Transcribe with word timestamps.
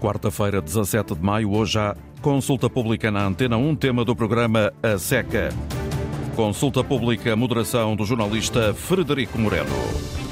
Quarta-feira, 0.00 0.60
17 0.60 1.14
de 1.14 1.22
maio, 1.22 1.52
hoje 1.52 1.78
há 1.78 1.96
consulta 2.20 2.68
pública 2.68 3.10
na 3.10 3.24
Antena 3.24 3.56
1, 3.56 3.76
tema 3.76 4.04
do 4.04 4.14
programa 4.14 4.72
A 4.82 4.98
Seca. 4.98 5.48
Consulta 6.34 6.84
pública, 6.84 7.34
moderação 7.34 7.96
do 7.96 8.04
jornalista 8.04 8.74
Frederico 8.74 9.38
Moreno. 9.38 10.25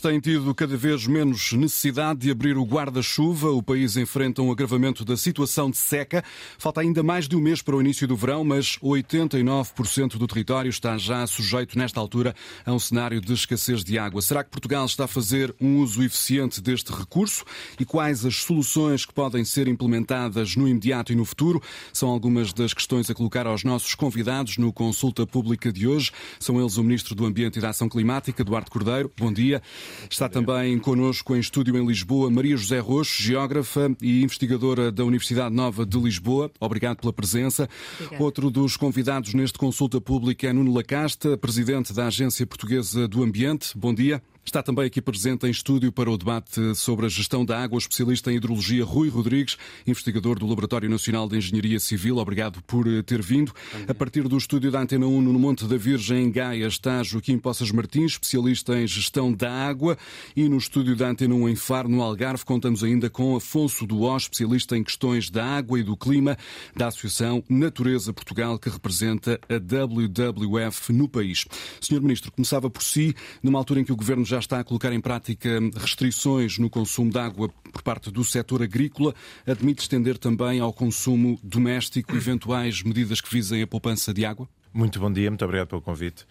Têm 0.00 0.20
tido 0.20 0.54
cada 0.54 0.76
vez 0.76 1.06
menos 1.06 1.52
necessidade 1.52 2.20
de 2.20 2.30
abrir 2.30 2.56
o 2.56 2.64
guarda-chuva. 2.64 3.50
O 3.50 3.62
país 3.62 3.96
enfrenta 3.96 4.42
um 4.42 4.50
agravamento 4.50 5.04
da 5.04 5.16
situação 5.16 5.70
de 5.70 5.76
seca. 5.76 6.24
Falta 6.58 6.80
ainda 6.80 7.02
mais 7.02 7.28
de 7.28 7.36
um 7.36 7.40
mês 7.40 7.62
para 7.62 7.76
o 7.76 7.80
início 7.80 8.06
do 8.06 8.16
verão, 8.16 8.44
mas 8.44 8.78
89% 8.78 10.16
do 10.16 10.26
território 10.26 10.68
está 10.68 10.96
já 10.98 11.26
sujeito, 11.26 11.78
nesta 11.78 12.00
altura, 12.00 12.34
a 12.64 12.72
um 12.72 12.78
cenário 12.78 13.20
de 13.20 13.32
escassez 13.32 13.82
de 13.82 13.98
água. 13.98 14.22
Será 14.22 14.44
que 14.44 14.50
Portugal 14.50 14.84
está 14.86 15.04
a 15.04 15.08
fazer 15.08 15.54
um 15.60 15.78
uso 15.78 16.02
eficiente 16.02 16.60
deste 16.60 16.92
recurso? 16.92 17.44
E 17.78 17.84
quais 17.84 18.24
as 18.24 18.36
soluções 18.36 19.06
que 19.06 19.12
podem 19.12 19.44
ser 19.44 19.68
implementadas 19.68 20.56
no 20.56 20.68
imediato 20.68 21.12
e 21.12 21.16
no 21.16 21.24
futuro? 21.24 21.62
São 21.92 22.08
algumas 22.08 22.52
das 22.52 22.74
questões 22.74 23.10
a 23.10 23.14
colocar 23.14 23.46
aos 23.46 23.64
nossos 23.64 23.94
convidados 23.94 24.58
no 24.58 24.72
Consulta 24.72 25.26
Pública 25.26 25.72
de 25.72 25.86
hoje. 25.86 26.12
São 26.38 26.60
eles 26.60 26.76
o 26.76 26.82
Ministro 26.82 27.14
do 27.14 27.24
Ambiente 27.24 27.58
e 27.58 27.62
da 27.62 27.70
Ação 27.70 27.88
Climática, 27.88 28.42
Eduardo 28.42 28.70
Cordeiro. 28.70 29.10
Bom 29.16 29.32
dia. 29.32 29.62
Está 30.10 30.28
também 30.28 30.78
connosco 30.78 31.34
em 31.36 31.40
estúdio 31.40 31.76
em 31.76 31.86
Lisboa 31.86 32.30
Maria 32.30 32.56
José 32.56 32.78
Roxo, 32.78 33.22
geógrafa 33.22 33.94
e 34.02 34.22
investigadora 34.22 34.90
da 34.90 35.04
Universidade 35.04 35.54
Nova 35.54 35.84
de 35.84 35.98
Lisboa. 35.98 36.50
Obrigado 36.60 36.98
pela 36.98 37.12
presença. 37.12 37.68
Obrigado. 38.00 38.20
Outro 38.20 38.50
dos 38.50 38.76
convidados 38.76 39.34
neste 39.34 39.58
consulta 39.58 40.00
pública 40.00 40.48
é 40.48 40.52
Nuno 40.52 40.72
Lacasta, 40.72 41.36
presidente 41.36 41.92
da 41.92 42.06
Agência 42.06 42.46
Portuguesa 42.46 43.06
do 43.06 43.22
Ambiente. 43.22 43.76
Bom 43.76 43.94
dia. 43.94 44.22
Está 44.48 44.62
também 44.62 44.86
aqui 44.86 45.02
presente 45.02 45.46
em 45.46 45.50
estúdio 45.50 45.92
para 45.92 46.10
o 46.10 46.16
debate 46.16 46.74
sobre 46.74 47.04
a 47.04 47.08
gestão 47.10 47.44
da 47.44 47.62
água, 47.62 47.76
o 47.76 47.78
especialista 47.78 48.32
em 48.32 48.36
hidrologia 48.36 48.82
Rui 48.82 49.10
Rodrigues, 49.10 49.58
investigador 49.86 50.38
do 50.38 50.46
Laboratório 50.46 50.88
Nacional 50.88 51.28
de 51.28 51.36
Engenharia 51.36 51.78
Civil. 51.78 52.16
Obrigado 52.16 52.62
por 52.62 52.88
eh, 52.88 53.02
ter 53.02 53.20
vindo. 53.20 53.52
A 53.86 53.92
partir 53.92 54.26
do 54.26 54.38
estúdio 54.38 54.70
da 54.70 54.80
Antena 54.80 55.06
1 55.06 55.20
no 55.20 55.38
Monte 55.38 55.66
da 55.66 55.76
Virgem, 55.76 56.24
em 56.24 56.30
Gaia, 56.32 56.66
está 56.66 57.02
Joaquim 57.02 57.36
Poças 57.36 57.70
Martins, 57.70 58.12
especialista 58.12 58.74
em 58.80 58.86
gestão 58.86 59.30
da 59.30 59.52
água. 59.52 59.98
E 60.34 60.48
no 60.48 60.56
estúdio 60.56 60.96
da 60.96 61.10
Antena 61.10 61.34
1 61.34 61.50
em 61.50 61.54
Faro, 61.54 61.90
no 61.90 62.00
Algarve, 62.00 62.42
contamos 62.46 62.82
ainda 62.82 63.10
com 63.10 63.36
Afonso 63.36 63.86
Duó, 63.86 64.16
especialista 64.16 64.78
em 64.78 64.82
questões 64.82 65.28
da 65.28 65.44
água 65.44 65.78
e 65.78 65.82
do 65.82 65.94
clima, 65.94 66.38
da 66.74 66.86
Associação 66.86 67.44
Natureza 67.50 68.14
Portugal, 68.14 68.58
que 68.58 68.70
representa 68.70 69.38
a 69.46 69.58
WWF 69.58 70.90
no 70.90 71.06
país. 71.06 71.44
Senhor 71.82 72.00
Ministro, 72.00 72.32
começava 72.32 72.70
por 72.70 72.82
si, 72.82 73.14
numa 73.42 73.58
altura 73.58 73.80
em 73.80 73.84
que 73.84 73.92
o 73.92 73.96
Governo 73.96 74.24
já 74.24 74.37
já 74.38 74.40
está 74.40 74.60
a 74.60 74.64
colocar 74.64 74.92
em 74.92 75.00
prática 75.00 75.58
restrições 75.76 76.58
no 76.58 76.70
consumo 76.70 77.10
de 77.10 77.18
água 77.18 77.48
por 77.72 77.82
parte 77.82 78.10
do 78.10 78.22
setor 78.22 78.62
agrícola. 78.62 79.14
Admite 79.46 79.82
estender 79.82 80.16
também 80.16 80.60
ao 80.60 80.72
consumo 80.72 81.38
doméstico 81.42 82.14
eventuais 82.14 82.82
medidas 82.82 83.20
que 83.20 83.30
visem 83.30 83.62
a 83.62 83.66
poupança 83.66 84.14
de 84.14 84.24
água? 84.24 84.48
Muito 84.72 85.00
bom 85.00 85.12
dia, 85.12 85.28
muito 85.28 85.44
obrigado 85.44 85.68
pelo 85.68 85.82
convite. 85.82 86.24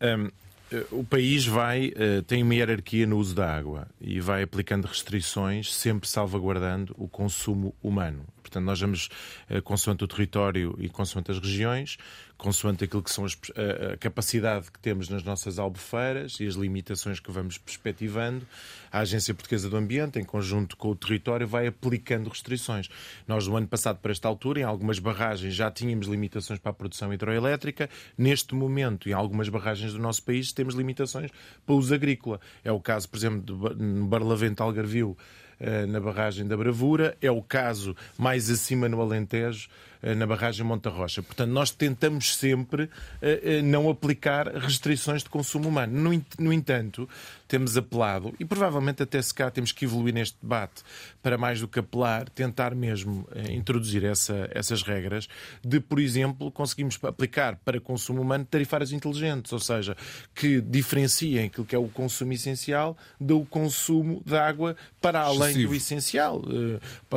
Um, 0.00 0.30
eh, 0.72 0.86
o 0.90 1.04
país 1.04 1.46
vai 1.46 1.88
uh, 1.88 2.22
tem 2.22 2.42
uma 2.42 2.54
hierarquia 2.54 3.06
no 3.06 3.18
uso 3.18 3.34
da 3.34 3.54
água 3.54 3.86
e 4.00 4.20
vai 4.20 4.42
aplicando 4.42 4.86
restrições, 4.86 5.74
sempre 5.74 6.08
salvaguardando 6.08 6.94
o 6.96 7.08
consumo 7.08 7.74
humano. 7.82 8.24
Portanto, 8.42 8.64
nós 8.64 8.80
vamos, 8.80 9.10
uh, 9.50 9.60
consoante 9.62 10.02
o 10.02 10.08
território 10.08 10.74
e 10.78 10.88
consoante 10.88 11.30
as 11.30 11.38
regiões, 11.38 11.98
consoante 12.40 12.84
aquilo 12.84 13.02
que 13.02 13.10
são 13.10 13.24
as, 13.24 13.38
a, 13.54 13.92
a, 13.92 13.96
capacidade 13.96 14.70
que 14.70 14.78
temos 14.78 15.08
nas 15.08 15.22
nossas 15.22 15.58
albufeiras 15.58 16.40
e 16.40 16.46
as 16.46 16.54
limitações 16.54 17.20
que 17.20 17.30
vamos 17.30 17.58
perspectivando, 17.58 18.46
a 18.90 19.00
Agência 19.00 19.34
Portuguesa 19.34 19.68
do 19.68 19.76
Ambiente, 19.76 20.18
em 20.18 20.24
conjunto 20.24 20.76
com 20.76 20.88
o 20.88 20.96
território, 20.96 21.46
vai 21.46 21.66
aplicando 21.66 22.28
restrições. 22.28 22.88
Nós, 23.28 23.46
no 23.46 23.56
ano 23.56 23.68
passado, 23.68 23.98
para 23.98 24.10
esta 24.10 24.26
altura, 24.26 24.60
em 24.60 24.64
algumas 24.64 24.98
barragens 24.98 25.54
já 25.54 25.70
tínhamos 25.70 26.06
limitações 26.06 26.58
para 26.58 26.70
a 26.70 26.74
produção 26.74 27.12
hidroelétrica. 27.12 27.88
Neste 28.16 28.54
momento, 28.54 29.08
em 29.08 29.12
algumas 29.12 29.48
barragens 29.48 29.92
do 29.92 29.98
nosso 29.98 30.22
país, 30.22 30.52
temos 30.52 30.74
limitações 30.74 31.30
para 31.64 31.74
o 31.74 31.78
uso 31.78 31.94
agrícola. 31.94 32.40
É 32.64 32.72
o 32.72 32.80
caso, 32.80 33.08
por 33.08 33.18
exemplo, 33.18 33.74
no 33.76 34.06
Barlavento 34.06 34.62
Algarvio, 34.62 35.16
eh, 35.62 35.84
na 35.84 36.00
barragem 36.00 36.46
da 36.46 36.56
Bravura. 36.56 37.14
É 37.20 37.30
o 37.30 37.42
caso 37.42 37.94
mais 38.16 38.48
acima 38.48 38.88
no 38.88 38.98
Alentejo, 38.98 39.68
na 40.02 40.26
barragem 40.26 40.64
Monta 40.64 40.88
Rocha. 40.88 41.22
Portanto, 41.22 41.50
nós 41.50 41.70
tentamos 41.70 42.36
sempre 42.36 42.88
eh, 43.20 43.60
não 43.62 43.90
aplicar 43.90 44.48
restrições 44.48 45.22
de 45.22 45.28
consumo 45.28 45.68
humano. 45.68 46.22
No 46.38 46.52
entanto, 46.52 47.08
temos 47.46 47.76
apelado, 47.76 48.32
e 48.38 48.44
provavelmente 48.44 49.02
até 49.02 49.20
se 49.20 49.34
cá 49.34 49.50
temos 49.50 49.72
que 49.72 49.84
evoluir 49.84 50.14
neste 50.14 50.36
debate 50.40 50.82
para 51.20 51.36
mais 51.36 51.60
do 51.60 51.66
que 51.66 51.80
apelar, 51.80 52.28
tentar 52.30 52.74
mesmo 52.74 53.28
introduzir 53.50 54.04
essa, 54.04 54.48
essas 54.52 54.82
regras 54.82 55.28
de, 55.62 55.80
por 55.80 55.98
exemplo, 55.98 56.50
conseguimos 56.52 56.98
aplicar 57.02 57.56
para 57.64 57.80
consumo 57.80 58.22
humano 58.22 58.46
tarifárias 58.48 58.92
inteligentes, 58.92 59.52
ou 59.52 59.58
seja, 59.58 59.96
que 60.32 60.60
diferenciem 60.60 61.46
aquilo 61.46 61.66
que 61.66 61.74
é 61.74 61.78
o 61.78 61.88
consumo 61.88 62.32
essencial 62.32 62.96
do 63.20 63.44
consumo 63.46 64.22
de 64.24 64.36
água 64.36 64.76
para 65.00 65.20
além 65.20 65.50
além 65.50 65.66
do 65.66 65.74
essencial, 65.74 66.42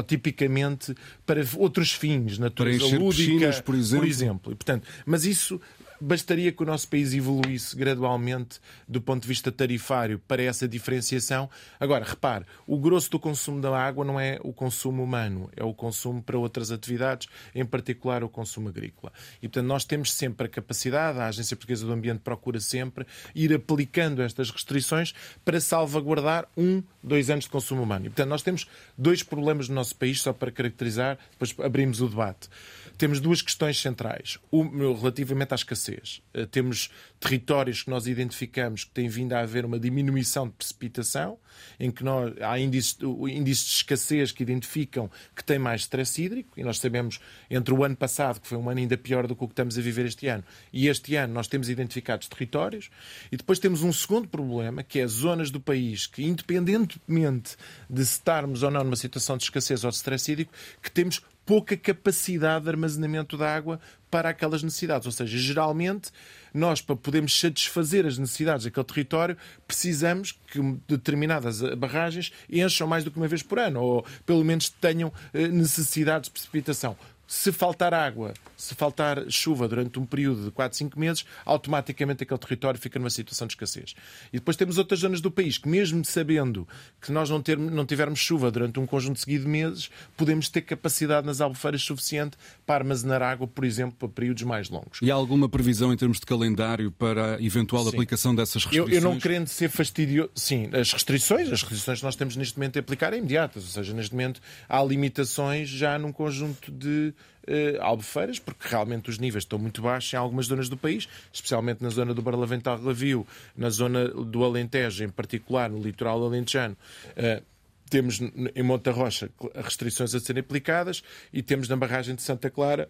tipicamente 0.07 0.95
para 1.25 1.41
outros 1.57 1.91
fins, 1.91 2.37
natureza 2.73 2.97
lúdica, 2.97 3.61
por 3.63 3.75
exemplo. 3.75 3.99
por 3.99 4.07
exemplo. 4.07 4.51
E, 4.51 4.55
portanto, 4.55 4.87
mas 5.05 5.25
isso 5.25 5.59
bastaria 6.03 6.51
que 6.51 6.61
o 6.61 6.65
nosso 6.65 6.87
país 6.89 7.13
evoluísse 7.13 7.75
gradualmente 7.75 8.59
do 8.87 9.01
ponto 9.01 9.21
de 9.21 9.27
vista 9.27 9.51
tarifário 9.51 10.19
para 10.19 10.43
essa 10.43 10.67
diferenciação. 10.67 11.49
Agora, 11.79 12.03
repare, 12.03 12.45
o 12.67 12.77
grosso 12.77 13.09
do 13.09 13.19
consumo 13.19 13.61
da 13.61 13.77
água 13.77 14.03
não 14.03 14.19
é 14.19 14.37
o 14.43 14.51
consumo 14.51 15.01
humano, 15.01 15.49
é 15.55 15.63
o 15.63 15.73
consumo 15.73 16.21
para 16.21 16.37
outras 16.37 16.71
atividades, 16.71 17.29
em 17.55 17.65
particular 17.65 18.21
o 18.21 18.29
consumo 18.29 18.67
agrícola. 18.67 19.13
E, 19.41 19.47
portanto, 19.47 19.67
nós 19.67 19.85
temos 19.85 20.13
sempre 20.13 20.47
a 20.47 20.49
capacidade, 20.49 21.19
a 21.19 21.27
Agência 21.27 21.55
Portuguesa 21.55 21.85
do 21.85 21.93
Ambiente 21.93 22.19
procura 22.19 22.59
sempre 22.59 23.07
ir 23.33 23.53
aplicando 23.53 24.21
estas 24.21 24.51
restrições 24.51 25.13
para 25.45 25.61
salvaguardar 25.61 26.47
um, 26.57 26.83
dois 27.01 27.29
anos 27.29 27.45
de 27.45 27.49
consumo 27.49 27.81
humano. 27.81 28.07
E, 28.07 28.09
portanto, 28.09 28.29
nós 28.29 28.41
temos 28.41 28.67
dois 28.97 29.23
problemas 29.23 29.69
no 29.69 29.75
nosso 29.75 29.95
país, 29.95 30.21
só 30.21 30.33
para 30.33 30.51
caracterizar, 30.51 31.17
depois 31.31 31.55
abrimos 31.65 32.01
o 32.01 32.09
debate 32.09 32.49
temos 32.97 33.19
duas 33.19 33.41
questões 33.41 33.79
centrais. 33.79 34.37
Um, 34.51 34.93
relativamente 34.93 35.53
à 35.53 35.55
escassez. 35.55 36.21
Uh, 36.33 36.45
temos 36.47 36.89
territórios 37.19 37.83
que 37.83 37.89
nós 37.89 38.07
identificamos 38.07 38.83
que 38.83 38.91
tem 38.91 39.07
vindo 39.07 39.33
a 39.33 39.39
haver 39.39 39.65
uma 39.65 39.79
diminuição 39.79 40.47
de 40.47 40.53
precipitação, 40.53 41.37
em 41.79 41.91
que 41.91 42.03
nós, 42.03 42.33
há 42.41 42.59
índices, 42.59 42.97
índices 43.01 43.65
de 43.65 43.75
escassez 43.75 44.31
que 44.31 44.43
identificam 44.43 45.09
que 45.35 45.43
tem 45.43 45.57
mais 45.57 45.81
stress 45.81 46.21
hídrico, 46.21 46.59
e 46.59 46.63
nós 46.63 46.79
sabemos, 46.79 47.19
entre 47.49 47.73
o 47.73 47.83
ano 47.83 47.95
passado, 47.95 48.39
que 48.39 48.47
foi 48.47 48.57
um 48.57 48.69
ano 48.69 48.79
ainda 48.79 48.97
pior 48.97 49.27
do 49.27 49.35
que 49.35 49.43
o 49.43 49.47
que 49.47 49.53
estamos 49.53 49.77
a 49.77 49.81
viver 49.81 50.05
este 50.05 50.27
ano, 50.27 50.43
e 50.71 50.87
este 50.87 51.15
ano 51.15 51.33
nós 51.33 51.47
temos 51.47 51.69
identificados 51.69 52.27
territórios, 52.27 52.89
e 53.31 53.37
depois 53.37 53.59
temos 53.59 53.83
um 53.83 53.93
segundo 53.93 54.27
problema, 54.27 54.83
que 54.83 54.99
é 54.99 55.07
zonas 55.07 55.49
do 55.49 55.59
país 55.59 56.05
que, 56.07 56.23
independentemente 56.23 57.55
de 57.89 58.01
estarmos 58.01 58.63
ou 58.63 58.71
não 58.71 58.83
numa 58.83 58.95
situação 58.95 59.37
de 59.37 59.43
escassez 59.43 59.83
ou 59.83 59.89
de 59.89 59.97
stress 59.97 60.31
hídrico, 60.31 60.53
que 60.81 60.91
temos 60.91 61.21
pouca 61.45 61.75
capacidade 61.75 62.65
de 62.65 62.69
armazenamento 62.69 63.37
de 63.37 63.43
água 63.43 63.79
para 64.09 64.29
aquelas 64.29 64.61
necessidades. 64.61 65.05
Ou 65.05 65.11
seja, 65.11 65.37
geralmente, 65.37 66.11
nós, 66.53 66.81
para 66.81 66.95
podermos 66.95 67.37
satisfazer 67.39 68.05
as 68.05 68.17
necessidades 68.17 68.65
daquele 68.65 68.85
território, 68.85 69.37
precisamos 69.67 70.31
que 70.31 70.59
determinadas 70.87 71.61
barragens 71.75 72.31
encham 72.49 72.87
mais 72.87 73.03
do 73.03 73.09
que 73.09 73.17
uma 73.17 73.27
vez 73.27 73.41
por 73.41 73.57
ano, 73.57 73.81
ou 73.81 74.05
pelo 74.25 74.43
menos 74.43 74.69
tenham 74.69 75.11
eh, 75.33 75.47
necessidades 75.47 76.27
de 76.27 76.31
precipitação. 76.31 76.95
Se 77.35 77.51
faltar 77.51 77.95
água, 77.95 78.31
se 78.55 78.75
faltar 78.75 79.25
chuva 79.27 79.67
durante 79.67 79.97
um 79.97 80.05
período 80.05 80.45
de 80.45 80.51
4, 80.51 80.77
5 80.77 80.99
meses, 80.99 81.25
automaticamente 81.43 82.21
aquele 82.21 82.39
território 82.39 82.79
fica 82.79 82.99
numa 82.99 83.09
situação 83.09 83.47
de 83.47 83.53
escassez. 83.53 83.95
E 84.31 84.37
depois 84.37 84.55
temos 84.55 84.77
outras 84.77 84.99
zonas 84.99 85.19
do 85.19 85.31
país 85.31 85.57
que, 85.57 85.67
mesmo 85.67 86.05
sabendo 86.05 86.67
que 87.01 87.11
nós 87.11 87.31
não, 87.31 87.41
ter, 87.41 87.57
não 87.57 87.87
tivermos 87.87 88.19
chuva 88.19 88.51
durante 88.51 88.79
um 88.79 88.85
conjunto 88.85 89.19
seguido 89.19 89.45
de 89.45 89.49
meses, 89.49 89.89
podemos 90.15 90.47
ter 90.47 90.61
capacidade 90.61 91.25
nas 91.25 91.41
albufeiras 91.41 91.81
suficiente 91.81 92.37
para 92.67 92.75
armazenar 92.75 93.23
água, 93.23 93.47
por 93.47 93.65
exemplo, 93.65 93.95
para 93.97 94.09
períodos 94.09 94.43
mais 94.43 94.69
longos. 94.69 94.99
E 95.01 95.09
há 95.09 95.15
alguma 95.15 95.49
previsão 95.49 95.91
em 95.91 95.97
termos 95.97 96.19
de 96.19 96.27
calendário 96.27 96.91
para 96.91 97.37
a 97.37 97.41
eventual 97.41 97.83
Sim. 97.83 97.89
aplicação 97.89 98.35
dessas 98.35 98.63
restrições? 98.63 98.93
Eu, 98.93 98.95
eu, 98.95 99.01
não 99.01 99.19
querendo 99.19 99.47
ser 99.47 99.69
fastidioso. 99.69 100.29
Sim, 100.35 100.69
as 100.71 100.93
restrições, 100.93 101.51
as 101.51 101.63
restrições 101.63 101.97
que 101.97 102.05
nós 102.05 102.15
temos 102.15 102.35
neste 102.35 102.59
momento 102.59 102.77
a 102.77 102.79
aplicar 102.79 103.11
é 103.11 103.17
imediatas. 103.17 103.63
Ou 103.63 103.69
seja, 103.69 103.91
neste 103.91 104.11
momento 104.11 104.39
há 104.69 104.83
limitações 104.83 105.67
já 105.67 105.97
num 105.97 106.11
conjunto 106.11 106.71
de 106.71 107.11
uh, 107.47 107.81
albufeiras, 107.81 108.39
porque 108.39 108.67
realmente 108.67 109.09
os 109.09 109.17
níveis 109.17 109.43
estão 109.43 109.59
muito 109.59 109.81
baixos 109.81 110.13
em 110.13 110.17
algumas 110.17 110.47
zonas 110.47 110.69
do 110.69 110.77
país, 110.77 111.07
especialmente 111.31 111.81
na 111.81 111.89
zona 111.89 112.13
do 112.13 112.21
Barlavental 112.21 112.79
Lavio, 112.81 113.25
na 113.55 113.69
zona 113.69 114.07
do 114.07 114.43
Alentejo, 114.43 115.03
em 115.03 115.09
particular 115.09 115.69
no 115.69 115.81
litoral 115.81 116.23
alentejano. 116.23 116.77
Uh, 117.11 117.43
temos 117.89 118.19
em 118.55 118.63
Monta 118.63 118.91
Rocha 118.91 119.29
restrições 119.55 120.15
a 120.15 120.19
serem 120.19 120.41
aplicadas 120.41 121.03
e 121.31 121.43
temos 121.43 121.69
na 121.69 121.75
barragem 121.75 122.15
de 122.15 122.23
Santa 122.23 122.49
Clara 122.49 122.89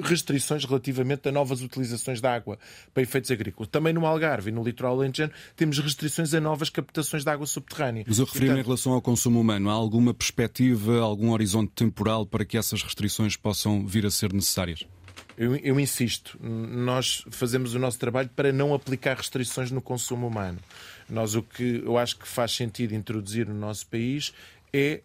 restrições 0.00 0.64
relativamente 0.64 1.28
a 1.28 1.32
novas 1.32 1.60
utilizações 1.60 2.20
de 2.20 2.26
água 2.26 2.58
para 2.92 3.02
efeitos 3.02 3.30
agrícolas. 3.30 3.68
Também 3.68 3.92
no 3.92 4.06
Algarve 4.06 4.50
e 4.50 4.52
no 4.52 4.62
litoral 4.62 4.98
alentejano 4.98 5.32
temos 5.56 5.78
restrições 5.78 6.32
a 6.34 6.40
novas 6.40 6.70
captações 6.70 7.24
de 7.24 7.30
água 7.30 7.46
subterrânea. 7.46 8.04
Mas 8.06 8.18
eu 8.18 8.24
referi-me 8.24 8.60
em 8.60 8.62
relação 8.62 8.92
ao 8.92 9.02
consumo 9.02 9.40
humano. 9.40 9.70
Há 9.70 9.74
alguma 9.74 10.14
perspectiva, 10.14 11.00
algum 11.00 11.30
horizonte 11.30 11.72
temporal 11.74 12.26
para 12.26 12.44
que 12.44 12.56
essas 12.56 12.82
restrições 12.82 13.36
possam 13.36 13.86
vir 13.86 14.06
a 14.06 14.10
ser 14.10 14.32
necessárias? 14.32 14.84
Eu, 15.36 15.54
eu, 15.56 15.78
insisto, 15.78 16.36
nós 16.42 17.24
fazemos 17.30 17.72
o 17.72 17.78
nosso 17.78 17.96
trabalho 17.96 18.28
para 18.34 18.52
não 18.52 18.74
aplicar 18.74 19.16
restrições 19.16 19.70
no 19.70 19.80
consumo 19.80 20.26
humano. 20.26 20.58
Nós 21.08 21.36
o 21.36 21.42
que 21.44 21.80
eu 21.84 21.96
acho 21.96 22.18
que 22.18 22.26
faz 22.26 22.50
sentido 22.52 22.92
introduzir 22.92 23.46
no 23.46 23.54
nosso 23.54 23.86
país 23.86 24.32
é 24.72 25.00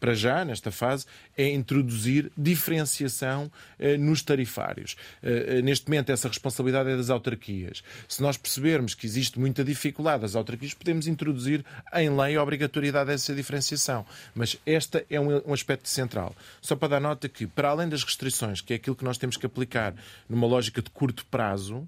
para 0.00 0.14
já, 0.14 0.44
nesta 0.44 0.70
fase, 0.70 1.06
é 1.36 1.48
introduzir 1.48 2.30
diferenciação 2.36 3.50
eh, 3.78 3.96
nos 3.96 4.22
tarifários. 4.22 4.96
Eh, 5.22 5.58
eh, 5.58 5.62
neste 5.62 5.88
momento, 5.88 6.10
essa 6.10 6.28
responsabilidade 6.28 6.90
é 6.90 6.96
das 6.96 7.10
autarquias. 7.10 7.82
Se 8.08 8.22
nós 8.22 8.36
percebermos 8.36 8.94
que 8.94 9.06
existe 9.06 9.38
muita 9.38 9.62
dificuldade 9.62 10.22
das 10.22 10.34
autarquias, 10.34 10.74
podemos 10.74 11.06
introduzir 11.06 11.64
em 11.94 12.08
lei 12.10 12.36
a 12.36 12.42
obrigatoriedade 12.42 13.10
dessa 13.10 13.34
diferenciação. 13.34 14.06
Mas 14.34 14.56
este 14.64 15.04
é 15.10 15.20
um 15.20 15.52
aspecto 15.52 15.88
central. 15.88 16.34
Só 16.60 16.74
para 16.74 16.88
dar 16.88 17.00
nota 17.00 17.28
que, 17.28 17.46
para 17.46 17.68
além 17.68 17.88
das 17.88 18.02
restrições, 18.02 18.60
que 18.60 18.72
é 18.72 18.76
aquilo 18.76 18.96
que 18.96 19.04
nós 19.04 19.18
temos 19.18 19.36
que 19.36 19.46
aplicar 19.46 19.94
numa 20.28 20.46
lógica 20.46 20.80
de 20.80 20.90
curto 20.90 21.26
prazo, 21.26 21.86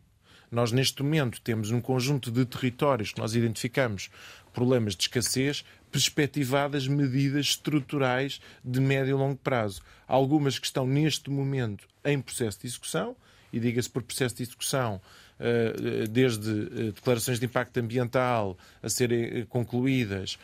nós, 0.50 0.72
neste 0.72 1.02
momento, 1.02 1.40
temos 1.40 1.70
um 1.70 1.80
conjunto 1.80 2.30
de 2.30 2.44
territórios 2.44 3.12
que 3.12 3.20
nós 3.20 3.34
identificamos 3.34 4.10
problemas 4.52 4.96
de 4.96 5.02
escassez, 5.02 5.64
perspectivadas 5.90 6.86
medidas 6.88 7.46
estruturais 7.46 8.40
de 8.64 8.80
médio 8.80 9.10
e 9.10 9.14
longo 9.14 9.36
prazo. 9.36 9.82
Algumas 10.06 10.58
que 10.58 10.66
estão, 10.66 10.86
neste 10.86 11.30
momento, 11.30 11.86
em 12.04 12.20
processo 12.20 12.60
de 12.60 12.66
execução, 12.66 13.16
e 13.52 13.60
diga-se 13.60 13.88
por 13.88 14.02
processo 14.02 14.36
de 14.36 14.42
execução, 14.42 15.00
eh, 15.40 16.06
desde 16.10 16.50
eh, 16.50 16.92
declarações 16.92 17.38
de 17.38 17.46
impacto 17.46 17.78
ambiental 17.78 18.58
a 18.82 18.88
serem 18.88 19.24
eh, 19.24 19.46
concluídas, 19.48 20.36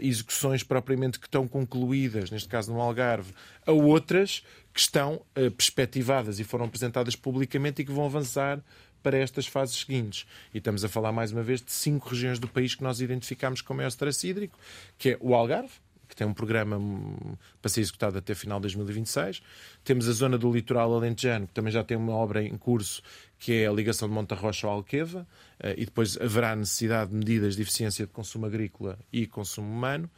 execuções 0.00 0.64
propriamente 0.64 1.20
que 1.20 1.26
estão 1.26 1.46
concluídas, 1.46 2.28
neste 2.28 2.48
caso 2.48 2.72
no 2.72 2.80
Algarve, 2.80 3.32
a 3.64 3.70
outras 3.70 4.42
que 4.74 4.80
estão 4.80 5.22
perspectivadas 5.56 6.40
e 6.40 6.44
foram 6.44 6.64
apresentadas 6.64 7.14
publicamente 7.14 7.80
e 7.80 7.84
que 7.84 7.92
vão 7.92 8.04
avançar 8.04 8.60
para 9.02 9.18
estas 9.18 9.46
fases 9.46 9.76
seguintes. 9.76 10.26
E 10.54 10.58
estamos 10.58 10.84
a 10.84 10.88
falar 10.88 11.12
mais 11.12 11.32
uma 11.32 11.42
vez 11.42 11.60
de 11.60 11.72
cinco 11.72 12.08
regiões 12.08 12.38
do 12.38 12.48
país 12.48 12.74
que 12.74 12.82
nós 12.82 13.00
identificamos 13.00 13.60
como 13.60 13.78
maior 13.78 13.88
stress 13.88 14.26
hídrico, 14.26 14.58
que 14.98 15.10
é 15.10 15.18
o 15.20 15.34
Algarve, 15.34 15.72
que 16.10 16.16
tem 16.16 16.26
um 16.26 16.34
programa 16.34 16.76
hum, 16.76 17.36
para 17.62 17.70
ser 17.70 17.80
executado 17.80 18.18
até 18.18 18.34
final 18.34 18.58
de 18.58 18.62
2026. 18.62 19.40
Temos 19.84 20.08
a 20.08 20.12
zona 20.12 20.36
do 20.36 20.52
litoral 20.52 20.92
alentejano, 20.92 21.46
que 21.46 21.54
também 21.54 21.72
já 21.72 21.84
tem 21.84 21.96
uma 21.96 22.12
obra 22.12 22.42
em 22.42 22.58
curso, 22.58 23.00
que 23.38 23.52
é 23.52 23.66
a 23.66 23.72
ligação 23.72 24.08
de 24.08 24.14
Monta 24.14 24.34
Rocha 24.34 24.66
ao 24.66 24.74
Alqueva, 24.74 25.26
eh, 25.60 25.76
e 25.78 25.84
depois 25.86 26.20
haverá 26.20 26.54
necessidade 26.54 27.10
de 27.10 27.16
medidas 27.16 27.56
de 27.56 27.62
eficiência 27.62 28.06
de 28.06 28.12
consumo 28.12 28.44
agrícola 28.44 28.98
e 29.12 29.26
consumo 29.26 29.72
humano. 29.72 30.10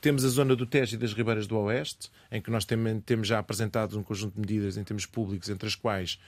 Temos 0.00 0.24
a 0.24 0.28
zona 0.28 0.56
do 0.56 0.64
Tejo 0.64 0.94
e 0.94 0.98
das 0.98 1.12
Ribeiras 1.12 1.46
do 1.46 1.58
Oeste, 1.58 2.10
em 2.30 2.40
que 2.40 2.50
nós 2.50 2.64
temos 2.64 3.28
já 3.28 3.38
apresentado 3.38 3.98
um 3.98 4.02
conjunto 4.02 4.34
de 4.34 4.40
medidas 4.40 4.78
em 4.78 4.84
termos 4.84 5.04
públicos, 5.04 5.50
entre 5.50 5.66
as 5.66 5.74
quais 5.74 6.18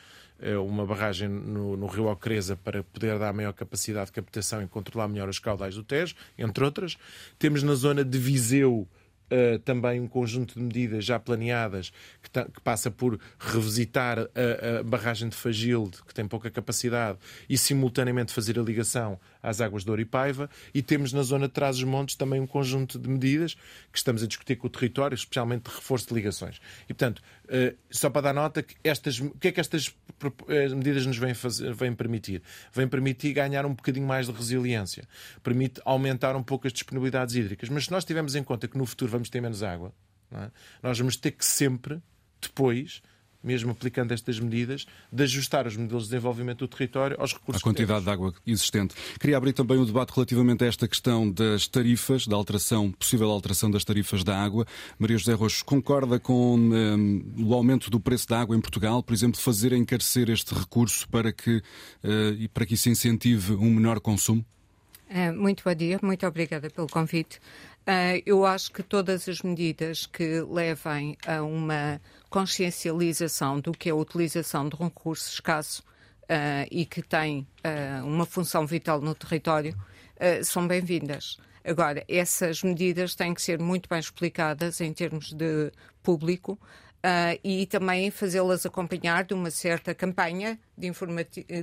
uma 0.65 0.85
barragem 0.85 1.29
no, 1.29 1.77
no 1.77 1.87
Rio 1.87 2.07
Ocreza 2.11 2.57
para 2.57 2.83
poder 2.83 3.19
dar 3.19 3.33
maior 3.33 3.53
capacidade 3.53 4.07
de 4.07 4.13
captação 4.13 4.63
e 4.63 4.67
controlar 4.67 5.09
melhor 5.09 5.29
os 5.29 5.39
caudais 5.39 5.75
do 5.75 5.85
Tejo, 5.85 6.15
entre 6.37 6.65
outras. 6.65 6.97
Temos 7.39 7.63
na 7.63 7.75
zona 7.75 8.05
de 8.05 8.19
Viseu 8.19 8.89
Uh, 9.33 9.59
também 9.61 9.99
um 9.99 10.07
conjunto 10.07 10.55
de 10.55 10.61
medidas 10.61 11.07
já 11.07 11.19
planeadas 11.19 11.91
que, 12.23 12.31
que 12.31 12.61
passa 12.61 12.91
por 12.91 13.19
revisitar 13.39 14.19
a, 14.19 14.81
a, 14.81 14.83
barragem 14.83 15.27
de 15.27 15.35
Fagilde, 15.35 16.03
que 16.07 16.13
tem 16.13 16.29
pouca 16.29 16.51
capacidade, 16.51 17.19
e 17.49 17.57
simultaneamente 17.57 18.31
fazer 18.31 18.59
a 18.59 18.63
ligação 18.63 19.19
às 19.43 19.61
águas 19.61 19.85
de 19.85 19.91
Oripaiva 19.91 20.49
e 20.75 20.83
temos 20.83 21.13
na 21.13 21.23
zona 21.23 21.49
de 21.49 21.55
Trás-os-Montes 21.55 22.15
também 22.15 22.41
um 22.41 22.47
conjunto 22.47 22.99
de 22.99 23.09
medidas 23.09 23.55
que 23.91 23.99
estamos 23.99 24.23
a 24.23 24.27
discutir 24.27 24.57
com 24.57 24.67
o 24.67 24.71
território, 24.71 25.15
especialmente 25.15 25.69
de 25.69 25.75
reforço 25.75 26.09
de 26.09 26.15
ligações. 26.15 26.61
E, 26.85 26.95
portanto, 26.95 27.23
eh, 27.49 27.75
só 27.91 28.09
para 28.09 28.23
dar 28.23 28.35
nota, 28.35 28.63
que 28.63 28.75
estas, 28.85 29.19
o 29.21 29.31
que 29.31 29.49
é 29.49 29.53
que 29.53 29.61
estas 29.61 29.95
eh, 30.49 30.69
medidas 30.69 31.05
nos 31.05 31.19
vêm, 31.19 31.35
fazer, 31.35 31.75
vêm 31.75 31.93
permitir? 31.93 32.43
Vêm 32.73 32.87
permitir 32.87 33.33
ganhar 33.33 33.67
um 33.67 33.75
bocadinho 33.75 34.07
mais 34.07 34.27
de 34.27 34.33
resiliência, 34.33 35.05
permite 35.43 35.81
aumentar 35.85 36.37
um 36.37 36.43
pouco 36.43 36.67
as 36.67 36.73
disponibilidades 36.73 37.35
hídricas. 37.35 37.69
Mas 37.69 37.87
se 37.87 37.91
nós 37.91 38.05
tivermos 38.05 38.35
em 38.35 38.43
conta 38.43 38.69
que 38.69 38.79
no 38.79 38.87
futuro 38.87 39.11
vamos 39.11 39.22
ter 39.29 39.41
menos 39.41 39.63
água, 39.63 39.93
é? 40.33 40.51
nós 40.83 40.99
vamos 40.99 41.17
ter 41.17 41.33
que 41.33 41.45
sempre, 41.45 42.01
depois, 42.41 43.03
mesmo 43.43 43.73
aplicando 43.73 44.13
estas 44.13 44.39
medidas, 44.39 44.87
de 45.11 45.23
ajustar 45.25 45.67
os 45.67 45.77
modelos 45.77 46.05
de 46.05 46.11
desenvolvimento 46.11 46.61
do 46.61 46.69
território 46.69 47.17
aos 47.19 47.33
recursos. 47.33 47.61
A 47.61 47.65
quantidade 47.65 48.05
de 48.05 48.11
água 48.11 48.33
existente. 48.47 48.95
Queria 49.19 49.37
abrir 49.37 49.53
também 49.53 49.79
o 49.79 49.85
debate 49.85 50.13
relativamente 50.15 50.65
a 50.65 50.67
esta 50.67 50.87
questão 50.87 51.31
das 51.31 51.67
tarifas, 51.67 52.27
da 52.27 52.37
alteração, 52.37 52.93
possível 52.93 53.29
alteração 53.31 53.71
das 53.71 53.85
tarifas 53.85 54.23
da 54.23 54.37
água. 54.37 54.67
Maria 54.99 55.19
José 55.19 55.33
Rocha, 55.33 55.65
concorda 55.65 56.21
com 56.21 56.57
um, 56.57 57.35
o 57.39 57.55
aumento 57.55 57.91
do 57.91 57.99
preço 57.99 58.29
da 58.29 58.41
água 58.41 58.57
em 58.57 58.61
Portugal, 58.61 59.03
por 59.03 59.13
exemplo, 59.13 59.41
fazer 59.41 59.73
encarecer 59.73 60.31
este 60.31 60.55
recurso 60.55 61.09
para 61.09 61.33
que, 61.33 61.57
uh, 61.57 62.49
para 62.55 62.65
que 62.65 62.75
isso 62.75 62.89
incentive 62.89 63.55
um 63.55 63.75
menor 63.75 64.01
consumo? 64.01 64.45
É, 65.15 65.31
muito 65.31 65.63
bom 65.63 65.75
dia, 65.75 65.99
muito 66.03 66.27
obrigada 66.27 66.71
pelo 66.71 66.87
convite. 66.87 67.37
Uh, 67.83 68.23
eu 68.25 68.47
acho 68.47 68.73
que 68.73 68.83
todas 68.83 69.29
as 69.29 69.43
medidas 69.43 70.07
que 70.07 70.41
levem 70.41 71.19
a 71.27 71.43
uma 71.43 72.01
consciencialização 72.31 73.61
do 73.61 73.73
que 73.73 73.91
é 73.91 73.93
a 73.93 73.95
utilização 73.95 74.67
de 74.71 74.75
um 74.75 74.85
recurso 74.85 75.29
escasso 75.29 75.83
uh, 75.83 76.67
e 76.71 76.87
que 76.87 77.03
tem 77.03 77.47
uma 78.03 78.25
função 78.25 78.67
vital 78.67 79.03
no 79.03 79.15
território 79.15 79.77
são 80.45 80.67
bem-vindas. 80.67 81.37
Agora, 81.63 82.03
essas 82.09 82.63
medidas 82.63 83.15
têm 83.15 83.35
que 83.35 83.43
ser 83.43 83.59
muito 83.59 83.91
bem 83.91 83.99
explicadas 83.99 84.81
em 84.81 84.95
termos 84.95 85.31
de 85.31 85.71
público 86.03 86.59
Uh, 87.05 87.35
e 87.43 87.67
também 87.67 88.13
fazê-las 88.13 88.65
acompanhar 88.65 89.25
de 89.25 89.35
uma 89.35 89.51
certa 89.51 89.93
campanha 89.93 90.57
de, 90.79 90.93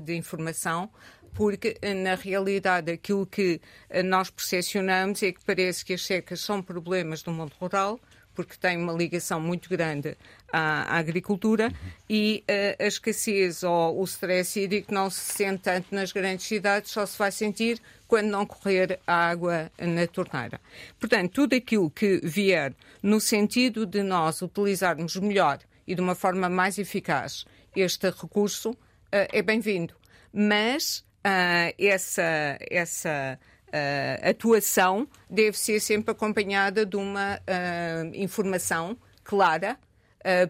de, 0.02 0.14
informação 0.14 0.90
porque 1.34 1.78
eh, 1.82 1.94
na 1.94 2.16
realidade 2.16 2.92
aquilo 2.92 3.26
que 3.26 3.62
eh, 3.90 4.04
nós 4.04 4.30
percepcionamos 4.30 5.24
é 5.24 5.32
que 5.32 5.44
parece 5.46 5.84
que 5.86 5.94
as 5.94 6.06
secas 6.06 6.42
são 6.42 6.62
problemas 6.62 7.22
do 7.22 7.32
mundo 7.32 7.54
rural, 7.60 8.00
porque 8.40 8.56
têm 8.56 8.78
uma 8.78 8.94
ligação 8.94 9.40
muito 9.40 9.68
grande 9.70 10.16
à, 10.52 10.96
à 10.96 10.98
agricultura 10.98 11.74
e 12.10 12.42
uh, 12.50 12.84
a 12.84 12.88
escassez 12.88 13.64
ou 13.64 14.00
o 14.00 14.04
stress 14.06 14.58
hídrico 14.58 14.94
não 14.94 15.10
se 15.10 15.20
sente 15.20 15.64
tanto 15.64 15.94
nas 15.94 16.14
grandes 16.14 16.48
cidades, 16.48 16.92
só 16.92 17.06
se 17.06 17.18
vai 17.18 17.34
sentir 17.34 17.82
quando 18.08 18.28
não 18.28 18.46
correr 18.46 18.98
a 19.06 19.30
água 19.30 19.70
na 19.78 20.08
torneira. 20.08 20.62
Portanto, 20.98 21.34
tudo 21.34 21.54
aquilo 21.54 21.90
que 21.90 22.22
vier 22.24 22.74
no 23.04 23.20
sentido 23.20 23.86
de 23.86 24.02
nós 24.04 24.42
utilizarmos 24.42 25.18
melhor 25.18 25.60
e 25.86 25.94
de 25.94 26.00
uma 26.00 26.16
forma 26.16 26.48
mais 26.48 26.78
eficaz 26.78 27.46
este 27.76 28.10
recurso 28.10 28.72
uh, 28.72 28.78
é 29.12 29.42
bem-vindo. 29.42 29.96
Mas 30.32 31.04
uh, 31.26 31.74
essa, 31.78 32.58
essa 32.70 33.40
uh, 33.68 34.30
atuação 34.30 35.08
deve 35.30 35.58
ser 35.58 35.80
sempre 35.80 36.12
acompanhada 36.12 36.86
de 36.86 36.96
uma 36.96 37.36
uh, 37.38 38.12
informação 38.14 38.98
clara 39.24 39.78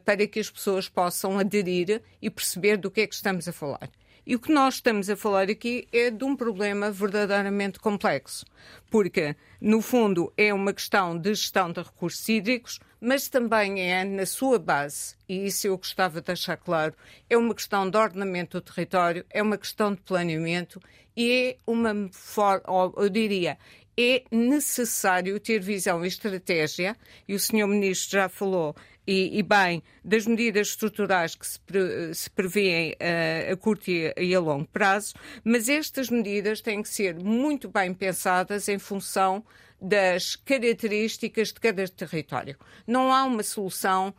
para 0.03 0.25
que 0.25 0.39
as 0.39 0.49
pessoas 0.49 0.89
possam 0.89 1.37
aderir 1.37 2.01
e 2.19 2.27
perceber 2.27 2.75
do 2.75 2.89
que 2.89 3.01
é 3.01 3.07
que 3.07 3.13
estamos 3.13 3.47
a 3.47 3.53
falar. 3.53 3.87
E 4.25 4.35
o 4.35 4.39
que 4.39 4.51
nós 4.51 4.75
estamos 4.75 5.11
a 5.11 5.15
falar 5.15 5.49
aqui 5.49 5.87
é 5.91 6.09
de 6.09 6.23
um 6.23 6.35
problema 6.35 6.89
verdadeiramente 6.89 7.79
complexo, 7.79 8.45
porque, 8.89 9.35
no 9.61 9.79
fundo, 9.79 10.33
é 10.35 10.51
uma 10.51 10.73
questão 10.73 11.15
de 11.15 11.35
gestão 11.35 11.71
de 11.71 11.81
recursos 11.81 12.27
hídricos, 12.27 12.79
mas 12.99 13.29
também 13.29 13.81
é, 13.81 14.03
na 14.03 14.25
sua 14.25 14.59
base, 14.59 15.15
e 15.27 15.45
isso 15.45 15.67
eu 15.67 15.77
gostava 15.77 16.19
de 16.19 16.27
deixar 16.27 16.57
claro, 16.57 16.93
é 17.29 17.37
uma 17.37 17.55
questão 17.55 17.89
de 17.89 17.97
ordenamento 17.97 18.59
do 18.59 18.63
território, 18.63 19.25
é 19.29 19.41
uma 19.41 19.57
questão 19.57 19.93
de 19.93 20.01
planeamento 20.01 20.79
e 21.15 21.31
é 21.31 21.57
uma 21.65 22.09
forma, 22.11 22.63
eu 22.97 23.09
diria, 23.09 23.57
é 23.97 24.23
necessário 24.31 25.39
ter 25.39 25.59
visão 25.59 26.05
e 26.05 26.07
estratégia, 26.07 26.95
e 27.27 27.35
o 27.35 27.39
Sr. 27.39 27.67
Ministro 27.67 28.11
já 28.11 28.29
falou, 28.29 28.75
e, 29.05 29.39
e 29.39 29.43
bem, 29.43 29.81
das 30.05 30.25
medidas 30.25 30.67
estruturais 30.69 31.35
que 31.35 31.45
se, 31.45 31.59
pre, 31.59 32.13
se 32.13 32.29
prevêem 32.29 32.91
uh, 32.91 33.53
a 33.53 33.57
curto 33.57 33.89
e, 33.89 34.13
e 34.15 34.35
a 34.35 34.39
longo 34.39 34.67
prazo, 34.67 35.15
mas 35.43 35.67
estas 35.67 36.09
medidas 36.09 36.61
têm 36.61 36.83
que 36.83 36.89
ser 36.89 37.15
muito 37.15 37.67
bem 37.67 37.93
pensadas 37.93 38.69
em 38.69 38.77
função 38.77 39.43
das 39.81 40.35
características 40.35 41.49
de 41.49 41.59
cada 41.59 41.87
território. 41.87 42.57
Não 42.85 43.13
há 43.13 43.23
uma 43.23 43.43
solução 43.43 44.13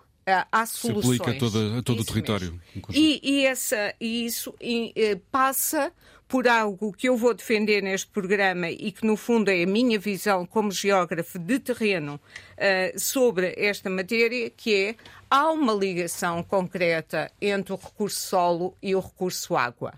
há 0.52 0.66
soluções. 0.66 1.16
Se 1.16 1.22
aplica 1.22 1.30
a, 1.30 1.50
toda, 1.50 1.78
a 1.78 1.82
todo 1.82 2.00
o 2.00 2.04
território. 2.04 2.60
E, 2.90 3.20
e, 3.22 3.46
essa, 3.46 3.94
e 4.00 4.26
isso 4.26 4.54
e, 4.60 5.18
passa 5.30 5.92
por 6.28 6.46
algo 6.46 6.92
que 6.92 7.08
eu 7.08 7.16
vou 7.16 7.34
defender 7.34 7.82
neste 7.82 8.06
programa 8.06 8.70
e 8.70 8.92
que, 8.92 9.04
no 9.04 9.16
fundo, 9.16 9.50
é 9.50 9.64
a 9.64 9.66
minha 9.66 9.98
visão 9.98 10.46
como 10.46 10.70
geógrafo 10.70 11.38
de 11.40 11.58
terreno 11.58 12.14
uh, 12.14 12.98
sobre 12.98 13.54
esta 13.56 13.90
matéria, 13.90 14.48
que 14.48 14.74
é 14.74 14.94
há 15.28 15.50
uma 15.50 15.72
ligação 15.72 16.42
concreta 16.44 17.32
entre 17.40 17.72
o 17.72 17.76
recurso 17.76 18.20
solo 18.20 18.76
e 18.80 18.94
o 18.94 19.00
recurso 19.00 19.56
água. 19.56 19.94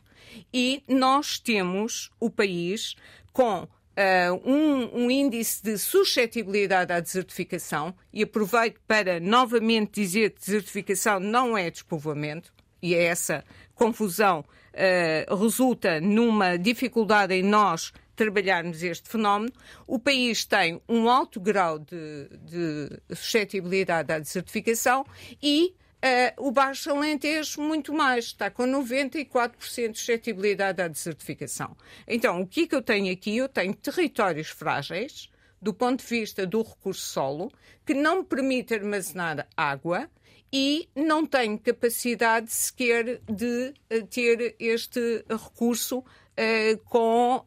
E 0.53 0.83
nós 0.89 1.39
temos 1.39 2.11
o 2.19 2.31
país 2.31 2.97
com 3.31 3.69
Uh, 3.93 4.51
um, 4.51 5.05
um, 5.05 5.11
índice 5.11 5.63
de 5.63 5.77
suscetibilidade 5.77 6.93
à 6.93 6.99
desertificação, 6.99 7.95
e 8.13 8.23
aproveito 8.23 8.81
para 8.87 9.21
novamente 9.21 10.01
dizer 10.01 10.31
que 10.31 10.41
desertificação 10.41 11.21
não 11.21 11.59
é 11.59 11.71
despovoamento, 11.71 12.53
e 12.81 12.95
é 12.95 13.05
essa 13.05 13.45
confusão 13.75 14.41
uh, 14.41 15.37
resulta 15.37 16.01
numa 16.01 16.57
dificuldade 16.57 17.35
em 17.35 17.43
nós 17.43 17.93
trabalharmos 18.17 18.83
este 18.83 19.09
fenómeno. 19.09 19.53
O 19.87 19.99
país 19.99 20.45
tem 20.45 20.81
um 20.89 21.09
alto 21.09 21.41
grau 21.41 21.79
de, 21.79 22.29
de 22.45 23.01
suscetibilidade 23.15 24.13
à 24.13 24.19
desertificação 24.19 25.05
e 25.43 25.75
Uh, 26.03 26.49
o 26.49 26.51
Baixo 26.51 26.91
Alentejo 26.91 27.61
muito 27.61 27.93
mais, 27.93 28.25
está 28.25 28.51
com 28.51 28.65
94% 28.65 29.93
de 29.93 29.99
suscetibilidade 29.99 30.83
à 30.83 30.89
desertificação. 30.89 31.77
Então, 32.09 32.41
o 32.41 32.47
que, 32.47 32.63
é 32.63 32.67
que 32.67 32.75
eu 32.75 32.83
tenho 32.83 33.13
aqui? 33.13 33.37
Eu 33.37 33.49
tenho 33.49 33.73
territórios 33.73 34.49
frágeis, 34.49 35.31
do 35.61 35.73
ponto 35.73 36.01
de 36.03 36.07
vista 36.07 36.45
do 36.45 36.61
recurso 36.61 37.03
solo, 37.03 37.53
que 37.87 37.95
não 37.95 38.19
me 38.19 38.25
permite 38.25 38.75
armazenar 38.75 39.47
água 39.57 40.11
e 40.53 40.89
não 40.97 41.25
tenho 41.25 41.57
capacidade 41.57 42.51
sequer 42.51 43.21
de 43.21 43.73
uh, 43.95 44.05
ter 44.09 44.57
este 44.59 45.25
recurso 45.31 45.99
uh, 46.01 46.79
com 46.87 47.47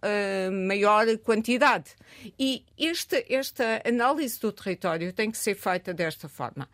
maior 0.65 1.05
quantidade. 1.17 1.93
E 2.39 2.63
esta, 2.79 3.21
esta 3.27 3.81
análise 3.85 4.39
do 4.39 4.53
território 4.53 5.11
tem 5.11 5.29
que 5.29 5.37
ser 5.37 5.55
feita 5.55 5.93
desta 5.93 6.29
forma. 6.29 6.69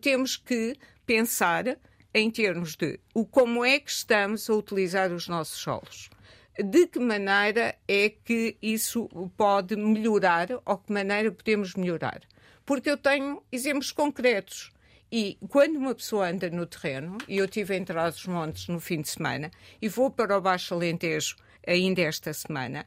temos 0.00 0.36
que 0.36 0.76
pensar 1.08 1.78
em 2.12 2.30
termos 2.30 2.76
de 2.76 3.00
o 3.14 3.24
como 3.24 3.64
é 3.64 3.80
que 3.80 3.90
estamos 3.90 4.50
a 4.50 4.54
utilizar 4.54 5.10
os 5.10 5.26
nossos 5.26 5.58
solos. 5.58 6.10
De 6.62 6.86
que 6.86 6.98
maneira 6.98 7.74
é 7.88 8.10
que 8.10 8.58
isso 8.60 9.08
pode 9.34 9.74
melhorar 9.74 10.48
ou 10.66 10.76
que 10.76 10.92
maneira 10.92 11.32
podemos 11.32 11.74
melhorar? 11.74 12.20
Porque 12.66 12.90
eu 12.90 12.98
tenho 12.98 13.42
exemplos 13.50 13.90
concretos. 13.90 14.70
E 15.10 15.38
quando 15.48 15.76
uma 15.76 15.94
pessoa 15.94 16.28
anda 16.28 16.50
no 16.50 16.66
terreno, 16.66 17.16
e 17.26 17.38
eu 17.38 17.46
estive 17.46 17.74
em 17.74 17.84
Trás-os-Montes 17.84 18.68
no 18.68 18.78
fim 18.78 19.00
de 19.00 19.08
semana, 19.08 19.50
e 19.80 19.88
vou 19.88 20.10
para 20.10 20.36
o 20.36 20.40
Baixo 20.42 20.74
Alentejo 20.74 21.36
ainda 21.66 22.02
esta 22.02 22.34
semana, 22.34 22.86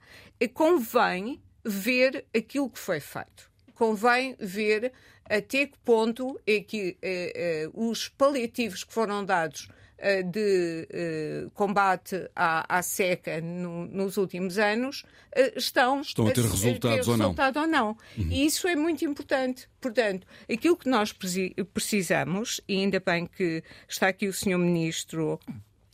convém 0.54 1.42
ver 1.66 2.24
aquilo 2.36 2.70
que 2.70 2.78
foi 2.78 3.00
feito. 3.00 3.50
Convém 3.74 4.36
ver 4.40 4.94
até 5.32 5.66
que 5.66 5.78
ponto 5.86 6.38
é 6.46 6.60
que 6.60 6.98
eh, 7.02 7.32
eh, 7.36 7.70
os 7.74 8.10
paliativos 8.10 8.84
que 8.84 8.92
foram 8.92 9.24
dados 9.24 9.70
eh, 9.98 10.24
de 10.24 11.50
combate 11.54 12.30
à, 12.36 12.78
à 12.78 12.82
seca 12.82 13.40
no, 13.40 13.86
nos 13.86 14.18
últimos 14.18 14.58
anos 14.58 15.06
estão, 15.56 16.02
estão 16.02 16.28
a 16.28 16.32
ter 16.32 16.42
resultados 16.42 17.08
a 17.08 17.14
ter 17.14 17.18
resultado 17.18 17.60
ou 17.62 17.68
não. 17.68 17.88
Ou 17.88 17.96
não. 17.96 17.98
Uhum. 18.18 18.32
E 18.32 18.46
isso 18.46 18.68
é 18.68 18.76
muito 18.76 19.06
importante. 19.06 19.70
Portanto, 19.80 20.28
aquilo 20.52 20.76
que 20.76 20.90
nós 20.90 21.14
precisamos, 21.74 22.60
e 22.68 22.76
ainda 22.76 23.00
bem 23.00 23.26
que 23.26 23.64
está 23.88 24.10
aqui 24.10 24.28
o 24.28 24.34
Sr. 24.34 24.58
Ministro 24.58 25.40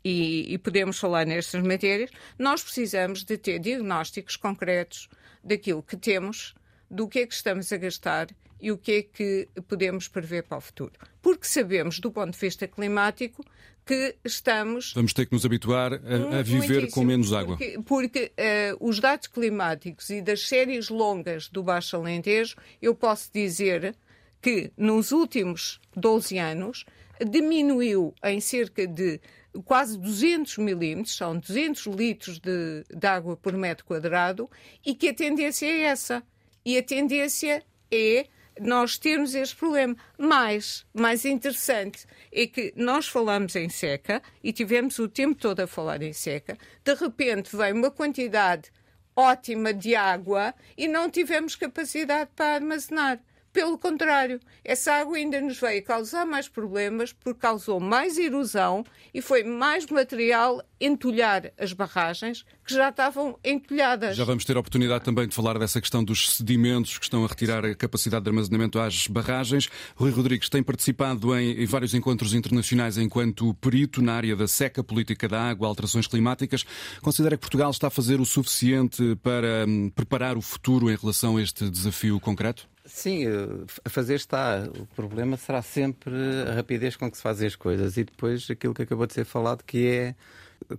e, 0.03 0.51
e, 0.51 0.57
podemos 0.57 0.97
falar 0.97 1.27
nestas 1.27 1.61
matérias, 1.61 2.09
nós 2.39 2.63
precisamos 2.63 3.23
de 3.23 3.37
ter 3.37 3.59
diagnósticos 3.59 4.35
concretos 4.35 5.07
daquilo 5.43 5.83
que 5.83 5.95
temos, 5.95 6.55
do 6.89 7.07
que 7.07 7.19
é 7.19 7.27
que 7.27 7.33
estamos 7.33 7.71
a 7.71 7.77
gastar 7.77 8.27
e 8.59 8.71
o 8.71 8.77
que 8.77 8.91
é 8.91 9.01
que 9.03 9.47
podemos 9.67 10.07
prever 10.07 10.43
para 10.43 10.57
o 10.57 10.61
futuro. 10.61 10.93
Porque 11.21 11.45
sabemos, 11.45 11.99
do 11.99 12.11
ponto 12.11 12.31
de 12.31 12.39
vista 12.39 12.67
climático, 12.67 13.45
que 13.85 14.15
estamos. 14.25 14.93
Vamos 14.93 15.13
ter 15.13 15.25
que 15.25 15.33
nos 15.33 15.45
habituar 15.45 15.93
a, 15.93 16.39
a 16.39 16.41
viver 16.41 16.89
com 16.89 17.03
menos 17.03 17.31
água. 17.31 17.57
Porque, 17.57 17.79
porque 17.85 18.31
uh, 18.37 18.87
os 18.87 18.99
dados 18.99 19.27
climáticos 19.27 20.09
e 20.09 20.21
das 20.21 20.47
séries 20.47 20.89
longas 20.89 21.47
do 21.47 21.63
Baixo 21.63 21.95
Alentejo, 21.95 22.55
eu 22.81 22.93
posso 22.93 23.31
dizer 23.33 23.95
que 24.41 24.71
nos 24.77 25.11
últimos 25.11 25.79
12 25.95 26.37
anos 26.37 26.85
diminuiu 27.29 28.13
em 28.23 28.39
cerca 28.39 28.85
de 28.85 29.19
quase 29.65 29.97
200 29.97 30.57
milímetros, 30.57 31.15
são 31.15 31.37
200 31.37 31.85
litros 31.87 32.39
de, 32.39 32.83
de 32.93 33.07
água 33.07 33.35
por 33.37 33.53
metro 33.53 33.85
quadrado, 33.85 34.49
e 34.85 34.93
que 34.93 35.09
a 35.09 35.13
tendência 35.13 35.65
é 35.65 35.81
essa. 35.83 36.23
E 36.67 36.77
a 36.77 36.83
tendência 36.83 37.63
é 37.89 38.25
nós 38.59 38.97
temos 38.97 39.33
este 39.33 39.55
problema. 39.55 39.95
Mas, 40.17 40.85
mais 40.93 41.23
interessante 41.23 42.05
é 42.29 42.45
que 42.45 42.73
nós 42.75 43.07
falamos 43.07 43.55
em 43.55 43.69
seca 43.69 44.21
e 44.43 44.51
tivemos 44.51 44.99
o 44.99 45.07
tempo 45.07 45.39
todo 45.39 45.61
a 45.61 45.67
falar 45.67 46.01
em 46.01 46.11
seca, 46.11 46.57
de 46.83 46.93
repente 46.93 47.55
vem 47.55 47.71
uma 47.71 47.89
quantidade 47.89 48.69
ótima 49.15 49.73
de 49.73 49.95
água 49.95 50.53
e 50.77 50.89
não 50.89 51.09
tivemos 51.09 51.55
capacidade 51.55 52.31
para 52.35 52.55
armazenar. 52.55 53.21
Pelo 53.57 53.75
contrário, 53.75 54.39
essa 54.63 54.93
água 54.93 55.17
ainda 55.17 55.41
nos 55.41 55.59
veio 55.59 55.83
causar 55.83 56.27
mais 56.27 56.47
problemas 56.47 57.11
porque 57.11 57.39
causou 57.39 57.79
mais 57.79 58.15
erosão 58.15 58.85
e 59.11 59.19
foi 59.19 59.43
mais 59.43 59.83
material 59.87 60.61
entulhar 60.79 61.51
as 61.57 61.73
barragens 61.73 62.45
que 62.63 62.75
já 62.75 62.89
estavam 62.89 63.35
entulhadas. 63.43 64.15
Já 64.15 64.25
vamos 64.25 64.45
ter 64.45 64.55
a 64.55 64.59
oportunidade 64.59 65.03
também 65.03 65.27
de 65.27 65.33
falar 65.33 65.57
dessa 65.57 65.81
questão 65.81 66.03
dos 66.03 66.35
sedimentos 66.35 66.99
que 66.99 67.05
estão 67.05 67.25
a 67.25 67.27
retirar 67.27 67.65
a 67.65 67.73
capacidade 67.73 68.25
de 68.25 68.29
armazenamento 68.29 68.77
às 68.77 69.07
barragens. 69.07 69.67
Rui 69.95 70.11
Rodrigues 70.11 70.49
tem 70.49 70.61
participado 70.61 71.35
em, 71.35 71.65
vários 71.65 71.95
encontros 71.95 72.35
internacionais 72.35 72.95
enquanto 72.99 73.55
perito 73.55 74.03
na 74.03 74.13
área 74.13 74.35
da 74.35 74.47
seca, 74.47 74.83
política 74.83 75.27
da 75.27 75.41
água, 75.41 75.67
alterações 75.67 76.05
climáticas. 76.05 76.63
Considera 77.01 77.35
que 77.35 77.41
Portugal 77.41 77.71
está 77.71 77.87
a 77.87 77.89
fazer 77.89 78.21
o 78.21 78.25
suficiente 78.25 79.15
para 79.23 79.65
hum, 79.67 79.89
preparar 79.89 80.37
o 80.37 80.43
futuro 80.43 80.91
em 80.91 80.95
relação 80.95 81.37
a 81.37 81.41
este 81.41 81.67
desafio 81.71 82.19
concreto? 82.19 82.69
Sim, 82.87 83.27
eh, 83.27 83.65
a 83.83 83.89
fazer 83.89 84.15
está. 84.15 84.63
O 84.79 84.85
problema 84.95 85.35
será 85.35 85.61
sempre 85.61 86.13
a 86.49 86.53
rapidez 86.53 86.95
com 86.95 87.11
que 87.11 87.17
se 87.17 87.23
fazem 87.23 87.47
as 87.47 87.55
coisas 87.55 87.97
e 87.97 88.03
depois 88.05 88.49
aquilo 88.49 88.73
que 88.73 88.83
acabou 88.83 89.05
de 89.05 89.13
ser 89.13 89.25
falado, 89.25 89.63
que 89.63 89.87
é 89.87 90.15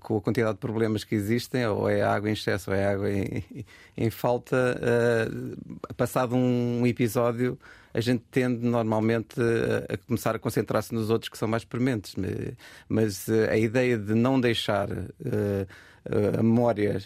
com 0.00 0.16
a 0.16 0.20
quantidade 0.20 0.54
de 0.54 0.60
problemas 0.60 1.04
que 1.04 1.14
existem, 1.14 1.66
ou 1.66 1.88
é 1.88 2.02
água 2.02 2.30
em 2.30 2.32
excesso 2.32 2.70
ou 2.70 2.76
é 2.76 2.86
água 2.86 3.10
em, 3.10 3.44
em 3.96 4.10
falta, 4.10 4.80
uh, 4.80 5.94
passado 5.94 6.34
um 6.34 6.86
episódio, 6.86 7.58
a 7.92 8.00
gente 8.00 8.22
tende 8.30 8.66
normalmente 8.66 9.40
a, 9.40 9.94
a 9.94 9.96
começar 9.96 10.34
a 10.34 10.38
concentrar-se 10.38 10.94
nos 10.94 11.10
outros 11.10 11.28
que 11.28 11.38
são 11.38 11.48
mais 11.48 11.64
prementes. 11.64 12.14
Mas 12.88 13.28
uh, 13.28 13.50
a 13.50 13.56
ideia 13.56 13.98
de 13.98 14.14
não 14.14 14.40
deixar. 14.40 14.90
Uh, 14.90 15.66
a 16.38 16.42
memória 16.42 17.02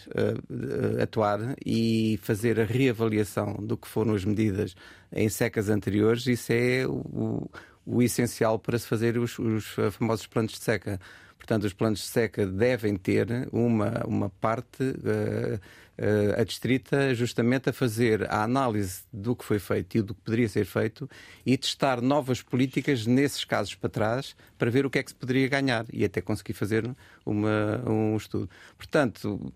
atuar 1.03 1.57
e 1.67 2.21
fazer 2.23 2.61
a 2.61 2.65
reavaliação 2.65 3.55
do 3.55 3.77
que 3.77 3.89
foram 3.89 4.15
as 4.15 4.25
medidas 4.25 4.77
em 5.11 5.29
secas 5.29 5.69
anteriores, 5.69 6.25
isso 6.29 6.53
é 6.53 6.87
o, 6.87 7.51
o 7.85 8.01
essencial 8.01 8.61
para 8.61 8.79
se 8.79 8.87
fazer 8.87 9.19
os, 9.19 9.37
os 9.41 9.67
famosos 9.91 10.29
planos 10.29 10.53
de 10.53 10.61
seca. 10.61 11.01
Portanto, 11.37 11.65
os 11.65 11.73
planos 11.73 11.99
de 11.99 12.07
seca 12.07 12.47
devem 12.47 12.95
ter 12.95 13.49
uma, 13.53 14.05
uma 14.07 14.31
parte 14.31 14.85
uh, 14.85 15.59
uh, 15.99 16.41
adstrita 16.41 17.15
justamente 17.15 17.71
a 17.71 17.73
fazer 17.73 18.29
a 18.31 18.43
análise 18.43 19.03
do 19.13 19.35
que 19.35 19.45
foi 19.45 19.59
feito 19.59 19.99
e 19.99 20.03
do 20.03 20.15
que 20.15 20.21
poderia 20.21 20.49
ser 20.49 20.65
feito 20.65 21.09
e 21.45 21.57
testar 21.57 22.01
novas 22.01 22.43
políticas 22.43 23.07
nesses 23.07 23.45
casos 23.45 23.75
para 23.75 23.91
trás 23.91 24.37
para 24.59 24.71
ver 24.71 24.87
o 24.87 24.91
que 24.91 24.99
é 24.99 25.03
que 25.03 25.11
se 25.11 25.17
poderia 25.17 25.49
ganhar 25.49 25.87
e 25.93 26.05
até 26.05 26.21
conseguir 26.21 26.55
fazer 26.55 26.89
uma, 27.25 27.83
um 27.87 28.17
estudo. 28.17 28.49
Portanto, 28.77 29.53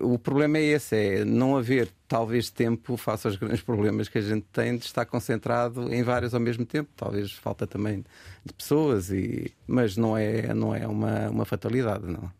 o 0.00 0.18
problema 0.18 0.58
é 0.58 0.62
esse, 0.62 0.96
é 0.96 1.24
não 1.24 1.56
haver 1.56 1.88
talvez 2.06 2.50
tempo 2.50 2.96
face 2.96 3.26
aos 3.26 3.36
grandes 3.36 3.60
problemas 3.60 4.08
que 4.08 4.18
a 4.18 4.22
gente 4.22 4.46
tem 4.52 4.76
de 4.76 4.86
estar 4.86 5.04
concentrado 5.04 5.92
em 5.92 6.02
vários 6.02 6.34
ao 6.34 6.40
mesmo 6.40 6.64
tempo. 6.64 6.90
Talvez 6.96 7.32
falta 7.32 7.66
também 7.66 8.04
de 8.44 8.52
pessoas, 8.54 9.10
e... 9.10 9.52
mas 9.66 9.96
não 9.96 10.16
é, 10.16 10.54
não 10.54 10.74
é 10.74 10.86
uma, 10.86 11.28
uma 11.28 11.44
fatalidade, 11.44 12.06
não. 12.06 12.32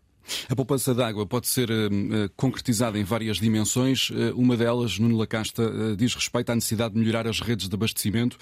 A 0.49 0.57
poupança 0.57 0.95
de 0.95 1.03
água 1.03 1.27
pode 1.27 1.47
ser 1.49 1.71
uh, 1.71 2.31
concretizada 2.37 2.99
em 2.99 3.05
várias 3.05 3.39
dimensões. 3.39 4.11
Uh, 4.11 4.35
uma 4.35 4.57
delas, 4.57 4.99
Nuno 4.99 5.17
Lacasta, 5.17 5.63
uh, 5.63 5.97
diz 5.97 6.15
respeito 6.15 6.51
à 6.51 6.55
necessidade 6.55 6.95
de 6.95 7.01
melhorar 7.01 7.27
as 7.27 7.41
redes 7.41 7.69
de 7.69 7.75
abastecimento. 7.75 8.39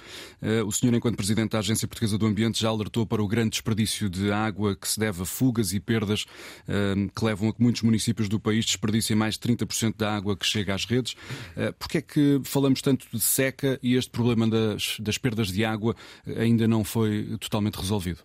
o 0.67 0.73
senhor, 0.73 0.95
enquanto 0.95 1.17
Presidente 1.17 1.51
da 1.51 1.59
Agência 1.59 1.89
Portuguesa 1.89 2.19
do 2.19 2.27
Ambiente, 2.27 2.61
já 2.61 2.69
alertou 2.69 3.07
para 3.07 3.23
o 3.23 3.29
grande 3.29 3.51
desperdício 3.51 4.09
de 4.09 4.31
água 4.31 4.77
que 4.77 4.89
se 4.89 4.99
deve 4.99 5.23
a 5.23 5.25
fugas 5.25 5.73
e 5.73 5.81
perdas 5.81 6.25
que 7.15 7.25
levam 7.25 7.49
a 7.49 7.53
que 7.53 7.63
muitos 7.63 7.83
municípios 7.83 8.29
do 8.29 8.39
país 8.39 8.65
desperdicem 8.65 9.17
mais 9.17 9.35
de 9.35 9.41
30% 9.41 9.95
da 9.97 10.15
água 10.15 10.37
que 10.37 10.47
chega 10.47 10.75
às 10.75 10.85
redes. 10.85 11.13
Uh, 11.57 11.73
Porquê 11.79 11.99
é 11.99 12.03
que 12.03 12.41
falamos 12.45 12.81
tanto 12.81 13.07
de 13.13 13.21
seca 13.21 13.79
e 13.83 13.95
este 13.95 14.11
problema 14.11 14.49
das, 14.49 14.97
das 15.01 15.19
perdas 15.19 15.49
de 15.49 15.65
água 15.65 15.95
ainda 16.37 16.67
não 16.67 16.85
foi 16.85 17.37
totalmente 17.39 17.77
resolvido? 17.77 18.21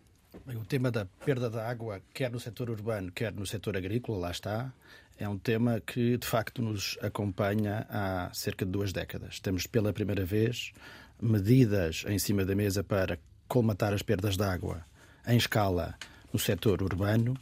O 0.56 0.66
tema 0.66 0.92
da 0.92 1.06
perda 1.06 1.50
de 1.50 1.60
água, 1.60 2.02
quer 2.14 2.30
no 2.30 2.40
setor 2.40 2.70
urbano, 2.70 3.12
quer 3.12 3.34
no 3.34 3.46
setor 3.46 3.78
agrícola, 3.78 4.18
lá 4.18 4.32
está, 4.32 4.74
é 5.18 5.28
um 5.28 5.38
tema 5.38 5.80
que 5.80 6.18
de 6.18 6.28
facto 6.28 6.62
nos 6.62 6.98
acompanha 7.02 7.86
há 7.90 8.30
cerca 8.34 8.66
de 8.66 8.72
duas 8.72 8.92
décadas. 8.92 9.40
Temos 9.40 9.66
pela 9.66 9.94
primeira 9.94 10.26
vez 10.26 10.74
medidas 11.22 12.04
em 12.08 12.18
cima 12.20 12.44
da 12.44 12.56
mesa 12.56 12.84
para 12.84 13.18
colmatar 13.48 13.94
as 13.94 14.02
perdas 14.02 14.36
de 14.36 14.44
água 14.44 14.84
em 15.28 15.38
escala 15.38 15.96
no 16.34 16.40
setor 16.40 16.82
urbano 16.82 17.38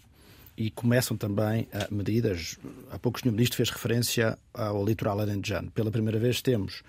e 0.58 0.70
começam 0.70 1.16
também 1.16 1.68
a 1.72 1.88
medidas. 1.94 2.60
Há 2.92 3.00
pouco 3.00 3.18
o 3.18 3.22
Sr. 3.22 3.32
Ministro 3.32 3.58
fez 3.58 3.70
referência 3.70 4.38
ao 4.54 4.86
litoral 4.86 5.20
alentejano. 5.20 5.72
Pela 5.72 5.90
primeira 5.90 6.20
vez 6.20 6.42
temos 6.42 6.82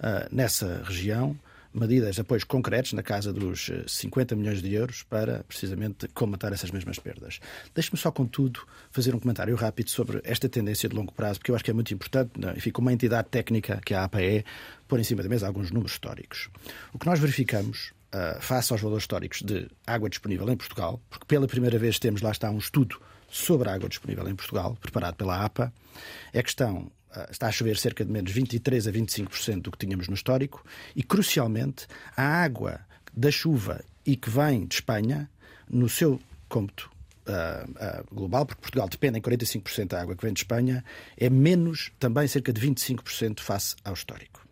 uh, 0.00 0.28
nessa 0.34 0.82
região 0.84 1.38
medidas, 1.74 2.18
apoios 2.18 2.44
concretos, 2.44 2.92
na 2.92 3.02
casa 3.02 3.32
dos 3.32 3.70
50 3.86 4.34
eh, 4.34 4.36
milhões 4.36 4.62
de 4.62 4.72
euros, 4.74 5.02
para 5.02 5.44
precisamente 5.44 6.08
comatar 6.08 6.52
essas 6.52 6.70
mesmas 6.70 6.98
perdas. 6.98 7.40
Deixe-me 7.74 7.98
só, 7.98 8.10
contudo, 8.10 8.60
fazer 8.90 9.14
um 9.14 9.18
comentário 9.18 9.54
rápido 9.54 9.90
sobre 9.90 10.20
esta 10.24 10.48
tendência 10.48 10.88
de 10.88 10.94
longo 10.94 11.12
prazo, 11.12 11.38
porque 11.38 11.50
eu 11.50 11.54
acho 11.54 11.64
que 11.64 11.70
é 11.70 11.74
muito 11.74 11.92
importante, 11.92 12.32
né? 12.38 12.54
enfim, 12.56 12.70
como 12.70 12.88
uma 12.88 12.92
entidade 12.92 13.28
técnica 13.28 13.80
que 13.84 13.94
a 13.94 14.04
APE, 14.04 14.44
pôr 14.86 15.00
em 15.00 15.04
cima 15.04 15.22
da 15.22 15.28
mesa 15.28 15.46
alguns 15.46 15.70
números 15.70 15.92
históricos. 15.92 16.50
O 16.92 16.98
que 16.98 17.06
nós 17.06 17.18
verificamos 17.18 17.92
uh, 18.12 18.40
face 18.40 18.72
aos 18.72 18.82
valores 18.82 19.04
históricos 19.04 19.42
de 19.42 19.68
água 19.86 20.08
disponível 20.08 20.48
em 20.50 20.56
Portugal, 20.56 21.00
porque 21.08 21.26
pela 21.26 21.46
primeira 21.46 21.78
vez 21.78 21.98
temos 21.98 22.20
lá 22.20 22.30
está 22.30 22.50
um 22.50 22.58
estudo 22.58 23.00
sobre 23.30 23.68
a 23.70 23.74
água 23.74 23.88
disponível 23.88 24.28
em 24.28 24.34
Portugal, 24.34 24.76
preparado 24.80 25.14
pela 25.14 25.42
APA, 25.42 25.72
é 26.32 26.42
que 26.42 26.50
estão 26.50 26.92
está 27.30 27.48
a 27.48 27.52
chover 27.52 27.76
cerca 27.76 28.04
de 28.04 28.10
menos 28.10 28.32
23 28.32 28.86
a 28.86 28.92
25% 28.92 29.62
do 29.62 29.70
que 29.70 29.78
tínhamos 29.78 30.08
no 30.08 30.14
histórico 30.14 30.64
e, 30.94 31.02
crucialmente, 31.02 31.86
a 32.16 32.22
água 32.22 32.80
da 33.14 33.30
chuva 33.30 33.84
e 34.04 34.16
que 34.16 34.30
vem 34.30 34.66
de 34.66 34.76
Espanha, 34.76 35.30
no 35.68 35.88
seu 35.88 36.20
cômputo 36.48 36.90
uh, 37.26 37.70
uh, 37.70 38.14
global, 38.14 38.46
porque 38.46 38.60
Portugal 38.60 38.88
depende 38.88 39.18
em 39.18 39.22
45% 39.22 39.88
da 39.88 40.02
água 40.02 40.16
que 40.16 40.22
vem 40.24 40.32
de 40.32 40.40
Espanha, 40.40 40.84
é 41.16 41.30
menos 41.30 41.92
também 41.98 42.26
cerca 42.26 42.52
de 42.52 42.60
25% 42.60 43.40
face 43.40 43.76
ao 43.84 43.94
histórico. 43.94 44.46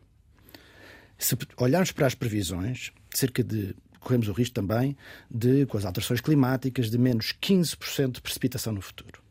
Se 1.18 1.36
olharmos 1.56 1.92
para 1.92 2.06
as 2.06 2.14
previsões, 2.14 2.92
cerca 3.14 3.44
de 3.44 3.74
corremos 4.00 4.28
o 4.28 4.32
risco 4.32 4.54
também 4.54 4.96
de, 5.30 5.66
com 5.66 5.76
as 5.76 5.84
alterações 5.84 6.20
climáticas, 6.20 6.90
de 6.90 6.96
menos 6.96 7.34
15% 7.40 8.12
de 8.12 8.20
precipitação 8.22 8.72
no 8.72 8.80
futuro. 8.80 9.22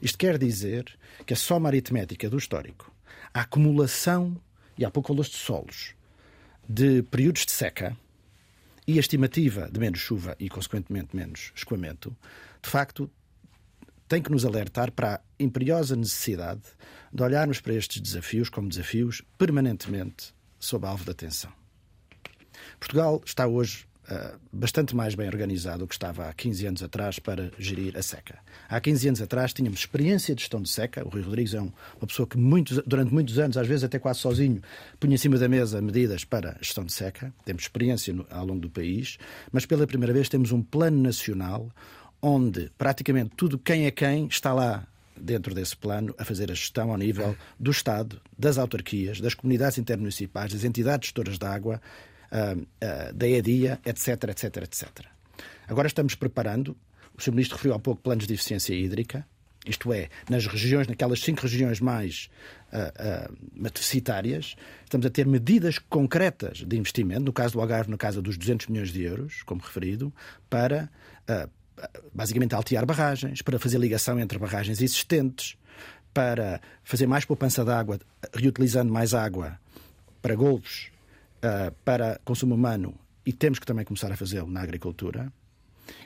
Isto 0.00 0.18
quer 0.18 0.38
dizer 0.38 0.98
que 1.26 1.34
a 1.34 1.36
soma 1.36 1.68
aritmética 1.68 2.30
do 2.30 2.38
histórico, 2.38 2.92
a 3.34 3.42
acumulação, 3.42 4.40
e 4.78 4.84
há 4.84 4.90
pouco 4.90 5.08
falou 5.08 5.22
de 5.22 5.30
solos, 5.30 5.94
de 6.68 7.02
períodos 7.02 7.44
de 7.44 7.52
seca 7.52 7.96
e 8.86 8.96
a 8.96 9.00
estimativa 9.00 9.68
de 9.70 9.78
menos 9.78 10.00
chuva 10.00 10.34
e, 10.38 10.48
consequentemente, 10.48 11.14
menos 11.14 11.52
escoamento, 11.54 12.16
de 12.62 12.70
facto, 12.70 13.10
tem 14.08 14.22
que 14.22 14.30
nos 14.30 14.44
alertar 14.44 14.90
para 14.90 15.16
a 15.16 15.20
imperiosa 15.38 15.94
necessidade 15.94 16.62
de 17.12 17.22
olharmos 17.22 17.60
para 17.60 17.74
estes 17.74 18.00
desafios 18.00 18.48
como 18.48 18.68
desafios 18.68 19.22
permanentemente 19.38 20.34
sob 20.58 20.86
alvo 20.86 21.04
de 21.04 21.10
atenção. 21.10 21.52
Portugal 22.78 23.22
está 23.24 23.46
hoje 23.46 23.86
bastante 24.52 24.94
mais 24.94 25.14
bem 25.14 25.26
organizado 25.26 25.80
do 25.80 25.86
que 25.86 25.94
estava 25.94 26.28
há 26.28 26.32
15 26.32 26.66
anos 26.66 26.82
atrás 26.82 27.18
para 27.18 27.50
gerir 27.58 27.96
a 27.96 28.02
seca. 28.02 28.38
Há 28.68 28.80
15 28.80 29.08
anos 29.08 29.22
atrás 29.22 29.52
tínhamos 29.52 29.80
experiência 29.80 30.34
de 30.34 30.40
gestão 30.40 30.60
de 30.60 30.68
seca. 30.68 31.06
O 31.06 31.08
Rui 31.08 31.22
Rodrigues 31.22 31.54
é 31.54 31.60
um, 31.60 31.70
uma 32.00 32.06
pessoa 32.06 32.26
que 32.26 32.36
muitos, 32.36 32.82
durante 32.86 33.12
muitos 33.12 33.38
anos, 33.38 33.56
às 33.56 33.66
vezes 33.66 33.84
até 33.84 33.98
quase 33.98 34.20
sozinho, 34.20 34.60
punha 34.98 35.14
em 35.14 35.18
cima 35.18 35.38
da 35.38 35.48
mesa 35.48 35.80
medidas 35.80 36.24
para 36.24 36.56
gestão 36.60 36.84
de 36.84 36.92
seca. 36.92 37.32
Temos 37.44 37.62
experiência 37.62 38.12
no, 38.12 38.26
ao 38.30 38.44
longo 38.44 38.60
do 38.60 38.70
país, 38.70 39.18
mas 39.52 39.64
pela 39.64 39.86
primeira 39.86 40.12
vez 40.12 40.28
temos 40.28 40.52
um 40.52 40.62
plano 40.62 41.00
nacional 41.00 41.70
onde 42.22 42.70
praticamente 42.76 43.30
tudo 43.36 43.58
quem 43.58 43.86
é 43.86 43.90
quem 43.90 44.26
está 44.26 44.52
lá 44.52 44.86
dentro 45.16 45.54
desse 45.54 45.76
plano, 45.76 46.14
a 46.18 46.24
fazer 46.24 46.50
a 46.50 46.54
gestão 46.54 46.90
ao 46.90 46.96
nível 46.96 47.36
do 47.58 47.70
Estado, 47.70 48.20
das 48.38 48.58
autarquias, 48.58 49.20
das 49.20 49.34
comunidades 49.34 49.78
intermunicipais, 49.78 50.52
das 50.52 50.64
entidades 50.64 51.08
gestoras 51.08 51.38
de 51.38 51.46
água 51.46 51.80
uh, 52.32 52.60
uh, 52.60 53.12
da 53.14 53.28
EDIA, 53.28 53.80
etc, 53.84 54.24
etc, 54.30 54.56
etc. 54.58 54.88
Agora 55.68 55.86
estamos 55.86 56.14
preparando, 56.14 56.76
o 57.16 57.22
Sr. 57.22 57.32
Ministro 57.32 57.56
referiu 57.56 57.74
há 57.74 57.78
pouco 57.78 58.02
planos 58.02 58.26
de 58.26 58.34
eficiência 58.34 58.74
hídrica, 58.74 59.26
isto 59.66 59.92
é, 59.92 60.08
nas 60.28 60.46
regiões, 60.46 60.88
naquelas 60.88 61.20
cinco 61.20 61.42
regiões 61.42 61.80
mais 61.80 62.30
uh, 62.72 63.28
uh, 63.28 63.70
deficitárias, 63.70 64.56
estamos 64.84 65.06
a 65.06 65.10
ter 65.10 65.26
medidas 65.26 65.78
concretas 65.78 66.64
de 66.66 66.76
investimento, 66.78 67.20
no 67.20 67.32
caso 67.32 67.54
do 67.54 67.60
Algarve, 67.60 67.90
na 67.90 67.98
casa 67.98 68.22
dos 68.22 68.38
200 68.38 68.68
milhões 68.68 68.90
de 68.90 69.02
euros, 69.02 69.42
como 69.42 69.60
referido, 69.60 70.12
para 70.48 70.90
uh, 71.28 71.50
basicamente 72.12 72.54
altear 72.54 72.86
barragens, 72.86 73.42
para 73.42 73.58
fazer 73.58 73.78
ligação 73.78 74.18
entre 74.18 74.38
barragens 74.38 74.80
existentes, 74.80 75.56
para 76.12 76.60
fazer 76.82 77.06
mais 77.06 77.24
poupança 77.24 77.62
de 77.62 77.70
água, 77.70 78.00
reutilizando 78.34 78.92
mais 78.92 79.12
água 79.12 79.58
para 80.22 80.34
golfos 80.34 80.90
uh, 81.44 81.72
para 81.84 82.20
consumo 82.24 82.54
humano 82.54 82.98
e 83.24 83.32
temos 83.32 83.58
que 83.58 83.66
também 83.66 83.84
começar 83.84 84.10
a 84.10 84.16
fazê-lo 84.16 84.50
na 84.50 84.62
agricultura. 84.62 85.32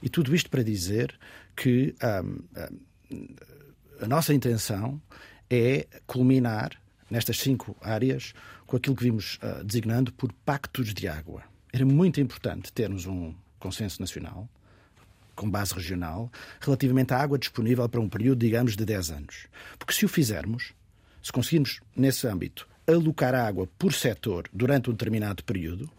E 0.02 0.08
tudo 0.08 0.34
isto 0.34 0.50
para 0.50 0.62
dizer 0.62 1.18
que 1.56 1.94
um, 2.02 3.14
um, 3.14 3.34
a 4.00 4.08
nossa 4.08 4.34
intenção 4.34 5.00
é 5.48 5.86
culminar 6.06 6.72
nestas 7.10 7.38
cinco 7.38 7.76
áreas 7.80 8.32
com 8.66 8.76
aquilo 8.76 8.96
que 8.96 9.04
vimos 9.04 9.38
uh, 9.42 9.62
designando 9.64 10.12
por 10.12 10.32
pactos 10.44 10.92
de 10.92 11.06
água. 11.06 11.42
Era 11.72 11.84
muito 11.84 12.20
importante 12.20 12.72
termos 12.72 13.06
um 13.06 13.34
consenso 13.58 14.00
nacional, 14.00 14.48
com 15.34 15.50
base 15.50 15.74
regional, 15.74 16.30
relativamente 16.60 17.12
à 17.12 17.18
água 17.18 17.38
disponível 17.38 17.88
para 17.88 18.00
um 18.00 18.08
período, 18.08 18.38
digamos, 18.38 18.76
de 18.76 18.84
10 18.84 19.10
anos. 19.10 19.46
Porque 19.78 19.92
se 19.92 20.04
o 20.04 20.08
fizermos, 20.08 20.72
se 21.22 21.32
conseguirmos, 21.32 21.80
nesse 21.96 22.26
âmbito, 22.26 22.68
alocar 22.86 23.34
água 23.34 23.68
por 23.78 23.92
setor 23.92 24.48
durante 24.52 24.90
um 24.90 24.92
determinado 24.92 25.42
período, 25.44 25.90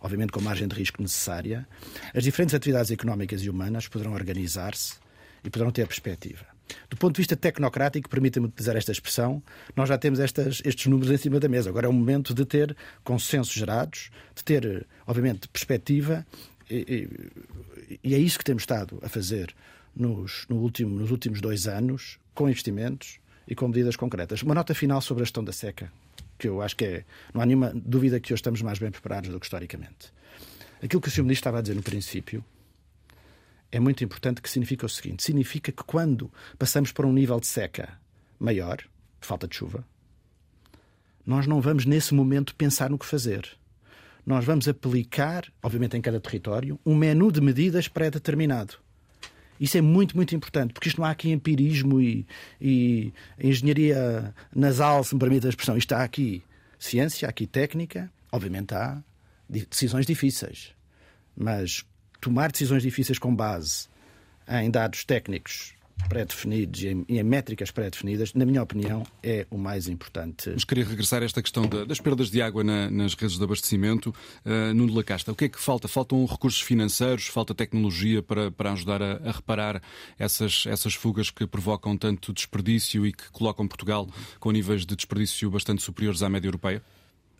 obviamente 0.00 0.32
com 0.32 0.40
margem 0.40 0.68
de 0.68 0.74
risco 0.74 1.00
necessária, 1.00 1.66
as 2.14 2.24
diferentes 2.24 2.54
atividades 2.54 2.90
económicas 2.90 3.42
e 3.42 3.50
humanas 3.50 3.88
poderão 3.88 4.12
organizar-se 4.12 4.94
e 5.42 5.50
poderão 5.50 5.70
ter 5.70 5.86
perspectiva. 5.86 6.46
Do 6.88 6.96
ponto 6.96 7.14
de 7.14 7.20
vista 7.20 7.36
tecnocrático, 7.36 8.08
permita-me 8.08 8.46
utilizar 8.46 8.76
esta 8.76 8.90
expressão, 8.90 9.42
nós 9.76 9.88
já 9.88 9.98
temos 9.98 10.18
estas, 10.18 10.62
estes 10.64 10.86
números 10.86 11.12
em 11.12 11.16
cima 11.16 11.38
da 11.38 11.48
mesa. 11.48 11.68
Agora 11.68 11.86
é 11.86 11.90
o 11.90 11.92
momento 11.92 12.32
de 12.32 12.44
ter 12.44 12.74
consensos 13.02 13.52
gerados, 13.52 14.10
de 14.34 14.42
ter, 14.42 14.86
obviamente, 15.06 15.46
perspectiva, 15.48 16.26
e, 16.70 17.10
e, 17.92 17.98
e 18.02 18.14
é 18.14 18.18
isso 18.18 18.38
que 18.38 18.44
temos 18.44 18.62
estado 18.62 18.98
a 19.02 19.08
fazer 19.08 19.54
nos, 19.94 20.46
no 20.48 20.56
último, 20.56 20.98
nos 20.98 21.10
últimos 21.10 21.40
dois 21.40 21.66
anos, 21.66 22.18
com 22.34 22.48
investimentos 22.48 23.18
e 23.46 23.54
com 23.54 23.68
medidas 23.68 23.96
concretas. 23.96 24.42
Uma 24.42 24.54
nota 24.54 24.74
final 24.74 25.00
sobre 25.00 25.22
a 25.22 25.26
gestão 25.26 25.44
da 25.44 25.52
seca, 25.52 25.92
que 26.38 26.48
eu 26.48 26.60
acho 26.62 26.76
que 26.76 26.84
é. 26.84 27.04
Não 27.32 27.40
há 27.40 27.46
nenhuma 27.46 27.72
dúvida 27.74 28.20
que 28.20 28.32
hoje 28.32 28.40
estamos 28.40 28.62
mais 28.62 28.78
bem 28.78 28.90
preparados 28.90 29.30
do 29.30 29.38
que 29.38 29.46
historicamente. 29.46 30.12
Aquilo 30.82 31.00
que 31.00 31.08
o 31.08 31.10
Sr. 31.10 31.22
Ministro 31.22 31.40
estava 31.40 31.58
a 31.58 31.62
dizer 31.62 31.74
no 31.74 31.82
princípio 31.82 32.44
é 33.72 33.80
muito 33.80 34.04
importante, 34.04 34.40
que 34.40 34.50
significa 34.50 34.86
o 34.86 34.88
seguinte: 34.88 35.22
significa 35.22 35.72
que 35.72 35.82
quando 35.82 36.30
passamos 36.58 36.92
para 36.92 37.06
um 37.06 37.12
nível 37.12 37.40
de 37.40 37.46
seca 37.46 37.98
maior, 38.38 38.78
falta 39.20 39.48
de 39.48 39.56
chuva, 39.56 39.84
nós 41.26 41.46
não 41.46 41.60
vamos 41.60 41.86
nesse 41.86 42.14
momento 42.14 42.54
pensar 42.54 42.90
no 42.90 42.98
que 42.98 43.06
fazer. 43.06 43.48
Nós 44.26 44.44
vamos 44.44 44.68
aplicar, 44.68 45.50
obviamente 45.62 45.96
em 45.96 46.00
cada 46.00 46.20
território, 46.20 46.78
um 46.84 46.94
menu 46.94 47.30
de 47.30 47.40
medidas 47.40 47.88
pré-determinado. 47.88 48.83
Isso 49.60 49.78
é 49.78 49.80
muito, 49.80 50.16
muito 50.16 50.34
importante, 50.34 50.72
porque 50.72 50.88
isto 50.88 51.00
não 51.00 51.06
há 51.06 51.10
aqui 51.10 51.30
empirismo 51.30 52.00
e, 52.00 52.26
e 52.60 53.12
engenharia 53.38 54.34
nasal, 54.54 55.04
se 55.04 55.14
me 55.14 55.20
permite 55.20 55.46
a 55.46 55.50
expressão. 55.50 55.76
Isto 55.76 55.92
há 55.94 56.02
aqui 56.02 56.42
ciência, 56.78 57.26
há 57.26 57.30
aqui 57.30 57.46
técnica, 57.46 58.10
obviamente 58.32 58.74
há 58.74 59.02
decisões 59.48 60.06
difíceis, 60.06 60.74
mas 61.36 61.84
tomar 62.20 62.50
decisões 62.50 62.82
difíceis 62.82 63.18
com 63.18 63.34
base 63.34 63.88
em 64.48 64.70
dados 64.70 65.04
técnicos 65.04 65.74
pré-definidos 66.08 66.82
e 66.82 66.88
em, 66.88 67.04
em, 67.08 67.22
métricas 67.22 67.70
pré-definidas, 67.70 68.34
na 68.34 68.44
minha 68.44 68.62
opinião, 68.62 69.04
é 69.22 69.46
o 69.50 69.56
mais 69.56 69.88
importante. 69.88 70.50
Mas 70.50 70.64
queria 70.64 70.84
regressar 70.84 71.22
a 71.22 71.24
esta 71.24 71.42
questão 71.42 71.66
da, 71.66 71.84
das 71.84 72.00
perdas 72.00 72.30
de 72.30 72.42
água 72.42 72.62
na, 72.62 72.90
nas 72.90 73.14
redes 73.14 73.38
de 73.38 73.44
abastecimento. 73.44 74.14
Uh, 74.44 74.74
Nuno 74.74 74.94
Lacasta, 74.94 75.32
o 75.32 75.34
que 75.34 75.46
é 75.46 75.48
que 75.48 75.60
falta? 75.60 75.88
Faltam 75.88 76.24
recursos 76.26 76.60
financeiros, 76.60 77.26
falta 77.26 77.54
tecnologia 77.54 78.22
para, 78.22 78.50
para 78.50 78.72
ajudar 78.72 79.02
a, 79.02 79.16
a, 79.24 79.32
reparar 79.32 79.82
essas, 80.18 80.64
essas 80.66 80.94
fugas 80.94 81.30
que 81.30 81.46
provocam 81.46 81.96
tanto 81.96 82.32
desperdício 82.32 83.06
e 83.06 83.12
que 83.12 83.30
colocam 83.30 83.66
Portugal 83.66 84.08
com 84.38 84.50
níveis 84.50 84.84
de 84.84 84.94
desperdício 84.94 85.50
bastante 85.50 85.82
superiores 85.82 86.22
à 86.22 86.28
média 86.28 86.48
europeia? 86.48 86.82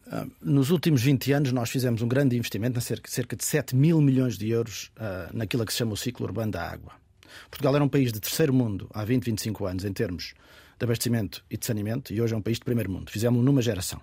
Uh, 0.06 0.30
nos 0.42 0.70
últimos 0.70 1.02
20 1.02 1.32
anos, 1.32 1.52
nós 1.52 1.70
fizemos 1.70 2.02
um 2.02 2.08
grande 2.08 2.36
investimento, 2.36 2.80
cerca, 2.80 3.36
de 3.36 3.44
7 3.44 3.74
mil 3.74 4.00
milhões 4.00 4.36
de 4.36 4.50
euros, 4.50 4.90
uh, 4.96 5.34
naquilo 5.36 5.64
que 5.64 5.72
se 5.72 5.78
chama 5.78 5.92
o 5.92 5.96
ciclo 5.96 6.26
urbano 6.26 6.52
da 6.52 6.68
água. 6.68 7.03
Portugal 7.50 7.74
era 7.74 7.84
um 7.84 7.88
país 7.88 8.12
de 8.12 8.20
terceiro 8.20 8.52
mundo 8.52 8.88
há 8.92 9.04
20, 9.04 9.24
25 9.24 9.66
anos 9.66 9.84
em 9.84 9.92
termos 9.92 10.34
de 10.78 10.84
abastecimento 10.84 11.44
e 11.50 11.56
de 11.56 11.64
saneamento 11.64 12.12
e 12.12 12.20
hoje 12.20 12.34
é 12.34 12.36
um 12.36 12.42
país 12.42 12.58
de 12.58 12.64
primeiro 12.64 12.90
mundo. 12.90 13.10
Fizemos 13.10 13.44
numa 13.44 13.62
geração. 13.62 14.00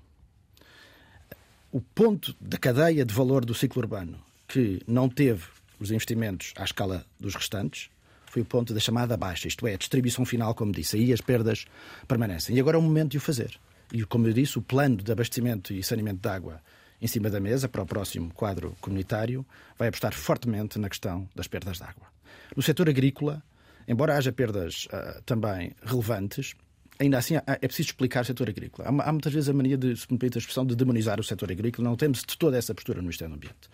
O 1.71 1.79
ponto 1.79 2.35
da 2.39 2.57
cadeia 2.57 3.05
de 3.05 3.13
valor 3.13 3.45
do 3.45 3.53
ciclo 3.53 3.81
urbano 3.81 4.19
que 4.47 4.81
não 4.85 5.07
teve 5.07 5.43
os 5.79 5.91
investimentos 5.91 6.53
à 6.57 6.63
escala 6.63 7.05
dos 7.19 7.35
restantes 7.35 7.89
foi 8.25 8.41
o 8.41 8.45
ponto 8.45 8.73
da 8.73 8.79
chamada 8.79 9.17
baixa, 9.17 9.47
isto 9.47 9.67
é, 9.67 9.73
a 9.73 9.77
distribuição 9.77 10.23
final, 10.23 10.55
como 10.55 10.71
disse. 10.71 10.95
Aí 10.95 11.11
as 11.11 11.19
perdas 11.19 11.65
permanecem. 12.07 12.55
E 12.55 12.59
agora 12.59 12.77
é 12.77 12.79
o 12.79 12.81
momento 12.81 13.11
de 13.11 13.17
o 13.17 13.21
fazer. 13.21 13.59
E, 13.91 14.05
como 14.05 14.25
eu 14.25 14.33
disse, 14.33 14.57
o 14.57 14.61
plano 14.61 14.97
de 14.97 15.11
abastecimento 15.11 15.73
e 15.73 15.83
saneamento 15.83 16.21
de 16.21 16.29
água 16.29 16.61
em 17.01 17.07
cima 17.07 17.29
da 17.29 17.41
mesa 17.41 17.67
para 17.67 17.81
o 17.81 17.85
próximo 17.85 18.31
quadro 18.33 18.75
comunitário 18.79 19.45
vai 19.77 19.89
apostar 19.89 20.13
fortemente 20.13 20.79
na 20.79 20.87
questão 20.87 21.27
das 21.35 21.47
perdas 21.47 21.77
de 21.77 21.83
água. 21.83 22.07
No 22.55 22.61
setor 22.61 22.89
agrícola, 22.89 23.43
embora 23.87 24.17
haja 24.17 24.31
perdas 24.31 24.85
uh, 24.85 25.21
também 25.23 25.73
relevantes, 25.83 26.53
ainda 26.99 27.17
assim 27.17 27.35
é 27.35 27.67
preciso 27.67 27.89
explicar 27.89 28.21
o 28.21 28.25
setor 28.25 28.49
agrícola. 28.49 28.87
Há, 28.87 29.09
há, 29.09 29.11
muitas 29.11 29.33
vezes 29.33 29.49
a 29.49 29.53
mania, 29.53 29.77
de, 29.77 29.95
se 29.95 30.11
me 30.11 30.17
permite 30.17 30.37
a 30.37 30.39
expressão, 30.39 30.65
de 30.65 30.75
demonizar 30.75 31.19
o 31.19 31.23
setor 31.23 31.51
agrícola. 31.51 31.89
Não 31.89 31.95
temos 31.95 32.19
de 32.19 32.37
toda 32.37 32.57
essa 32.57 32.73
postura 32.75 32.97
no 32.97 33.03
Ministério 33.03 33.33
do 33.33 33.37
Ambiente. 33.37 33.69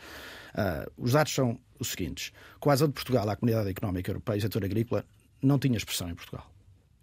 Uh, 0.53 0.91
os 0.97 1.11
dados 1.11 1.33
são 1.33 1.59
os 1.79 1.89
seguintes. 1.89 2.31
Com 2.59 2.69
a 2.69 2.73
adesão 2.73 2.87
de 2.87 2.93
Portugal 2.93 3.29
à 3.29 3.35
Comunidade 3.35 3.69
Económica 3.69 4.09
Europeia, 4.11 4.37
o 4.37 4.41
setor 4.41 4.63
agrícola 4.63 5.05
não 5.41 5.59
tinha 5.59 5.77
expressão 5.77 6.09
em 6.09 6.15
Portugal. 6.15 6.49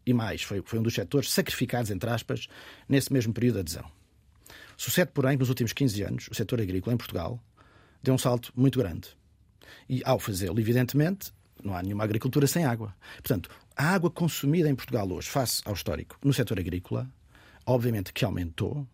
E 0.06 0.12
mais, 0.12 0.42
foi, 0.42 0.62
foi 0.64 0.78
um 0.78 0.82
dos 0.82 0.94
setores 0.94 1.30
sacrificados, 1.32 1.90
entre 1.90 2.10
aspas, 2.10 2.48
nesse 2.88 3.12
mesmo 3.12 3.32
período 3.32 3.54
de 3.54 3.60
adesão. 3.60 3.90
Sucede, 4.76 5.12
porém, 5.12 5.36
nos 5.36 5.48
últimos 5.48 5.72
15 5.72 6.02
anos, 6.02 6.28
o 6.30 6.34
setor 6.34 6.60
agrícola 6.60 6.94
em 6.94 6.96
Portugal 6.96 7.40
deu 8.02 8.12
um 8.12 8.18
salto 8.18 8.52
muito 8.56 8.78
grande. 8.78 9.08
E, 9.88 10.02
ao 10.04 10.18
fazê-lo, 10.18 10.58
evidentemente, 10.60 11.32
não 11.64 11.74
há 11.74 11.82
nenhuma 11.82 12.04
agricultura 12.04 12.46
sem 12.46 12.64
água. 12.64 12.94
Portanto, 13.16 13.48
a 13.76 13.86
água 13.86 14.10
consumida 14.10 14.68
em 14.68 14.74
Portugal 14.74 15.10
hoje, 15.10 15.28
face 15.28 15.62
ao 15.64 15.74
histórico, 15.74 16.18
no 16.22 16.32
setor 16.32 16.60
agrícola, 16.60 17.08
obviamente 17.66 18.12
que 18.12 18.24
aumentou, 18.24 18.86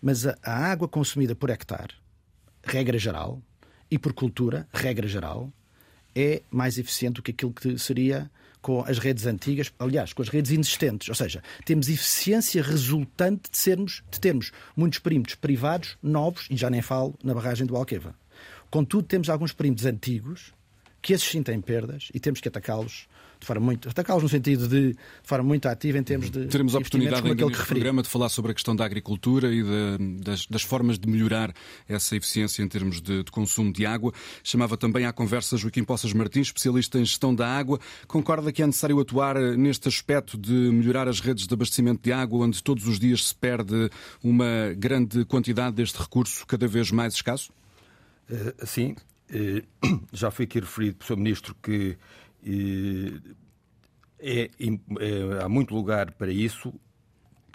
mas 0.00 0.26
a, 0.26 0.36
a 0.42 0.70
água 0.70 0.88
consumida 0.88 1.34
por 1.34 1.50
hectare, 1.50 1.94
regra 2.62 2.98
geral, 2.98 3.42
e 3.90 3.98
por 3.98 4.12
cultura, 4.12 4.66
regra 4.72 5.06
geral, 5.06 5.52
é 6.14 6.42
mais 6.50 6.78
eficiente 6.78 7.14
do 7.14 7.22
que 7.22 7.32
aquilo 7.32 7.52
que 7.52 7.78
seria 7.78 8.30
com 8.62 8.82
as 8.82 8.98
redes 8.98 9.26
antigas, 9.26 9.72
aliás, 9.78 10.12
com 10.12 10.22
as 10.22 10.28
redes 10.28 10.50
inexistentes. 10.50 11.08
Ou 11.08 11.14
seja, 11.14 11.42
temos 11.66 11.88
eficiência 11.88 12.62
resultante 12.62 13.50
de, 13.50 13.58
sermos, 13.58 14.02
de 14.10 14.18
termos 14.18 14.52
muitos 14.74 14.98
perímetros 15.00 15.34
privados, 15.34 15.98
novos, 16.02 16.46
e 16.48 16.56
já 16.56 16.70
nem 16.70 16.80
falo 16.80 17.14
na 17.22 17.34
barragem 17.34 17.66
do 17.66 17.76
Alqueva. 17.76 18.14
Contudo, 18.70 19.06
temos 19.06 19.28
alguns 19.28 19.52
perímetros 19.52 19.86
antigos 19.86 20.54
que 21.04 21.12
esses 21.12 21.28
sim 21.28 21.42
têm 21.42 21.60
perdas 21.60 22.08
e 22.14 22.18
temos 22.18 22.40
que 22.40 22.48
atacá-los 22.48 23.06
de 23.38 23.46
forma 23.46 23.66
muito. 23.66 23.90
atacá-los 23.90 24.22
no 24.22 24.28
sentido 24.28 24.66
de, 24.66 24.92
de 24.92 24.98
forma 25.22 25.44
muito 25.44 25.68
ativa 25.68 25.98
em 25.98 26.02
termos 26.02 26.30
de. 26.30 26.46
Teremos 26.46 26.74
a 26.74 26.78
oportunidade 26.78 27.28
ainda 27.28 27.44
neste 27.44 27.66
programa 27.66 28.02
de 28.02 28.08
falar 28.08 28.30
sobre 28.30 28.52
a 28.52 28.54
questão 28.54 28.74
da 28.74 28.86
agricultura 28.86 29.52
e 29.52 29.62
de, 29.62 30.22
das, 30.22 30.46
das, 30.46 30.62
formas 30.62 30.98
de 30.98 31.06
melhorar 31.06 31.52
essa 31.86 32.16
eficiência 32.16 32.62
em 32.62 32.68
termos 32.68 33.02
de, 33.02 33.22
de, 33.22 33.30
consumo 33.30 33.70
de 33.70 33.84
água. 33.84 34.14
Chamava 34.42 34.78
também 34.78 35.04
à 35.04 35.12
conversa 35.12 35.58
Joaquim 35.58 35.84
Poças 35.84 36.14
Martins, 36.14 36.46
especialista 36.46 36.98
em 36.98 37.04
gestão 37.04 37.34
da 37.34 37.46
água. 37.46 37.78
Concorda 38.08 38.50
que 38.50 38.62
é 38.62 38.66
necessário 38.66 38.98
atuar 38.98 39.38
neste 39.58 39.88
aspecto 39.88 40.38
de 40.38 40.52
melhorar 40.52 41.06
as 41.06 41.20
redes 41.20 41.46
de 41.46 41.52
abastecimento 41.52 42.02
de 42.02 42.12
água, 42.12 42.46
onde 42.46 42.62
todos 42.62 42.88
os 42.88 42.98
dias 42.98 43.28
se 43.28 43.34
perde 43.34 43.90
uma 44.22 44.72
grande 44.74 45.22
quantidade 45.26 45.76
deste 45.76 46.00
recurso 46.00 46.46
cada 46.46 46.66
vez 46.66 46.90
mais 46.90 47.12
escasso? 47.12 47.52
Uh, 48.30 48.66
sim, 48.66 48.96
eh, 48.98 49.13
já 50.12 50.30
foi 50.30 50.44
aqui 50.44 50.60
referido 50.60 51.04
Sr. 51.04 51.16
Ministro 51.16 51.54
que 51.62 51.96
eh, 52.46 53.20
é, 54.18 54.42
é, 54.44 55.42
há 55.42 55.48
muito 55.48 55.74
lugar 55.74 56.12
para 56.12 56.30
isso. 56.30 56.72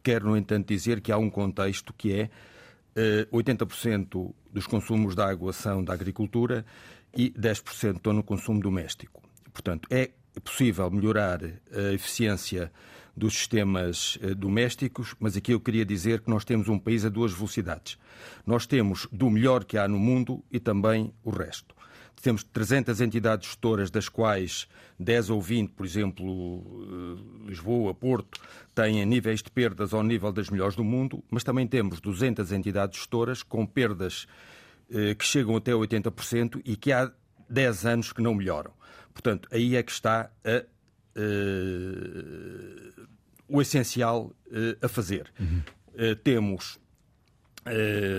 Quero, 0.04 0.30
no 0.30 0.38
entanto, 0.38 0.68
dizer 0.68 1.02
que 1.02 1.12
há 1.12 1.18
um 1.18 1.30
contexto 1.30 1.94
que 1.94 2.14
é 2.14 2.30
80% 3.32 4.30
eh, 4.30 4.34
dos 4.52 4.66
consumos 4.66 5.16
de 5.16 5.22
água 5.22 5.54
são 5.54 5.84
da 5.84 5.94
agricultura 5.94 6.66
e 7.16 7.32
10% 7.32 7.98
estão 7.98 8.14
no 8.14 8.24
consumo 8.24 8.60
doméstico. 8.60 9.22
Portanto, 9.52 9.88
é 9.92 10.12
possível 10.44 10.90
melhorar 10.90 11.42
a 11.44 11.94
eficiência 11.94 12.72
dos 13.16 13.34
sistemas 13.34 14.18
domésticos, 14.38 15.16
mas 15.20 15.36
aqui 15.36 15.54
eu 15.54 15.60
queria 15.60 15.86
dizer 15.86 16.22
que 16.22 16.30
nós 16.30 16.46
temos 16.46 16.70
um 16.70 16.80
país 16.80 17.06
a 17.06 17.10
duas 17.10 17.34
velocidades. 17.34 17.98
Nós 18.46 18.66
temos 18.66 19.08
do 19.12 19.30
melhor 19.30 19.66
que 19.66 19.78
há 19.78 19.88
no 19.88 20.00
mundo 20.00 20.44
e 20.52 20.60
também 20.60 21.14
o 21.24 21.30
resto. 21.30 21.76
Temos 22.22 22.44
300 22.44 23.00
entidades 23.00 23.48
gestoras, 23.48 23.90
das 23.90 24.10
quais 24.10 24.68
10 25.00 25.30
ou 25.30 25.42
20, 25.42 25.72
por 25.72 25.86
exemplo, 25.86 27.18
eh, 27.46 27.48
Lisboa, 27.48 27.94
Porto, 27.94 28.42
têm 28.76 29.06
níveis 29.06 29.42
de 29.42 29.50
perdas 29.50 29.94
ao 29.94 30.04
nível 30.04 30.32
das 30.32 30.50
melhores 30.50 30.76
do 30.76 30.84
mundo, 30.84 31.24
mas 31.32 31.46
também 31.46 31.66
temos 31.66 32.02
200 32.02 32.52
entidades 32.52 33.00
gestoras 33.00 33.42
com 33.42 33.66
perdas 33.66 34.28
eh, 34.92 35.16
que 35.16 35.24
chegam 35.24 35.56
até 35.56 35.72
80% 35.72 36.62
e 36.66 36.76
que 36.76 36.92
há 36.92 37.10
10 37.50 37.86
anos 37.86 38.12
que 38.12 38.22
não 38.22 38.36
melhoram. 38.36 38.74
Portanto, 39.14 39.48
aí 39.52 39.78
é 39.78 39.84
que 39.84 39.92
está 39.92 40.30
a, 40.44 40.66
uh, 41.16 43.08
o 43.48 43.62
essencial 43.62 44.32
uh, 44.48 44.86
a 44.86 44.88
fazer. 44.88 45.32
Uhum. 45.40 45.62
Uh, 45.94 46.16
temos 46.16 46.80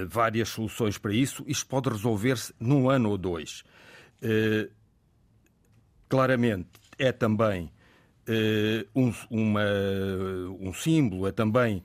várias 0.08 0.50
soluções 0.50 0.96
para 0.96 1.12
isso. 1.12 1.42
Isto 1.44 1.66
pode 1.66 1.88
resolver-se 1.88 2.54
num 2.60 2.88
ano 2.88 3.10
ou 3.10 3.18
dois. 3.18 3.64
Claramente, 6.08 6.68
é 6.96 7.10
também 7.10 7.72
um, 8.94 9.12
uma, 9.28 9.64
um 10.60 10.72
símbolo, 10.72 11.26
é 11.26 11.32
também 11.32 11.82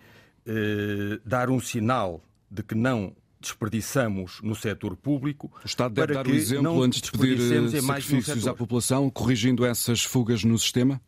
dar 1.25 1.49
um 1.49 1.59
sinal 1.59 2.21
de 2.51 2.61
que 2.61 2.75
não 2.75 3.15
desperdiçamos 3.45 4.41
no 4.41 4.55
setor 4.55 4.95
público. 4.95 5.51
O 5.63 5.65
Estado 5.65 5.93
deve 5.93 6.13
dar 6.13 6.27
o 6.27 6.34
exemplo 6.34 6.81
antes 6.81 7.01
de 7.01 7.12
pedir 7.12 7.81
sacrifícios 7.81 8.47
à 8.47 8.53
população, 8.53 9.10
corrigindo 9.10 9.65
essas 9.65 10.03
fugas 10.03 10.43
no 10.43 10.58
sistema? 10.58 11.01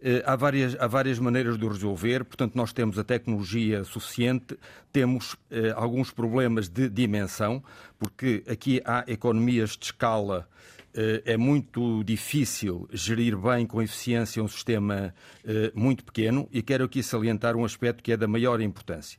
Eh, 0.00 0.22
há 0.26 0.36
várias, 0.36 0.76
há 0.78 0.86
várias 0.86 1.18
maneiras 1.18 1.56
de 1.56 1.64
o 1.64 1.68
resolver, 1.68 2.24
portanto, 2.24 2.54
nós 2.54 2.72
temos 2.72 2.98
a 2.98 3.04
tecnologia 3.04 3.84
suficiente, 3.84 4.58
temos 4.92 5.34
eh, 5.50 5.72
alguns 5.74 6.10
problemas 6.10 6.68
de 6.68 6.90
dimensão, 6.90 7.64
porque 7.98 8.44
aqui 8.46 8.82
há 8.84 9.04
economias 9.06 9.70
de 9.70 9.86
escala. 9.86 10.46
Eh, 10.94 11.22
é 11.24 11.36
muito 11.36 12.04
difícil 12.04 12.86
gerir 12.92 13.36
bem 13.36 13.66
com 13.66 13.82
eficiência 13.82 14.42
um 14.42 14.46
sistema 14.46 15.12
eh, 15.44 15.72
muito 15.74 16.04
pequeno 16.04 16.48
e 16.52 16.62
quero 16.62 16.84
aqui 16.84 17.02
salientar 17.02 17.56
um 17.56 17.64
aspecto 17.64 18.02
que 18.02 18.12
é 18.12 18.16
da 18.16 18.28
maior 18.28 18.60
importância. 18.60 19.18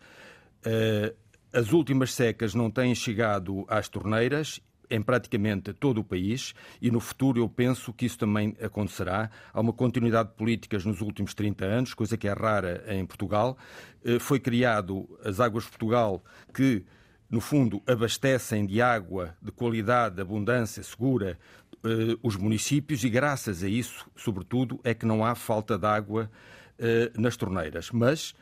As 1.55 1.71
últimas 1.71 2.13
secas 2.13 2.53
não 2.53 2.69
têm 2.69 2.93
chegado 2.93 3.63
às 3.69 3.87
torneiras 3.87 4.59
em 4.89 5.01
praticamente 5.01 5.71
todo 5.71 5.99
o 5.99 6.03
país 6.03 6.53
e 6.81 6.91
no 6.91 6.99
futuro 6.99 7.39
eu 7.39 7.47
penso 7.47 7.93
que 7.93 8.05
isso 8.05 8.17
também 8.17 8.57
acontecerá. 8.61 9.31
Há 9.53 9.61
uma 9.61 9.71
continuidade 9.71 10.31
de 10.31 10.35
políticas 10.35 10.83
nos 10.83 10.99
últimos 10.99 11.33
30 11.33 11.63
anos, 11.63 11.93
coisa 11.93 12.17
que 12.17 12.27
é 12.27 12.33
rara 12.33 12.83
em 12.89 13.05
Portugal. 13.05 13.57
Eh, 14.03 14.19
foi 14.19 14.37
criado 14.37 15.07
as 15.23 15.39
Águas 15.39 15.63
de 15.63 15.69
Portugal 15.69 16.21
que 16.53 16.83
no 17.29 17.39
fundo, 17.39 17.81
abastecem 17.87 18.65
de 18.65 18.81
água 18.81 19.33
de 19.41 19.49
qualidade, 19.49 20.19
abundância, 20.19 20.83
segura 20.83 21.39
eh, 21.85 22.17
os 22.21 22.35
municípios 22.35 23.01
e, 23.05 23.09
graças 23.09 23.63
a 23.63 23.69
isso, 23.69 24.05
sobretudo, 24.13 24.77
é 24.83 24.93
que 24.93 25.05
não 25.05 25.23
há 25.23 25.33
falta 25.35 25.77
de 25.77 25.85
água 25.85 26.29
eh, 26.77 27.13
nas 27.17 27.37
torneiras. 27.37 27.91
Mas 27.91 28.35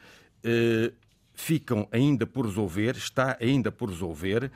ficam 1.34 1.88
ainda 1.92 2.26
por 2.26 2.46
resolver, 2.46 2.96
está 2.96 3.38
ainda 3.40 3.72
por 3.72 3.90
resolver. 3.90 4.52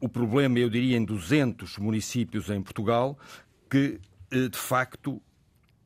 O 0.00 0.08
problema, 0.08 0.58
eu 0.58 0.70
diria, 0.70 0.96
em 0.96 1.04
200 1.04 1.76
municípios 1.76 2.48
em 2.48 2.62
Portugal, 2.62 3.18
que 3.68 4.00
eh, 4.30 4.48
de 4.48 4.56
facto 4.58 5.20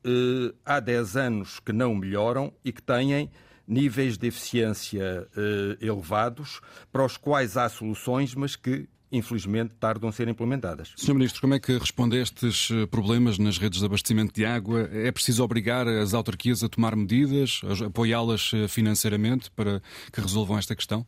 eh, 0.05 0.55
há 0.64 0.79
10 0.79 1.16
anos 1.16 1.59
que 1.59 1.72
não 1.72 1.94
melhoram 1.94 2.53
e 2.64 2.72
que 2.72 2.81
têm 2.81 3.31
níveis 3.66 4.16
de 4.16 4.29
eficiência 4.29 5.27
eh, 5.37 5.79
elevados, 5.81 6.61
para 6.92 7.05
os 7.05 7.16
quais 7.16 7.57
há 7.57 7.68
soluções, 7.68 8.35
mas 8.37 8.55
que 8.55 8.88
infelizmente, 9.16 9.72
tardam 9.79 10.09
a 10.09 10.12
ser 10.12 10.29
implementadas. 10.29 10.92
Sr. 10.96 11.14
Ministro, 11.14 11.40
como 11.40 11.55
é 11.55 11.61
que 11.61 11.77
responde 11.79 12.16
a 12.18 12.20
estes 12.20 12.70
eh, 12.70 12.87
problemas 12.87 13.38
nas 13.38 13.59
redes 13.59 13.81
de 13.81 13.87
abastecimento 13.87 14.35
de 14.35 14.44
água? 14.44 14.88
É 14.92 15.11
preciso 15.12 15.44
obrigar 15.44 15.87
as 15.87 16.14
autarquias 16.14 16.62
a 16.64 16.68
tomar 16.68 16.96
medidas, 16.96 17.61
apoiá-las 17.85 18.50
eh, 18.53 18.68
financeiramente 18.68 19.50
para 19.50 19.81
que 20.12 20.20
resolvam 20.20 20.59
esta 20.59 20.74
questão? 20.74 21.07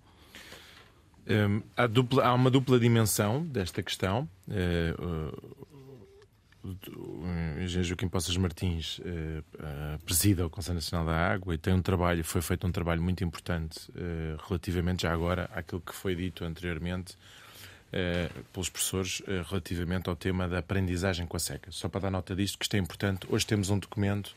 Um, 1.29 1.61
há, 1.77 1.89
dupla, 1.89 2.25
há, 2.25 2.33
uma 2.33 2.51
dupla 2.51 2.79
dimensão 2.79 3.45
desta 3.45 3.83
questão. 3.83 4.29
Uh, 4.47 5.57
o 6.97 7.63
engenheiro 7.63 7.85
Joaquim 7.85 8.09
Poças 8.09 8.37
Martins 8.37 8.99
uh, 8.99 10.03
presida 10.05 10.47
o 10.47 10.51
Conselho 10.51 10.77
Nacional 10.77 11.07
da 11.07 11.15
Água 11.15 11.55
e 11.55 11.59
tem 11.59 11.73
um 11.73 11.83
trabalho, 11.83 12.25
foi 12.25 12.43
feito 12.43 12.67
um 12.67 12.73
trabalho 12.73 13.03
muito 13.03 13.23
importante 13.23 13.89
uh, 13.91 14.37
relativamente 14.49 15.03
já 15.03 15.13
agora 15.13 15.49
àquilo 15.55 15.81
que 15.81 15.95
foi 15.95 16.15
dito 16.15 16.45
anteriormente 16.45 17.17
pelos 18.53 18.69
professores 18.69 19.23
relativamente 19.49 20.09
ao 20.09 20.17
tema 20.17 20.49
da 20.49 20.59
aprendizagem 20.59 21.27
com 21.27 21.37
a 21.37 21.41
seca. 21.41 21.71
Só 21.71 21.89
para 21.89 22.03
dar 22.03 22.11
nota 22.11 22.35
disto, 22.35 22.59
que 22.59 22.65
isto 22.65 22.75
é 22.75 22.79
importante, 22.79 23.27
hoje 23.31 23.47
temos 23.47 23.71
um 23.71 23.79
documento 23.79 24.35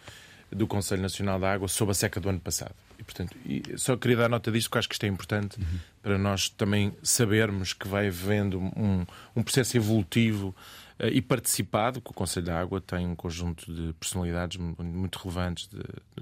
do 0.51 0.67
Conselho 0.67 1.01
Nacional 1.01 1.39
da 1.39 1.51
Água 1.51 1.67
sobre 1.67 1.91
a 1.91 1.95
seca 1.95 2.19
do 2.19 2.29
ano 2.29 2.39
passado. 2.39 2.73
E, 2.97 3.03
portanto, 3.03 3.35
só 3.77 3.95
queria 3.95 4.17
dar 4.17 4.29
nota 4.29 4.51
disto, 4.51 4.69
porque 4.69 4.79
acho 4.79 4.89
que 4.89 4.95
isto 4.95 5.05
é 5.05 5.07
importante 5.07 5.59
uhum. 5.59 5.79
para 6.01 6.17
nós 6.17 6.49
também 6.49 6.93
sabermos 7.03 7.73
que 7.73 7.87
vai 7.87 8.07
havendo 8.07 8.59
um, 8.59 9.05
um 9.35 9.43
processo 9.43 9.77
evolutivo 9.77 10.55
eh, 10.97 11.09
e 11.09 11.21
participado, 11.21 12.01
que 12.01 12.11
o 12.11 12.13
Conselho 12.13 12.47
da 12.47 12.59
Água 12.59 12.81
tem 12.81 13.05
um 13.05 13.15
conjunto 13.15 13.71
de 13.71 13.93
personalidades 13.93 14.57
muito 14.57 15.19
relevantes 15.19 15.69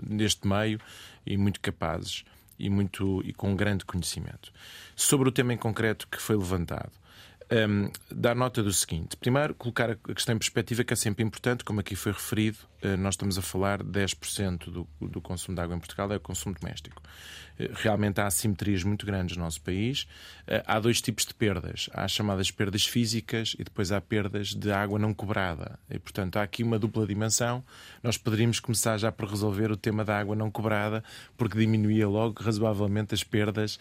neste 0.03 0.47
meio 0.47 0.79
e 1.25 1.37
muito 1.37 1.59
capazes 1.59 2.23
e, 2.59 2.69
muito, 2.69 3.21
e 3.25 3.33
com 3.33 3.55
grande 3.55 3.85
conhecimento. 3.85 4.51
Sobre 4.95 5.29
o 5.29 5.31
tema 5.31 5.53
em 5.53 5.57
concreto 5.57 6.07
que 6.07 6.21
foi 6.21 6.35
levantado, 6.35 6.91
um, 7.51 7.89
dar 8.11 8.35
nota 8.35 8.61
do 8.61 8.71
seguinte. 8.73 9.15
Primeiro, 9.17 9.53
colocar 9.53 9.91
a 9.91 9.95
questão 10.13 10.35
em 10.35 10.37
perspectiva, 10.37 10.83
que 10.83 10.93
é 10.93 10.95
sempre 10.95 11.23
importante, 11.23 11.63
como 11.63 11.79
aqui 11.79 11.95
foi 11.95 12.11
referido, 12.11 12.57
nós 12.97 13.15
estamos 13.15 13.37
a 13.37 13.41
falar 13.41 13.83
de 13.83 13.89
10% 13.89 14.69
do, 14.69 14.87
do 15.01 15.19
consumo 15.19 15.55
de 15.55 15.61
água 15.61 15.75
em 15.75 15.79
Portugal 15.79 16.11
é 16.11 16.17
o 16.17 16.19
consumo 16.19 16.55
doméstico. 16.59 17.01
Uh, 17.59 17.69
realmente 17.73 18.21
há 18.21 18.27
assimetrias 18.27 18.83
muito 18.83 19.05
grandes 19.05 19.35
no 19.35 19.43
nosso 19.43 19.61
país. 19.61 20.03
Uh, 20.43 20.61
há 20.65 20.79
dois 20.79 21.01
tipos 21.01 21.25
de 21.25 21.33
perdas. 21.33 21.89
Há 21.93 22.03
as 22.03 22.11
chamadas 22.11 22.51
perdas 22.51 22.85
físicas 22.85 23.55
e 23.57 23.63
depois 23.63 23.91
há 23.91 23.99
perdas 23.99 24.53
de 24.53 24.71
água 24.71 24.99
não 24.99 25.13
cobrada. 25.13 25.79
E, 25.89 25.97
portanto, 25.97 26.37
há 26.37 26.43
aqui 26.43 26.61
uma 26.61 26.77
dupla 26.77 27.07
dimensão. 27.07 27.63
Nós 28.03 28.17
poderíamos 28.17 28.59
começar 28.59 28.97
já 28.97 29.11
por 29.11 29.27
resolver 29.27 29.71
o 29.71 29.77
tema 29.77 30.05
da 30.05 30.19
água 30.19 30.35
não 30.35 30.51
cobrada, 30.51 31.03
porque 31.35 31.57
diminuía 31.57 32.07
logo 32.07 32.41
razoavelmente 32.41 33.13
as 33.13 33.23
perdas 33.23 33.79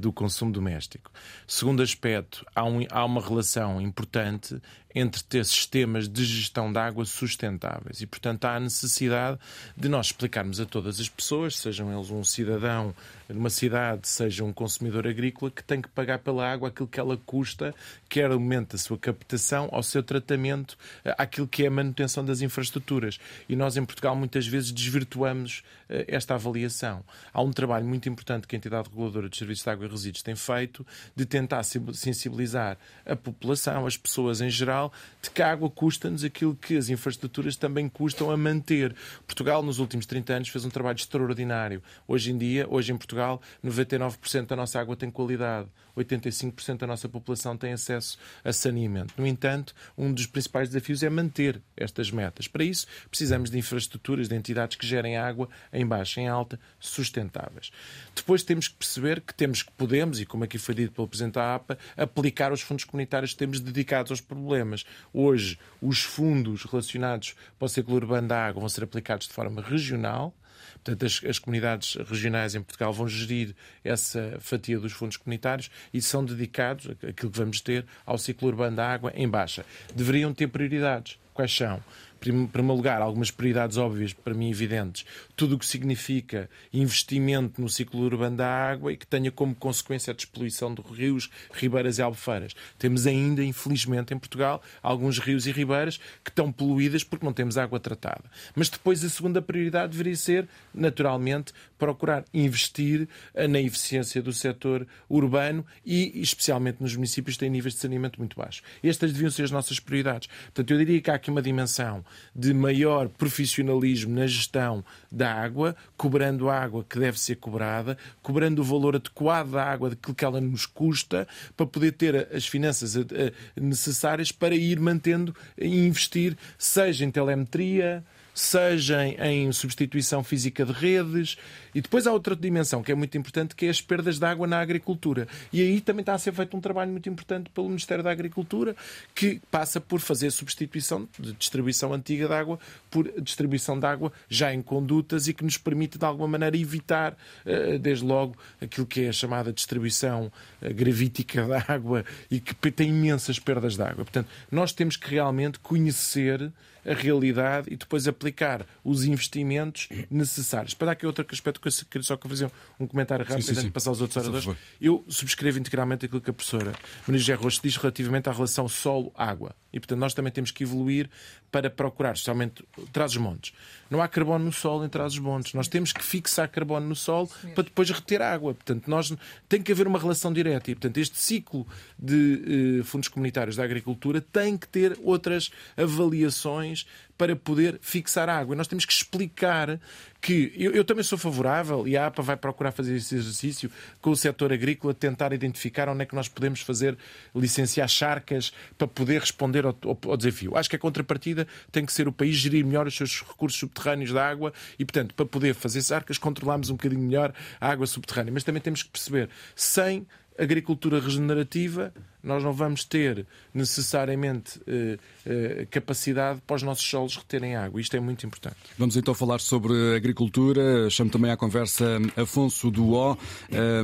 do 0.00 0.12
consumo 0.12 0.52
doméstico. 0.52 1.10
Segundo 1.46 1.82
aspecto, 1.82 2.44
há 2.54 2.64
um, 2.64 2.84
há 2.90 3.04
uma 3.04 3.20
relação 3.20 3.80
importante 3.80 4.60
entre 4.94 5.22
ter 5.22 5.44
sistemas 5.44 6.08
de 6.08 6.24
gestão 6.24 6.72
de 6.72 6.78
água 6.78 7.04
sustentáveis. 7.04 8.00
E, 8.00 8.06
portanto, 8.06 8.44
há 8.44 8.56
a 8.56 8.60
necessidade 8.60 9.38
de 9.76 9.88
nós 9.88 10.06
explicarmos 10.06 10.60
a 10.60 10.66
todas 10.66 11.00
as 11.00 11.08
pessoas, 11.08 11.56
sejam 11.56 11.92
eles 11.92 12.10
um 12.10 12.24
cidadão 12.24 12.94
numa 13.32 13.50
cidade, 13.50 14.08
seja 14.08 14.44
um 14.44 14.52
consumidor 14.52 15.06
agrícola, 15.06 15.50
que 15.50 15.62
tem 15.62 15.80
que 15.80 15.88
pagar 15.88 16.18
pela 16.18 16.50
água 16.50 16.68
aquilo 16.68 16.88
que 16.88 16.98
ela 16.98 17.16
custa, 17.16 17.74
quer 18.08 18.30
no 18.30 18.40
momento 18.40 18.72
da 18.72 18.78
sua 18.78 18.98
captação, 18.98 19.68
ao 19.72 19.82
seu 19.82 20.02
tratamento, 20.02 20.76
aquilo 21.16 21.46
que 21.46 21.64
é 21.64 21.66
a 21.68 21.70
manutenção 21.70 22.24
das 22.24 22.40
infraestruturas. 22.40 23.18
E 23.48 23.54
nós, 23.54 23.76
em 23.76 23.84
Portugal, 23.84 24.16
muitas 24.16 24.46
vezes 24.46 24.72
desvirtuamos 24.72 25.62
eh, 25.88 26.04
esta 26.08 26.34
avaliação. 26.34 27.04
Há 27.32 27.42
um 27.42 27.52
trabalho 27.52 27.86
muito 27.86 28.08
importante 28.08 28.46
que 28.46 28.56
a 28.56 28.58
entidade 28.58 28.88
reguladora 28.88 29.28
de 29.28 29.36
serviços 29.36 29.64
de 29.64 29.70
água 29.70 29.86
e 29.86 29.88
resíduos 29.88 30.22
tem 30.22 30.34
feito 30.36 30.86
de 31.14 31.24
tentar 31.24 31.62
sensibilizar 31.62 32.78
a 33.06 33.14
população, 33.14 33.86
as 33.86 33.96
pessoas 33.96 34.40
em 34.40 34.50
geral, 34.50 34.92
de 35.22 35.30
que 35.30 35.42
a 35.42 35.50
água 35.50 35.70
custa-nos 35.70 36.24
aquilo 36.24 36.54
que 36.54 36.76
as 36.76 36.88
infraestruturas 36.88 37.56
também 37.56 37.88
custam 37.88 38.30
a 38.30 38.36
manter. 38.36 38.94
Portugal, 39.26 39.62
nos 39.62 39.78
últimos 39.78 40.06
30 40.06 40.32
anos, 40.32 40.48
fez 40.48 40.64
um 40.64 40.70
trabalho 40.70 40.96
extraordinário. 40.96 41.82
Hoje 42.08 42.32
em 42.32 42.38
dia, 42.38 42.66
hoje 42.68 42.92
em 42.92 42.96
Portugal, 42.96 43.19
99% 43.64 44.46
da 44.46 44.56
nossa 44.56 44.80
água 44.80 44.96
tem 44.96 45.10
qualidade. 45.10 45.68
85% 45.96 46.78
da 46.78 46.86
nossa 46.86 47.08
população 47.08 47.56
tem 47.56 47.72
acesso 47.72 48.18
a 48.44 48.52
saneamento. 48.52 49.14
No 49.16 49.26
entanto, 49.26 49.74
um 49.96 50.12
dos 50.12 50.26
principais 50.26 50.68
desafios 50.68 51.02
é 51.02 51.10
manter 51.10 51.60
estas 51.76 52.10
metas. 52.10 52.48
Para 52.48 52.64
isso, 52.64 52.86
precisamos 53.08 53.50
de 53.50 53.58
infraestruturas, 53.58 54.28
de 54.28 54.34
entidades 54.34 54.76
que 54.76 54.86
gerem 54.86 55.16
água 55.16 55.48
em 55.72 55.86
baixa, 55.86 56.20
em 56.20 56.28
alta, 56.28 56.58
sustentáveis. 56.78 57.70
Depois 58.14 58.42
temos 58.42 58.68
que 58.68 58.76
perceber 58.76 59.20
que 59.20 59.34
temos 59.34 59.62
que 59.62 59.72
podemos, 59.72 60.20
e 60.20 60.26
como 60.26 60.44
aqui 60.44 60.58
foi 60.58 60.74
dito 60.74 60.92
pelo 60.92 61.08
Presidente 61.08 61.34
da 61.34 61.54
APA, 61.54 61.78
aplicar 61.96 62.52
os 62.52 62.60
fundos 62.60 62.84
comunitários 62.84 63.32
que 63.32 63.38
temos 63.38 63.60
dedicados 63.60 64.10
aos 64.10 64.20
problemas. 64.20 64.84
Hoje, 65.12 65.58
os 65.80 66.00
fundos 66.02 66.64
relacionados 66.64 67.34
para 67.58 67.66
o 67.66 67.68
ciclo 67.68 67.94
urbano 67.94 68.28
da 68.28 68.46
água 68.46 68.60
vão 68.60 68.68
ser 68.68 68.84
aplicados 68.84 69.26
de 69.26 69.32
forma 69.32 69.60
regional, 69.60 70.34
Portanto, 70.74 71.06
as, 71.06 71.22
as, 71.24 71.38
comunidades 71.38 71.96
regionais 71.96 72.54
em 72.54 72.62
Portugal 72.62 72.92
vão 72.92 73.08
gerir 73.08 73.54
essa 73.84 74.36
fatia 74.40 74.78
dos 74.78 74.92
fundos 74.92 75.16
comunitários 75.16 75.70
e 75.92 76.00
são 76.00 76.24
dedicados, 76.24 76.90
aquilo 76.90 77.30
que 77.30 77.38
vamos 77.38 77.60
ter, 77.60 77.84
ao 78.04 78.18
ciclo 78.18 78.48
urbano 78.48 78.76
da 78.76 78.88
água 78.88 79.12
em 79.14 79.28
baixa. 79.28 79.64
Deveriam 79.94 80.32
ter 80.32 80.48
prioridades. 80.48 81.18
Quais 81.32 81.54
são? 81.54 81.82
primeiro 82.20 82.74
lugar, 82.74 83.00
algumas 83.00 83.30
prioridades 83.30 83.78
óbvias, 83.78 84.12
para 84.12 84.34
mim 84.34 84.50
evidentes. 84.50 85.06
Tudo 85.40 85.54
o 85.54 85.58
que 85.58 85.64
significa 85.64 86.50
investimento 86.70 87.62
no 87.62 87.68
ciclo 87.70 88.02
urbano 88.02 88.36
da 88.36 88.46
água 88.46 88.92
e 88.92 88.96
que 88.98 89.06
tenha 89.06 89.30
como 89.30 89.54
consequência 89.54 90.10
a 90.10 90.14
despoluição 90.14 90.74
de 90.74 90.82
rios, 90.82 91.30
ribeiras 91.50 91.96
e 91.96 92.02
albufeiras. 92.02 92.54
Temos 92.78 93.06
ainda, 93.06 93.42
infelizmente, 93.42 94.12
em 94.12 94.18
Portugal, 94.18 94.62
alguns 94.82 95.18
rios 95.18 95.46
e 95.46 95.50
ribeiras 95.50 95.96
que 96.22 96.28
estão 96.28 96.52
poluídas 96.52 97.02
porque 97.02 97.24
não 97.24 97.32
temos 97.32 97.56
água 97.56 97.80
tratada. 97.80 98.24
Mas 98.54 98.68
depois 98.68 99.02
a 99.02 99.08
segunda 99.08 99.40
prioridade 99.40 99.92
deveria 99.92 100.14
ser, 100.14 100.46
naturalmente, 100.74 101.54
procurar 101.78 102.22
investir 102.34 103.08
na 103.48 103.58
eficiência 103.58 104.20
do 104.20 104.34
setor 104.34 104.86
urbano 105.08 105.64
e, 105.86 106.20
especialmente 106.20 106.82
nos 106.82 106.94
municípios 106.94 107.36
que 107.36 107.40
têm 107.40 107.48
níveis 107.48 107.72
de 107.72 107.80
saneamento 107.80 108.18
muito 108.18 108.36
baixos. 108.36 108.62
Estas 108.82 109.10
deviam 109.10 109.30
ser 109.30 109.44
as 109.44 109.50
nossas 109.50 109.80
prioridades. 109.80 110.28
Portanto, 110.28 110.70
eu 110.70 110.76
diria 110.76 111.00
que 111.00 111.10
há 111.10 111.14
aqui 111.14 111.30
uma 111.30 111.40
dimensão 111.40 112.04
de 112.36 112.52
maior 112.52 113.08
profissionalismo 113.08 114.14
na 114.14 114.26
gestão 114.26 114.84
da 115.10 115.29
água, 115.32 115.76
cobrando 115.96 116.48
a 116.48 116.58
água 116.58 116.84
que 116.88 116.98
deve 116.98 117.18
ser 117.18 117.36
cobrada, 117.36 117.96
cobrando 118.22 118.60
o 118.60 118.64
valor 118.64 118.96
adequado 118.96 119.50
da 119.50 119.64
água 119.64 119.90
daquilo 119.90 120.14
que 120.14 120.24
ela 120.24 120.40
nos 120.40 120.66
custa, 120.66 121.26
para 121.56 121.66
poder 121.66 121.92
ter 121.92 122.28
as 122.34 122.46
finanças 122.46 122.96
eh, 122.96 123.04
eh, 123.12 123.32
necessárias 123.60 124.32
para 124.32 124.54
ir 124.54 124.80
mantendo 124.80 125.34
e 125.56 125.86
investir, 125.86 126.36
seja 126.58 127.04
em 127.04 127.10
telemetria, 127.10 128.04
seja 128.34 129.06
em 129.06 129.50
substituição 129.52 130.22
física 130.22 130.64
de 130.64 130.72
redes. 130.72 131.36
E 131.74 131.80
depois 131.80 132.06
há 132.06 132.12
outra 132.12 132.34
dimensão 132.34 132.82
que 132.82 132.90
é 132.90 132.94
muito 132.94 133.16
importante, 133.16 133.54
que 133.54 133.66
é 133.66 133.68
as 133.68 133.80
perdas 133.80 134.18
de 134.18 134.24
água 134.24 134.46
na 134.46 134.60
agricultura. 134.60 135.28
E 135.52 135.60
aí 135.60 135.80
também 135.80 136.00
está 136.00 136.14
a 136.14 136.18
ser 136.18 136.32
feito 136.32 136.56
um 136.56 136.60
trabalho 136.60 136.90
muito 136.90 137.08
importante 137.08 137.50
pelo 137.50 137.68
Ministério 137.68 138.02
da 138.02 138.10
Agricultura, 138.10 138.74
que 139.14 139.40
passa 139.50 139.80
por 139.80 140.00
fazer 140.00 140.30
substituição 140.30 141.08
de 141.18 141.32
distribuição 141.34 141.92
antiga 141.92 142.26
de 142.26 142.34
água 142.34 142.58
por 142.90 143.10
distribuição 143.20 143.78
de 143.78 143.86
água 143.86 144.12
já 144.28 144.52
em 144.52 144.62
condutas 144.62 145.28
e 145.28 145.34
que 145.34 145.44
nos 145.44 145.56
permite, 145.56 145.98
de 145.98 146.04
alguma 146.04 146.26
maneira, 146.26 146.56
evitar, 146.56 147.16
eh, 147.46 147.78
desde 147.78 148.04
logo, 148.04 148.36
aquilo 148.60 148.86
que 148.86 149.02
é 149.02 149.08
a 149.08 149.12
chamada 149.12 149.52
distribuição 149.52 150.32
eh, 150.60 150.72
gravítica 150.72 151.46
da 151.46 151.64
água 151.68 152.04
e 152.30 152.40
que 152.40 152.54
tem 152.70 152.90
imensas 152.90 153.38
perdas 153.38 153.76
de 153.76 153.82
água. 153.82 154.04
Portanto, 154.04 154.28
nós 154.50 154.72
temos 154.72 154.96
que 154.96 155.10
realmente 155.10 155.58
conhecer 155.60 156.52
a 156.86 156.94
realidade 156.94 157.68
e 157.72 157.76
depois 157.76 158.06
aplicar 158.06 158.66
os 158.84 159.04
investimentos 159.04 159.88
necessários. 160.10 160.74
Para 160.74 160.86
dar 160.86 160.92
aqui 160.92 161.06
outro 161.06 161.26
aspecto 161.30 161.60
que 161.60 161.68
eu 161.68 161.72
queria 161.90 162.04
só 162.04 162.16
fazer 162.16 162.50
um 162.78 162.86
comentário 162.86 163.24
rápido 163.24 163.44
sim, 163.44 163.52
antes 163.52 163.64
de 163.64 163.70
passar 163.70 163.90
aos 163.90 164.00
outros 164.00 164.16
oradores. 164.16 164.58
Eu 164.80 165.04
subscrevo 165.08 165.58
integralmente 165.58 166.06
aquilo 166.06 166.20
que 166.20 166.30
a 166.30 166.32
professora 166.32 166.72
Maria 167.06 167.36
Rocha 167.36 167.60
diz 167.62 167.76
relativamente 167.76 168.28
à 168.28 168.32
relação 168.32 168.68
solo-água. 168.68 169.54
E, 169.72 169.78
portanto, 169.78 169.98
nós 169.98 170.14
também 170.14 170.32
temos 170.32 170.50
que 170.50 170.64
evoluir 170.64 171.08
para 171.50 171.68
procurar, 171.68 172.12
especialmente, 172.12 172.64
traz 172.92 173.12
os 173.12 173.16
montes. 173.16 173.52
Não 173.90 174.00
há 174.00 174.08
carbono 174.08 174.44
no 174.44 174.52
solo 174.52 174.84
em 174.84 174.88
trás 174.88 175.14
os 175.14 175.18
montes. 175.18 175.54
Nós 175.54 175.68
temos 175.68 175.92
que 175.92 176.02
fixar 176.02 176.48
carbono 176.48 176.88
no 176.88 176.96
solo 176.96 177.28
para 177.54 177.64
depois 177.64 177.90
reter 177.90 178.22
água. 178.22 178.54
Portanto, 178.54 178.88
nós 178.88 179.12
tem 179.48 179.62
que 179.62 179.72
haver 179.72 179.86
uma 179.86 179.98
relação 179.98 180.32
direta. 180.32 180.70
E, 180.70 180.74
portanto, 180.74 180.98
este 180.98 181.18
ciclo 181.18 181.66
de 181.98 182.80
eh, 182.80 182.84
fundos 182.84 183.08
comunitários 183.08 183.56
da 183.56 183.64
agricultura 183.64 184.20
tem 184.20 184.56
que 184.56 184.68
ter 184.68 184.98
outras 185.02 185.50
avaliações 185.76 186.86
para 187.20 187.36
poder 187.36 187.78
fixar 187.82 188.30
a 188.30 188.38
água. 188.38 188.54
E 188.54 188.56
nós 188.56 188.66
temos 188.66 188.86
que 188.86 188.92
explicar 188.94 189.78
que 190.22 190.54
eu, 190.56 190.72
eu, 190.72 190.82
também 190.82 191.04
sou 191.04 191.18
favorável 191.18 191.86
e 191.86 191.94
a 191.94 192.06
APA 192.06 192.22
vai 192.22 192.34
procurar 192.34 192.72
fazer 192.72 192.96
esse 192.96 193.14
exercício 193.14 193.70
com 194.00 194.08
o 194.08 194.16
setor 194.16 194.50
agrícola, 194.54 194.94
tentar 194.94 195.30
identificar 195.34 195.90
onde 195.90 196.02
é 196.02 196.06
que 196.06 196.14
nós 196.14 196.28
podemos 196.28 196.62
fazer 196.62 196.96
licenciar 197.34 197.86
charcas 197.90 198.54
para 198.78 198.88
poder 198.88 199.20
responder 199.20 199.66
ao, 199.66 199.76
ao, 199.84 199.98
ao, 200.06 200.16
desafio. 200.16 200.56
Acho 200.56 200.70
que 200.70 200.76
a 200.76 200.78
contrapartida 200.78 201.46
tem 201.70 201.84
que 201.84 201.92
ser 201.92 202.08
o 202.08 202.12
país 202.12 202.36
gerir 202.36 202.64
melhor 202.64 202.86
os 202.86 202.96
seus 202.96 203.20
recursos 203.20 203.60
subterrâneos 203.60 204.12
da 204.12 204.26
água 204.26 204.50
e, 204.78 204.84
portanto, 204.86 205.14
para 205.14 205.26
poder 205.26 205.54
fazer 205.54 205.82
charcas, 205.82 206.16
controlarmos 206.16 206.70
um 206.70 206.74
bocadinho 206.74 207.02
melhor 207.02 207.34
a 207.60 207.68
água 207.68 207.86
subterrânea. 207.86 208.32
Mas 208.32 208.44
também 208.44 208.62
temos 208.62 208.82
que 208.82 208.88
perceber, 208.88 209.28
sem 209.54 210.06
agricultura 210.38 210.98
regenerativa, 210.98 211.92
nós 212.22 212.42
não 212.42 212.52
vamos 212.52 212.84
ter 212.84 213.26
necessariamente 213.52 214.60
eh, 214.66 214.98
eh, 215.26 215.66
capacidade 215.70 216.40
para 216.46 216.56
os 216.56 216.62
nossos 216.62 216.84
solos 216.84 217.16
reterem 217.16 217.56
água. 217.56 217.80
Isto 217.80 217.96
é 217.96 218.00
muito 218.00 218.26
importante. 218.26 218.56
Vamos 218.78 218.96
então 218.96 219.14
falar 219.14 219.40
sobre 219.40 219.96
agricultura. 219.96 220.88
Chamo 220.90 221.10
também 221.10 221.30
à 221.30 221.36
conversa 221.36 221.98
Afonso 222.16 222.70
Duó. 222.70 223.16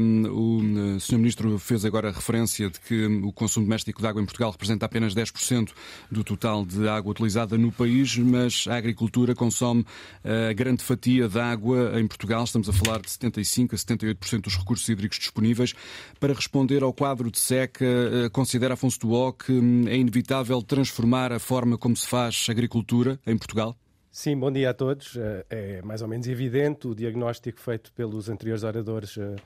Um, 0.00 0.96
o 0.96 1.00
Sr. 1.00 1.18
Ministro 1.18 1.58
fez 1.58 1.84
agora 1.84 2.10
referência 2.10 2.70
de 2.70 2.80
que 2.80 3.06
o 3.06 3.32
consumo 3.32 3.66
doméstico 3.66 4.00
de 4.00 4.06
água 4.06 4.20
em 4.20 4.24
Portugal 4.24 4.50
representa 4.50 4.86
apenas 4.86 5.14
10% 5.14 5.70
do 6.10 6.22
total 6.22 6.64
de 6.64 6.88
água 6.88 7.10
utilizada 7.10 7.56
no 7.58 7.72
país, 7.72 8.16
mas 8.16 8.66
a 8.68 8.76
agricultura 8.76 9.34
consome 9.34 9.84
a 10.24 10.52
grande 10.52 10.82
fatia 10.82 11.28
da 11.28 11.46
água 11.46 11.98
em 12.00 12.06
Portugal. 12.06 12.44
Estamos 12.44 12.68
a 12.68 12.72
falar 12.72 13.00
de 13.00 13.08
75% 13.08 13.72
a 13.72 13.76
78% 13.76 14.40
dos 14.42 14.56
recursos 14.56 14.88
hídricos 14.88 15.18
disponíveis. 15.18 15.74
Para 16.18 16.32
responder 16.32 16.82
ao 16.82 16.92
quadro 16.92 17.30
de 17.30 17.38
seca, 17.38 17.84
eh, 17.84 18.25
considera 18.30 18.74
Afonso 18.74 18.98
Duó 19.00 19.32
que 19.32 19.52
hum, 19.52 19.88
é 19.88 19.96
inevitável 19.96 20.62
transformar 20.62 21.32
a 21.32 21.38
forma 21.38 21.76
como 21.78 21.96
se 21.96 22.06
faz 22.06 22.46
agricultura 22.48 23.18
em 23.26 23.36
Portugal? 23.36 23.76
Sim, 24.10 24.38
bom 24.38 24.50
dia 24.50 24.70
a 24.70 24.74
todos. 24.74 25.16
Eh, 25.16 25.46
é 25.50 25.82
mais 25.82 26.02
ou 26.02 26.08
menos 26.08 26.26
evidente, 26.26 26.88
o 26.88 26.94
diagnóstico 26.94 27.60
feito 27.60 27.92
pelos 27.92 28.28
anteriores 28.28 28.62
oradores 28.62 29.16
eh, 29.18 29.36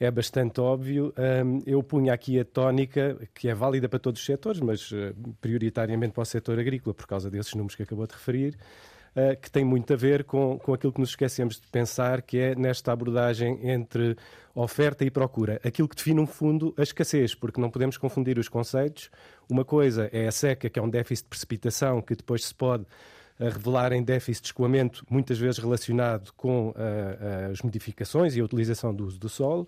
é 0.00 0.10
bastante 0.10 0.60
óbvio. 0.60 1.12
Hum, 1.44 1.60
eu 1.66 1.82
punha 1.82 2.12
aqui 2.12 2.40
a 2.40 2.44
tónica, 2.44 3.18
que 3.34 3.48
é 3.48 3.54
válida 3.54 3.88
para 3.88 3.98
todos 3.98 4.20
os 4.20 4.26
setores, 4.26 4.60
mas 4.60 4.90
prioritariamente 5.40 6.12
para 6.12 6.22
o 6.22 6.26
setor 6.26 6.58
agrícola, 6.58 6.94
por 6.94 7.06
causa 7.06 7.30
desses 7.30 7.54
números 7.54 7.74
que 7.74 7.82
acabou 7.82 8.06
de 8.06 8.14
referir. 8.14 8.56
Eh, 9.14 9.36
que 9.36 9.50
tem 9.50 9.64
muito 9.64 9.92
a 9.92 9.96
ver 9.96 10.24
com, 10.24 10.58
com 10.58 10.72
aquilo 10.72 10.92
que 10.92 11.00
nos 11.00 11.10
esquecemos 11.10 11.60
de 11.60 11.66
pensar, 11.68 12.22
que 12.22 12.38
é 12.38 12.54
nesta 12.54 12.92
abordagem 12.92 13.58
entre 13.68 14.16
oferta 14.54 15.04
e 15.04 15.10
procura. 15.10 15.60
Aquilo 15.64 15.88
que 15.88 15.96
define, 15.96 16.20
no 16.20 16.26
fundo, 16.26 16.74
a 16.76 16.82
escassez, 16.82 17.34
porque 17.34 17.60
não 17.60 17.70
podemos 17.70 17.96
confundir 17.96 18.38
os 18.38 18.48
conceitos. 18.48 19.10
Uma 19.48 19.64
coisa 19.64 20.08
é 20.12 20.26
a 20.26 20.32
seca, 20.32 20.68
que 20.68 20.78
é 20.78 20.82
um 20.82 20.90
déficit 20.90 21.24
de 21.24 21.30
precipitação, 21.30 22.02
que 22.02 22.14
depois 22.14 22.44
se 22.44 22.54
pode 22.54 22.84
eh, 23.40 23.48
revelar 23.48 23.92
em 23.92 24.02
déficit 24.02 24.42
de 24.42 24.48
escoamento, 24.48 25.04
muitas 25.08 25.38
vezes 25.38 25.58
relacionado 25.58 26.32
com 26.36 26.70
uh, 26.70 27.50
as 27.50 27.62
modificações 27.62 28.36
e 28.36 28.40
a 28.40 28.44
utilização 28.44 28.94
do 28.94 29.06
uso 29.06 29.18
do 29.18 29.28
solo. 29.28 29.66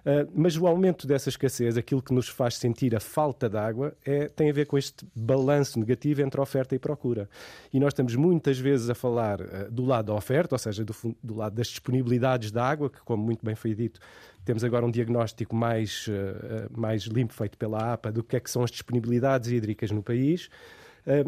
Uh, 0.00 0.30
mas 0.34 0.56
o 0.56 0.66
aumento 0.66 1.06
dessa 1.06 1.28
escassez, 1.28 1.76
aquilo 1.76 2.02
que 2.02 2.12
nos 2.12 2.28
faz 2.28 2.56
sentir 2.56 2.94
a 2.96 3.00
falta 3.00 3.48
de 3.48 3.56
água, 3.56 3.94
é, 4.04 4.28
tem 4.28 4.50
a 4.50 4.52
ver 4.52 4.66
com 4.66 4.78
este 4.78 5.06
balanço 5.14 5.78
negativo 5.78 6.22
entre 6.22 6.40
oferta 6.40 6.74
e 6.74 6.78
procura. 6.78 7.28
E 7.72 7.78
nós 7.78 7.88
estamos 7.88 8.14
muitas 8.14 8.58
vezes 8.58 8.88
a 8.88 8.94
falar 8.94 9.40
uh, 9.40 9.70
do 9.70 9.84
lado 9.84 10.06
da 10.06 10.14
oferta, 10.14 10.54
ou 10.54 10.58
seja, 10.58 10.84
do, 10.84 10.94
do, 11.22 11.34
lado 11.34 11.54
das 11.54 11.68
disponibilidades 11.68 12.50
da 12.50 12.64
água, 12.66 12.88
que, 12.88 13.00
como 13.00 13.22
muito 13.22 13.44
bem 13.44 13.54
foi 13.54 13.74
dito, 13.74 14.00
temos 14.44 14.64
agora 14.64 14.86
um 14.86 14.90
diagnóstico 14.90 15.54
mais, 15.54 16.06
uh, 16.08 16.70
mais 16.78 17.02
limpo 17.02 17.34
feito 17.34 17.58
pela 17.58 17.92
APA 17.92 18.10
do 18.10 18.24
que 18.24 18.36
é 18.36 18.40
que 18.40 18.50
são 18.50 18.62
as 18.62 18.70
disponibilidades 18.70 19.50
hídricas 19.50 19.90
no 19.90 20.02
país. 20.02 20.48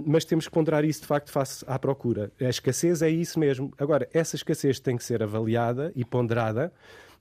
Mas 0.05 0.27
temos 0.27 0.47
que 0.47 0.53
ponderar 0.53 0.85
isso 0.85 1.01
de 1.01 1.07
facto 1.07 1.33
face 1.33 1.65
à 1.67 1.79
procura. 1.79 2.31
A 2.39 2.45
escassez 2.45 3.01
é 3.01 3.09
isso 3.09 3.41
mesmo. 3.41 3.73
Agora, 3.79 4.07
essa 4.13 4.37
escassez 4.37 4.79
tem 4.79 4.99
que 4.99 5.03
ser 5.03 5.23
avaliada 5.23 5.91
e 5.97 6.05
ponderada 6.05 6.71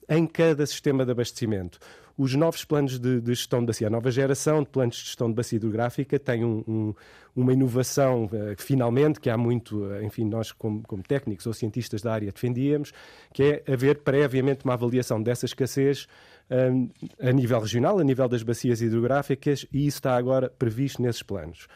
em 0.08 0.26
cada 0.26 0.66
sistema 0.66 1.04
de 1.04 1.12
abastecimento. 1.12 1.78
Os 2.16 2.34
novos 2.34 2.64
planos 2.64 2.98
de, 2.98 3.20
de, 3.20 3.34
gestão 3.34 3.60
de 3.60 3.66
bacia, 3.66 3.86
a 3.86 3.90
nova 3.90 4.10
geração 4.10 4.62
de 4.62 4.68
planos 4.68 4.96
de 4.96 5.04
gestão 5.04 5.28
de 5.28 5.34
bacia 5.34 5.56
hidrográfica 5.56 6.18
tem 6.18 6.44
um, 6.44 6.62
um, 6.68 6.94
uma 7.34 7.52
inovação, 7.52 8.24
uh, 8.24 8.54
finalmente, 8.58 9.18
que 9.18 9.30
há 9.30 9.36
muito, 9.36 9.84
uh, 9.84 10.02
enfim, 10.02 10.24
nós 10.24 10.52
como, 10.52 10.82
como, 10.82 11.02
técnicos 11.02 11.46
ou 11.46 11.54
cientistas 11.54 12.02
da 12.02 12.12
área 12.12 12.30
defendíamos, 12.30 12.92
que 13.32 13.42
é 13.66 13.72
haver 13.72 14.00
previamente 14.00 14.64
uma 14.64 14.74
avaliação 14.74 15.22
dessa 15.22 15.46
escassez 15.46 16.06
uh, 16.50 16.90
a 17.26 17.32
nível 17.32 17.58
regional, 17.58 17.98
a 17.98 18.04
nível 18.04 18.28
das 18.28 18.42
bacias 18.42 18.82
hidrográficas, 18.82 19.66
e 19.72 19.86
isso 19.86 19.98
está 19.98 20.14
agora 20.14 20.50
previsto 20.50 21.00
nesses 21.00 21.22
planos. 21.22 21.66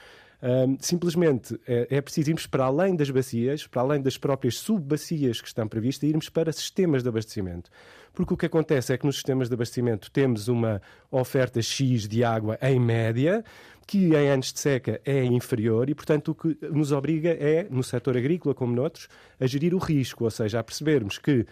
Um, 0.46 0.76
simplesmente 0.80 1.58
é, 1.66 1.88
é, 1.90 2.00
preciso 2.00 2.30
irmos 2.30 2.46
para 2.46 2.66
além 2.66 2.94
das 2.94 3.10
bacias, 3.10 3.66
para 3.66 3.82
além 3.82 4.00
das 4.00 4.16
próprias 4.16 4.56
subbacias 4.56 5.40
que 5.40 5.48
estão 5.48 5.66
previstas, 5.66 6.08
irmos 6.08 6.28
para 6.28 6.52
sistemas 6.52 7.02
de 7.02 7.08
abastecimento. 7.08 7.68
Porque 8.14 8.32
o 8.32 8.36
que 8.36 8.46
acontece 8.46 8.92
é 8.92 8.98
que 8.98 9.04
nos 9.04 9.16
sistemas 9.16 9.48
de 9.48 9.54
abastecimento 9.54 10.08
temos 10.08 10.46
uma 10.46 10.80
oferta 11.10 11.60
X 11.60 12.06
de 12.06 12.22
água 12.22 12.56
em 12.62 12.78
média, 12.78 13.44
que 13.88 14.14
em 14.14 14.28
anos 14.28 14.52
de 14.52 14.60
seca 14.60 15.00
é 15.04 15.24
inferior 15.24 15.90
e, 15.90 15.96
portanto, 15.96 16.28
o 16.28 16.34
que 16.36 16.56
nos 16.70 16.92
obriga 16.92 17.30
é, 17.30 17.66
no 17.68 17.82
setor 17.82 18.16
agrícola 18.16 18.54
como 18.54 18.72
noutros, 18.72 19.08
a 19.40 19.46
gerir 19.48 19.74
o 19.74 19.78
risco, 19.78 20.22
ou 20.22 20.30
seja, 20.30 20.60
a 20.60 20.62
percebermos 20.62 21.18
que 21.18 21.44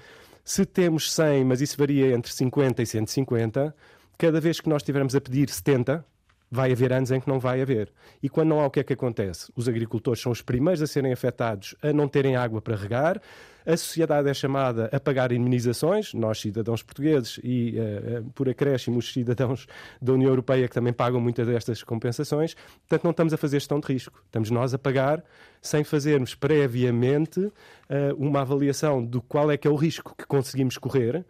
se 0.44 0.64
temos 0.64 1.12
100, 1.12 1.44
mas 1.44 1.61
isso 1.61 1.76
varia 1.76 2.14
entre 2.14 2.33
50 2.33 2.80
e 2.80 2.87
150, 2.87 3.74
cada 4.16 4.40
vez 4.40 4.61
que 4.61 4.68
nós 4.68 4.83
estivermos 4.83 5.16
a 5.16 5.20
pedir 5.20 5.50
70, 5.50 6.04
vai 6.54 6.70
haver 6.70 6.92
anos 6.92 7.10
em 7.10 7.20
que 7.20 7.28
não 7.28 7.40
vai 7.40 7.60
haver. 7.60 7.92
E 8.22 8.28
quando 8.28 8.50
não 8.50 8.60
há, 8.60 8.66
o 8.66 8.70
que 8.70 8.80
é 8.80 8.84
que 8.84 8.92
acontece? 8.92 9.50
Os 9.56 9.68
agricultores 9.68 10.22
são 10.22 10.30
os 10.30 10.40
primeiros 10.40 10.80
a 10.80 10.86
serem 10.86 11.12
afetados 11.12 11.74
a 11.82 11.92
não 11.92 12.06
terem 12.06 12.36
água 12.36 12.62
para 12.62 12.76
regar, 12.76 13.20
a 13.66 13.76
sociedade 13.78 14.28
é 14.28 14.34
chamada 14.34 14.90
a 14.92 15.00
pagar 15.00 15.32
indemnizações, 15.32 16.12
nós 16.12 16.38
cidadãos 16.38 16.82
portugueses 16.82 17.40
e, 17.42 17.74
uh, 17.78 18.30
por 18.34 18.46
acréscimo, 18.46 18.98
os 18.98 19.10
cidadãos 19.10 19.66
da 20.00 20.12
União 20.12 20.28
Europeia 20.28 20.68
que 20.68 20.74
também 20.74 20.92
pagam 20.92 21.18
muitas 21.18 21.46
destas 21.46 21.82
compensações. 21.82 22.54
Portanto, 22.54 23.04
não 23.04 23.10
estamos 23.10 23.32
a 23.32 23.38
fazer 23.38 23.56
gestão 23.56 23.80
de 23.80 23.90
risco. 23.90 24.22
Estamos 24.26 24.50
nós 24.50 24.74
a 24.74 24.78
pagar 24.78 25.24
sem 25.62 25.82
fazermos 25.82 26.34
previamente 26.34 27.40
uh, 27.40 27.52
uma 28.18 28.42
avaliação 28.42 29.02
do 29.02 29.22
qual 29.22 29.50
é 29.50 29.56
que 29.56 29.66
é 29.66 29.70
o 29.70 29.76
risco 29.76 30.14
que 30.16 30.26
conseguimos 30.26 30.76
correr 30.76 31.24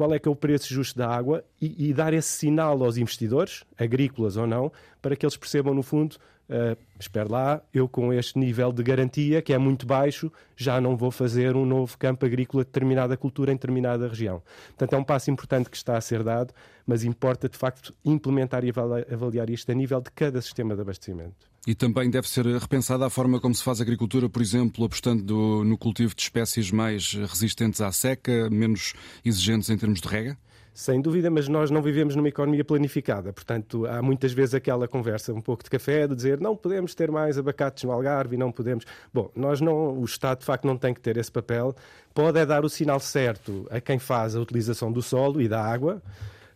qual 0.00 0.14
é 0.14 0.18
que 0.18 0.26
é 0.26 0.30
o 0.30 0.34
preço 0.34 0.72
justo 0.72 0.96
da 0.96 1.06
água 1.06 1.44
e, 1.60 1.90
e, 1.90 1.92
dar 1.92 2.14
esse 2.14 2.30
sinal 2.30 2.82
aos 2.82 2.96
investidores, 2.96 3.64
agrícolas 3.76 4.38
ou 4.38 4.46
não, 4.46 4.72
para 5.02 5.14
que 5.14 5.26
eles 5.26 5.36
percebam, 5.36 5.74
no 5.74 5.82
fundo, 5.82 6.16
uh, 6.50 6.76
espera 6.98 7.30
lá, 7.30 7.62
eu 7.72 7.88
com 7.88 8.12
este 8.12 8.38
nível 8.38 8.72
de 8.72 8.82
garantia, 8.82 9.40
que 9.40 9.52
é 9.52 9.58
muito 9.58 9.86
baixo, 9.86 10.30
já 10.56 10.80
não 10.80 10.96
vou 10.96 11.10
fazer 11.10 11.56
um 11.56 11.64
novo 11.64 11.96
campo 11.96 12.26
agrícola 12.26 12.64
de 12.64 12.68
determinada 12.68 13.16
cultura 13.16 13.52
em 13.52 13.54
determinada 13.54 14.08
região. 14.08 14.42
Portanto, 14.68 14.92
é 14.92 14.98
um 14.98 15.04
passo 15.04 15.30
importante 15.30 15.70
que 15.70 15.76
está 15.76 15.96
a 15.96 16.00
ser 16.00 16.22
dado, 16.22 16.52
mas 16.86 17.04
importa, 17.04 17.48
de 17.48 17.56
facto, 17.56 17.94
implementar 18.04 18.64
e 18.64 18.72
avaliar 19.12 19.48
isto 19.48 19.70
a 19.70 19.74
nível 19.74 20.00
de 20.00 20.10
cada 20.10 20.42
sistema 20.42 20.74
de 20.74 20.82
abastecimento. 20.82 21.48
E 21.66 21.74
também 21.74 22.10
deve 22.10 22.28
ser 22.28 22.46
repensada 22.46 23.06
a 23.06 23.10
forma 23.10 23.38
como 23.38 23.54
se 23.54 23.62
faz 23.62 23.80
agricultura, 23.80 24.28
por 24.28 24.40
exemplo, 24.40 24.84
apostando 24.84 25.62
no 25.62 25.76
cultivo 25.76 26.14
de 26.14 26.22
espécies 26.22 26.70
mais 26.70 27.12
resistentes 27.12 27.80
à 27.82 27.92
seca, 27.92 28.48
menos 28.50 28.94
exigentes 29.24 29.68
em 29.68 29.76
termos 29.76 30.00
de 30.00 30.08
rega? 30.08 30.38
Sem 30.72 31.00
dúvida, 31.00 31.28
mas 31.30 31.48
nós 31.48 31.70
não 31.70 31.82
vivemos 31.82 32.14
numa 32.14 32.28
economia 32.28 32.64
planificada. 32.64 33.32
Portanto, 33.32 33.86
há 33.86 34.00
muitas 34.00 34.32
vezes 34.32 34.54
aquela 34.54 34.86
conversa 34.86 35.32
um 35.32 35.40
pouco 35.40 35.64
de 35.64 35.70
café 35.70 36.06
de 36.06 36.14
dizer 36.14 36.40
não 36.40 36.56
podemos 36.56 36.94
ter 36.94 37.10
mais 37.10 37.36
abacates 37.36 37.84
no 37.84 37.92
Algarve 37.92 38.36
não 38.36 38.52
podemos. 38.52 38.84
Bom, 39.12 39.30
nós 39.34 39.60
não, 39.60 39.98
o 39.98 40.04
Estado 40.04 40.40
de 40.40 40.44
facto 40.44 40.66
não 40.66 40.76
tem 40.76 40.94
que 40.94 41.00
ter 41.00 41.16
esse 41.16 41.30
papel. 41.30 41.74
Pode 42.14 42.38
é 42.38 42.46
dar 42.46 42.64
o 42.64 42.68
sinal 42.68 43.00
certo 43.00 43.66
a 43.70 43.80
quem 43.80 43.98
faz 43.98 44.36
a 44.36 44.40
utilização 44.40 44.92
do 44.92 45.02
solo 45.02 45.40
e 45.40 45.48
da 45.48 45.62
água 45.62 46.00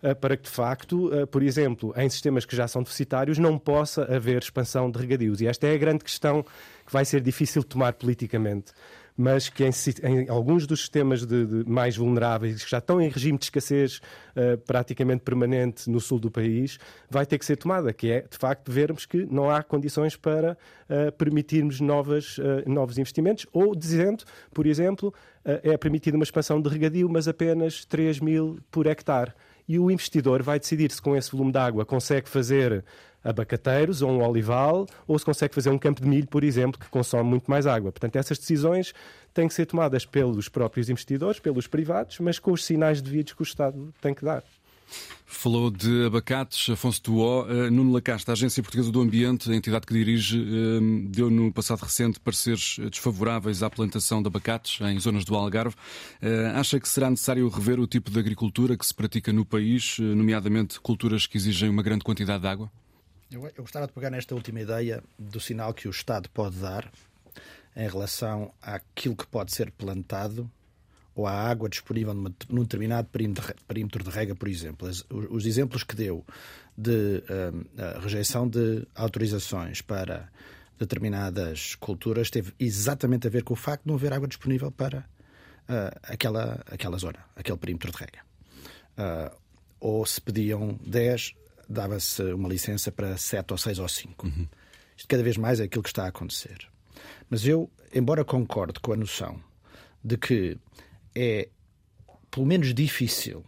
eh, 0.04 0.14
para 0.14 0.36
que, 0.36 0.44
de 0.44 0.50
facto, 0.50 1.12
eh, 1.14 1.26
por 1.26 1.42
exemplo, 1.42 1.92
em 1.96 2.08
sistemas 2.08 2.44
que 2.44 2.54
já 2.54 2.68
são 2.68 2.82
deficitários, 2.82 3.38
não 3.38 3.58
possa 3.58 4.04
haver 4.14 4.42
expansão 4.42 4.90
de 4.90 4.98
regadios. 4.98 5.40
E 5.40 5.46
esta 5.46 5.66
é 5.66 5.74
a 5.74 5.78
grande 5.78 6.04
questão 6.04 6.42
que 6.42 6.92
vai 6.92 7.04
ser 7.04 7.20
difícil 7.20 7.62
de 7.62 7.68
tomar 7.68 7.94
politicamente 7.94 8.72
mas 9.16 9.48
que 9.48 9.64
em, 9.64 9.70
em 10.02 10.28
alguns 10.28 10.66
dos 10.66 10.80
sistemas 10.80 11.24
de, 11.24 11.46
de 11.46 11.70
mais 11.70 11.96
vulneráveis, 11.96 12.64
que 12.64 12.70
já 12.70 12.78
estão 12.78 13.00
em 13.00 13.08
regime 13.08 13.38
de 13.38 13.44
escassez 13.44 13.98
uh, 13.98 14.58
praticamente 14.66 15.22
permanente 15.22 15.88
no 15.88 16.00
sul 16.00 16.18
do 16.18 16.30
país, 16.30 16.78
vai 17.08 17.24
ter 17.24 17.38
que 17.38 17.44
ser 17.44 17.56
tomada, 17.56 17.92
que 17.92 18.10
é, 18.10 18.22
de 18.22 18.36
facto, 18.36 18.70
vermos 18.72 19.06
que 19.06 19.24
não 19.26 19.50
há 19.50 19.62
condições 19.62 20.16
para 20.16 20.52
uh, 20.88 21.12
permitirmos 21.12 21.80
novas, 21.80 22.38
uh, 22.38 22.62
novos 22.66 22.98
investimentos, 22.98 23.46
ou 23.52 23.74
dizendo, 23.74 24.24
por 24.52 24.66
exemplo, 24.66 25.14
é 25.44 25.76
permitida 25.76 26.16
uma 26.16 26.24
expansão 26.24 26.58
de 26.58 26.70
regadio, 26.70 27.06
mas 27.06 27.28
apenas 27.28 27.84
3 27.84 28.18
mil 28.20 28.58
por 28.70 28.86
hectare. 28.86 29.30
E 29.68 29.78
o 29.78 29.90
investidor 29.90 30.42
vai 30.42 30.58
decidir 30.58 30.90
se 30.90 31.02
com 31.02 31.14
esse 31.14 31.30
volume 31.30 31.52
de 31.52 31.58
água 31.58 31.84
consegue 31.84 32.30
fazer 32.30 32.82
abacateiros 33.24 34.02
ou 34.02 34.10
um 34.10 34.22
olival, 34.22 34.86
ou 35.06 35.18
se 35.18 35.24
consegue 35.24 35.54
fazer 35.54 35.70
um 35.70 35.78
campo 35.78 36.02
de 36.02 36.08
milho, 36.08 36.28
por 36.28 36.44
exemplo, 36.44 36.78
que 36.78 36.88
consome 36.88 37.28
muito 37.28 37.50
mais 37.50 37.66
água. 37.66 37.90
Portanto, 37.90 38.16
essas 38.16 38.38
decisões 38.38 38.92
têm 39.32 39.48
que 39.48 39.54
ser 39.54 39.66
tomadas 39.66 40.04
pelos 40.04 40.48
próprios 40.48 40.90
investidores, 40.90 41.40
pelos 41.40 41.66
privados, 41.66 42.20
mas 42.20 42.38
com 42.38 42.52
os 42.52 42.64
sinais 42.64 43.00
devidos 43.00 43.32
que 43.32 43.42
o 43.42 43.44
Estado 43.44 43.92
tem 44.00 44.14
que 44.14 44.24
dar. 44.24 44.44
Falou 45.26 45.70
de 45.70 46.04
abacates, 46.06 46.68
Afonso 46.68 47.02
Tuó. 47.02 47.44
Uh, 47.44 47.70
Nuno 47.70 47.92
Lacasta, 47.92 48.30
a 48.30 48.34
Agência 48.34 48.62
Portuguesa 48.62 48.92
do 48.92 49.00
Ambiente, 49.00 49.50
a 49.50 49.54
entidade 49.54 49.86
que 49.86 49.94
dirige, 49.94 50.38
uh, 50.38 51.08
deu 51.08 51.30
no 51.30 51.52
passado 51.52 51.80
recente 51.80 52.20
pareceres 52.20 52.76
desfavoráveis 52.90 53.62
à 53.62 53.70
plantação 53.70 54.22
de 54.22 54.28
abacates 54.28 54.80
em 54.82 54.98
zonas 55.00 55.24
do 55.24 55.34
Algarve. 55.34 55.74
Uh, 56.22 56.56
acha 56.58 56.78
que 56.78 56.88
será 56.88 57.10
necessário 57.10 57.48
rever 57.48 57.80
o 57.80 57.86
tipo 57.86 58.10
de 58.10 58.18
agricultura 58.18 58.76
que 58.76 58.86
se 58.86 58.94
pratica 58.94 59.32
no 59.32 59.44
país, 59.44 59.98
nomeadamente 59.98 60.78
culturas 60.80 61.26
que 61.26 61.36
exigem 61.36 61.68
uma 61.68 61.82
grande 61.82 62.04
quantidade 62.04 62.42
de 62.42 62.48
água? 62.48 62.70
Eu, 63.34 63.46
eu 63.46 63.62
gostava 63.64 63.88
de 63.88 63.92
pegar 63.92 64.10
nesta 64.10 64.32
última 64.32 64.60
ideia 64.60 65.02
do 65.18 65.40
sinal 65.40 65.74
que 65.74 65.88
o 65.88 65.90
Estado 65.90 66.30
pode 66.30 66.56
dar 66.56 66.88
em 67.74 67.88
relação 67.88 68.54
àquilo 68.62 69.16
que 69.16 69.26
pode 69.26 69.52
ser 69.52 69.72
plantado 69.72 70.48
ou 71.16 71.26
à 71.26 71.32
água 71.32 71.68
disponível 71.68 72.14
numa, 72.14 72.32
num 72.48 72.62
determinado 72.62 73.08
perímetro 73.08 74.04
de 74.04 74.10
rega, 74.10 74.36
por 74.36 74.46
exemplo. 74.46 74.88
Os, 74.88 75.04
os 75.10 75.46
exemplos 75.46 75.82
que 75.82 75.96
deu 75.96 76.24
de 76.78 77.24
uh, 77.28 78.00
rejeição 78.00 78.48
de 78.48 78.86
autorizações 78.94 79.82
para 79.82 80.28
determinadas 80.78 81.74
culturas 81.74 82.30
teve 82.30 82.52
exatamente 82.58 83.26
a 83.26 83.30
ver 83.30 83.42
com 83.42 83.54
o 83.54 83.56
facto 83.56 83.82
de 83.82 83.88
não 83.88 83.96
haver 83.96 84.12
água 84.12 84.28
disponível 84.28 84.70
para 84.70 85.00
uh, 85.68 85.98
aquela, 86.04 86.62
aquela 86.66 86.98
zona, 86.98 87.18
aquele 87.34 87.58
perímetro 87.58 87.90
de 87.90 87.98
rega. 87.98 88.20
Uh, 88.96 89.36
ou 89.80 90.06
se 90.06 90.20
pediam 90.20 90.78
10, 90.86 91.34
dava-se 91.68 92.22
uma 92.32 92.48
licença 92.48 92.90
para 92.92 93.16
7 93.16 93.52
ou 93.52 93.58
6 93.58 93.78
ou 93.78 93.88
5. 93.88 94.26
Uhum. 94.26 94.48
Isto 94.96 95.08
cada 95.08 95.22
vez 95.22 95.36
mais 95.36 95.60
é 95.60 95.64
aquilo 95.64 95.82
que 95.82 95.88
está 95.88 96.04
a 96.04 96.08
acontecer. 96.08 96.68
Mas 97.28 97.46
eu, 97.46 97.70
embora 97.92 98.24
concorde 98.24 98.80
com 98.80 98.92
a 98.92 98.96
noção 98.96 99.42
de 100.02 100.16
que 100.16 100.58
é 101.14 101.48
pelo 102.30 102.46
menos 102.46 102.74
difícil 102.74 103.44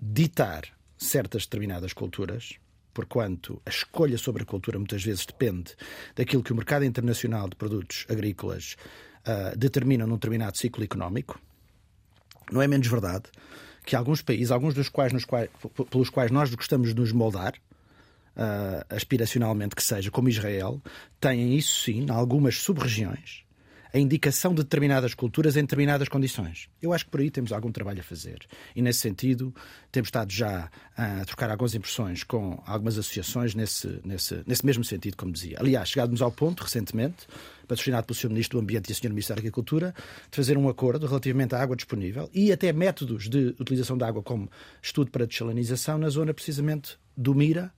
ditar 0.00 0.64
certas 0.96 1.44
determinadas 1.44 1.92
culturas, 1.92 2.54
porquanto 2.92 3.60
a 3.64 3.70
escolha 3.70 4.18
sobre 4.18 4.42
a 4.42 4.46
cultura 4.46 4.78
muitas 4.78 5.02
vezes 5.02 5.24
depende 5.24 5.74
daquilo 6.14 6.42
que 6.42 6.52
o 6.52 6.56
mercado 6.56 6.84
internacional 6.84 7.48
de 7.48 7.56
produtos 7.56 8.04
agrícolas 8.08 8.76
uh, 9.26 9.56
determina 9.56 10.06
num 10.06 10.14
determinado 10.14 10.58
ciclo 10.58 10.84
económico. 10.84 11.40
Não 12.50 12.60
é 12.60 12.68
menos 12.68 12.86
verdade 12.86 13.24
que 13.90 13.96
alguns 13.96 14.22
países, 14.22 14.52
alguns 14.52 14.72
dos 14.72 14.88
quais, 14.88 15.12
nos 15.12 15.24
quais 15.24 15.50
pelos 15.90 16.08
quais 16.08 16.30
nós 16.30 16.54
gostamos 16.54 16.94
de 16.94 17.00
nos 17.00 17.10
moldar, 17.10 17.54
uh, 18.36 18.84
aspiracionalmente 18.88 19.74
que 19.74 19.82
seja, 19.82 20.12
como 20.12 20.28
Israel, 20.28 20.80
têm 21.20 21.56
isso 21.56 21.82
sim, 21.82 22.04
em 22.04 22.10
algumas 22.10 22.58
sub-regiões, 22.58 23.42
a 23.92 23.98
indicação 23.98 24.54
de 24.54 24.62
determinadas 24.62 25.14
culturas 25.14 25.56
em 25.56 25.62
determinadas 25.62 26.08
condições. 26.08 26.68
Eu 26.80 26.92
acho 26.92 27.04
que 27.04 27.10
por 27.10 27.20
aí 27.20 27.30
temos 27.30 27.52
algum 27.52 27.72
trabalho 27.72 28.00
a 28.00 28.02
fazer. 28.02 28.38
E 28.74 28.82
nesse 28.82 29.00
sentido, 29.00 29.54
temos 29.90 30.08
estado 30.08 30.32
já 30.32 30.70
a 30.96 31.24
trocar 31.24 31.50
algumas 31.50 31.74
impressões 31.74 32.22
com 32.22 32.62
algumas 32.66 32.98
associações 32.98 33.54
nesse, 33.54 34.00
nesse, 34.04 34.42
nesse 34.46 34.64
mesmo 34.64 34.84
sentido, 34.84 35.16
como 35.16 35.32
dizia. 35.32 35.56
Aliás, 35.58 35.88
chegámos 35.88 36.22
ao 36.22 36.30
ponto, 36.30 36.62
recentemente, 36.62 37.26
patrocinado 37.66 38.06
pelo 38.06 38.16
Sr. 38.16 38.28
Ministro 38.28 38.58
do 38.58 38.62
Ambiente 38.62 38.88
e 38.88 38.92
a 38.92 38.94
Sra. 38.94 39.08
Ministra 39.08 39.36
da 39.36 39.40
Agricultura, 39.40 39.94
de 40.30 40.36
fazer 40.36 40.58
um 40.58 40.68
acordo 40.68 41.06
relativamente 41.06 41.54
à 41.54 41.62
água 41.62 41.76
disponível 41.76 42.28
e 42.34 42.52
até 42.52 42.72
métodos 42.72 43.28
de 43.28 43.54
utilização 43.58 43.96
da 43.96 44.08
água 44.08 44.22
como 44.22 44.50
estudo 44.82 45.10
para 45.10 45.26
desalinização 45.26 45.98
na 45.98 46.08
zona 46.08 46.34
precisamente 46.34 46.98
do 47.16 47.34
Mira, 47.34 47.72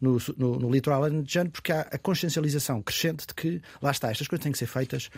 no, 0.00 0.18
no, 0.36 0.58
no, 0.58 0.70
litoral 0.70 1.04
alentejano, 1.04 1.50
porque 1.50 1.72
há 1.72 1.80
a 1.80 1.98
consciencialização 1.98 2.82
crescente 2.82 3.26
de 3.26 3.34
que, 3.34 3.62
lá 3.80 3.90
está, 3.90 4.10
estas 4.10 4.28
coisas 4.28 4.42
têm 4.42 4.52
que 4.52 4.58
ser 4.58 4.66
feitas 4.66 5.10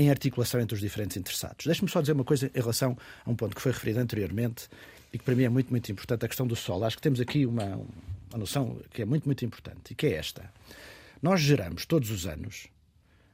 em 0.00 0.08
articulação 0.08 0.58
entre 0.60 0.74
os 0.74 0.80
diferentes 0.80 1.16
interessados. 1.18 1.66
Deixe-me 1.66 1.90
só 1.90 2.00
dizer 2.00 2.12
uma 2.12 2.24
coisa 2.24 2.50
em 2.54 2.58
relação 2.58 2.96
a 3.22 3.30
um 3.30 3.36
ponto 3.36 3.54
que 3.54 3.60
foi 3.60 3.70
referido 3.70 4.00
anteriormente 4.00 4.66
e 5.12 5.18
que 5.18 5.24
para 5.24 5.34
mim 5.34 5.42
é 5.42 5.48
muito, 5.50 5.68
muito 5.70 5.92
importante, 5.92 6.24
a 6.24 6.28
questão 6.28 6.46
do 6.46 6.56
sol. 6.56 6.82
Acho 6.84 6.96
que 6.96 7.02
temos 7.02 7.20
aqui 7.20 7.44
uma, 7.44 7.76
uma 8.30 8.38
noção 8.38 8.80
que 8.90 9.02
é 9.02 9.04
muito, 9.04 9.26
muito 9.26 9.44
importante 9.44 9.90
e 9.90 9.94
que 9.94 10.06
é 10.06 10.14
esta. 10.14 10.50
Nós 11.20 11.42
geramos 11.42 11.84
todos 11.84 12.10
os 12.10 12.26
anos 12.26 12.68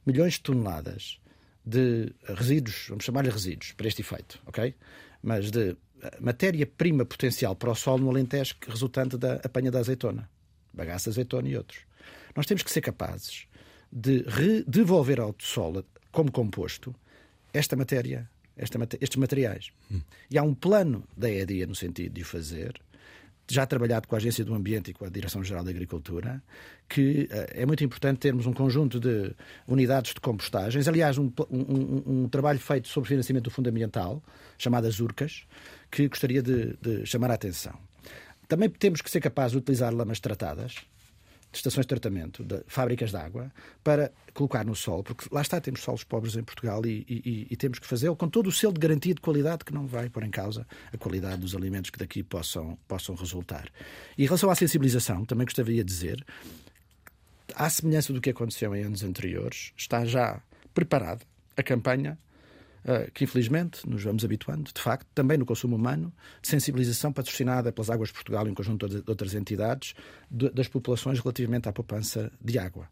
milhões 0.04 0.34
de 0.34 0.40
toneladas 0.40 1.20
de 1.64 2.12
resíduos, 2.34 2.86
vamos 2.88 3.04
chamar-lhe 3.04 3.30
resíduos, 3.30 3.72
para 3.72 3.86
este 3.86 4.02
efeito, 4.02 4.40
ok? 4.46 4.74
Mas 5.22 5.52
de 5.52 5.76
matéria-prima 6.20 7.04
potencial 7.04 7.54
para 7.54 7.70
o 7.70 7.74
solo 7.76 8.02
no 8.04 8.10
Alentejo 8.10 8.56
resultante 8.66 9.16
da 9.16 9.34
apanha 9.34 9.70
da 9.70 9.78
azeitona, 9.78 10.28
bagaça 10.72 11.10
azeitona 11.10 11.48
e 11.48 11.56
outros. 11.56 11.80
Nós 12.34 12.44
temos 12.46 12.64
que 12.64 12.70
ser 12.72 12.80
capazes 12.80 13.46
de 13.92 14.24
devolver 14.66 15.20
ao 15.20 15.34
solo 15.38 15.84
como 16.16 16.32
composto 16.32 16.94
esta 17.52 17.76
matéria, 17.76 18.26
esta, 18.56 18.78
estes 18.98 19.16
materiais. 19.16 19.70
Hum. 19.92 20.00
E 20.30 20.38
há 20.38 20.42
um 20.42 20.54
plano 20.54 21.04
da 21.14 21.30
EDIA 21.30 21.66
no 21.66 21.74
sentido 21.74 22.14
de 22.14 22.22
o 22.22 22.24
fazer, 22.24 22.80
já 23.46 23.66
trabalhado 23.66 24.08
com 24.08 24.14
a 24.14 24.18
Agência 24.18 24.42
do 24.42 24.54
Ambiente 24.54 24.90
e 24.90 24.94
com 24.94 25.04
a 25.04 25.10
Direção-Geral 25.10 25.62
da 25.62 25.70
Agricultura, 25.70 26.42
que 26.88 27.28
uh, 27.30 27.46
é 27.50 27.66
muito 27.66 27.84
importante 27.84 28.18
termos 28.18 28.46
um 28.46 28.54
conjunto 28.54 28.98
de 28.98 29.30
unidades 29.68 30.14
de 30.14 30.20
compostagens. 30.22 30.88
Aliás, 30.88 31.18
um, 31.18 31.30
um, 31.50 32.22
um 32.24 32.28
trabalho 32.30 32.60
feito 32.60 32.88
sobre 32.88 33.08
financiamento 33.08 33.44
do 33.44 33.50
Fundo 33.50 33.68
Ambiental, 33.68 34.24
chamadas 34.56 34.98
URCAS, 35.00 35.44
que 35.90 36.08
gostaria 36.08 36.42
de, 36.42 36.78
de 36.80 37.04
chamar 37.04 37.30
a 37.30 37.34
atenção. 37.34 37.78
Também 38.48 38.70
temos 38.70 39.02
que 39.02 39.10
ser 39.10 39.20
capazes 39.20 39.52
de 39.52 39.58
utilizar 39.58 39.94
lamas 39.94 40.18
tratadas, 40.18 40.76
estações 41.58 41.84
de 41.84 41.88
tratamento, 41.88 42.44
de 42.44 42.62
fábricas 42.66 43.10
de 43.10 43.16
água, 43.16 43.52
para 43.82 44.12
colocar 44.34 44.64
no 44.64 44.74
solo, 44.74 45.02
porque 45.02 45.26
lá 45.30 45.42
está, 45.42 45.60
temos 45.60 45.80
solos 45.80 46.04
pobres 46.04 46.36
em 46.36 46.42
Portugal 46.42 46.84
e, 46.84 47.04
e, 47.08 47.46
e 47.50 47.56
temos 47.56 47.78
que 47.78 47.86
fazê-lo 47.86 48.16
com 48.16 48.28
todo 48.28 48.48
o 48.48 48.52
selo 48.52 48.72
de 48.72 48.80
garantia 48.80 49.14
de 49.14 49.20
qualidade 49.20 49.64
que 49.64 49.72
não 49.72 49.86
vai 49.86 50.08
pôr 50.08 50.24
em 50.24 50.30
causa 50.30 50.66
a 50.92 50.98
qualidade 50.98 51.40
dos 51.40 51.54
alimentos 51.54 51.90
que 51.90 51.98
daqui 51.98 52.22
possam, 52.22 52.78
possam 52.86 53.14
resultar. 53.14 53.68
E 54.16 54.22
em 54.22 54.26
relação 54.26 54.50
à 54.50 54.54
sensibilização, 54.54 55.24
também 55.24 55.44
gostaria 55.44 55.82
de 55.82 55.92
dizer, 55.92 56.24
à 57.54 57.70
semelhança 57.70 58.12
do 58.12 58.20
que 58.20 58.30
aconteceu 58.30 58.74
em 58.74 58.82
anos 58.82 59.02
anteriores, 59.02 59.72
está 59.76 60.04
já 60.04 60.40
preparada 60.74 61.22
a 61.56 61.62
campanha 61.62 62.18
que 63.12 63.24
infelizmente 63.24 63.88
nos 63.88 64.02
vamos 64.02 64.24
habituando, 64.24 64.70
de 64.72 64.80
facto, 64.80 65.06
também 65.14 65.36
no 65.36 65.44
consumo 65.44 65.76
humano, 65.76 66.12
de 66.40 66.48
sensibilização 66.48 67.12
patrocinada 67.12 67.72
pelas 67.72 67.90
Águas 67.90 68.08
de 68.08 68.14
Portugal 68.14 68.46
e 68.46 68.50
um 68.50 68.54
conjunto 68.54 68.88
de 68.88 69.02
outras 69.06 69.34
entidades 69.34 69.94
das 70.30 70.68
populações 70.68 71.18
relativamente 71.18 71.68
à 71.68 71.72
poupança 71.72 72.30
de 72.40 72.58
água. 72.58 72.88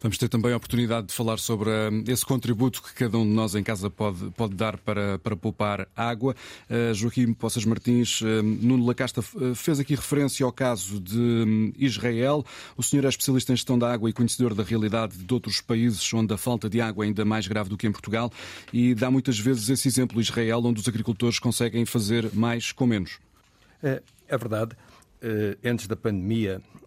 Vamos 0.00 0.18
ter 0.18 0.28
também 0.28 0.52
a 0.52 0.56
oportunidade 0.56 1.08
de 1.08 1.12
falar 1.12 1.38
sobre 1.38 1.70
uh, 1.70 2.04
esse 2.06 2.24
contributo 2.24 2.82
que 2.82 2.94
cada 2.94 3.18
um 3.18 3.24
de 3.24 3.32
nós 3.32 3.54
em 3.54 3.62
casa 3.62 3.88
pode, 3.90 4.30
pode 4.30 4.54
dar 4.54 4.76
para, 4.78 5.18
para 5.18 5.36
poupar 5.36 5.88
água. 5.96 6.34
Uh, 6.68 6.94
Joaquim 6.94 7.32
Poças 7.32 7.64
Martins, 7.64 8.20
uh, 8.20 8.42
Nuno 8.42 8.84
Lacasta 8.86 9.22
fez 9.54 9.80
aqui 9.80 9.94
referência 9.94 10.44
ao 10.44 10.52
caso 10.52 11.00
de 11.00 11.18
um, 11.18 11.72
Israel. 11.78 12.44
O 12.76 12.82
senhor 12.82 13.04
é 13.04 13.08
especialista 13.08 13.52
em 13.52 13.56
gestão 13.56 13.78
da 13.78 13.92
água 13.92 14.10
e 14.10 14.12
conhecedor 14.12 14.54
da 14.54 14.62
realidade 14.62 15.16
de 15.16 15.34
outros 15.34 15.60
países 15.60 16.12
onde 16.14 16.32
a 16.32 16.36
falta 16.36 16.68
de 16.68 16.80
água 16.80 17.04
é 17.04 17.08
ainda 17.08 17.24
mais 17.24 17.46
grave 17.46 17.68
do 17.68 17.76
que 17.76 17.86
em 17.86 17.92
Portugal 17.92 18.30
e 18.72 18.94
dá 18.94 19.10
muitas 19.10 19.38
vezes 19.38 19.68
esse 19.68 19.88
exemplo 19.88 20.20
Israel, 20.20 20.60
onde 20.64 20.80
os 20.80 20.88
agricultores 20.88 21.38
conseguem 21.38 21.84
fazer 21.84 22.32
mais 22.32 22.72
com 22.72 22.86
menos. 22.86 23.18
É, 23.82 24.02
é 24.28 24.38
verdade. 24.38 24.76
Antes 25.64 25.86
da 25.86 25.94
pandemia, 25.94 26.60
eh, 26.60 26.81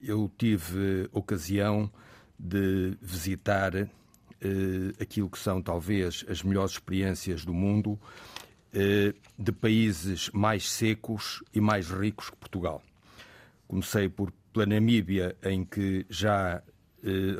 eu 0.00 0.30
tive 0.38 1.08
ocasião 1.12 1.90
de 2.38 2.96
visitar 3.02 3.76
eh, 3.76 3.88
aquilo 4.98 5.28
que 5.28 5.38
são 5.38 5.60
talvez 5.60 6.24
as 6.28 6.42
melhores 6.42 6.72
experiências 6.72 7.44
do 7.44 7.52
mundo 7.52 8.00
eh, 8.72 9.12
de 9.38 9.52
países 9.52 10.30
mais 10.30 10.70
secos 10.70 11.42
e 11.52 11.60
mais 11.60 11.90
ricos 11.90 12.30
que 12.30 12.36
Portugal. 12.36 12.82
Comecei 13.68 14.08
por 14.08 14.32
pela 14.52 14.66
Namíbia, 14.66 15.36
em 15.44 15.64
que 15.64 16.04
já 16.08 16.62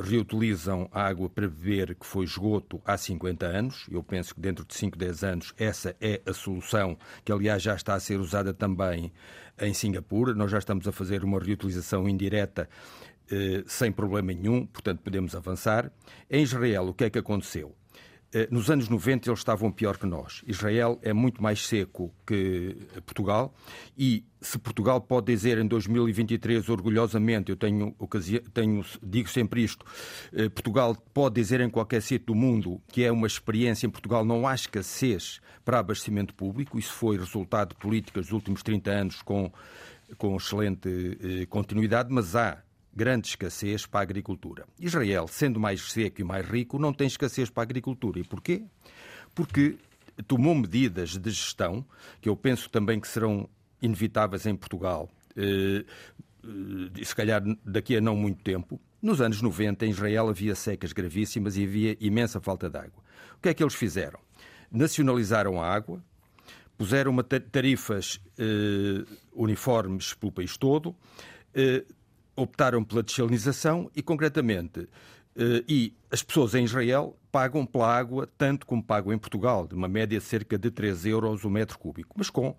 reutilizam 0.02 0.88
a 0.92 1.02
água 1.02 1.28
para 1.28 1.46
beber 1.48 1.94
que 1.94 2.06
foi 2.06 2.24
esgoto 2.24 2.80
há 2.84 2.96
50 2.96 3.46
anos. 3.46 3.86
Eu 3.90 4.02
penso 4.02 4.34
que 4.34 4.40
dentro 4.40 4.64
de 4.64 4.74
5, 4.74 4.96
10 4.96 5.24
anos 5.24 5.54
essa 5.58 5.94
é 6.00 6.20
a 6.26 6.32
solução, 6.32 6.96
que 7.24 7.30
aliás 7.32 7.62
já 7.62 7.74
está 7.74 7.94
a 7.94 8.00
ser 8.00 8.18
usada 8.18 8.54
também 8.54 9.12
em 9.61 9.74
Singapura. 9.74 10.34
Nós 10.34 10.50
já 10.50 10.58
estamos 10.58 10.88
a 10.88 10.92
fazer 10.92 11.24
uma 11.24 11.38
reutilização 11.38 12.08
indireta 12.08 12.68
eh, 13.30 13.62
sem 13.66 13.92
problema 13.92 14.32
nenhum, 14.32 14.66
portanto 14.66 15.00
podemos 15.02 15.34
avançar. 15.36 15.90
Em 16.28 16.42
Israel, 16.42 16.88
o 16.88 16.94
que 16.94 17.04
é 17.04 17.11
que 17.11 17.18
aconteceu? 17.18 17.74
Eh, 18.33 18.47
nos 18.51 18.70
anos 18.70 18.89
90 18.89 19.28
eles 19.28 19.41
estavam 19.41 19.72
pior 19.72 19.99
que 19.99 20.07
nós. 20.07 20.43
Israel 20.47 20.99
é 21.03 21.12
muito 21.12 21.43
mais 21.43 21.66
seco 21.66 22.14
que 22.24 22.76
Portugal 23.05 23.53
e 23.99 24.24
se 24.41 24.59
Portugal 24.59 25.01
pode 25.01 25.26
dizer 25.26 25.59
em 25.59 25.66
2023 25.66 26.68
orgulhosamente, 26.68 27.51
eu 27.51 27.57
tenho, 27.57 27.95
tenho 28.55 28.85
digo 29.03 29.28
sempre 29.28 29.62
isto, 29.62 29.85
eh, 30.33 30.49
Portugal 30.49 30.97
pode 31.12 31.35
dizer 31.35 31.61
em 31.61 31.68
qualquer 31.68 32.01
sítio 32.01 32.28
do 32.28 32.35
mundo 32.35 32.81
que 32.89 33.05
é 33.05 33.11
uma 33.11 33.26
experiência 33.26 33.87
em 33.87 33.91
Portugal 33.91 34.24
não 34.24 34.47
há 34.47 34.55
escassez 34.55 35.41
para 35.64 35.81
abastecimento 35.81 36.33
público, 36.33 36.78
isso 36.78 36.93
foi 36.93 37.18
resultado 37.18 37.70
de 37.70 37.76
políticas 37.76 38.26
dos 38.26 38.33
últimos 38.33 38.62
30 38.62 38.91
anos 38.91 39.22
com, 39.22 39.53
com 40.16 40.37
excelente 40.37 41.18
eh, 41.20 41.47
continuidade, 41.47 42.09
mas 42.12 42.37
há 42.37 42.62
grande 42.95 43.28
escassez 43.28 43.86
para 43.86 44.01
a 44.01 44.03
agricultura. 44.03 44.66
Israel, 44.78 45.28
sendo 45.28 45.61
mais 45.61 45.93
seco 45.93 46.20
e 46.20 46.24
mais 46.24 46.47
rico, 46.47 46.78
não 46.78 46.93
tem 46.93 47.07
escassez 47.07 47.49
para 47.51 47.62
a 47.62 47.64
agricultura. 47.64 48.18
E 48.18 48.24
porquê? 48.24 48.62
Porque 49.34 49.76
tomou 50.26 50.55
medidas 50.55 51.16
de 51.16 51.30
gestão, 51.30 51.84
que 52.20 52.28
eu 52.28 52.36
penso 52.36 52.68
também 52.68 53.01
que 53.01 53.09
serão 53.09 53.49
inevitáveis 53.80 54.47
em 54.47 54.55
Portugal, 54.55 55.09
eh, 55.36 55.84
eh, 56.45 57.05
se 57.05 57.14
calhar 57.14 57.43
daqui 57.64 57.97
a 57.97 58.01
não 58.01 58.16
muito 58.16 58.43
tempo. 58.43 58.80
Nos 59.01 59.20
anos 59.20 59.41
90, 59.41 59.86
em 59.86 59.91
Israel, 59.91 60.28
havia 60.28 60.55
secas 60.55 60.93
gravíssimas 60.93 61.57
e 61.57 61.64
havia 61.64 61.97
imensa 62.01 62.41
falta 62.41 62.68
de 62.68 62.76
água. 62.76 63.03
O 63.38 63.41
que 63.41 63.49
é 63.49 63.55
que 63.55 63.62
eles 63.62 63.74
fizeram? 63.74 64.20
Nacionalizaram 64.70 65.61
a 65.61 65.66
água, 65.66 66.05
puseram 66.76 67.16
tarifas 67.51 68.20
eh, 68.38 69.05
uniformes 69.32 70.12
pelo 70.14 70.32
país 70.32 70.57
todo, 70.57 70.95
eh, 71.55 71.84
optaram 72.43 72.82
pela 72.82 73.03
desalinização 73.03 73.91
e, 73.95 74.03
concretamente, 74.03 74.88
eh, 75.36 75.64
e 75.68 75.95
as 76.11 76.22
pessoas 76.22 76.55
em 76.55 76.64
Israel 76.64 77.16
pagam 77.30 77.64
pela 77.64 77.95
água 77.95 78.28
tanto 78.38 78.66
como 78.66 78.82
pagam 78.82 79.12
em 79.12 79.18
Portugal, 79.18 79.66
de 79.66 79.74
uma 79.74 79.88
média 79.88 80.18
de 80.18 80.24
cerca 80.24 80.59
de 80.59 80.70
3 80.70 81.07
euros 81.07 81.45
o 81.45 81.51
metro 81.51 81.78
cúbico, 81.78 82.14
mas 82.16 82.30
com, 82.30 82.57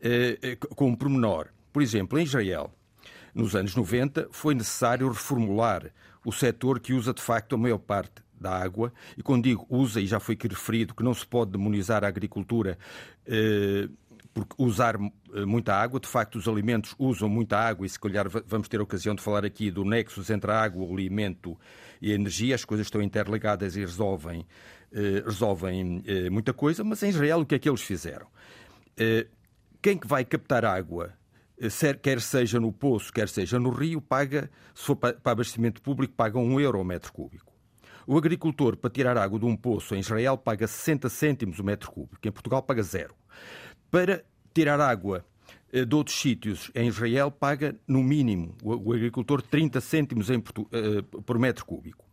eh, 0.00 0.56
com 0.74 0.88
um 0.88 0.96
pormenor. 0.96 1.48
Por 1.72 1.82
exemplo, 1.82 2.18
em 2.18 2.22
Israel, 2.24 2.72
nos 3.34 3.54
anos 3.54 3.76
90, 3.76 4.28
foi 4.30 4.54
necessário 4.54 5.08
reformular 5.08 5.92
o 6.24 6.32
setor 6.32 6.80
que 6.80 6.92
usa 6.92 7.14
de 7.14 7.22
facto 7.22 7.54
a 7.54 7.58
maior 7.58 7.78
parte 7.78 8.22
da 8.40 8.56
água, 8.56 8.92
e 9.16 9.22
quando 9.22 9.44
digo 9.44 9.66
usa, 9.68 10.00
e 10.00 10.06
já 10.06 10.20
foi 10.20 10.34
aqui 10.34 10.48
referido, 10.48 10.94
que 10.94 11.02
não 11.02 11.12
se 11.12 11.26
pode 11.26 11.50
demonizar 11.50 12.04
a 12.04 12.08
agricultura 12.08 12.78
eh, 13.26 13.88
porque 14.38 14.54
usar 14.56 14.94
eh, 15.34 15.44
muita 15.44 15.74
água, 15.74 15.98
de 15.98 16.06
facto 16.06 16.36
os 16.36 16.46
alimentos 16.46 16.94
usam 16.96 17.28
muita 17.28 17.58
água 17.58 17.84
e 17.84 17.88
se 17.88 17.98
calhar 17.98 18.28
vamos 18.46 18.68
ter 18.68 18.78
a 18.78 18.84
ocasião 18.84 19.12
de 19.12 19.20
falar 19.20 19.44
aqui 19.44 19.68
do 19.68 19.84
nexus 19.84 20.30
entre 20.30 20.52
a 20.52 20.62
água, 20.62 20.86
o 20.86 20.92
alimento 20.92 21.58
e 22.00 22.12
a 22.12 22.14
energia, 22.14 22.54
as 22.54 22.64
coisas 22.64 22.86
estão 22.86 23.02
interligadas 23.02 23.74
e 23.74 23.80
resolvem, 23.80 24.46
eh, 24.92 25.24
resolvem 25.24 26.04
eh, 26.06 26.30
muita 26.30 26.52
coisa, 26.52 26.84
mas 26.84 27.02
em 27.02 27.08
Israel 27.08 27.40
o 27.40 27.46
que 27.46 27.56
é 27.56 27.58
que 27.58 27.68
eles 27.68 27.82
fizeram? 27.82 28.28
Quem 29.80 29.96
que 29.96 30.08
vai 30.08 30.24
captar 30.24 30.64
água, 30.64 31.14
quer 32.02 32.20
seja 32.20 32.58
no 32.58 32.72
poço, 32.72 33.12
quer 33.12 33.28
seja 33.28 33.58
no 33.58 33.70
rio, 33.70 34.00
paga, 34.00 34.50
se 34.74 34.84
for 34.84 34.96
para 34.96 35.16
abastecimento 35.24 35.80
público, 35.82 36.14
paga 36.14 36.38
um 36.38 36.60
euro 36.60 36.78
ao 36.78 36.84
metro 36.84 37.12
cúbico. 37.12 37.52
O 38.06 38.16
agricultor, 38.16 38.76
para 38.76 38.90
tirar 38.90 39.16
água 39.16 39.38
de 39.38 39.44
um 39.44 39.56
poço 39.56 39.94
em 39.94 40.00
Israel, 40.00 40.36
paga 40.36 40.66
60 40.66 41.08
cêntimos 41.08 41.58
o 41.58 41.64
metro 41.64 41.90
cúbico. 41.92 42.26
Em 42.26 42.32
Portugal, 42.32 42.62
paga 42.62 42.82
zero. 42.82 43.17
Para 43.90 44.24
tirar 44.52 44.80
água 44.80 45.24
eh, 45.72 45.84
de 45.84 45.94
outros 45.94 46.18
sítios 46.18 46.70
em 46.74 46.88
Israel, 46.88 47.30
paga 47.30 47.76
no 47.86 48.02
mínimo 48.02 48.54
o 48.62 48.92
agricultor 48.92 49.42
30 49.42 49.80
cêntimos 49.80 50.28
eh, 50.30 50.38
por 51.24 51.38
metro 51.38 51.64
cúbico. 51.64 52.04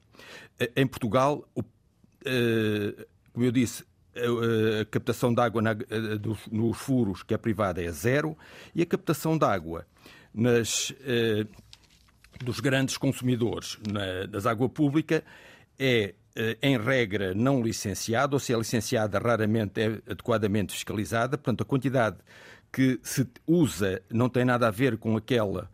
Eh, 0.60 0.72
em 0.76 0.88
Portugal, 0.88 1.48
como 3.34 3.46
eu 3.46 3.52
disse, 3.52 3.86
a 4.82 4.86
captação 4.86 5.34
de 5.34 5.42
água 5.42 5.62
nos 6.52 6.78
furos, 6.78 7.22
que 7.22 7.34
é 7.34 7.38
privada, 7.38 7.84
é 7.84 7.92
zero, 7.92 8.38
e 8.74 8.82
a 8.82 8.86
captação 8.86 9.38
de 9.38 9.46
água 9.46 9.86
nas, 10.34 10.94
dos 12.44 12.60
grandes 12.60 12.98
consumidores 12.98 13.78
na, 13.92 14.26
das 14.26 14.46
água 14.46 14.68
pública 14.70 15.24
é 15.78 16.16
em 16.62 16.78
regra, 16.78 17.34
não 17.34 17.62
licenciada, 17.62 18.36
ou 18.36 18.40
se 18.40 18.54
é 18.54 18.58
licenciada, 18.58 19.20
raramente 19.20 19.80
é 19.80 19.86
adequadamente 20.10 20.74
fiscalizada. 20.74 21.38
Portanto, 21.38 21.62
a 21.62 21.66
quantidade 21.66 22.18
que 22.72 23.00
se 23.02 23.26
usa 23.48 24.02
não 24.12 24.28
tem 24.28 24.44
nada 24.44 24.68
a 24.68 24.72
ver 24.72 24.98
com 24.98 25.16
aquela 25.16 25.70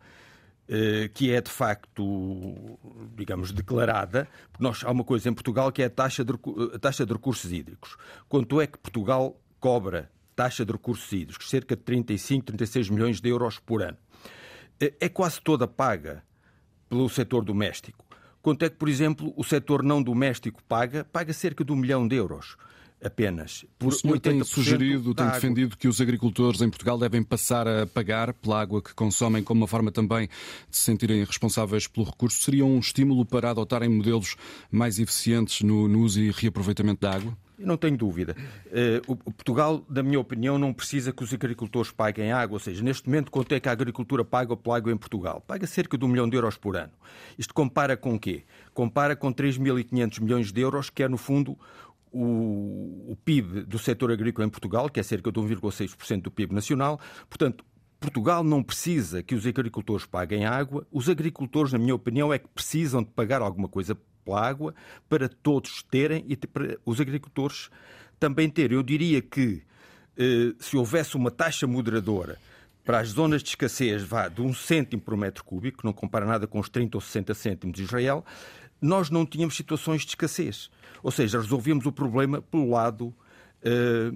eh, 0.68 1.10
que 1.12 1.30
é 1.30 1.40
de 1.40 1.50
facto, 1.50 2.78
digamos, 3.14 3.52
declarada. 3.52 4.28
Nós, 4.58 4.82
há 4.84 4.90
uma 4.90 5.04
coisa 5.04 5.28
em 5.28 5.34
Portugal 5.34 5.72
que 5.72 5.82
é 5.82 5.86
a 5.86 5.90
taxa 5.90 6.24
de, 6.24 6.32
a 6.72 6.78
taxa 6.78 7.04
de 7.04 7.12
recursos 7.12 7.52
hídricos. 7.52 7.96
Quanto 8.28 8.60
é 8.60 8.66
que 8.66 8.78
Portugal 8.78 9.38
cobra 9.58 10.10
taxa 10.34 10.64
de 10.64 10.72
recursos 10.72 11.12
hídricos? 11.12 11.50
Cerca 11.50 11.76
de 11.76 11.82
35, 11.82 12.46
36 12.46 12.88
milhões 12.88 13.20
de 13.20 13.28
euros 13.28 13.58
por 13.58 13.82
ano. 13.82 13.98
Eh, 14.80 14.94
é 15.00 15.08
quase 15.08 15.42
toda 15.42 15.66
paga 15.66 16.22
pelo 16.88 17.08
setor 17.08 17.44
doméstico. 17.44 18.06
Quanto 18.42 18.64
é 18.64 18.68
que, 18.68 18.76
por 18.76 18.88
exemplo, 18.88 19.32
o 19.36 19.44
setor 19.44 19.82
não 19.82 20.02
doméstico 20.02 20.62
paga? 20.64 21.04
Paga 21.04 21.32
cerca 21.32 21.64
de 21.64 21.72
um 21.72 21.76
milhão 21.76 22.06
de 22.08 22.16
euros 22.16 22.56
apenas. 23.04 23.64
Por 23.78 23.88
o 23.88 23.92
senhor 23.92 24.20
tem 24.20 24.42
sugerido, 24.44 25.14
tem 25.14 25.26
defendido 25.28 25.76
que 25.76 25.88
os 25.88 26.00
agricultores 26.00 26.60
em 26.60 26.70
Portugal 26.70 26.96
devem 26.96 27.22
passar 27.22 27.66
a 27.66 27.86
pagar 27.86 28.32
pela 28.32 28.60
água 28.60 28.80
que 28.80 28.94
consomem 28.94 29.42
como 29.42 29.62
uma 29.62 29.66
forma 29.66 29.90
também 29.90 30.28
de 30.70 30.76
se 30.76 30.84
sentirem 30.84 31.24
responsáveis 31.24 31.86
pelo 31.86 32.06
recurso. 32.06 32.42
Seria 32.42 32.64
um 32.64 32.78
estímulo 32.78 33.24
para 33.24 33.50
adotarem 33.50 33.88
modelos 33.88 34.36
mais 34.70 34.98
eficientes 34.98 35.62
no, 35.62 35.88
no 35.88 36.00
uso 36.00 36.20
e 36.20 36.30
reaproveitamento 36.30 37.00
da 37.00 37.14
água? 37.14 37.36
Eu 37.58 37.66
não 37.66 37.76
tenho 37.76 37.96
dúvida. 37.96 38.36
Uh, 38.66 39.12
o 39.26 39.32
Portugal, 39.32 39.84
na 39.88 40.02
minha 40.02 40.18
opinião, 40.18 40.58
não 40.58 40.72
precisa 40.72 41.12
que 41.12 41.22
os 41.22 41.32
agricultores 41.32 41.90
paguem 41.90 42.32
água. 42.32 42.56
Ou 42.56 42.60
seja, 42.60 42.82
neste 42.82 43.08
momento, 43.08 43.30
quanto 43.30 43.52
é 43.52 43.60
que 43.60 43.68
a 43.68 43.72
agricultura 43.72 44.24
paga 44.24 44.56
pela 44.56 44.76
água 44.76 44.92
em 44.92 44.96
Portugal? 44.96 45.40
Paga 45.46 45.66
cerca 45.66 45.96
de 45.96 46.04
um 46.04 46.08
milhão 46.08 46.28
de 46.28 46.36
euros 46.36 46.56
por 46.56 46.76
ano. 46.76 46.92
Isto 47.38 47.54
compara 47.54 47.96
com 47.96 48.14
o 48.14 48.18
quê? 48.18 48.44
Compara 48.74 49.14
com 49.14 49.32
3.500 49.32 50.20
milhões 50.20 50.52
de 50.52 50.60
euros, 50.60 50.90
que 50.90 51.02
é, 51.02 51.08
no 51.08 51.18
fundo, 51.18 51.58
o, 52.10 53.12
o 53.12 53.18
PIB 53.24 53.62
do 53.62 53.78
setor 53.78 54.10
agrícola 54.10 54.46
em 54.46 54.50
Portugal, 54.50 54.88
que 54.88 55.00
é 55.00 55.02
cerca 55.02 55.30
de 55.30 55.40
1,6% 55.40 56.22
do 56.22 56.30
PIB 56.30 56.54
nacional. 56.54 57.00
Portanto, 57.28 57.64
Portugal 58.02 58.42
não 58.42 58.62
precisa 58.62 59.22
que 59.22 59.34
os 59.34 59.46
agricultores 59.46 60.04
paguem 60.04 60.44
água. 60.44 60.84
Os 60.90 61.08
agricultores, 61.08 61.72
na 61.72 61.78
minha 61.78 61.94
opinião, 61.94 62.32
é 62.32 62.38
que 62.38 62.48
precisam 62.48 63.02
de 63.02 63.10
pagar 63.10 63.40
alguma 63.40 63.68
coisa 63.68 63.96
pela 64.24 64.40
água 64.40 64.74
para 65.08 65.28
todos 65.28 65.82
terem 65.82 66.24
e 66.28 66.36
para 66.36 66.78
os 66.84 67.00
agricultores 67.00 67.70
também 68.18 68.48
terem. 68.48 68.76
Eu 68.76 68.82
diria 68.82 69.20
que 69.20 69.62
eh, 70.16 70.54
se 70.58 70.76
houvesse 70.76 71.16
uma 71.16 71.30
taxa 71.30 71.66
moderadora 71.66 72.38
para 72.84 73.00
as 73.00 73.08
zonas 73.08 73.42
de 73.42 73.50
escassez 73.50 74.02
vá 74.02 74.28
de 74.28 74.42
um 74.42 74.52
cêntimo 74.52 75.00
por 75.00 75.16
metro 75.16 75.44
cúbico, 75.44 75.78
que 75.78 75.84
não 75.84 75.92
compara 75.92 76.26
nada 76.26 76.46
com 76.46 76.58
os 76.58 76.68
30 76.68 76.96
ou 76.96 77.00
60 77.00 77.34
cêntimos 77.34 77.76
de 77.76 77.82
Israel, 77.82 78.24
nós 78.80 79.10
não 79.10 79.24
tínhamos 79.24 79.56
situações 79.56 80.02
de 80.02 80.08
escassez. 80.08 80.70
Ou 81.02 81.10
seja, 81.10 81.40
resolvíamos 81.40 81.86
o 81.86 81.92
problema 81.92 82.42
pelo 82.42 82.70
lado 82.70 83.14
eh, 83.62 84.12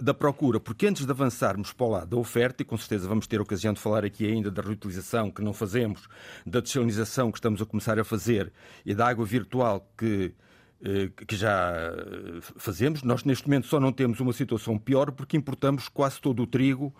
da 0.00 0.14
procura, 0.14 0.58
porque 0.58 0.86
antes 0.86 1.04
de 1.04 1.10
avançarmos 1.10 1.72
para 1.72 1.86
o 1.86 1.90
lado 1.90 2.08
da 2.08 2.16
oferta, 2.16 2.62
e 2.62 2.64
com 2.64 2.76
certeza 2.76 3.06
vamos 3.06 3.26
ter 3.26 3.40
ocasião 3.40 3.72
de 3.72 3.80
falar 3.80 4.04
aqui 4.04 4.26
ainda 4.26 4.50
da 4.50 4.62
reutilização 4.62 5.30
que 5.30 5.42
não 5.42 5.52
fazemos, 5.52 6.08
da 6.46 6.60
desalinização 6.60 7.30
que 7.30 7.38
estamos 7.38 7.60
a 7.60 7.66
começar 7.66 7.98
a 7.98 8.04
fazer 8.04 8.52
e 8.84 8.94
da 8.94 9.06
água 9.06 9.24
virtual 9.24 9.86
que, 9.96 10.34
eh, 10.82 11.10
que 11.26 11.36
já 11.36 11.72
eh, 11.72 12.40
fazemos, 12.56 13.02
nós 13.02 13.24
neste 13.24 13.46
momento 13.46 13.66
só 13.66 13.78
não 13.78 13.92
temos 13.92 14.20
uma 14.20 14.32
situação 14.32 14.78
pior 14.78 15.12
porque 15.12 15.36
importamos 15.36 15.88
quase 15.88 16.20
todo 16.20 16.42
o 16.42 16.46
trigo, 16.46 16.94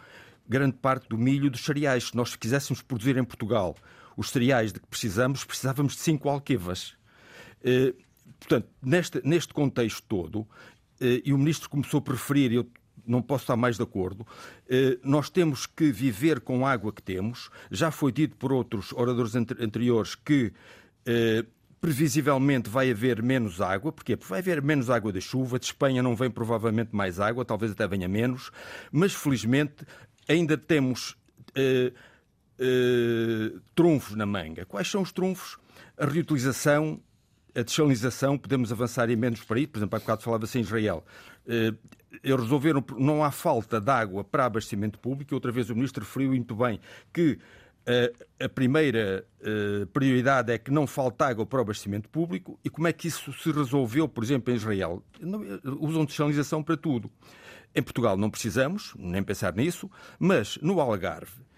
grande 0.48 0.76
parte 0.76 1.09
do 1.09 1.16
milho 1.16 1.46
e 1.46 1.51
dos 1.51 1.64
cereais. 1.64 2.09
Se 2.09 2.16
nós 2.16 2.36
quiséssemos 2.36 2.82
produzir 2.82 3.16
em 3.16 3.24
Portugal 3.24 3.76
os 4.16 4.30
cereais 4.30 4.72
de 4.72 4.80
que 4.80 4.86
precisamos, 4.86 5.44
precisávamos 5.44 5.94
de 5.94 6.01
cinco 6.01 6.28
alquevas. 6.28 6.94
Eh, 7.64 7.94
portanto, 8.38 8.68
neste, 8.82 9.20
neste 9.24 9.55
contexto 9.55 10.03
todo, 10.07 10.46
e 11.03 11.32
o 11.32 11.38
ministro 11.38 11.70
começou 11.70 12.05
a 12.07 12.12
referir, 12.12 12.53
eu 12.53 12.68
não 13.11 13.23
posso 13.23 13.45
estar 13.45 13.57
mais 13.57 13.77
de 13.77 13.83
acordo. 13.83 14.27
Eh, 14.69 14.99
nós 15.03 15.29
temos 15.29 15.67
que 15.67 15.91
viver 15.91 16.41
com 16.41 16.67
a 16.67 16.71
água 16.73 16.93
que 16.93 17.03
temos. 17.03 17.51
Já 17.71 17.91
foi 17.91 18.13
dito 18.13 18.37
por 18.37 18.53
outros 18.53 18.93
oradores 18.93 19.35
anteriores 19.35 20.15
que 20.15 20.53
eh, 21.05 21.45
previsivelmente 21.81 22.69
vai 22.69 22.91
haver 22.91 23.23
menos 23.23 23.61
água. 23.61 23.91
Porquê? 23.91 24.17
Porque 24.17 24.31
vai 24.31 24.41
haver 24.41 24.63
menos 24.63 24.91
água 24.91 25.13
da 25.13 25.21
chuva. 25.21 25.59
De 25.59 25.67
Espanha 25.67 26.03
não 26.03 26.15
vem 26.15 26.31
provavelmente 26.31 26.95
mais 26.95 27.19
água, 27.19 27.45
talvez 27.45 27.73
até 27.73 27.89
venha 27.89 28.09
menos. 28.09 28.51
Mas 28.93 29.15
felizmente 29.15 29.85
ainda 30.29 30.57
temos 30.57 31.17
eh, 31.55 31.93
eh, 32.59 33.53
trunfos 33.75 34.15
na 34.15 34.27
manga. 34.27 34.67
Quais 34.67 34.89
são 34.89 35.03
os 35.03 35.11
trunfos? 35.11 35.59
A 35.97 36.05
reutilização, 36.05 37.01
a 37.55 37.63
desalinização, 37.63 38.37
podemos 38.37 38.71
avançar 38.71 39.09
menos 39.17 39.43
para 39.43 39.59
isso. 39.59 39.69
Por 39.71 39.79
exemplo, 39.79 39.97
há 39.97 40.01
bocado 40.01 40.23
falava-se 40.23 40.59
em 40.59 40.61
Israel. 40.61 41.05
Eh, 41.49 41.73
eles 42.23 42.43
resolveram, 42.43 42.85
não 42.99 43.25
há 43.25 43.31
falta 43.31 43.81
de 43.81 43.91
água 43.91 44.25
para 44.25 44.45
abastecimento 44.45 44.99
público. 44.99 45.35
Outra 45.35 45.53
vez 45.53 45.71
o 45.71 45.75
Ministro 45.75 46.05
referiu 46.05 46.31
muito 46.31 46.55
bem 46.55 46.81
que 47.13 47.33
uh, 47.33 48.45
a 48.45 48.49
primeira 48.49 49.25
uh, 49.41 49.87
prioridade 49.89 50.53
é 50.53 50.59
que 50.59 50.71
não 50.71 50.87
falta 50.87 51.27
água 51.27 51.47
para 51.47 51.59
o 51.59 51.63
abastecimento 51.63 52.09
público. 52.09 52.59
E 52.65 52.71
como 52.71 52.89
é 52.89 52.93
que 52.93 53.09
isso 53.09 53.33
se 53.33 53.51
resolveu, 53.53 54.09
por 54.09 54.25
exemplo, 54.25 54.53
em 54.53 54.57
Israel? 54.57 55.03
Não, 55.21 55.41
usam 55.81 56.05
desalinização 56.05 56.63
para 56.63 56.77
tudo. 56.77 57.11
Em 57.75 57.83
Portugal 57.83 58.17
não 58.17 58.31
precisamos, 58.31 58.95
nem 58.99 59.23
pensar 59.23 59.55
nisso, 59.55 59.89
mas 60.19 60.59
no 60.61 60.81
Algarve 60.81 61.49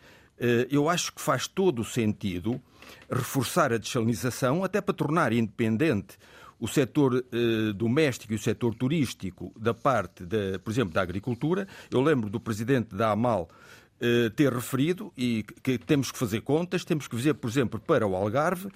eu 0.71 0.89
acho 0.89 1.13
que 1.13 1.21
faz 1.21 1.47
todo 1.47 1.83
o 1.83 1.85
sentido 1.85 2.61
reforçar 3.09 3.73
a 3.73 3.79
desalinização 3.79 4.65
até 4.65 4.81
para 4.81 4.93
tornar 4.93 5.33
independente 5.33 6.19
o 6.63 6.69
setor 6.69 7.25
eh, 7.33 7.73
doméstico 7.75 8.33
e 8.33 8.37
o 8.37 8.39
setor 8.39 8.73
turístico 8.77 9.53
da 9.59 9.75
parte, 9.75 10.25
de, 10.25 10.61
por 10.61 10.71
exemplo, 10.71 10.95
da 10.95 11.03
agricultura. 11.03 11.67
Eu 11.91 12.01
lembro 12.01 12.31
do 12.31 12.39
presidente 12.39 12.95
da 12.95 13.11
AMAL 13.11 13.49
eh, 14.01 14.31
ter 14.31 14.53
referido 14.53 15.13
e 15.19 15.45
que 15.61 15.77
temos 15.77 16.13
que 16.13 16.19
fazer 16.19 16.41
contas, 16.43 16.85
temos 16.85 17.09
que 17.09 17.17
fazer, 17.17 17.35
por 17.35 17.51
exemplo, 17.51 17.81
para 17.81 18.07
o 18.07 18.15
Algarve, 18.15 18.69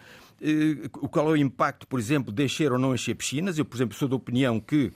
eh, 0.43 0.89
qual 0.89 1.28
é 1.28 1.32
o 1.34 1.37
impacto, 1.37 1.87
por 1.87 2.01
exemplo, 2.01 2.32
de 2.32 2.43
encher 2.43 2.72
ou 2.72 2.78
não 2.78 2.93
encher 2.93 3.14
piscinas. 3.14 3.57
Eu, 3.57 3.64
por 3.64 3.76
exemplo, 3.76 3.97
sou 3.97 4.09
da 4.09 4.16
opinião 4.16 4.59
que, 4.59 4.93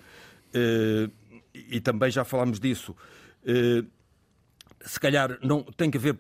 eh, 0.53 1.09
e 1.55 1.81
também 1.81 2.11
já 2.11 2.25
falámos 2.25 2.59
disso, 2.59 2.97
eh, 3.47 3.85
se 4.81 4.99
calhar 4.99 5.39
não 5.45 5.63
tem 5.63 5.93
que 5.93 5.97
haver 5.97 6.19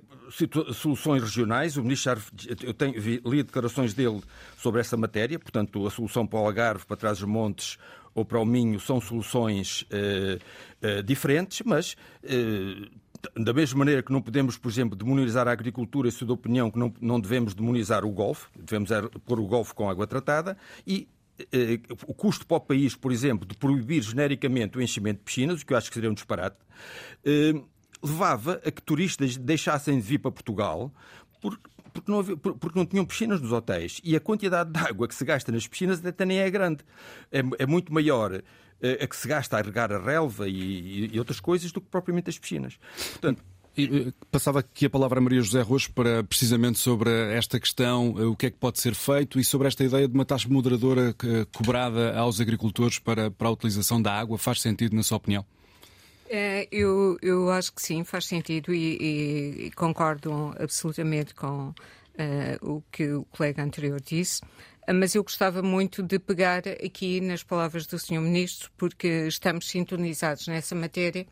soluções 0.74 1.22
regionais. 1.22 1.76
O 1.76 1.82
ministro 1.82 2.20
eu 2.62 2.74
tenho, 2.74 2.94
li 2.98 3.42
declarações 3.42 3.94
dele 3.94 4.20
sobre 4.56 4.80
essa 4.80 4.96
matéria, 4.96 5.38
portanto, 5.38 5.86
a 5.86 5.90
solução 5.90 6.26
para 6.26 6.38
o 6.38 6.46
Algarve, 6.46 6.86
para 6.86 6.96
trás 6.96 7.18
dos 7.18 7.28
montes 7.28 7.78
ou 8.14 8.24
para 8.24 8.40
o 8.40 8.44
Minho 8.44 8.80
são 8.80 9.00
soluções 9.00 9.82
uh, 9.82 10.96
uh, 10.98 11.02
diferentes, 11.02 11.62
mas 11.64 11.96
uh, 12.24 12.90
da 13.36 13.52
mesma 13.52 13.78
maneira 13.78 14.02
que 14.02 14.12
não 14.12 14.22
podemos, 14.22 14.56
por 14.56 14.70
exemplo, 14.70 14.96
demonizar 14.96 15.46
a 15.46 15.52
agricultura, 15.52 16.10
sou 16.10 16.26
da 16.26 16.34
opinião 16.34 16.70
que 16.70 16.78
não, 16.78 16.92
não 17.00 17.20
devemos 17.20 17.54
demonizar 17.54 18.04
o 18.04 18.10
golfe, 18.10 18.46
devemos 18.58 18.90
pôr 19.26 19.38
o 19.38 19.46
golfe 19.46 19.74
com 19.74 19.88
água 19.88 20.06
tratada 20.06 20.56
e 20.86 21.08
eh, 21.52 21.80
o 22.06 22.14
custo 22.14 22.46
para 22.46 22.56
o 22.56 22.60
país, 22.60 22.94
por 22.94 23.12
exemplo, 23.12 23.46
de 23.46 23.54
proibir 23.56 24.02
genericamente 24.02 24.76
o 24.78 24.82
enchimento 24.82 25.18
de 25.18 25.24
piscinas, 25.24 25.62
o 25.62 25.66
que 25.66 25.72
eu 25.72 25.76
acho 25.76 25.88
que 25.88 25.94
seria 25.94 26.10
um 26.10 26.14
disparate, 26.14 26.56
eh, 27.24 27.54
levava 28.02 28.60
a 28.64 28.70
que 28.70 28.82
turistas 28.82 29.36
deixassem 29.36 29.96
de 29.96 30.02
vir 30.02 30.18
para 30.18 30.30
Portugal 30.30 30.92
porque, 31.40 31.70
porque, 31.92 32.10
não, 32.10 32.18
havia, 32.20 32.36
porque 32.36 32.78
não 32.78 32.86
tinham 32.86 33.04
piscinas 33.04 33.40
nos 33.40 33.52
hotéis. 33.52 34.00
E 34.04 34.14
a 34.14 34.20
quantidade 34.20 34.70
de 34.70 34.78
água 34.78 35.08
que 35.08 35.14
se 35.14 35.24
gasta 35.24 35.50
nas 35.50 35.66
piscinas 35.66 36.04
até 36.04 36.24
nem 36.24 36.38
é 36.38 36.50
grande. 36.50 36.84
É, 37.32 37.40
é 37.58 37.66
muito 37.66 37.92
maior 37.92 38.42
a 38.82 39.06
que 39.06 39.16
se 39.16 39.28
gasta 39.28 39.58
a 39.58 39.62
regar 39.62 39.92
a 39.92 39.98
relva 39.98 40.48
e, 40.48 41.10
e, 41.12 41.18
outras 41.18 41.38
coisas 41.38 41.70
do 41.70 41.80
que 41.80 41.88
propriamente 41.88 42.30
as 42.30 42.38
piscinas. 42.38 42.78
Portanto, 43.12 43.42
Passava 44.30 44.58
aqui 44.58 44.86
a 44.86 44.90
palavra 44.90 45.20
a 45.20 45.22
Maria 45.22 45.40
José 45.40 45.62
Roxo 45.62 45.92
para 45.92 46.24
precisamente 46.24 46.78
sobre 46.78 47.10
esta 47.32 47.58
questão, 47.58 48.10
o 48.10 48.36
que 48.36 48.46
é 48.46 48.50
que 48.50 48.56
pode 48.56 48.80
ser 48.80 48.94
feito 48.94 49.38
e 49.38 49.44
sobre 49.44 49.68
esta 49.68 49.84
ideia 49.84 50.08
de 50.08 50.12
uma 50.12 50.24
taxa 50.24 50.48
moderadora 50.48 51.14
cobrada 51.52 52.18
aos 52.18 52.40
agricultores 52.40 52.98
para, 52.98 53.30
para 53.30 53.48
a 53.48 53.50
utilização 53.50 54.02
da 54.02 54.12
água. 54.12 54.36
Faz 54.36 54.60
sentido, 54.60 54.94
na 54.94 55.02
sua 55.02 55.16
opinião? 55.16 55.46
É, 56.32 56.68
eu, 56.70 57.18
eu 57.20 57.50
acho 57.50 57.72
que 57.72 57.82
sim, 57.82 58.04
faz 58.04 58.26
sentido 58.26 58.72
e, 58.72 59.66
e, 59.66 59.70
concordo 59.72 60.54
absolutamente 60.60 61.34
com 61.34 61.70
uh, 61.70 61.74
o 62.62 62.84
que 62.92 63.10
o 63.10 63.24
colega 63.24 63.64
anterior 63.64 64.00
disse 64.00 64.40
mas 64.92 65.14
eu 65.14 65.22
gostava 65.22 65.62
muito 65.62 66.02
de 66.02 66.18
pegar 66.18 66.62
aqui 66.84 67.20
nas 67.20 67.42
palavras 67.42 67.86
do 67.86 67.98
Sr. 67.98 68.20
Ministro, 68.20 68.70
porque 68.76 69.26
estamos 69.26 69.68
sintonizados 69.68 70.46
nessa 70.48 70.74
matéria. 70.74 71.26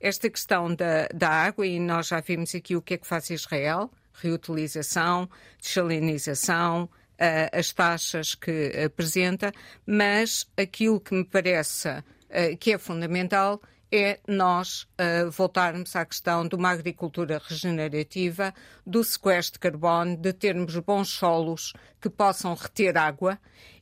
Esta 0.00 0.28
questão 0.28 0.74
da, 0.74 1.08
da 1.14 1.28
água, 1.28 1.66
e 1.66 1.78
nós 1.80 2.08
já 2.08 2.20
vimos 2.20 2.54
aqui 2.54 2.76
o 2.76 2.82
que 2.82 2.94
é 2.94 2.98
que 2.98 3.06
faz 3.06 3.30
Israel, 3.30 3.90
reutilização, 4.12 5.28
desalinização, 5.60 6.84
uh, 6.84 7.58
as 7.58 7.72
taxas 7.72 8.34
que 8.34 8.72
apresenta, 8.84 9.52
mas 9.86 10.46
aquilo 10.56 11.00
que 11.00 11.14
me 11.14 11.24
parece 11.24 11.88
uh, 11.88 12.56
que 12.58 12.72
é 12.72 12.78
fundamental 12.78 13.60
é 13.90 14.20
nós 14.26 14.82
uh, 14.82 15.30
voltarmos 15.30 15.96
à 15.96 16.04
questão 16.04 16.46
de 16.46 16.54
uma 16.54 16.70
agricultura 16.70 17.40
regenerativa, 17.42 18.54
do 18.86 19.02
sequestro 19.02 19.54
de 19.54 19.58
carbono, 19.60 20.16
de 20.16 20.32
termos 20.32 20.76
bons 20.76 21.08
solos 21.08 21.72
que 22.00 22.10
possam 22.10 22.54
reter 22.54 22.96
água 22.96 23.38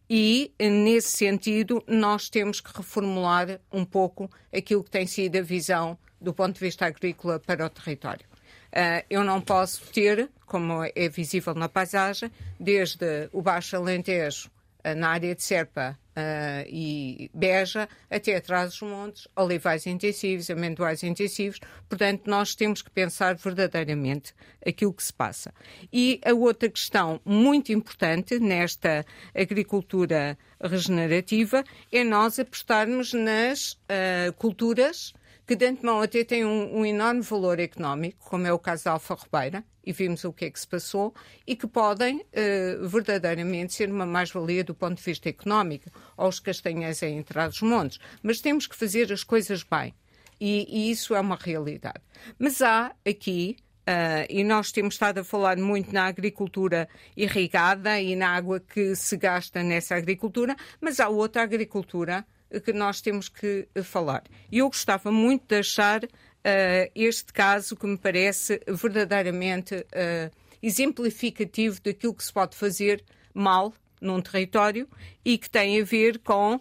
e, 0.09 0.53
nesse 0.61 1.17
sentido, 1.17 1.83
nós 1.87 2.29
temos 2.29 2.61
que 2.61 2.71
reformular 2.77 3.61
um 3.73 3.85
pouco 3.85 4.31
aquilo 4.57 4.85
que 4.85 4.91
tem 4.91 5.07
sido 5.07 5.37
a 5.37 5.43
visão 5.43 5.99
do 6.21 6.33
ponto 6.33 6.55
de 6.55 6.61
vista 6.61 6.87
agrícola 6.87 7.41
para 7.41 7.67
o 7.67 7.71
território. 7.71 8.27
Uh, 8.69 9.05
eu 9.11 9.25
não 9.25 9.41
posso 9.41 9.83
ter, 9.93 10.31
como 10.45 10.85
é 10.85 11.09
visível 11.09 11.55
na 11.55 11.69
paisagem, 11.69 12.31
desde 12.59 13.29
o 13.33 13.43
Baixo 13.43 13.77
Alentejo, 13.77 14.49
uh, 14.85 14.95
na 14.95 15.11
área 15.11 15.35
de 15.35 15.43
Serpa, 15.43 15.99
Uh, 16.17 16.65
e 16.67 17.31
Beja, 17.35 17.87
até 18.11 18.37
atrás 18.37 18.71
dos 18.71 18.81
montes, 18.81 19.29
olivais 19.37 19.87
intensivos, 19.87 20.49
amendoais 20.49 21.03
intensivos. 21.03 21.61
Portanto, 21.89 22.23
nós 22.27 22.55
temos 22.55 22.81
que 22.81 22.91
pensar 22.91 23.35
verdadeiramente 23.37 24.35
aquilo 24.67 24.95
que 24.95 25.03
se 25.03 25.13
passa. 25.13 25.53
E 25.93 26.19
a 26.25 26.33
outra 26.33 26.71
questão 26.71 27.21
muito 27.23 27.71
importante 27.71 28.39
nesta 28.39 29.05
agricultura 29.35 30.39
regenerativa 30.59 31.63
é 31.93 32.03
nós 32.03 32.39
apostarmos 32.39 33.13
nas 33.13 33.73
uh, 33.73 34.33
culturas 34.39 35.13
que 35.47 35.55
de 35.55 35.67
antemão 35.67 36.01
até 36.01 36.25
têm 36.25 36.45
um, 36.45 36.79
um, 36.79 36.85
enorme 36.85 37.21
valor 37.21 37.61
económico, 37.61 38.29
como 38.29 38.47
é 38.47 38.53
o 38.53 38.59
caso 38.59 38.85
da 38.85 38.93
alfarrobeira, 38.93 39.65
e 39.85 39.93
vimos 39.93 40.25
o 40.25 40.33
que 40.33 40.47
é 40.47 40.51
que 40.51 40.59
se 40.59 40.67
passou, 40.67 41.15
e 41.47 41.55
que 41.55 41.69
podem 41.69 42.19
uh, 42.19 42.89
verdadeiramente 42.89 43.73
ser 43.73 43.89
uma 43.89 44.05
mais-valia 44.05 44.65
do 44.65 44.75
ponto 44.75 44.97
de 44.97 45.05
vista 45.05 45.29
económico, 45.29 45.89
aos 46.17 46.41
castanhas 46.41 47.03
em 47.03 47.23
dos 47.23 47.63
montes 47.63 48.01
Mas 48.23 48.41
temos 48.41 48.67
que 48.67 48.75
fazer 48.75 49.13
as 49.13 49.23
coisas 49.23 49.63
bem, 49.63 49.95
e, 50.41 50.67
e 50.69 50.91
isso 50.91 51.15
é 51.15 51.21
uma 51.21 51.37
realidade. 51.37 52.01
Mas 52.39 52.61
há 52.61 52.93
aqui 53.07 53.57
Uh, 53.89 54.27
e 54.29 54.43
nós 54.43 54.73
temos 54.73 54.95
estado 54.95 55.19
a 55.19 55.25
falar 55.25 55.57
muito 55.59 55.93
na 55.93 56.07
agricultura 56.07 56.89
irrigada 57.17 58.01
e 58.01 58.17
na 58.17 58.31
água 58.31 58.59
que 58.59 58.97
se 58.97 59.17
gasta 59.17 59.63
nessa 59.63 59.95
agricultura, 59.95 60.57
mas 60.81 60.99
há 60.99 61.09
outra 61.09 61.45
agricultura 61.45 62.27
que 62.65 62.73
nós 62.73 63.01
temos 63.01 63.29
que 63.29 63.69
falar. 63.83 64.23
E 64.51 64.59
eu 64.59 64.69
gostava 64.69 65.11
muito 65.11 65.47
de 65.49 65.57
achar 65.57 66.05
uh, 66.05 66.91
este 66.95 67.33
caso 67.33 67.77
que 67.77 67.87
me 67.87 67.99
parece 67.99 68.61
verdadeiramente 68.69 69.75
uh, 69.75 70.31
exemplificativo 70.63 71.81
daquilo 71.83 72.15
que 72.15 72.25
se 72.25 72.33
pode 72.33 72.57
fazer 72.57 73.05
mal 73.35 73.73
num 74.01 74.21
território 74.21 74.89
e 75.25 75.37
que 75.37 75.51
tem 75.51 75.81
a 75.81 75.85
ver 75.85 76.19
com 76.21 76.57
uh, 76.57 76.61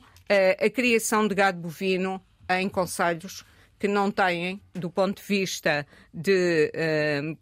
a 0.59 0.69
criação 0.69 1.27
de 1.27 1.35
gado 1.35 1.59
bovino 1.59 2.21
em 2.49 2.67
conselhos 2.69 3.43
que 3.77 3.87
não 3.87 4.09
têm, 4.09 4.61
do 4.73 4.89
ponto 4.89 5.21
de 5.21 5.27
vista 5.27 5.85
de 6.13 6.71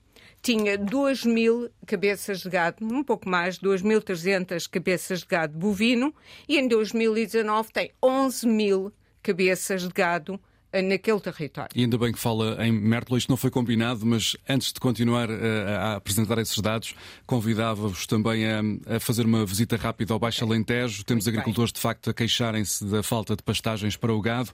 tinha 0.46 0.78
2 0.78 1.26
mil 1.26 1.72
cabeças 1.88 2.42
de 2.42 2.50
gado, 2.52 2.86
um 2.86 3.04
pouco 3.04 3.28
mais, 3.28 3.58
2.300 3.58 4.70
cabeças 4.70 5.22
de 5.22 5.26
gado 5.26 5.58
bovino, 5.58 6.14
e 6.48 6.60
em 6.60 6.68
2019 6.68 7.74
tem 7.74 7.92
11 8.04 8.48
mil 8.48 8.94
cabeças 9.24 9.82
de 9.82 9.90
gado 9.90 10.40
naquele 10.82 11.20
território. 11.20 11.70
E 11.76 11.82
ainda 11.82 11.98
bem 11.98 12.12
que 12.12 12.20
fala 12.20 12.58
em 12.66 12.72
Mértola, 12.72 13.18
isto 13.18 13.30
não 13.30 13.38
foi 13.38 13.50
combinado, 13.50 14.06
mas 14.06 14.36
antes 14.48 14.72
de 14.74 14.80
continuar 14.80 15.30
a, 15.30 15.34
eh, 15.34 15.78
a 15.78 15.96
apresentar 15.96 16.38
esses 16.38 16.58
dados, 16.60 16.96
convidava-vos 17.26 18.06
também 18.06 18.46
a, 18.46 19.00
fazer 19.00 19.26
uma 19.26 19.46
visita 19.46 19.76
rápida 19.76 20.14
ao 20.14 20.20
Baixo 20.20 20.44
Alentejo. 20.44 21.04
Temos 21.04 21.28
agricultores, 21.28 21.72
de 21.72 21.80
facto, 21.80 22.10
a 22.10 22.14
queixarem-se 22.14 22.86
da 22.86 23.04
falta 23.04 23.36
de 23.36 23.44
pastagens 23.44 23.96
para 23.96 24.14
o 24.14 24.22
gado. 24.22 24.50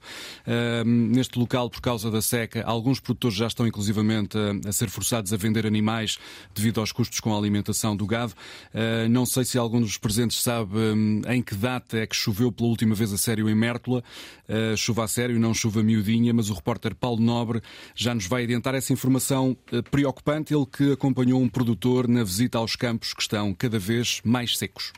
Uh, 0.46 0.84
neste 0.84 1.38
local, 1.38 1.68
por 1.68 1.80
causa 1.80 2.10
da 2.10 2.22
seca, 2.22 2.62
alguns 2.64 3.00
produtores 3.00 3.36
já 3.36 3.46
estão, 3.46 3.66
inclusivamente, 3.66 4.36
a, 4.66 4.72
ser 4.72 4.88
forçados 4.88 5.32
a 5.32 5.36
vender 5.36 5.66
animais 5.66 6.18
devido 6.54 6.80
aos 6.80 6.92
custos 6.92 7.20
com 7.20 7.34
a 7.34 7.38
alimentação 7.38 7.96
do 7.96 8.06
gado. 8.06 8.32
Não 9.10 9.26
sei 9.26 9.44
se 9.44 9.58
algum 9.58 9.80
dos 9.80 9.98
presentes 9.98 10.42
sabe 10.42 10.76
um, 10.76 11.22
em 11.28 11.42
que 11.42 11.54
data 11.54 11.98
é 11.98 12.06
que 12.06 12.16
choveu 12.16 12.50
pela 12.50 12.68
última 12.68 12.94
vez 12.94 13.12
a 13.12 13.18
sério 13.18 13.48
em 13.48 13.54
Mértola. 13.54 14.02
Chuva 14.76 15.04
a 15.04 15.08
sério, 15.08 15.38
não 15.38 15.54
chuva 15.54 15.82
miudinha 16.12 16.34
mas 16.34 16.50
o 16.50 16.54
repórter 16.54 16.94
Paulo 16.94 17.20
Nobre 17.20 17.62
já 17.94 18.14
nos 18.14 18.26
vai 18.26 18.44
adiantar 18.44 18.74
essa 18.74 18.92
informação 18.92 19.56
eh, 19.72 19.82
preocupante. 19.82 20.54
Ele 20.54 20.66
que 20.66 20.92
acompanhou 20.92 21.40
um 21.40 21.48
produtor 21.48 22.06
na 22.06 22.22
visita 22.22 22.58
aos 22.58 22.76
campos 22.76 23.14
que 23.14 23.22
estão 23.22 23.54
cada 23.54 23.78
vez 23.78 24.20
mais 24.24 24.56
secos. 24.58 24.92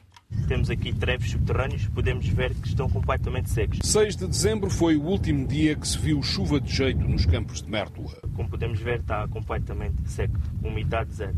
Temos 0.49 0.69
aqui 0.69 0.93
trevos 0.93 1.31
subterrâneos, 1.31 1.87
podemos 1.89 2.27
ver 2.27 2.55
que 2.55 2.67
estão 2.67 2.89
completamente 2.89 3.51
secos. 3.51 3.79
6 3.83 4.17
de 4.17 4.27
dezembro 4.27 4.69
foi 4.69 4.97
o 4.97 5.03
último 5.03 5.47
dia 5.47 5.77
que 5.77 5.87
se 5.87 5.97
viu 5.97 6.21
chuva 6.23 6.61
de 6.61 6.75
jeito 6.75 7.01
nos 7.07 7.25
campos 7.25 7.63
de 7.63 7.71
Mértola. 7.71 8.11
Como 8.35 8.49
podemos 8.49 8.81
ver, 8.81 9.01
está 9.01 9.29
completamente 9.29 10.11
seco, 10.11 10.37
umidade 10.63 11.15
zero. 11.15 11.37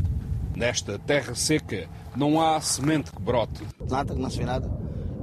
Nesta 0.55 0.97
terra 0.97 1.35
seca 1.35 1.87
não 2.15 2.41
há 2.41 2.59
semente 2.59 3.11
que 3.11 3.21
brote. 3.21 3.63
Nada, 3.87 4.15
não 4.15 4.29
se 4.29 4.39
vê 4.39 4.45
nada. 4.45 4.67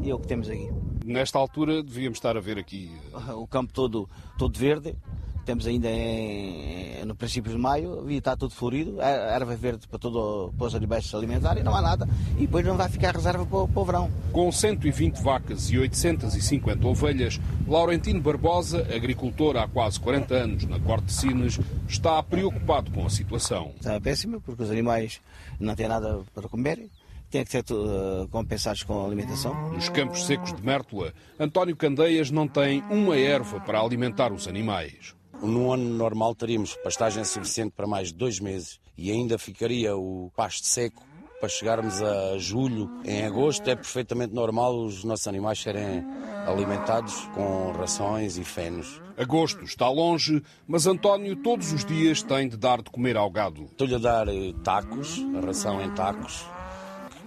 E 0.02 0.10
é 0.10 0.14
o 0.14 0.20
que 0.20 0.28
temos 0.28 0.48
aqui. 0.48 0.83
Nesta 1.04 1.38
altura 1.38 1.82
devíamos 1.82 2.16
estar 2.16 2.34
a 2.34 2.40
ver 2.40 2.58
aqui. 2.58 2.90
Eh, 3.12 3.32
o 3.32 3.46
campo 3.46 3.70
todo, 3.74 4.08
todo 4.38 4.58
verde, 4.58 4.96
temos 5.44 5.66
ainda 5.66 5.86
em, 5.90 7.04
no 7.04 7.14
princípio 7.14 7.52
de 7.52 7.58
maio 7.58 8.10
e 8.10 8.16
está 8.16 8.34
tudo 8.34 8.54
florido, 8.54 9.02
erva 9.02 9.54
verde 9.54 9.86
para, 9.86 9.98
todo, 9.98 10.50
para 10.56 10.66
os 10.66 10.74
animais 10.74 11.06
se 11.06 11.14
alimentarem, 11.14 11.62
não 11.62 11.76
há 11.76 11.82
nada. 11.82 12.08
E 12.38 12.46
depois 12.46 12.64
não 12.64 12.78
vai 12.78 12.88
ficar 12.88 13.14
reserva 13.14 13.44
para, 13.44 13.68
para 13.68 13.82
o 13.82 13.84
verão. 13.84 14.10
Com 14.32 14.50
120 14.50 15.22
vacas 15.22 15.68
e 15.68 15.76
850 15.76 16.86
ovelhas, 16.88 17.38
Laurentino 17.68 18.22
Barbosa, 18.22 18.80
agricultor 18.94 19.58
há 19.58 19.68
quase 19.68 20.00
40 20.00 20.34
anos 20.34 20.64
na 20.64 20.80
Corte 20.80 21.04
de 21.04 21.12
Sines, 21.12 21.60
está 21.86 22.22
preocupado 22.22 22.90
com 22.90 23.04
a 23.04 23.10
situação. 23.10 23.72
Está 23.76 24.00
péssima 24.00 24.40
porque 24.40 24.62
os 24.62 24.70
animais 24.70 25.20
não 25.60 25.74
têm 25.74 25.86
nada 25.86 26.22
para 26.34 26.48
comer 26.48 26.88
têm 27.34 27.44
que 27.44 27.50
ser 27.50 27.64
uh, 27.72 28.28
compensados 28.28 28.84
com 28.84 29.04
alimentação. 29.04 29.72
Nos 29.72 29.88
campos 29.88 30.24
secos 30.24 30.52
de 30.52 30.62
Mértola, 30.62 31.12
António 31.38 31.74
Candeias 31.74 32.30
não 32.30 32.46
tem 32.46 32.80
uma 32.88 33.16
erva 33.16 33.58
para 33.58 33.80
alimentar 33.80 34.32
os 34.32 34.46
animais. 34.46 35.16
Num 35.42 35.72
ano 35.72 35.84
normal 35.84 36.34
teríamos 36.36 36.76
pastagem 36.76 37.24
suficiente 37.24 37.72
para 37.76 37.88
mais 37.88 38.08
de 38.08 38.14
dois 38.14 38.38
meses 38.38 38.78
e 38.96 39.10
ainda 39.10 39.36
ficaria 39.36 39.96
o 39.96 40.30
pasto 40.36 40.64
seco 40.64 41.04
para 41.40 41.48
chegarmos 41.48 42.00
a 42.00 42.38
julho, 42.38 42.88
em 43.04 43.26
agosto, 43.26 43.68
é 43.68 43.74
perfeitamente 43.74 44.32
normal 44.32 44.78
os 44.78 45.04
nossos 45.04 45.26
animais 45.26 45.58
serem 45.58 46.02
alimentados 46.46 47.28
com 47.34 47.72
rações 47.72 48.38
e 48.38 48.44
fenos. 48.44 49.02
Agosto 49.18 49.62
está 49.64 49.88
longe, 49.88 50.42
mas 50.66 50.86
António 50.86 51.36
todos 51.36 51.72
os 51.72 51.84
dias 51.84 52.22
tem 52.22 52.48
de 52.48 52.56
dar 52.56 52.80
de 52.80 52.90
comer 52.90 53.16
ao 53.16 53.30
gado. 53.30 53.64
Estou-lhe 53.64 53.94
a 53.94 53.98
dar 53.98 54.28
eh, 54.28 54.54
tacos, 54.62 55.20
a 55.36 55.44
ração 55.44 55.82
em 55.82 55.90
tacos, 55.90 56.46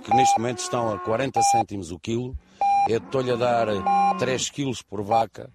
que 0.08 0.16
neste 0.16 0.40
momento 0.40 0.60
estão 0.60 0.94
a 0.94 0.98
40 0.98 1.42
cêntimos 1.42 1.92
o 1.92 2.00
quilo. 2.00 2.34
Eu 2.88 3.00
estou-lhe 3.00 3.30
a 3.30 3.36
dar 3.36 3.68
3 4.18 4.50
quilos 4.50 4.82
por 4.82 5.04
vaca, 5.04 5.50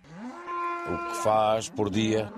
o 0.87 1.09
que 1.09 1.17
faz 1.23 1.71
por 1.71 1.89
dia 1.89 2.31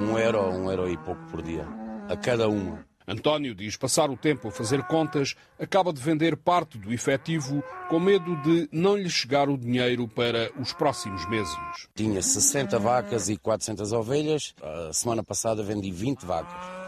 um 0.00 0.18
euro, 0.18 0.40
um 0.40 0.70
euro 0.70 0.88
e 0.88 0.96
pouco 0.96 1.22
por 1.30 1.42
dia, 1.42 1.68
a 2.08 2.16
cada 2.16 2.48
uma. 2.48 2.82
António 3.06 3.54
diz 3.54 3.76
passar 3.76 4.08
o 4.08 4.16
tempo 4.16 4.48
a 4.48 4.50
fazer 4.50 4.84
contas, 4.84 5.34
acaba 5.58 5.92
de 5.92 6.00
vender 6.00 6.34
parte 6.34 6.78
do 6.78 6.92
efetivo 6.92 7.62
com 7.90 8.00
medo 8.00 8.36
de 8.36 8.66
não 8.72 8.96
lhe 8.96 9.10
chegar 9.10 9.50
o 9.50 9.58
dinheiro 9.58 10.08
para 10.08 10.50
os 10.58 10.72
próximos 10.72 11.28
meses. 11.28 11.54
Tinha 11.94 12.22
60 12.22 12.78
vacas 12.78 13.28
e 13.28 13.36
400 13.36 13.92
ovelhas. 13.92 14.54
A 14.62 14.92
semana 14.94 15.22
passada 15.22 15.62
vendi 15.62 15.90
20 15.90 16.24
vacas. 16.24 16.79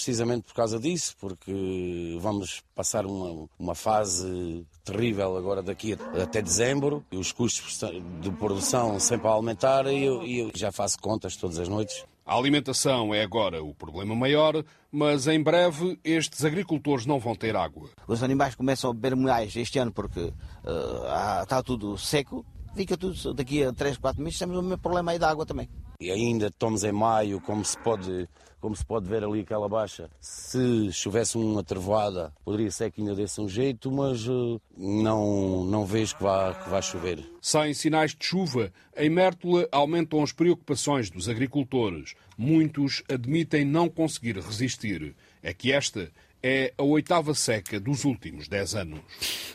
Precisamente 0.00 0.44
por 0.44 0.54
causa 0.54 0.80
disso, 0.80 1.14
porque 1.20 2.16
vamos 2.20 2.62
passar 2.74 3.04
uma, 3.04 3.46
uma 3.58 3.74
fase 3.74 4.66
terrível 4.82 5.36
agora 5.36 5.62
daqui 5.62 5.92
até 6.20 6.40
dezembro, 6.40 7.04
e 7.12 7.18
os 7.18 7.32
custos 7.32 7.78
de 8.20 8.30
produção 8.32 8.98
sempre 8.98 9.28
a 9.28 9.32
aumentar, 9.32 9.86
e 9.86 10.02
eu, 10.02 10.22
e 10.22 10.38
eu 10.38 10.50
já 10.54 10.72
faço 10.72 10.98
contas 10.98 11.36
todas 11.36 11.58
as 11.58 11.68
noites 11.68 12.04
a 12.30 12.36
alimentação 12.36 13.12
é 13.12 13.24
agora 13.24 13.60
o 13.60 13.74
problema 13.74 14.14
maior, 14.14 14.64
mas 14.88 15.26
em 15.26 15.42
breve 15.42 15.98
estes 16.04 16.44
agricultores 16.44 17.04
não 17.04 17.18
vão 17.18 17.34
ter 17.34 17.56
água. 17.56 17.90
Os 18.06 18.22
animais 18.22 18.54
começam 18.54 18.88
a 18.88 18.94
beber 18.94 19.16
mais 19.16 19.56
este 19.56 19.80
ano 19.80 19.90
porque 19.90 20.20
uh, 20.20 21.42
está 21.42 21.60
tudo 21.60 21.98
seco. 21.98 22.46
Fica 22.76 22.96
tudo, 22.96 23.34
daqui 23.34 23.64
a 23.64 23.72
3, 23.72 23.96
4 23.96 24.22
meses 24.22 24.38
temos 24.38 24.56
o 24.56 24.62
mesmo 24.62 24.78
problema 24.78 25.10
aí 25.10 25.18
da 25.18 25.28
água 25.28 25.44
também. 25.44 25.68
E 25.98 26.08
ainda 26.08 26.46
estamos 26.46 26.84
em 26.84 26.92
maio, 26.92 27.40
como 27.40 27.64
se 27.64 27.76
pode 27.78 28.28
como 28.60 28.76
se 28.76 28.84
pode 28.84 29.08
ver 29.08 29.24
ali 29.24 29.40
aquela 29.40 29.68
baixa. 29.68 30.10
Se 30.20 30.92
chovesse 30.92 31.36
uma 31.36 31.64
trevoada, 31.64 32.32
poderia 32.44 32.70
ser 32.70 32.90
que 32.90 33.00
ainda 33.00 33.14
desse 33.14 33.40
um 33.40 33.48
jeito, 33.48 33.90
mas 33.90 34.26
uh, 34.28 34.60
não, 34.76 35.64
não 35.64 35.84
vejo 35.86 36.16
que 36.16 36.22
vá, 36.22 36.54
que 36.54 36.68
vá 36.68 36.80
chover. 36.82 37.24
Sem 37.40 37.72
sinais 37.74 38.14
de 38.14 38.24
chuva, 38.24 38.72
em 38.96 39.08
Mértola 39.08 39.66
aumentam 39.72 40.22
as 40.22 40.32
preocupações 40.32 41.10
dos 41.10 41.28
agricultores. 41.28 42.14
Muitos 42.36 43.02
admitem 43.08 43.64
não 43.64 43.88
conseguir 43.88 44.36
resistir. 44.36 45.14
É 45.42 45.54
que 45.54 45.72
esta 45.72 46.10
é 46.42 46.72
a 46.76 46.82
oitava 46.82 47.34
seca 47.34 47.78
dos 47.78 48.04
últimos 48.04 48.48
10 48.48 48.74
anos. 48.74 49.00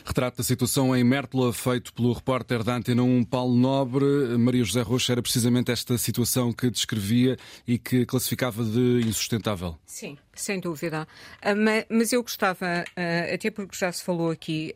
Retrato 0.04 0.38
da 0.38 0.44
situação 0.44 0.94
em 0.96 1.02
Mértola, 1.02 1.52
feito 1.52 1.92
pelo 1.92 2.12
repórter 2.12 2.62
da 2.62 2.76
Antena 2.76 3.02
1 3.02 3.24
Paulo 3.24 3.56
Nobre. 3.56 4.04
Maria 4.38 4.64
José 4.64 4.82
Rocha, 4.82 5.12
era 5.12 5.22
precisamente 5.22 5.70
esta 5.70 5.98
situação 5.98 6.52
que 6.52 6.70
descrevia 6.70 7.36
e 7.66 7.78
que 7.78 8.06
classificava 8.06 8.64
de 8.64 9.00
insustentável. 9.06 9.76
Sim, 9.84 10.16
sem 10.40 10.60
dúvida. 10.60 11.06
Ah, 11.42 11.54
mas 11.88 12.12
eu 12.12 12.22
gostava, 12.22 12.84
ah, 12.96 13.34
até 13.34 13.50
porque 13.50 13.76
já 13.76 13.90
se 13.92 14.02
falou 14.02 14.30
aqui 14.30 14.74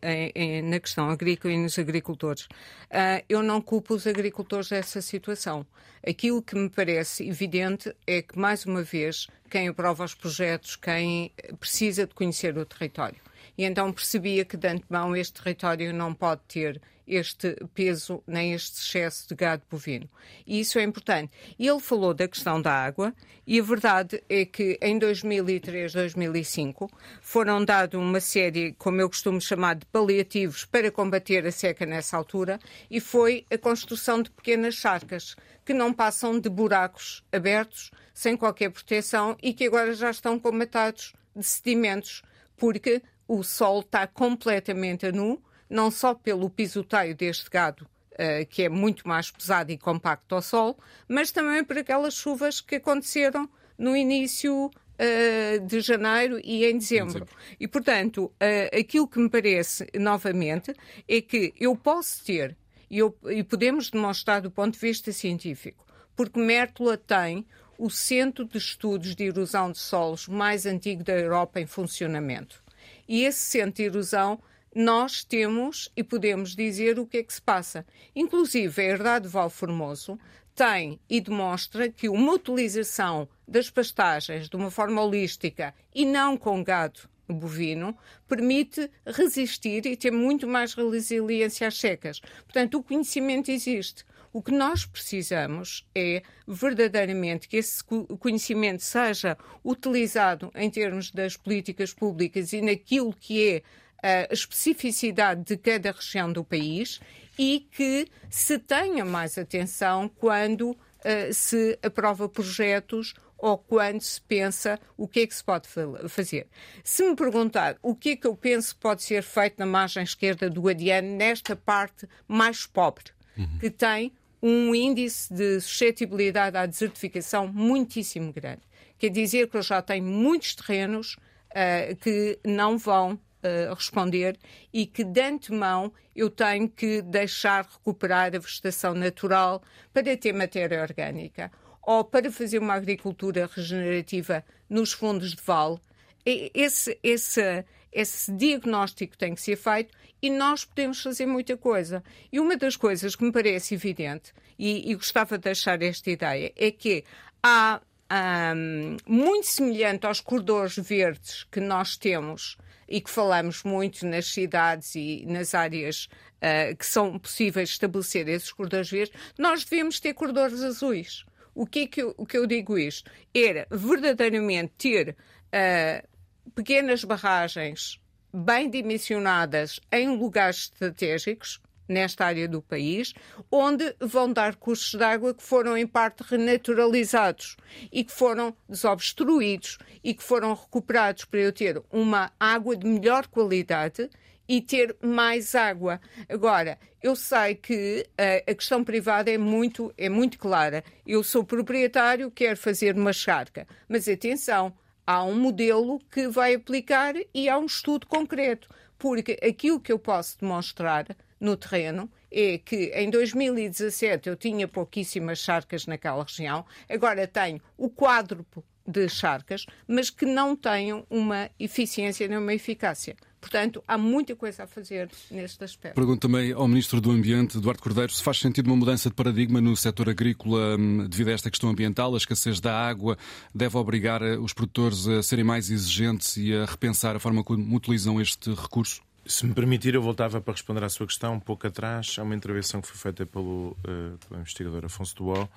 na 0.64 0.80
questão 0.80 1.08
agrícola 1.10 1.54
e 1.54 1.58
nos 1.58 1.78
agricultores, 1.78 2.48
ah, 2.90 3.22
eu 3.28 3.42
não 3.42 3.60
culpo 3.60 3.94
os 3.94 4.06
agricultores 4.06 4.68
dessa 4.68 5.00
situação. 5.00 5.66
Aquilo 6.06 6.42
que 6.42 6.56
me 6.56 6.70
parece 6.70 7.28
evidente 7.28 7.94
é 8.06 8.22
que, 8.22 8.38
mais 8.38 8.64
uma 8.64 8.82
vez, 8.82 9.28
quem 9.50 9.68
aprova 9.68 10.04
os 10.04 10.14
projetos, 10.14 10.76
quem 10.76 11.32
precisa 11.58 12.06
de 12.06 12.14
conhecer 12.14 12.56
o 12.56 12.64
território. 12.64 13.20
E 13.58 13.64
então 13.64 13.92
percebia 13.92 14.44
que, 14.44 14.56
de 14.56 14.68
antemão, 14.68 15.14
este 15.14 15.42
território 15.42 15.92
não 15.92 16.14
pode 16.14 16.40
ter 16.48 16.80
este 17.10 17.56
peso 17.74 18.22
nem 18.26 18.52
este 18.52 18.80
excesso 18.80 19.28
de 19.28 19.34
gado 19.34 19.62
bovino. 19.68 20.08
E 20.46 20.60
isso 20.60 20.78
é 20.78 20.82
importante. 20.82 21.32
Ele 21.58 21.80
falou 21.80 22.14
da 22.14 22.28
questão 22.28 22.62
da 22.62 22.72
água, 22.72 23.12
e 23.46 23.58
a 23.58 23.62
verdade 23.62 24.22
é 24.28 24.44
que 24.44 24.78
em 24.80 24.98
2003, 24.98 25.92
2005, 25.92 26.90
foram 27.20 27.64
dados 27.64 28.00
uma 28.00 28.20
série, 28.20 28.72
como 28.78 29.00
eu 29.00 29.08
costumo 29.08 29.40
chamar, 29.40 29.74
de 29.74 29.86
paliativos 29.86 30.64
para 30.64 30.90
combater 30.90 31.44
a 31.46 31.52
seca 31.52 31.84
nessa 31.84 32.16
altura, 32.16 32.60
e 32.88 33.00
foi 33.00 33.44
a 33.50 33.58
construção 33.58 34.22
de 34.22 34.30
pequenas 34.30 34.74
charcas 34.74 35.34
que 35.64 35.74
não 35.74 35.92
passam 35.92 36.38
de 36.38 36.48
buracos 36.48 37.24
abertos, 37.32 37.90
sem 38.14 38.36
qualquer 38.36 38.70
proteção 38.70 39.36
e 39.42 39.52
que 39.52 39.66
agora 39.66 39.94
já 39.94 40.10
estão 40.10 40.38
comatados 40.38 41.12
de 41.34 41.42
sedimentos, 41.42 42.22
porque 42.56 43.02
o 43.26 43.42
sol 43.42 43.80
está 43.80 44.06
completamente 44.06 45.06
a 45.06 45.12
nu, 45.12 45.42
não 45.70 45.90
só 45.90 46.12
pelo 46.12 46.50
pisoteio 46.50 47.14
deste 47.14 47.48
gado, 47.48 47.86
uh, 48.14 48.44
que 48.48 48.64
é 48.64 48.68
muito 48.68 49.06
mais 49.06 49.30
pesado 49.30 49.70
e 49.70 49.78
compacto 49.78 50.34
ao 50.34 50.42
sol, 50.42 50.76
mas 51.08 51.30
também 51.30 51.62
por 51.64 51.78
aquelas 51.78 52.14
chuvas 52.14 52.60
que 52.60 52.74
aconteceram 52.74 53.48
no 53.78 53.96
início 53.96 54.66
uh, 54.66 55.66
de 55.66 55.80
janeiro 55.80 56.40
e 56.42 56.64
em 56.66 56.76
dezembro. 56.76 57.26
E, 57.58 57.68
portanto, 57.68 58.24
uh, 58.24 58.78
aquilo 58.78 59.08
que 59.08 59.20
me 59.20 59.30
parece, 59.30 59.86
novamente, 59.94 60.74
é 61.08 61.20
que 61.20 61.54
eu 61.58 61.74
posso 61.76 62.24
ter, 62.24 62.56
e, 62.90 62.98
eu, 62.98 63.16
e 63.30 63.42
podemos 63.44 63.88
demonstrar 63.88 64.42
do 64.42 64.50
ponto 64.50 64.74
de 64.74 64.80
vista 64.80 65.12
científico, 65.12 65.86
porque 66.16 66.40
Mértola 66.40 66.98
tem 66.98 67.46
o 67.78 67.88
Centro 67.88 68.44
de 68.44 68.58
Estudos 68.58 69.14
de 69.14 69.24
Erosão 69.24 69.72
de 69.72 69.78
Solos 69.78 70.28
mais 70.28 70.66
antigo 70.66 71.02
da 71.02 71.14
Europa 71.14 71.60
em 71.60 71.66
funcionamento. 71.66 72.62
E 73.08 73.24
esse 73.24 73.38
centro 73.38 73.76
de 73.76 73.84
erosão 73.84 74.38
nós 74.74 75.24
temos 75.24 75.90
e 75.96 76.04
podemos 76.04 76.54
dizer 76.54 76.98
o 76.98 77.06
que 77.06 77.18
é 77.18 77.22
que 77.22 77.32
se 77.32 77.42
passa. 77.42 77.84
Inclusive, 78.14 78.80
a 78.80 78.84
herdade 78.84 79.26
de 79.26 79.32
Val 79.32 79.50
Formoso 79.50 80.18
tem 80.54 81.00
e 81.08 81.20
demonstra 81.20 81.88
que 81.88 82.08
uma 82.08 82.34
utilização 82.34 83.28
das 83.46 83.70
pastagens 83.70 84.48
de 84.48 84.56
uma 84.56 84.70
forma 84.70 85.02
holística 85.02 85.74
e 85.94 86.04
não 86.04 86.36
com 86.36 86.62
gado 86.62 87.00
bovino 87.32 87.96
permite 88.28 88.90
resistir 89.06 89.86
e 89.86 89.96
ter 89.96 90.10
muito 90.10 90.46
mais 90.46 90.74
resiliência 90.74 91.68
às 91.68 91.78
secas. 91.78 92.20
Portanto, 92.44 92.78
o 92.78 92.82
conhecimento 92.82 93.50
existe. 93.50 94.04
O 94.32 94.40
que 94.40 94.52
nós 94.52 94.86
precisamos 94.86 95.84
é 95.92 96.22
verdadeiramente 96.46 97.48
que 97.48 97.56
esse 97.56 97.82
conhecimento 97.82 98.82
seja 98.82 99.36
utilizado 99.64 100.52
em 100.54 100.70
termos 100.70 101.10
das 101.10 101.36
políticas 101.36 101.92
públicas 101.92 102.52
e 102.52 102.60
naquilo 102.60 103.12
que 103.12 103.48
é 103.48 103.62
a 104.02 104.32
especificidade 104.32 105.44
de 105.44 105.56
cada 105.56 105.92
região 105.92 106.32
do 106.32 106.44
país 106.44 107.00
e 107.38 107.66
que 107.70 108.06
se 108.28 108.58
tenha 108.58 109.04
mais 109.04 109.38
atenção 109.38 110.08
quando 110.08 110.70
uh, 110.70 111.32
se 111.32 111.78
aprova 111.82 112.28
projetos 112.28 113.14
ou 113.38 113.56
quando 113.56 114.02
se 114.02 114.20
pensa 114.20 114.78
o 114.96 115.08
que 115.08 115.20
é 115.20 115.26
que 115.26 115.34
se 115.34 115.42
pode 115.42 115.66
fazer. 116.08 116.46
Se 116.84 117.02
me 117.02 117.16
perguntar 117.16 117.78
o 117.82 117.94
que 117.94 118.10
é 118.10 118.16
que 118.16 118.26
eu 118.26 118.36
penso 118.36 118.76
pode 118.76 119.02
ser 119.02 119.22
feito 119.22 119.58
na 119.58 119.66
margem 119.66 120.02
esquerda 120.02 120.50
do 120.50 120.68
Adiano, 120.68 121.16
nesta 121.16 121.56
parte 121.56 122.06
mais 122.28 122.66
pobre, 122.66 123.04
uhum. 123.38 123.58
que 123.58 123.70
tem 123.70 124.12
um 124.42 124.74
índice 124.74 125.32
de 125.32 125.60
suscetibilidade 125.60 126.56
à 126.56 126.66
desertificação 126.66 127.48
muitíssimo 127.48 128.32
grande. 128.32 128.62
Quer 128.98 129.08
dizer 129.08 129.48
que 129.48 129.56
eu 129.56 129.62
já 129.62 129.80
tenho 129.80 130.04
muitos 130.04 130.54
terrenos 130.54 131.16
uh, 131.50 131.96
que 131.96 132.38
não 132.44 132.76
vão 132.76 133.18
uh, 133.42 133.74
responder 133.74 134.38
e 134.72 134.86
que 134.86 135.04
de 135.04 135.20
antemão 135.20 135.92
eu 136.14 136.30
tenho 136.30 136.68
que 136.68 137.02
deixar 137.02 137.64
recuperar 137.64 138.34
a 138.34 138.38
vegetação 138.38 138.94
natural 138.94 139.62
para 139.92 140.16
ter 140.16 140.32
matéria 140.32 140.82
orgânica 140.82 141.50
ou 141.82 142.04
para 142.04 142.30
fazer 142.30 142.58
uma 142.58 142.74
agricultura 142.74 143.48
regenerativa 143.52 144.44
nos 144.68 144.92
fundos 144.92 145.34
de 145.34 145.42
vale. 145.42 145.78
Esse, 146.24 146.98
esse, 147.02 147.64
esse 147.90 148.32
diagnóstico 148.32 149.16
tem 149.16 149.34
que 149.34 149.40
ser 149.40 149.56
feito 149.56 149.96
e 150.22 150.30
nós 150.30 150.64
podemos 150.64 151.02
fazer 151.02 151.26
muita 151.26 151.56
coisa. 151.56 152.04
E 152.30 152.38
uma 152.38 152.56
das 152.56 152.76
coisas 152.76 153.16
que 153.16 153.24
me 153.24 153.32
parece 153.32 153.74
evidente, 153.74 154.32
e, 154.58 154.90
e 154.90 154.94
gostava 154.94 155.38
de 155.38 155.44
deixar 155.44 155.82
esta 155.82 156.10
ideia, 156.10 156.52
é 156.56 156.70
que 156.70 157.04
há 157.42 157.80
um, 158.10 158.96
muito 159.06 159.46
semelhante 159.46 160.06
aos 160.06 160.20
corredores 160.20 160.76
verdes 160.76 161.44
que 161.44 161.60
nós 161.60 161.96
temos 161.96 162.56
e 162.88 163.00
que 163.00 163.10
falamos 163.10 163.62
muito 163.62 164.04
nas 164.04 164.26
cidades 164.26 164.94
e 164.96 165.24
nas 165.26 165.54
áreas 165.54 166.08
uh, 166.42 166.76
que 166.76 166.84
são 166.84 167.18
possíveis 167.18 167.70
estabelecer 167.70 168.28
esses 168.28 168.52
corredores 168.52 168.90
verdes, 168.90 169.14
nós 169.38 169.64
devemos 169.64 170.00
ter 170.00 170.12
corredores 170.12 170.60
azuis. 170.60 171.24
O 171.54 171.66
que 171.66 171.80
é 171.80 171.86
que 171.86 172.02
eu, 172.02 172.14
o 172.16 172.26
que 172.26 172.36
eu 172.36 172.46
digo 172.46 172.76
isto? 172.76 173.10
Era 173.32 173.66
verdadeiramente 173.70 174.72
ter 174.76 175.10
uh, 175.10 176.08
pequenas 176.54 177.04
barragens 177.04 178.00
bem 178.32 178.68
dimensionadas 178.70 179.80
em 179.92 180.16
lugares 180.16 180.70
estratégicos, 180.72 181.60
nesta 181.90 182.24
área 182.24 182.48
do 182.48 182.62
país, 182.62 183.12
onde 183.50 183.94
vão 184.00 184.32
dar 184.32 184.54
cursos 184.56 184.98
de 184.98 185.04
água 185.04 185.34
que 185.34 185.42
foram 185.42 185.76
em 185.76 185.86
parte 185.86 186.22
renaturalizados 186.22 187.56
e 187.92 188.04
que 188.04 188.12
foram 188.12 188.56
desobstruídos 188.68 189.78
e 190.02 190.14
que 190.14 190.22
foram 190.22 190.54
recuperados 190.54 191.24
para 191.24 191.40
eu 191.40 191.52
ter 191.52 191.82
uma 191.90 192.30
água 192.38 192.76
de 192.76 192.86
melhor 192.86 193.26
qualidade 193.26 194.08
e 194.48 194.60
ter 194.60 194.96
mais 195.00 195.54
água. 195.54 196.00
Agora, 196.28 196.76
eu 197.00 197.14
sei 197.14 197.54
que 197.54 198.04
uh, 198.08 198.50
a 198.50 198.54
questão 198.54 198.82
privada 198.82 199.30
é 199.30 199.38
muito, 199.38 199.94
é 199.96 200.08
muito 200.08 200.38
clara. 200.38 200.82
Eu 201.06 201.22
sou 201.22 201.44
proprietário, 201.44 202.32
quero 202.32 202.56
fazer 202.56 202.96
uma 202.96 203.12
charca, 203.12 203.66
mas 203.88 204.08
atenção, 204.08 204.74
há 205.06 205.22
um 205.22 205.38
modelo 205.38 206.00
que 206.10 206.26
vai 206.26 206.54
aplicar 206.54 207.14
e 207.32 207.48
há 207.48 207.56
um 207.58 207.66
estudo 207.66 208.06
concreto, 208.08 208.68
porque 208.98 209.38
aquilo 209.40 209.80
que 209.80 209.92
eu 209.92 209.98
posso 210.00 210.38
demonstrar 210.38 211.06
no 211.40 211.56
terreno 211.56 212.10
é 212.30 212.58
que 212.58 212.92
em 212.94 213.10
2017 213.10 214.28
eu 214.28 214.36
tinha 214.36 214.68
pouquíssimas 214.68 215.38
charcas 215.38 215.86
naquela 215.86 216.22
região, 216.22 216.64
agora 216.88 217.26
tenho 217.26 217.60
o 217.76 217.90
quádruplo 217.90 218.64
de 218.86 219.08
charcas, 219.08 219.66
mas 219.86 220.10
que 220.10 220.26
não 220.26 220.56
tenham 220.56 221.06
uma 221.08 221.50
eficiência 221.58 222.26
nem 222.28 222.38
uma 222.38 222.54
eficácia. 222.54 223.16
Portanto, 223.40 223.82
há 223.88 223.96
muita 223.96 224.36
coisa 224.36 224.64
a 224.64 224.66
fazer 224.66 225.08
neste 225.30 225.64
aspecto. 225.64 225.94
Pergunto 225.94 226.28
também 226.28 226.52
ao 226.52 226.68
Ministro 226.68 227.00
do 227.00 227.10
Ambiente, 227.10 227.56
Eduardo 227.56 227.82
Cordeiro, 227.82 228.12
se 228.12 228.22
faz 228.22 228.38
sentido 228.38 228.66
uma 228.66 228.76
mudança 228.76 229.08
de 229.08 229.14
paradigma 229.14 229.62
no 229.62 229.74
setor 229.74 230.10
agrícola 230.10 230.76
hum, 230.76 231.06
devido 231.08 231.28
a 231.28 231.32
esta 231.32 231.50
questão 231.50 231.70
ambiental. 231.70 232.12
A 232.12 232.18
escassez 232.18 232.60
da 232.60 232.76
água 232.78 233.16
deve 233.54 233.78
obrigar 233.78 234.20
eh, 234.20 234.36
os 234.36 234.52
produtores 234.52 235.08
a 235.08 235.22
serem 235.22 235.44
mais 235.44 235.70
exigentes 235.70 236.36
e 236.36 236.54
a 236.54 236.66
repensar 236.66 237.16
a 237.16 237.18
forma 237.18 237.42
como 237.42 237.74
utilizam 237.74 238.20
este 238.20 238.52
recurso? 238.52 239.00
Se 239.30 239.46
me 239.46 239.54
permitir, 239.54 239.94
eu 239.94 240.02
voltava 240.02 240.40
para 240.40 240.54
responder 240.54 240.82
à 240.82 240.88
sua 240.88 241.06
questão 241.06 241.34
um 241.34 241.40
pouco 241.40 241.64
atrás. 241.64 242.16
Há 242.18 242.24
uma 242.24 242.34
intervenção 242.34 242.80
que 242.80 242.88
foi 242.88 242.96
feita 242.96 243.24
pelo, 243.24 243.76
uh, 243.78 244.18
pelo 244.26 244.40
investigador 244.40 244.84
Afonso 244.84 245.14
Duol 245.14 245.48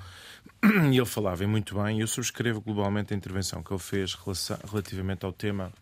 e 0.93 0.95
ele 0.95 1.05
falava 1.07 1.43
e 1.43 1.47
muito 1.47 1.81
bem. 1.81 1.99
Eu 1.99 2.05
subscrevo 2.05 2.61
globalmente 2.61 3.15
a 3.15 3.17
intervenção 3.17 3.63
que 3.63 3.73
ele 3.73 3.79
fez 3.79 4.15
relativamente 4.69 5.25
ao 5.25 5.33
tema 5.33 5.73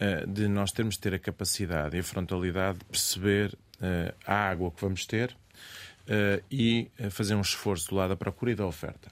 uh, 0.00 0.26
de 0.26 0.48
nós 0.48 0.72
termos 0.72 0.96
de 0.96 1.02
ter 1.02 1.14
a 1.14 1.18
capacidade 1.20 1.96
e 1.96 2.00
a 2.00 2.02
frontalidade 2.02 2.80
de 2.80 2.84
perceber 2.86 3.56
uh, 3.76 4.12
a 4.26 4.34
água 4.34 4.72
que 4.72 4.80
vamos 4.80 5.06
ter 5.06 5.36
e 6.50 6.90
fazer 7.12 7.36
um 7.36 7.40
esforço 7.40 7.90
do 7.90 7.94
lado 7.94 8.08
da 8.08 8.16
procura 8.16 8.50
e 8.50 8.54
da 8.56 8.66
oferta 8.66 9.08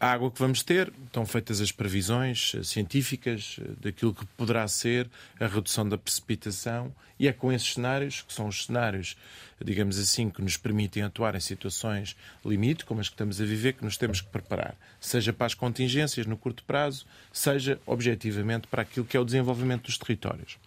a 0.00 0.12
água 0.12 0.30
que 0.30 0.38
vamos 0.38 0.62
ter, 0.62 0.92
estão 1.06 1.26
feitas 1.26 1.60
as 1.60 1.72
previsões 1.72 2.52
eh, 2.54 2.62
científicas 2.62 3.56
eh, 3.60 3.70
daquilo 3.80 4.14
que 4.14 4.24
poderá 4.36 4.66
ser 4.68 5.10
a 5.40 5.46
redução 5.46 5.88
da 5.88 5.98
precipitação, 5.98 6.94
e 7.18 7.26
é 7.26 7.32
com 7.32 7.52
esses 7.52 7.74
cenários, 7.74 8.22
que 8.22 8.32
são 8.32 8.46
os 8.46 8.66
cenários, 8.66 9.16
digamos 9.62 9.98
assim, 9.98 10.30
que 10.30 10.40
nos 10.40 10.56
permitem 10.56 11.02
atuar 11.02 11.34
em 11.34 11.40
situações 11.40 12.16
limite, 12.44 12.84
como 12.84 13.00
as 13.00 13.08
que 13.08 13.14
estamos 13.14 13.40
a 13.40 13.44
viver, 13.44 13.72
que 13.72 13.84
nos 13.84 13.96
temos 13.96 14.20
que 14.20 14.28
preparar, 14.28 14.76
seja 15.00 15.32
para 15.32 15.46
as 15.46 15.54
contingências 15.54 16.26
no 16.26 16.36
curto 16.36 16.62
prazo, 16.62 17.04
seja 17.32 17.80
objetivamente 17.84 18.68
para 18.68 18.82
aquilo 18.82 19.04
que 19.04 19.16
é 19.16 19.20
o 19.20 19.24
desenvolvimento 19.24 19.86
dos 19.86 19.98
territórios. 19.98 20.58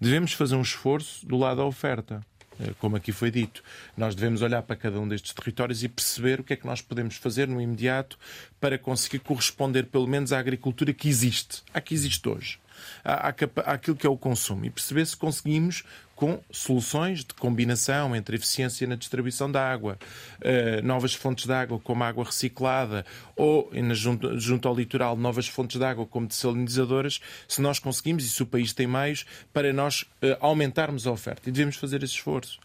Devemos 0.00 0.32
fazer 0.32 0.54
um 0.54 0.62
esforço 0.62 1.26
do 1.26 1.36
lado 1.36 1.56
da 1.56 1.64
oferta. 1.64 2.24
Eh, 2.60 2.72
como 2.78 2.96
aqui 2.96 3.12
foi 3.12 3.30
dito. 3.30 3.62
Nós 3.96 4.14
devemos 4.14 4.42
olhar 4.42 4.62
para 4.62 4.76
cada 4.76 4.98
um 5.00 5.08
destes 5.08 5.32
territórios 5.32 5.82
e 5.82 5.88
perceber 5.88 6.40
o 6.40 6.44
que 6.44 6.52
é 6.52 6.56
que 6.56 6.66
nós 6.66 6.80
podemos 6.80 7.16
fazer 7.16 7.46
no 7.48 7.60
imediato 7.60 8.18
para 8.60 8.78
conseguir 8.78 9.20
corresponder, 9.20 9.86
pelo 9.86 10.06
menos, 10.06 10.32
à 10.32 10.38
agricultura 10.38 10.92
que 10.92 11.08
existe, 11.08 11.62
à 11.72 11.80
que 11.80 11.94
existe 11.94 12.28
hoje, 12.28 12.58
àquilo 13.04 13.96
que 13.96 14.06
é 14.06 14.10
o 14.10 14.16
consumo 14.16 14.64
e 14.64 14.70
perceber 14.70 15.06
se 15.06 15.16
conseguimos 15.16 15.84
com 16.18 16.40
soluções 16.50 17.20
de 17.20 17.32
combinação 17.34 18.14
entre 18.16 18.34
eficiência 18.34 18.84
na 18.88 18.96
distribuição 18.96 19.48
da 19.48 19.64
água, 19.64 19.96
uh, 20.40 20.84
novas 20.84 21.14
fontes 21.14 21.46
de 21.46 21.52
água 21.52 21.78
como 21.78 22.02
água 22.02 22.24
reciclada 22.24 23.06
ou 23.36 23.70
junto, 23.92 24.66
ao 24.66 24.74
litoral 24.74 25.16
novas 25.16 25.46
fontes 25.46 25.78
de 25.78 25.84
água 25.84 26.04
como 26.04 26.26
dessalinizadoras, 26.26 27.20
se 27.46 27.62
nós 27.62 27.78
conseguimos 27.78 28.24
e 28.24 28.30
se 28.30 28.42
o 28.42 28.46
país 28.46 28.72
tem 28.72 28.84
meios 28.84 29.24
para 29.52 29.72
nós 29.72 30.02
uh, 30.02 30.36
aumentarmos 30.40 31.06
a 31.06 31.12
oferta. 31.12 31.48
E 31.48 31.52
devemos 31.52 31.76
fazer 31.76 32.02
esse 32.02 32.14
esforço. 32.14 32.58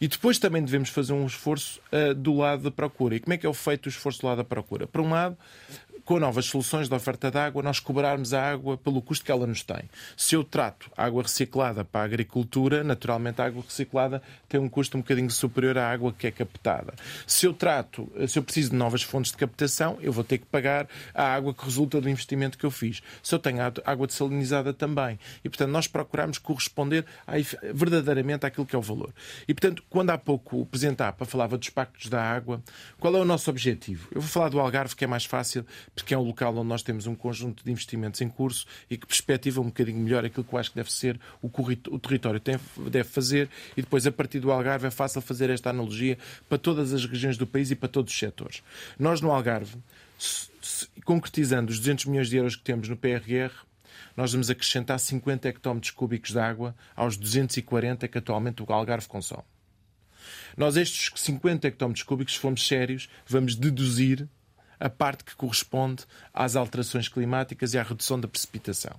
E 0.00 0.08
depois 0.08 0.38
também 0.38 0.64
devemos 0.64 0.88
fazer 0.88 1.12
um 1.12 1.26
esforço 1.26 1.82
uh, 1.92 2.14
do 2.14 2.34
lado 2.38 2.62
da 2.62 2.70
procura. 2.70 3.16
E 3.16 3.20
como 3.20 3.34
é 3.34 3.36
que 3.36 3.46
é 3.46 3.52
feito 3.52 3.84
o 3.84 3.90
esforço 3.90 4.22
do 4.22 4.28
lado 4.28 4.38
da 4.38 4.44
procura? 4.44 4.86
Por 4.86 5.02
um 5.02 5.10
lado, 5.10 5.36
com 6.04 6.18
novas 6.18 6.46
soluções 6.46 6.88
de 6.88 6.94
oferta 6.94 7.30
de 7.30 7.38
água, 7.38 7.62
nós 7.62 7.80
cobrarmos 7.80 8.34
a 8.34 8.50
água 8.50 8.76
pelo 8.76 9.00
custo 9.00 9.24
que 9.24 9.32
ela 9.32 9.46
nos 9.46 9.62
tem. 9.62 9.88
Se 10.16 10.34
eu 10.34 10.44
trato 10.44 10.90
água 10.96 11.22
reciclada 11.22 11.84
para 11.84 12.02
a 12.02 12.04
agricultura, 12.04 12.84
naturalmente 12.84 13.40
a 13.40 13.46
água 13.46 13.62
reciclada 13.66 14.22
tem 14.48 14.60
um 14.60 14.68
custo 14.68 14.96
um 14.96 15.00
bocadinho 15.00 15.30
superior 15.30 15.78
à 15.78 15.90
água 15.90 16.12
que 16.12 16.26
é 16.26 16.30
captada. 16.30 16.94
Se 17.26 17.46
eu 17.46 17.54
trato, 17.54 18.10
se 18.28 18.38
eu 18.38 18.42
preciso 18.42 18.70
de 18.70 18.76
novas 18.76 19.02
fontes 19.02 19.32
de 19.32 19.38
captação, 19.38 19.98
eu 20.00 20.12
vou 20.12 20.22
ter 20.22 20.38
que 20.38 20.46
pagar 20.46 20.86
a 21.14 21.24
água 21.24 21.54
que 21.54 21.64
resulta 21.64 22.00
do 22.00 22.08
investimento 22.08 22.58
que 22.58 22.64
eu 22.64 22.70
fiz. 22.70 23.02
Se 23.22 23.34
eu 23.34 23.38
tenho 23.38 23.60
água 23.62 24.06
dessalinizada 24.06 24.72
também. 24.72 25.18
E, 25.42 25.48
portanto, 25.48 25.70
nós 25.70 25.86
procuramos 25.86 26.38
corresponder 26.38 27.06
verdadeiramente 27.72 28.44
àquilo 28.46 28.66
que 28.66 28.76
é 28.76 28.78
o 28.78 28.82
valor. 28.82 29.12
E, 29.48 29.54
portanto, 29.54 29.82
quando 29.88 30.10
há 30.10 30.18
pouco 30.18 30.60
o 30.60 30.66
Presidente 30.66 31.02
APA 31.02 31.24
falava 31.24 31.56
dos 31.56 31.70
pactos 31.70 32.08
da 32.10 32.22
água, 32.22 32.62
qual 32.98 33.14
é 33.16 33.18
o 33.18 33.24
nosso 33.24 33.48
objetivo? 33.50 34.08
Eu 34.14 34.20
vou 34.20 34.28
falar 34.28 34.48
do 34.48 34.60
Algarve, 34.60 34.94
que 34.94 35.04
é 35.04 35.06
mais 35.06 35.24
fácil, 35.24 35.64
porque 35.94 36.12
é 36.12 36.18
um 36.18 36.22
local 36.22 36.56
onde 36.56 36.68
nós 36.68 36.82
temos 36.82 37.06
um 37.06 37.14
conjunto 37.14 37.64
de 37.64 37.70
investimentos 37.70 38.20
em 38.20 38.28
curso 38.28 38.66
e 38.90 38.96
que 38.96 39.06
perspectiva 39.06 39.60
um 39.60 39.66
bocadinho 39.66 39.98
melhor 39.98 40.24
aquilo 40.24 40.44
que 40.44 40.52
eu 40.52 40.58
acho 40.58 40.70
que 40.70 40.76
deve 40.76 40.92
ser 40.92 41.18
o, 41.40 41.48
o 41.90 41.98
território 41.98 42.40
tem, 42.40 42.58
deve 42.90 43.08
fazer 43.08 43.48
e 43.76 43.82
depois 43.82 44.06
a 44.06 44.12
partir 44.12 44.40
do 44.40 44.50
Algarve 44.50 44.86
é 44.86 44.90
fácil 44.90 45.20
fazer 45.20 45.50
esta 45.50 45.70
analogia 45.70 46.18
para 46.48 46.58
todas 46.58 46.92
as 46.92 47.04
regiões 47.04 47.38
do 47.38 47.46
país 47.46 47.70
e 47.70 47.76
para 47.76 47.88
todos 47.88 48.12
os 48.12 48.18
setores. 48.18 48.62
Nós 48.98 49.20
no 49.20 49.30
Algarve, 49.30 49.76
concretizando 51.04 51.70
os 51.70 51.78
200 51.78 52.06
milhões 52.06 52.28
de 52.28 52.36
euros 52.36 52.56
que 52.56 52.62
temos 52.62 52.88
no 52.88 52.96
PRR, 52.96 53.52
nós 54.16 54.32
vamos 54.32 54.50
acrescentar 54.50 54.98
50 54.98 55.48
hectómetros 55.48 55.90
cúbicos 55.90 56.30
de 56.30 56.38
água 56.38 56.74
aos 56.94 57.16
240 57.16 58.06
que 58.08 58.18
atualmente 58.18 58.62
o 58.62 58.72
Algarve 58.72 59.08
consome. 59.08 59.42
Nós, 60.56 60.76
estes 60.76 61.12
50 61.20 61.66
hectómetros 61.68 62.02
cúbicos, 62.02 62.34
se 62.34 62.40
formos 62.40 62.66
sérios, 62.66 63.08
vamos 63.26 63.56
deduzir 63.56 64.28
a 64.78 64.88
parte 64.88 65.24
que 65.24 65.36
corresponde 65.36 66.04
às 66.32 66.56
alterações 66.56 67.08
climáticas 67.08 67.74
e 67.74 67.78
à 67.78 67.82
redução 67.82 68.20
da 68.20 68.28
precipitação. 68.28 68.98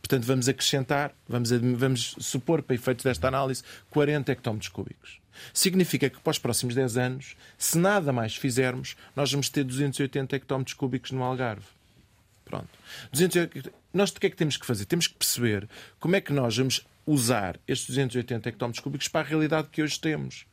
Portanto, 0.00 0.24
vamos 0.24 0.48
acrescentar, 0.48 1.12
vamos, 1.28 1.50
vamos 1.50 2.16
supor, 2.18 2.62
para 2.62 2.74
efeitos 2.74 3.04
desta 3.04 3.28
análise, 3.28 3.62
40 3.90 4.32
hectómetros 4.32 4.68
cúbicos. 4.68 5.20
Significa 5.52 6.08
que 6.08 6.20
para 6.20 6.30
os 6.30 6.38
próximos 6.38 6.74
10 6.74 6.96
anos, 6.96 7.36
se 7.58 7.76
nada 7.76 8.12
mais 8.12 8.36
fizermos, 8.36 8.96
nós 9.16 9.30
vamos 9.30 9.48
ter 9.48 9.64
280 9.64 10.36
hectómetros 10.36 10.74
cúbicos 10.74 11.10
no 11.10 11.22
Algarve. 11.22 11.66
Pronto. 12.44 12.68
280... 13.12 13.72
Nós 13.92 14.10
o 14.10 14.14
que 14.14 14.26
é 14.26 14.30
que 14.30 14.36
temos 14.36 14.56
que 14.56 14.66
fazer? 14.66 14.84
Temos 14.86 15.06
que 15.06 15.14
perceber 15.14 15.68
como 16.00 16.16
é 16.16 16.20
que 16.20 16.32
nós 16.32 16.56
vamos 16.56 16.86
usar 17.06 17.58
estes 17.66 17.88
280 17.88 18.48
hectómetros 18.48 18.82
cúbicos 18.82 19.08
para 19.08 19.20
a 19.20 19.28
realidade 19.28 19.68
que 19.70 19.82
hoje 19.82 19.98
temos. 20.00 20.46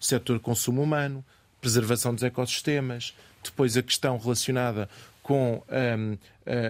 Setor 0.00 0.40
consumo 0.40 0.82
humano, 0.82 1.24
preservação 1.60 2.12
dos 2.12 2.24
ecossistemas, 2.24 3.14
depois 3.44 3.76
a 3.76 3.82
questão 3.82 4.18
relacionada 4.18 4.88
com 5.22 5.62
um, 5.70 6.18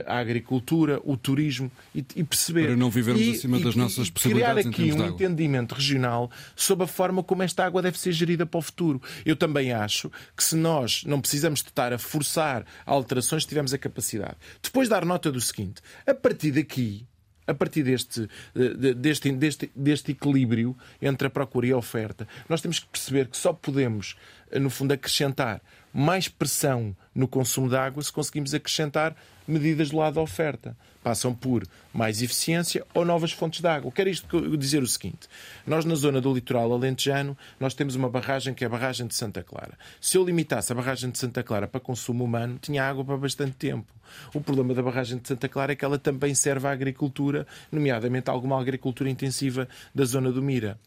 a 0.06 0.18
agricultura, 0.18 1.00
o 1.04 1.16
turismo 1.16 1.72
e, 1.94 2.04
e, 2.14 2.22
perceber. 2.22 2.66
Para 2.66 2.76
não 2.76 2.90
vivermos 2.90 3.22
e, 3.22 3.30
acima 3.30 3.58
e, 3.58 3.64
das 3.64 3.74
nossas 3.74 4.10
possibilidades. 4.10 4.66
Criar 4.66 4.90
aqui 4.90 4.92
um 4.92 5.06
entendimento 5.06 5.74
regional 5.74 6.30
sobre 6.54 6.84
a 6.84 6.86
forma 6.86 7.22
como 7.22 7.42
esta 7.42 7.64
água 7.64 7.80
deve 7.80 7.98
ser 7.98 8.12
gerida 8.12 8.44
para 8.44 8.58
o 8.58 8.62
futuro. 8.62 9.00
Eu 9.24 9.34
também 9.34 9.72
acho 9.72 10.12
que 10.36 10.44
se 10.44 10.54
nós 10.54 11.02
não 11.04 11.20
precisamos 11.20 11.60
de 11.60 11.68
estar 11.68 11.92
a 11.92 11.98
forçar 11.98 12.66
alterações, 12.84 13.46
tivermos 13.46 13.72
a 13.72 13.78
capacidade. 13.78 14.36
Depois 14.62 14.88
dar 14.88 15.04
nota 15.04 15.32
do 15.32 15.40
seguinte: 15.40 15.80
a 16.06 16.14
partir 16.14 16.52
daqui 16.52 17.06
a 17.44 17.54
partir 17.54 17.82
deste, 17.82 18.28
deste, 18.96 19.32
deste, 19.32 19.72
deste 19.74 20.12
equilíbrio 20.12 20.76
entre 21.00 21.26
a 21.26 21.30
procura 21.30 21.66
e 21.66 21.72
a 21.72 21.76
oferta, 21.76 22.26
nós 22.48 22.60
temos 22.60 22.78
que 22.78 22.86
perceber 22.86 23.26
que 23.26 23.36
só 23.36 23.52
podemos, 23.52 24.16
no 24.52 24.70
fundo, 24.70 24.92
acrescentar 24.92 25.60
mais 25.92 26.28
pressão 26.28 26.96
no 27.14 27.28
consumo 27.28 27.68
de 27.68 27.76
água 27.76 28.02
se 28.02 28.12
conseguimos 28.12 28.54
acrescentar 28.54 29.14
medidas 29.46 29.90
do 29.90 29.96
lado 29.96 30.14
da 30.14 30.20
oferta. 30.20 30.76
Passam 31.02 31.34
por 31.34 31.66
mais 31.92 32.22
eficiência 32.22 32.84
ou 32.94 33.04
novas 33.04 33.32
fontes 33.32 33.60
de 33.60 33.66
água. 33.66 33.90
Quero 33.90 34.08
isto 34.08 34.56
dizer 34.56 34.82
o 34.82 34.86
seguinte. 34.86 35.28
Nós, 35.66 35.84
na 35.84 35.96
zona 35.96 36.20
do 36.20 36.32
litoral 36.32 36.72
alentejano, 36.72 37.36
nós 37.58 37.74
temos 37.74 37.96
uma 37.96 38.08
barragem 38.08 38.54
que 38.54 38.62
é 38.62 38.68
a 38.68 38.70
barragem 38.70 39.06
de 39.06 39.14
Santa 39.14 39.42
Clara. 39.42 39.76
Se 40.00 40.16
eu 40.16 40.24
limitasse 40.24 40.70
a 40.70 40.74
barragem 40.76 41.10
de 41.10 41.18
Santa 41.18 41.42
Clara 41.42 41.66
para 41.66 41.80
consumo 41.80 42.24
humano, 42.24 42.56
tinha 42.62 42.84
água 42.84 43.04
para 43.04 43.16
bastante 43.16 43.52
tempo. 43.52 43.92
O 44.32 44.40
problema 44.40 44.74
da 44.74 44.82
barragem 44.82 45.18
de 45.18 45.26
Santa 45.26 45.48
Clara 45.48 45.72
é 45.72 45.76
que 45.76 45.84
ela 45.84 45.98
também 45.98 46.34
serve 46.34 46.68
à 46.68 46.70
agricultura, 46.70 47.46
nomeadamente 47.70 48.30
alguma 48.30 48.60
agricultura 48.60 49.10
intensiva 49.10 49.68
da 49.92 50.04
zona 50.04 50.30
do 50.30 50.40
Mira. 50.40 50.78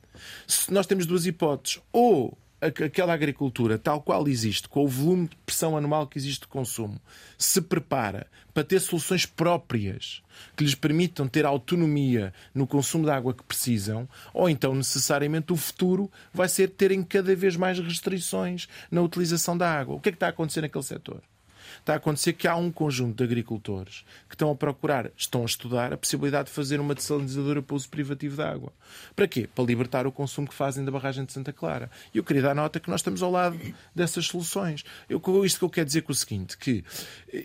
Nós 0.70 0.88
temos 0.88 1.06
duas 1.06 1.26
hipóteses. 1.26 1.82
Ou 1.91 2.38
aquela 2.62 3.14
agricultura 3.14 3.78
tal 3.78 4.01
qual 4.01 4.28
existe, 4.28 4.68
com 4.68 4.84
o 4.84 4.88
volume 4.88 5.28
de 5.28 5.36
pressão 5.45 5.78
anual 5.78 6.08
que 6.08 6.18
existe 6.18 6.41
de 6.41 6.47
consumo, 6.47 6.99
se 7.38 7.62
prepara 7.62 8.28
para 8.53 8.64
ter 8.64 8.80
soluções 8.80 9.26
próprias 9.26 10.24
que 10.56 10.64
lhes 10.64 10.76
permitam 10.76 11.28
ter 11.28 11.45
autonomia 11.45 12.34
no 12.53 12.66
consumo 12.66 13.06
da 13.06 13.16
água 13.16 13.34
que 13.34 13.43
precisam, 13.43 14.08
ou 14.34 14.49
então 14.49 14.74
necessariamente 14.74 15.53
o 15.53 15.58
futuro 15.58 16.12
vai 16.34 16.47
ser 16.47 16.70
terem 16.70 17.03
cada 17.03 17.36
vez 17.36 17.56
mais 17.56 17.80
restrições 17.80 18.68
na 18.89 19.01
utilização 19.01 19.58
da 19.58 19.72
água. 19.72 19.95
O 19.95 19.99
que 19.99 20.10
é 20.10 20.12
que 20.12 20.16
está 20.16 20.28
a 20.28 20.30
acontecer 20.30 20.62
naquele 20.62 20.84
setor? 20.84 21.22
Está 21.80 21.93
a 21.93 21.97
acontecer 21.97 22.34
que 22.34 22.47
há 22.47 22.55
um 22.55 22.71
conjunto 22.71 23.17
de 23.17 23.23
agricultores 23.23 24.05
que 24.28 24.36
estão 24.36 24.51
a 24.51 24.55
procurar, 24.55 25.11
estão 25.15 25.43
a 25.43 25.45
estudar 25.45 25.93
a 25.93 25.97
possibilidade 25.97 26.49
de 26.49 26.55
fazer 26.55 26.80
uma 26.80 26.95
desalinizadora 26.95 27.61
para 27.61 27.76
uso 27.76 27.89
privativo 27.89 28.36
da 28.36 28.49
água. 28.49 28.73
Para 29.15 29.28
quê? 29.28 29.47
Para 29.53 29.63
libertar 29.63 30.07
o 30.07 30.11
consumo 30.11 30.47
que 30.47 30.53
fazem 30.53 30.84
da 30.84 30.91
barragem 30.91 31.26
de 31.26 31.34
Santa 31.34 31.53
Clara. 31.53 31.89
E 32.13 32.17
eu 32.17 32.23
queria 32.23 32.41
dar 32.41 32.55
nota 32.55 32.80
que 32.80 32.89
nós 32.89 33.01
estamos 33.01 33.21
ao 33.21 33.32
lado 33.32 33.59
dessas 33.93 34.26
soluções. 34.26 34.84
Eu, 35.09 35.19
com 35.19 35.43
isto 35.45 35.59
que 35.59 35.65
eu 35.65 35.69
quero 35.69 35.86
dizer 35.86 36.01
com 36.01 36.11
o 36.11 36.15
seguinte, 36.15 36.57
que, 36.57 36.84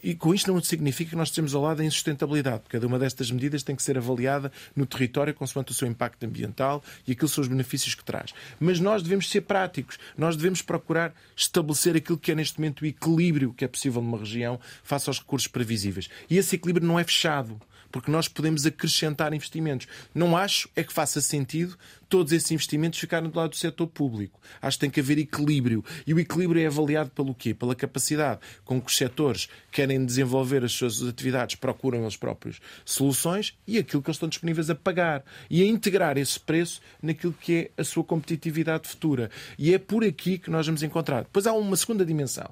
e 0.02 0.14
com 0.14 0.34
isto 0.34 0.52
não 0.52 0.60
significa 0.62 1.10
que 1.10 1.16
nós 1.16 1.28
estejamos 1.28 1.54
ao 1.54 1.62
lado 1.62 1.78
da 1.78 1.84
insustentabilidade. 1.84 2.64
Cada 2.68 2.86
uma 2.86 2.98
destas 2.98 3.30
medidas 3.30 3.62
tem 3.62 3.76
que 3.76 3.82
ser 3.82 3.96
avaliada 3.98 4.50
no 4.74 4.86
território 4.86 5.34
consoante 5.34 5.72
o 5.72 5.74
seu 5.74 5.88
impacto 5.88 6.24
ambiental 6.24 6.82
e 7.06 7.12
aqueles 7.12 7.32
são 7.32 7.42
os 7.42 7.48
benefícios 7.48 7.94
que 7.94 8.04
traz. 8.04 8.32
Mas 8.58 8.80
nós 8.80 9.02
devemos 9.02 9.28
ser 9.28 9.42
práticos. 9.42 9.98
Nós 10.16 10.36
devemos 10.36 10.62
procurar 10.62 11.14
estabelecer 11.36 11.96
aquilo 11.96 12.18
que 12.18 12.32
é 12.32 12.34
neste 12.34 12.58
momento 12.58 12.82
o 12.82 12.86
equilíbrio 12.86 13.52
que 13.52 13.64
é 13.64 13.68
possível 13.68 14.02
numa 14.02 14.18
região 14.20 14.60
face 14.82 15.08
aos 15.08 15.18
recursos 15.18 15.48
previsíveis. 15.48 16.08
E 16.28 16.38
esse 16.38 16.56
equilíbrio 16.56 16.86
não 16.86 16.98
é 16.98 17.04
fechado 17.04 17.60
porque 17.90 18.10
nós 18.10 18.28
podemos 18.28 18.64
acrescentar 18.66 19.32
investimentos. 19.34 19.86
Não 20.14 20.36
acho 20.36 20.68
é 20.76 20.82
que 20.82 20.92
faça 20.92 21.20
sentido 21.20 21.76
todos 22.08 22.32
esses 22.32 22.50
investimentos 22.50 22.98
ficarem 22.98 23.30
do 23.30 23.38
lado 23.38 23.50
do 23.50 23.56
setor 23.56 23.86
público. 23.86 24.40
Acho 24.60 24.76
que 24.76 24.80
tem 24.80 24.90
que 24.90 25.00
haver 25.00 25.18
equilíbrio. 25.18 25.84
E 26.06 26.12
o 26.12 26.18
equilíbrio 26.18 26.62
é 26.62 26.66
avaliado 26.66 27.10
pelo 27.10 27.34
quê? 27.34 27.54
Pela 27.54 27.74
capacidade 27.74 28.40
com 28.64 28.80
que 28.80 28.90
os 28.90 28.96
setores 28.96 29.48
querem 29.70 30.04
desenvolver 30.04 30.64
as 30.64 30.72
suas 30.72 31.02
atividades, 31.02 31.56
procuram 31.56 32.00
eles 32.00 32.16
próprios 32.16 32.60
soluções 32.84 33.56
e 33.66 33.78
aquilo 33.78 34.02
que 34.02 34.08
eles 34.08 34.16
estão 34.16 34.28
disponíveis 34.28 34.70
a 34.70 34.74
pagar. 34.74 35.24
E 35.48 35.62
a 35.62 35.66
integrar 35.66 36.18
esse 36.18 36.38
preço 36.38 36.80
naquilo 37.02 37.32
que 37.32 37.70
é 37.76 37.80
a 37.80 37.84
sua 37.84 38.02
competitividade 38.02 38.88
futura. 38.88 39.30
E 39.58 39.72
é 39.72 39.78
por 39.78 40.04
aqui 40.04 40.38
que 40.38 40.50
nós 40.50 40.66
vamos 40.66 40.82
encontrar. 40.82 41.22
Depois 41.22 41.46
há 41.46 41.52
uma 41.52 41.76
segunda 41.76 42.04
dimensão 42.04 42.50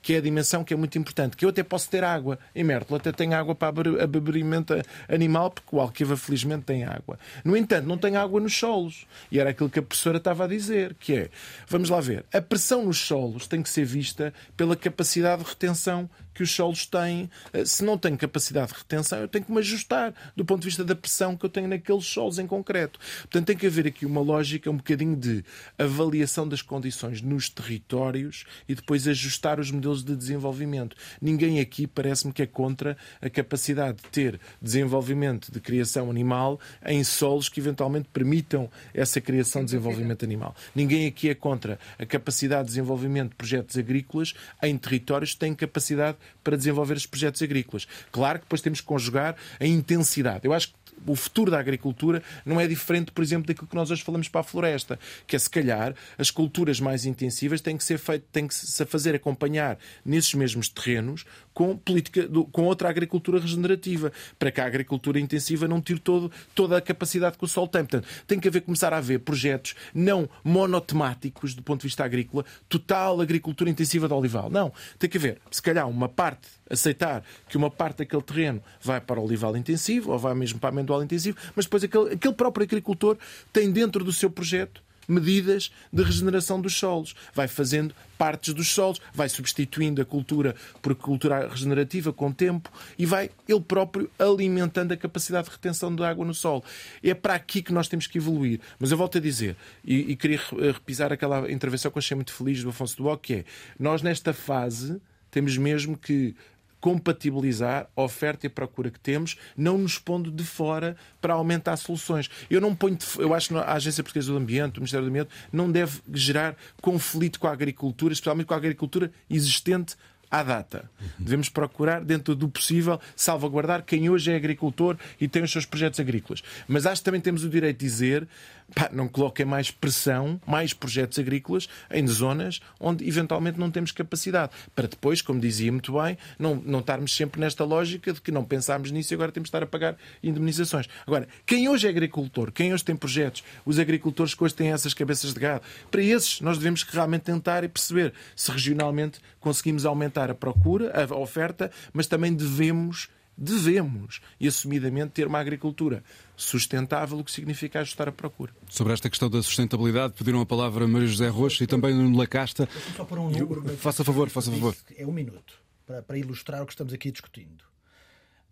que 0.00 0.14
é 0.14 0.18
a 0.18 0.20
dimensão 0.20 0.64
que 0.64 0.72
é 0.72 0.76
muito 0.76 0.98
importante, 0.98 1.36
que 1.36 1.44
eu 1.44 1.48
até 1.50 1.62
posso 1.62 1.88
ter 1.88 2.04
água. 2.04 2.38
Em 2.54 2.64
Mértola 2.64 2.98
até 2.98 3.12
tenho 3.12 3.34
água 3.34 3.54
para 3.54 4.02
abeberimento 4.02 4.74
animal, 5.08 5.50
porque 5.50 5.74
o 5.74 5.80
Alqueva 5.80 6.16
felizmente 6.16 6.64
tem 6.64 6.84
água. 6.84 7.18
No 7.44 7.56
entanto, 7.56 7.86
não 7.86 7.98
tem 7.98 8.16
água 8.16 8.40
nos 8.40 8.56
solos. 8.56 9.06
E 9.30 9.38
era 9.38 9.50
aquilo 9.50 9.70
que 9.70 9.78
a 9.78 9.82
professora 9.82 10.18
estava 10.18 10.44
a 10.44 10.46
dizer, 10.46 10.94
que 10.98 11.14
é, 11.14 11.30
vamos 11.66 11.90
lá 11.90 12.00
ver, 12.00 12.24
a 12.32 12.40
pressão 12.40 12.84
nos 12.84 12.98
solos 12.98 13.46
tem 13.46 13.62
que 13.62 13.70
ser 13.70 13.84
vista 13.84 14.32
pela 14.56 14.76
capacidade 14.76 15.42
de 15.42 15.48
retenção 15.48 16.08
que 16.38 16.42
os 16.44 16.52
solos 16.52 16.86
têm. 16.86 17.28
Eh, 17.52 17.64
se 17.64 17.82
não 17.82 17.98
tenho 17.98 18.16
capacidade 18.16 18.72
de 18.72 18.78
retenção, 18.78 19.18
eu 19.18 19.26
tenho 19.26 19.44
que 19.44 19.50
me 19.50 19.58
ajustar 19.58 20.14
do 20.36 20.44
ponto 20.44 20.60
de 20.60 20.66
vista 20.66 20.84
da 20.84 20.94
pressão 20.94 21.36
que 21.36 21.44
eu 21.44 21.50
tenho 21.50 21.66
naqueles 21.66 22.06
solos 22.06 22.38
em 22.38 22.46
concreto. 22.46 23.00
Portanto, 23.22 23.46
tem 23.46 23.56
que 23.56 23.66
haver 23.66 23.88
aqui 23.88 24.06
uma 24.06 24.20
lógica, 24.20 24.70
um 24.70 24.76
bocadinho 24.76 25.16
de 25.16 25.44
avaliação 25.76 26.48
das 26.48 26.62
condições 26.62 27.20
nos 27.20 27.48
territórios 27.48 28.44
e 28.68 28.74
depois 28.76 29.08
ajustar 29.08 29.58
os 29.58 29.67
modelos 29.70 30.04
de 30.04 30.14
desenvolvimento. 30.16 30.96
Ninguém 31.20 31.60
aqui 31.60 31.86
parece-me 31.86 32.32
que 32.32 32.42
é 32.42 32.46
contra 32.46 32.96
a 33.20 33.30
capacidade 33.30 33.98
de 34.02 34.08
ter 34.10 34.40
desenvolvimento 34.60 35.52
de 35.52 35.60
criação 35.60 36.10
animal 36.10 36.58
em 36.84 37.02
solos 37.04 37.48
que 37.48 37.60
eventualmente 37.60 38.08
permitam 38.12 38.70
essa 38.92 39.20
criação 39.20 39.62
de 39.62 39.66
desenvolvimento 39.66 40.24
animal. 40.24 40.54
Ninguém 40.74 41.06
aqui 41.06 41.28
é 41.28 41.34
contra 41.34 41.78
a 41.98 42.06
capacidade 42.06 42.64
de 42.64 42.68
desenvolvimento 42.68 43.30
de 43.30 43.36
projetos 43.36 43.76
agrícolas 43.76 44.34
em 44.62 44.76
territórios 44.76 45.32
que 45.32 45.38
têm 45.38 45.54
capacidade 45.54 46.18
para 46.42 46.56
desenvolver 46.56 46.96
os 46.96 47.06
projetos 47.06 47.42
agrícolas. 47.42 47.86
Claro 48.10 48.38
que 48.38 48.44
depois 48.44 48.60
temos 48.60 48.80
que 48.80 48.86
conjugar 48.86 49.36
a 49.60 49.66
intensidade. 49.66 50.40
Eu 50.44 50.52
acho 50.52 50.68
que 50.68 50.74
o 51.06 51.14
futuro 51.14 51.50
da 51.50 51.58
agricultura 51.58 52.22
não 52.44 52.60
é 52.60 52.66
diferente, 52.66 53.12
por 53.12 53.22
exemplo, 53.22 53.46
daquilo 53.46 53.66
que 53.66 53.74
nós 53.74 53.90
hoje 53.90 54.02
falamos 54.02 54.28
para 54.28 54.40
a 54.40 54.44
floresta, 54.44 54.98
que 55.26 55.36
é 55.36 55.38
se 55.38 55.48
calhar 55.48 55.94
as 56.16 56.30
culturas 56.30 56.80
mais 56.80 57.04
intensivas 57.04 57.60
têm 57.60 57.76
que 57.76 57.84
ser 57.84 57.98
feito, 57.98 58.24
têm 58.32 58.46
que 58.46 58.54
se 58.54 58.84
fazer 58.86 59.14
acompanhar 59.14 59.78
nesses 60.04 60.34
mesmos 60.34 60.68
terrenos 60.68 61.24
com 61.58 61.76
política, 61.76 62.28
com 62.52 62.66
outra 62.66 62.88
agricultura 62.88 63.40
regenerativa, 63.40 64.12
para 64.38 64.52
que 64.52 64.60
a 64.60 64.64
agricultura 64.64 65.18
intensiva 65.18 65.66
não 65.66 65.80
tire 65.80 65.98
todo, 65.98 66.30
toda 66.54 66.78
a 66.78 66.80
capacidade 66.80 67.36
que 67.36 67.44
o 67.44 67.48
sol 67.48 67.66
tem. 67.66 67.84
Portanto, 67.84 68.06
tem 68.28 68.38
que 68.38 68.46
haver, 68.46 68.60
começar 68.60 68.92
a 68.92 68.98
haver 68.98 69.18
projetos 69.18 69.74
não 69.92 70.28
monotemáticos 70.44 71.54
do 71.54 71.62
ponto 71.62 71.80
de 71.80 71.88
vista 71.88 72.04
agrícola, 72.04 72.44
total 72.68 73.20
agricultura 73.20 73.68
intensiva 73.68 74.06
de 74.06 74.14
olival. 74.14 74.48
Não, 74.48 74.72
tem 75.00 75.10
que 75.10 75.18
haver, 75.18 75.40
se 75.50 75.60
calhar, 75.60 75.88
uma 75.88 76.08
parte, 76.08 76.46
aceitar 76.70 77.24
que 77.48 77.56
uma 77.56 77.72
parte 77.72 77.98
daquele 77.98 78.22
terreno 78.22 78.62
vai 78.80 79.00
para 79.00 79.18
o 79.18 79.24
olival 79.24 79.56
intensivo 79.56 80.12
ou 80.12 80.18
vai 80.18 80.34
mesmo 80.34 80.60
para 80.60 80.68
a 80.68 80.72
amendoal 80.72 81.02
intensivo, 81.02 81.36
mas 81.56 81.64
depois 81.64 81.82
aquele, 81.82 82.14
aquele 82.14 82.34
próprio 82.34 82.62
agricultor 82.62 83.18
tem 83.52 83.68
dentro 83.72 84.04
do 84.04 84.12
seu 84.12 84.30
projeto 84.30 84.80
medidas 85.08 85.72
de 85.92 86.02
regeneração 86.02 86.60
dos 86.60 86.76
solos. 86.76 87.14
Vai 87.34 87.48
fazendo 87.48 87.94
partes 88.18 88.52
dos 88.52 88.68
solos, 88.68 89.00
vai 89.14 89.28
substituindo 89.28 90.02
a 90.02 90.04
cultura 90.04 90.54
por 90.82 90.94
cultura 90.94 91.48
regenerativa 91.48 92.12
com 92.12 92.28
o 92.28 92.34
tempo 92.34 92.70
e 92.98 93.06
vai 93.06 93.30
ele 93.48 93.60
próprio 93.60 94.10
alimentando 94.18 94.92
a 94.92 94.96
capacidade 94.96 95.46
de 95.46 95.52
retenção 95.52 95.94
de 95.94 96.02
água 96.04 96.24
no 96.24 96.34
solo. 96.34 96.62
É 97.02 97.14
para 97.14 97.34
aqui 97.34 97.62
que 97.62 97.72
nós 97.72 97.88
temos 97.88 98.06
que 98.06 98.18
evoluir. 98.18 98.60
Mas 98.78 98.90
eu 98.90 98.98
volto 98.98 99.18
a 99.18 99.20
dizer, 99.20 99.56
e, 99.84 100.12
e 100.12 100.16
queria 100.16 100.40
repisar 100.72 101.12
aquela 101.12 101.50
intervenção 101.50 101.90
que 101.90 101.98
eu 101.98 102.00
achei 102.00 102.14
muito 102.14 102.32
feliz 102.32 102.62
do 102.62 102.70
Afonso 102.70 102.96
Duboc, 102.96 103.22
que 103.22 103.34
é 103.34 103.44
nós 103.78 104.02
nesta 104.02 104.32
fase 104.32 105.00
temos 105.30 105.56
mesmo 105.56 105.96
que 105.96 106.34
compatibilizar 106.80 107.88
a 107.96 108.02
oferta 108.02 108.46
e 108.46 108.48
a 108.48 108.50
procura 108.50 108.90
que 108.90 109.00
temos, 109.00 109.36
não 109.56 109.78
nos 109.78 109.98
pondo 109.98 110.30
de 110.30 110.44
fora 110.44 110.96
para 111.20 111.34
aumentar 111.34 111.76
soluções. 111.76 112.30
Eu 112.48 112.60
não 112.60 112.74
ponho, 112.74 112.96
de, 112.96 113.04
eu 113.18 113.34
acho 113.34 113.48
que 113.48 113.56
a 113.56 113.72
Agência 113.72 114.02
Portuguesa 114.02 114.32
do 114.32 114.38
Ambiente, 114.38 114.78
o 114.78 114.80
Ministério 114.80 115.06
do 115.06 115.10
Ambiente, 115.10 115.30
não 115.52 115.70
deve 115.70 116.00
gerar 116.12 116.56
conflito 116.80 117.40
com 117.40 117.46
a 117.46 117.52
agricultura, 117.52 118.12
especialmente 118.12 118.46
com 118.46 118.54
a 118.54 118.56
agricultura 118.56 119.10
existente 119.28 119.96
à 120.30 120.42
data. 120.42 120.90
Devemos 121.18 121.48
procurar, 121.48 122.04
dentro 122.04 122.34
do 122.34 122.48
possível, 122.48 123.00
salvaguardar 123.16 123.82
quem 123.82 124.10
hoje 124.10 124.30
é 124.30 124.36
agricultor 124.36 124.96
e 125.20 125.26
tem 125.26 125.42
os 125.42 125.50
seus 125.50 125.64
projetos 125.64 125.98
agrícolas. 125.98 126.42
Mas 126.66 126.86
acho 126.86 127.00
que 127.00 127.04
também 127.04 127.20
temos 127.20 127.44
o 127.44 127.48
direito 127.48 127.78
de 127.78 127.86
dizer 127.86 128.28
pá, 128.74 128.90
não 128.92 129.08
coloquem 129.08 129.46
mais 129.46 129.70
pressão, 129.70 130.40
mais 130.46 130.72
projetos 130.72 131.18
agrícolas 131.18 131.68
em 131.90 132.06
zonas 132.06 132.60
onde 132.78 133.06
eventualmente 133.06 133.58
não 133.58 133.70
temos 133.70 133.92
capacidade. 133.92 134.52
Para 134.74 134.88
depois, 134.88 135.22
como 135.22 135.40
dizia 135.40 135.70
muito 135.72 135.92
bem, 136.00 136.16
não, 136.38 136.56
não 136.56 136.80
estarmos 136.80 137.14
sempre 137.14 137.40
nesta 137.40 137.64
lógica 137.64 138.12
de 138.12 138.20
que 138.20 138.30
não 138.30 138.44
pensámos 138.44 138.90
nisso 138.90 139.12
e 139.12 139.14
agora 139.14 139.32
temos 139.32 139.46
de 139.46 139.50
estar 139.50 139.62
a 139.62 139.66
pagar 139.66 139.96
indemnizações. 140.22 140.86
Agora, 141.06 141.26
quem 141.46 141.68
hoje 141.68 141.86
é 141.86 141.90
agricultor, 141.90 142.52
quem 142.52 142.72
hoje 142.72 142.84
tem 142.84 142.96
projetos, 142.96 143.42
os 143.64 143.78
agricultores 143.78 144.34
que 144.34 144.44
hoje 144.44 144.54
têm 144.54 144.72
essas 144.72 144.94
cabeças 144.94 145.32
de 145.32 145.40
gado, 145.40 145.62
para 145.90 146.02
esses 146.02 146.40
nós 146.40 146.58
devemos 146.58 146.82
realmente 146.82 147.22
tentar 147.22 147.64
e 147.64 147.68
perceber 147.68 148.12
se 148.34 148.50
regionalmente 148.50 149.20
conseguimos 149.40 149.86
aumentar 149.86 150.30
a 150.30 150.34
procura, 150.34 150.92
a 150.94 151.16
oferta, 151.16 151.70
mas 151.92 152.06
também 152.06 152.34
devemos 152.34 153.08
devemos, 153.38 154.20
e 154.40 154.48
assumidamente, 154.48 155.12
ter 155.12 155.28
uma 155.28 155.38
agricultura 155.38 156.02
sustentável, 156.36 157.18
o 157.18 157.24
que 157.24 157.30
significa 157.30 157.80
ajustar 157.80 158.08
a 158.08 158.12
procura. 158.12 158.52
Sobre 158.68 158.92
esta 158.92 159.08
questão 159.08 159.30
da 159.30 159.40
sustentabilidade, 159.40 160.14
pediram 160.14 160.40
a 160.40 160.46
palavra 160.46 160.84
a 160.84 160.88
Maria 160.88 161.06
José 161.06 161.28
Rocha 161.28 161.62
e 161.62 161.66
também 161.66 161.94
Nuno 161.94 162.18
Lacasta. 162.18 162.68
Só 162.96 163.04
por 163.04 163.18
um 163.18 163.30
número. 163.30 163.76
Faça 163.76 164.02
favor, 164.02 164.28
faça 164.28 164.50
favor. 164.50 164.74
É 164.96 165.06
um 165.06 165.12
minuto, 165.12 165.54
para, 165.86 166.02
para 166.02 166.18
ilustrar 166.18 166.62
o 166.62 166.66
que 166.66 166.72
estamos 166.72 166.92
aqui 166.92 167.12
discutindo. 167.12 167.64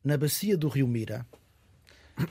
Na 0.04 0.16
bacia 0.16 0.56
do 0.56 0.68
Rio 0.68 0.86
Mira, 0.86 1.26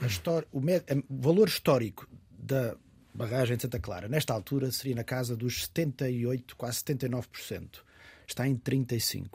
história, 0.06 0.48
o, 0.50 0.58
o 0.60 1.20
valor 1.20 1.48
histórico 1.48 2.08
da 2.30 2.74
barragem 3.12 3.56
de 3.56 3.62
Santa 3.62 3.78
Clara, 3.78 4.08
nesta 4.08 4.32
altura, 4.32 4.72
seria 4.72 4.94
na 4.94 5.04
casa 5.04 5.36
dos 5.36 5.64
78, 5.64 6.56
quase 6.56 6.78
79%. 6.78 7.80
Está 8.26 8.48
em 8.48 8.56
35%. 8.56 9.28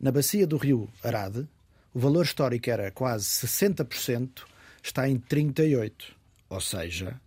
Na 0.00 0.12
bacia 0.12 0.46
do 0.46 0.56
Rio 0.56 0.88
Arade, 1.02 1.48
o 1.92 1.98
valor 1.98 2.24
histórico 2.24 2.70
era 2.70 2.90
quase 2.90 3.26
60%, 3.26 4.42
está 4.82 5.08
em 5.08 5.18
38%. 5.18 6.16
Ou 6.50 6.60
seja, 6.60 7.20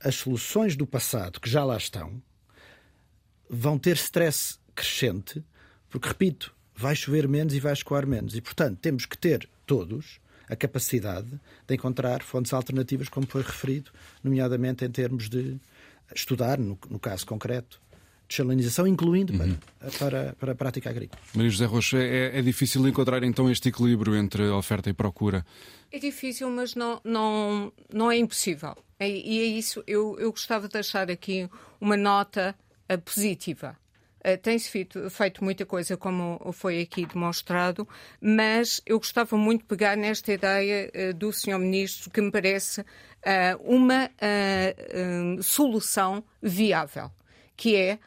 as 0.00 0.16
soluções 0.16 0.74
do 0.74 0.86
passado 0.86 1.40
que 1.40 1.48
já 1.48 1.64
lá 1.64 1.76
estão 1.76 2.20
vão 3.48 3.78
ter 3.78 3.96
stress 3.96 4.58
crescente, 4.74 5.44
porque, 5.88 6.08
repito, 6.08 6.54
vai 6.74 6.94
chover 6.94 7.28
menos 7.28 7.54
e 7.54 7.60
vai 7.60 7.72
escoar 7.72 8.06
menos. 8.06 8.34
E, 8.34 8.40
portanto, 8.40 8.78
temos 8.80 9.06
que 9.06 9.16
ter 9.16 9.48
todos 9.64 10.20
a 10.48 10.56
capacidade 10.56 11.28
de 11.66 11.74
encontrar 11.74 12.22
fontes 12.22 12.52
alternativas, 12.52 13.08
como 13.08 13.26
foi 13.26 13.42
referido, 13.42 13.90
nomeadamente 14.22 14.84
em 14.84 14.90
termos 14.90 15.28
de 15.28 15.60
estudar, 16.14 16.58
no, 16.58 16.78
no 16.88 16.98
caso 16.98 17.26
concreto, 17.26 17.80
desalinização, 18.28 18.86
incluindo 18.86 19.32
uhum. 19.32 19.56
para, 19.80 19.90
para, 19.98 20.32
para 20.34 20.52
a 20.52 20.54
prática 20.54 20.90
agrícola. 20.90 21.20
Maria 21.34 21.50
José 21.50 21.64
Rocha, 21.64 21.98
é, 21.98 22.38
é 22.38 22.42
difícil 22.42 22.86
encontrar 22.86 23.22
então 23.22 23.50
este 23.50 23.70
equilíbrio 23.70 24.14
entre 24.14 24.48
oferta 24.48 24.90
e 24.90 24.92
procura? 24.92 25.44
É 25.90 25.98
difícil, 25.98 26.50
mas 26.50 26.74
não, 26.74 27.00
não, 27.02 27.72
não 27.92 28.10
é 28.10 28.18
impossível. 28.18 28.76
E 29.00 29.40
é 29.40 29.44
isso, 29.44 29.82
eu, 29.86 30.18
eu 30.18 30.30
gostava 30.32 30.66
de 30.66 30.72
deixar 30.72 31.08
aqui 31.08 31.48
uma 31.80 31.96
nota 31.96 32.54
uh, 32.92 32.98
positiva. 32.98 33.78
Uh, 34.18 34.36
Tem-se 34.36 34.68
feito, 34.68 35.08
feito, 35.08 35.44
muita 35.44 35.64
coisa, 35.64 35.96
como 35.96 36.52
foi 36.52 36.80
aqui 36.80 37.06
demonstrado, 37.06 37.88
mas 38.20 38.82
eu 38.84 38.98
gostava 38.98 39.36
muito 39.36 39.60
de 39.60 39.68
pegar 39.68 39.96
nesta 39.96 40.32
ideia 40.32 40.90
uh, 40.92 41.14
do 41.14 41.32
Sr. 41.32 41.58
Ministro, 41.58 42.10
que 42.10 42.20
me 42.20 42.30
parece 42.30 42.84
uma 43.64 44.08
solução 45.42 46.24
viável, 46.40 47.10
que 47.56 47.74
é 47.74 47.98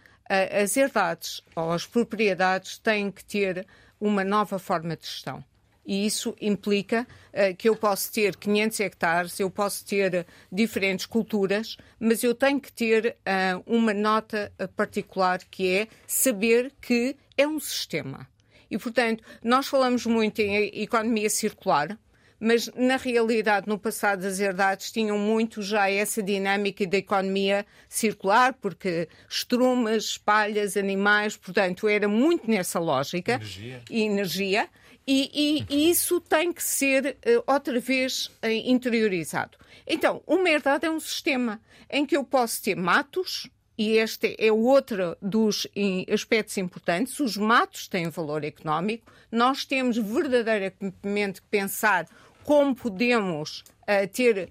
as 0.64 0.78
herdades 0.78 1.42
ou 1.56 1.72
as 1.72 1.86
propriedades 1.86 2.78
têm 2.78 3.12
que 3.12 3.24
ter 3.24 3.68
uma 4.00 4.24
nova 4.24 4.58
forma 4.58 4.96
de 4.96 5.06
gestão 5.06 5.44
e 5.86 6.06
isso 6.06 6.36
implica 6.40 7.08
uh, 7.34 7.56
que 7.56 7.68
eu 7.68 7.76
posso 7.76 8.12
ter 8.12 8.36
500 8.36 8.80
hectares, 8.80 9.40
eu 9.40 9.50
posso 9.50 9.86
ter 9.86 10.26
diferentes 10.52 11.06
culturas, 11.06 11.78
mas 12.00 12.24
eu 12.24 12.36
tenho 12.36 12.60
que 12.60 12.72
ter 12.72 13.18
uh, 13.20 13.64
uma 13.66 13.94
nota 13.94 14.52
particular 14.76 15.40
que 15.50 15.68
é 15.70 15.88
saber 16.08 16.72
que 16.82 17.16
é 17.38 17.48
um 17.48 17.60
sistema. 17.60 18.28
E, 18.70 18.78
portanto, 18.78 19.24
nós 19.44 19.68
falamos 19.68 20.06
muito 20.06 20.40
em 20.40 20.82
economia 20.82 21.30
circular, 21.30 21.98
mas 22.42 22.72
na 22.76 22.98
realidade, 22.98 23.70
no 23.70 23.78
passado, 23.78 24.26
as 24.26 24.40
herdades 24.40 24.92
tinham 24.92 25.16
muito 25.16 25.62
já 25.62 25.88
essa 25.92 26.24
dinâmica 26.24 26.88
da 26.88 26.98
economia 26.98 27.64
circular, 27.88 28.54
porque 28.54 29.08
estrumas, 29.30 30.18
palhas, 30.18 30.76
animais, 30.76 31.38
portanto, 31.38 31.88
era 31.88 32.08
muito 32.08 32.50
nessa 32.50 32.80
lógica. 32.80 33.34
Energia. 33.34 33.82
E 33.92 34.02
energia. 34.02 34.70
E, 35.06 35.30
e, 35.34 35.66
e, 35.70 35.90
isso 35.92 36.20
tem 36.20 36.52
que 36.52 36.64
ser 36.64 37.16
uh, 37.26 37.44
outra 37.46 37.80
vez 37.80 38.26
uh, 38.26 38.48
interiorizado. 38.66 39.56
Então, 39.86 40.24
uma 40.26 40.50
herdade 40.50 40.88
é 40.88 40.90
um 40.90 41.00
sistema 41.00 41.62
em 41.92 42.08
que 42.08 42.18
eu 42.18 42.24
posso 42.24 42.64
ter 42.64 42.76
matos, 42.76 43.48
e 43.78 43.98
este 43.98 44.36
é 44.40 44.52
outro 44.52 45.16
dos 45.22 45.68
aspectos 46.12 46.58
importantes. 46.58 47.20
Os 47.20 47.38
matos 47.38 47.88
têm 47.88 48.10
valor 48.10 48.44
económico. 48.44 49.12
Nós 49.32 49.66
temos 49.66 49.98
verdadeiramente 49.98 51.42
que 51.42 51.48
pensar 51.50 52.08
como 52.44 52.76
podemos 52.76 53.64
uh, 53.82 54.08
ter 54.12 54.50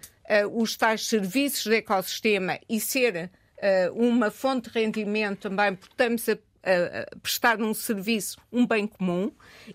os 0.53 0.77
tais 0.77 1.09
serviços 1.09 1.65
de 1.65 1.75
ecossistema 1.75 2.61
e 2.69 2.79
ser 2.79 3.33
uma 3.95 4.31
fonte 4.31 4.71
de 4.71 4.79
rendimento 4.79 5.49
também, 5.51 5.75
porque 5.75 5.93
estamos 5.93 6.29
a 6.29 6.39
uh, 6.61 7.19
prestar 7.21 7.61
um 7.61 7.73
serviço, 7.75 8.39
um 8.53 8.67
bem 8.67 8.87
comum, 8.87 9.31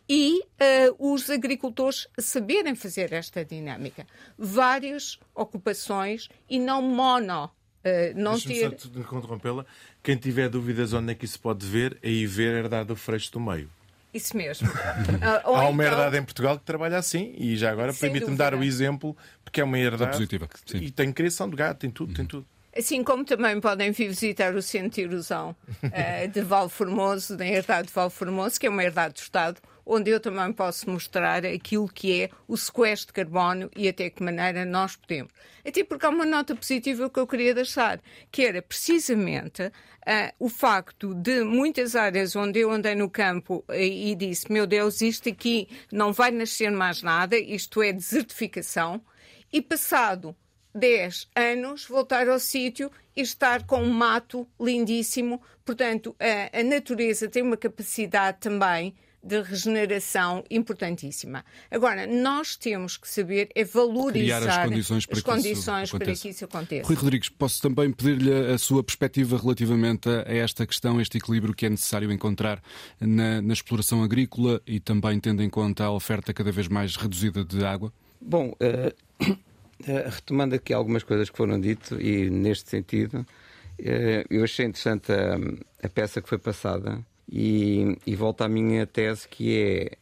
e 0.07 0.39
uh, 0.39 1.13
os 1.13 1.29
agricultores 1.29 2.07
saberem 2.17 2.75
fazer 2.75 3.13
esta 3.13 3.43
dinâmica. 3.43 4.05
Várias 4.37 5.19
ocupações 5.33 6.29
e 6.49 6.59
não 6.59 6.81
mono. 6.81 7.45
Uh, 7.45 8.15
não 8.15 8.39
ter... 8.39 8.77
só 8.79 8.87
interrompê-la. 9.17 9.65
Quem 10.01 10.17
tiver 10.17 10.49
dúvidas 10.49 10.93
onde 10.93 11.11
é 11.11 11.15
que 11.15 11.25
isso 11.25 11.39
pode 11.39 11.65
ver, 11.65 11.97
aí 12.03 12.25
ver 12.25 12.55
a 12.55 12.59
herdade 12.59 12.87
do 12.87 12.95
freixo 12.95 13.31
do 13.31 13.39
meio. 13.39 13.69
Isso 14.15 14.37
mesmo. 14.37 14.69
Há 15.43 15.49
uma 15.49 15.83
então... 15.83 15.93
herdade 15.93 16.17
em 16.17 16.23
Portugal 16.23 16.57
que 16.57 16.63
trabalha 16.63 16.97
assim 16.97 17.35
e 17.37 17.57
já 17.57 17.69
agora 17.69 17.93
permite-me 17.93 18.37
dar 18.37 18.55
o 18.55 18.63
exemplo, 18.63 19.15
porque 19.43 19.59
é 19.59 19.63
uma 19.63 19.77
herdade 19.77 20.11
positiva, 20.11 20.47
e 20.73 20.89
tem 20.89 21.11
criação 21.11 21.49
de 21.49 21.57
gato, 21.57 21.79
tem 21.79 21.91
tudo, 21.91 22.09
uhum. 22.09 22.15
tem 22.15 22.25
tudo. 22.25 22.47
Assim 22.77 23.03
como 23.03 23.25
também 23.25 23.59
podem 23.59 23.91
vir 23.91 24.07
visitar 24.07 24.55
o 24.55 24.61
Centro 24.61 24.91
de 24.95 25.01
Erosão 25.01 25.53
uh, 25.83 26.27
de 26.29 26.41
Valformoso, 26.41 27.35
da 27.35 27.45
herdade 27.45 27.89
de 27.89 27.93
Valformoso, 27.93 28.57
que 28.57 28.67
é 28.67 28.69
uma 28.69 28.83
herdade 28.85 29.15
do 29.15 29.19
Estado, 29.19 29.59
onde 29.85 30.09
eu 30.09 30.19
também 30.19 30.51
posso 30.51 30.89
mostrar 30.89 31.45
aquilo 31.45 31.87
que 31.87 32.23
é 32.23 32.29
o 32.47 32.57
sequestro 32.57 33.07
de 33.07 33.13
carbono 33.13 33.69
e 33.75 33.87
até 33.87 34.09
que 34.09 34.23
maneira 34.23 34.65
nós 34.65 34.95
podemos. 34.95 35.31
Até 35.65 35.83
porque 35.83 36.05
há 36.05 36.09
uma 36.09 36.25
nota 36.25 36.55
positiva 36.55 37.09
que 37.09 37.19
eu 37.19 37.27
queria 37.27 37.53
deixar, 37.53 38.01
que 38.31 38.43
era 38.43 38.61
precisamente 38.61 39.63
uh, 39.63 39.71
o 40.39 40.49
facto 40.49 41.13
de 41.13 41.43
muitas 41.43 41.95
áreas 41.95 42.35
onde 42.35 42.59
eu 42.59 42.71
andei 42.71 42.95
no 42.95 43.09
campo 43.09 43.63
uh, 43.69 43.73
e 43.73 44.15
disse: 44.15 44.51
meu 44.51 44.65
Deus, 44.65 45.01
isto 45.01 45.29
aqui 45.29 45.67
não 45.91 46.11
vai 46.11 46.31
nascer 46.31 46.71
mais 46.71 47.01
nada, 47.03 47.37
isto 47.37 47.83
é 47.83 47.93
desertificação, 47.93 49.01
e 49.53 49.61
passado 49.61 50.35
10 50.73 51.29
anos, 51.35 51.87
voltar 51.87 52.27
ao 52.27 52.37
sítio 52.37 52.91
e 53.15 53.21
estar 53.21 53.65
com 53.65 53.81
um 53.81 53.93
mato 53.93 54.45
lindíssimo. 54.59 55.41
Portanto, 55.63 56.13
a, 56.19 56.59
a 56.59 56.63
natureza 56.63 57.29
tem 57.29 57.41
uma 57.41 57.55
capacidade 57.55 58.39
também 58.41 58.93
de 59.25 59.41
regeneração 59.41 60.43
importantíssima. 60.51 61.43
Agora, 61.71 62.05
nós 62.05 62.55
temos 62.55 62.95
que 62.95 63.09
saber 63.09 63.49
é 63.55 63.63
valorizar 63.63 64.41
Criar 64.41 64.61
as 64.61 64.69
condições, 64.69 65.05
para, 65.05 65.17
as 65.17 65.23
que 65.23 65.29
condições 65.31 65.91
para, 65.91 66.05
que 66.05 66.29
isso 66.29 66.45
aconteça. 66.45 66.87
Rui 66.87 66.95
Rodrigues, 66.95 67.29
posso 67.29 67.61
também 67.61 67.91
pedir-lhe 67.91 68.31
a 68.53 68.57
sua 68.57 68.83
perspectiva 68.83 69.37
relativamente 69.37 70.07
a 70.07 70.33
esta 70.33 70.65
questão, 70.67 71.01
este 71.01 71.17
equilíbrio 71.17 71.55
que 71.55 71.65
é 71.65 71.69
necessário 71.69 72.11
encontrar 72.11 72.61
na, 73.01 73.41
na 73.41 73.53
exploração 73.53 74.03
agrícola 74.03 74.61
e 74.67 74.79
também 74.79 75.19
tendo 75.19 75.41
em 75.41 75.49
conta 75.49 75.85
a 75.85 75.91
oferta 75.91 76.31
cada 76.33 76.51
vez 76.51 76.67
mais 76.67 76.95
reduzida 76.95 77.43
de 77.43 77.65
água? 77.65 77.91
Bom, 78.21 78.53
uh... 78.61 79.35
Eh, 79.85 80.07
retomando 80.09 80.55
aqui 80.55 80.73
algumas 80.73 81.03
coisas 81.03 81.29
que 81.29 81.35
foram 81.35 81.59
ditas, 81.59 81.99
e 81.99 82.29
neste 82.29 82.69
sentido, 82.69 83.25
eh, 83.77 84.25
eu 84.29 84.43
achei 84.43 84.65
interessante 84.65 85.11
a, 85.11 85.35
a 85.85 85.89
peça 85.89 86.21
que 86.21 86.29
foi 86.29 86.37
passada. 86.37 87.05
E, 87.27 87.97
e 88.05 88.15
volto 88.15 88.41
à 88.41 88.47
minha 88.47 88.85
tese 88.85 89.27
que 89.27 89.57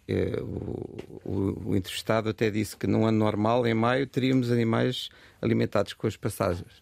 é, 0.07 0.13
é 0.13 0.41
o, 0.41 0.99
o, 1.23 1.69
o, 1.69 1.75
entrevistado 1.75 2.29
até 2.29 2.51
disse 2.51 2.75
que 2.75 2.85
num 2.85 3.05
ano 3.05 3.17
normal, 3.17 3.65
em 3.65 3.73
maio, 3.73 4.05
teríamos 4.05 4.51
animais 4.51 5.09
alimentados 5.41 5.93
com 5.93 6.05
as 6.05 6.17
passagens. 6.17 6.79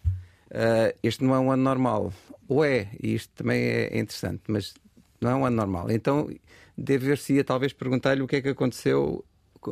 Uh, 0.50 0.96
este 1.02 1.22
não 1.22 1.34
é 1.34 1.38
um 1.38 1.52
ano 1.52 1.62
normal. 1.62 2.12
Ou 2.48 2.64
é, 2.64 2.88
e 3.00 3.14
isto 3.14 3.30
também 3.34 3.62
é 3.62 3.98
interessante, 3.98 4.42
mas 4.48 4.74
não 5.20 5.30
é 5.30 5.34
um 5.36 5.46
ano 5.46 5.56
normal. 5.56 5.90
Então 5.90 6.28
dever-se 6.76 7.42
talvez 7.44 7.72
perguntar-lhe 7.72 8.22
o 8.22 8.26
que 8.26 8.36
é 8.36 8.42
que 8.42 8.48
aconteceu 8.48 9.24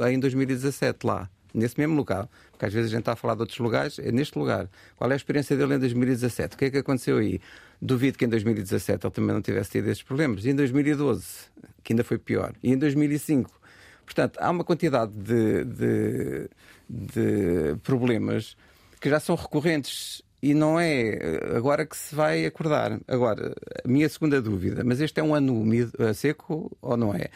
em 0.09 0.19
2017 0.21 1.07
lá 1.07 1.29
nesse 1.53 1.79
mesmo 1.79 1.97
lugar, 1.97 2.29
porque 2.53 2.65
às 2.65 2.73
vezes 2.73 2.91
a 2.91 2.93
gente 2.93 3.01
está 3.01 3.13
a 3.13 3.17
falar 3.17 3.35
de 3.35 3.41
outros 3.41 3.59
lugares, 3.59 3.99
é 3.99 4.13
neste 4.13 4.39
lugar. 4.39 4.69
Qual 4.97 5.11
é 5.11 5.15
a 5.15 5.17
experiência 5.17 5.57
dele 5.57 5.75
em 5.75 5.79
2017? 5.81 6.55
O 6.55 6.59
que 6.59 6.67
é 6.67 6.71
que 6.71 6.79
aconteceu 6.79 7.19
aí? 7.19 7.41
Duvido 7.81 8.19
que 8.19 8.25
em 8.25 8.29
2017 8.29 9.07
ele 9.07 9.13
também 9.13 9.35
não 9.35 9.43
tivesse 9.43 9.71
tido 9.71 9.89
esses 9.89 10.03
problemas. 10.03 10.45
E 10.45 10.51
em 10.51 10.55
2012, 10.55 11.25
que 11.83 11.93
ainda 11.93 12.05
foi 12.05 12.19
pior. 12.19 12.55
E 12.63 12.73
em 12.73 12.79
2005. 12.79 13.51
Portanto, 14.05 14.39
há 14.41 14.51
uma 14.51 14.65
quantidade 14.65 15.13
de, 15.13 15.65
de, 15.65 16.51
de 16.89 17.77
problemas 17.83 18.57
que 19.01 19.09
já 19.09 19.21
são 19.21 19.37
recorrentes 19.37 20.21
e 20.43 20.53
não 20.53 20.81
é 20.81 21.19
agora 21.57 21.87
que 21.87 21.97
se 21.97 22.15
vai 22.15 22.45
acordar. 22.45 22.99
Agora, 23.07 23.55
a 23.85 23.89
minha 23.89 24.09
segunda 24.09 24.43
dúvida, 24.43 24.83
mas 24.85 25.01
este 25.01 25.21
é 25.21 25.23
um 25.23 25.35
ano 25.35 25.59
úmido, 25.59 25.93
eh, 25.99 26.13
seco 26.13 26.77
ou 26.83 26.97
não 26.97 27.15
é? 27.15 27.29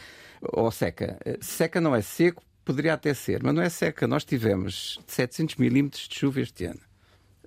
Ou 0.42 0.70
seca? 0.70 1.18
Seca 1.40 1.80
não 1.80 1.94
é 1.94 2.02
seco 2.02 2.42
Poderia 2.64 2.94
até 2.94 3.12
ser, 3.12 3.42
mas 3.42 3.54
não 3.54 3.62
é 3.62 3.68
seca. 3.68 4.06
Nós 4.06 4.24
tivemos 4.24 4.98
700 5.06 5.56
milímetros 5.56 6.08
de 6.08 6.18
chuva 6.18 6.40
este 6.40 6.64
ano. 6.64 6.80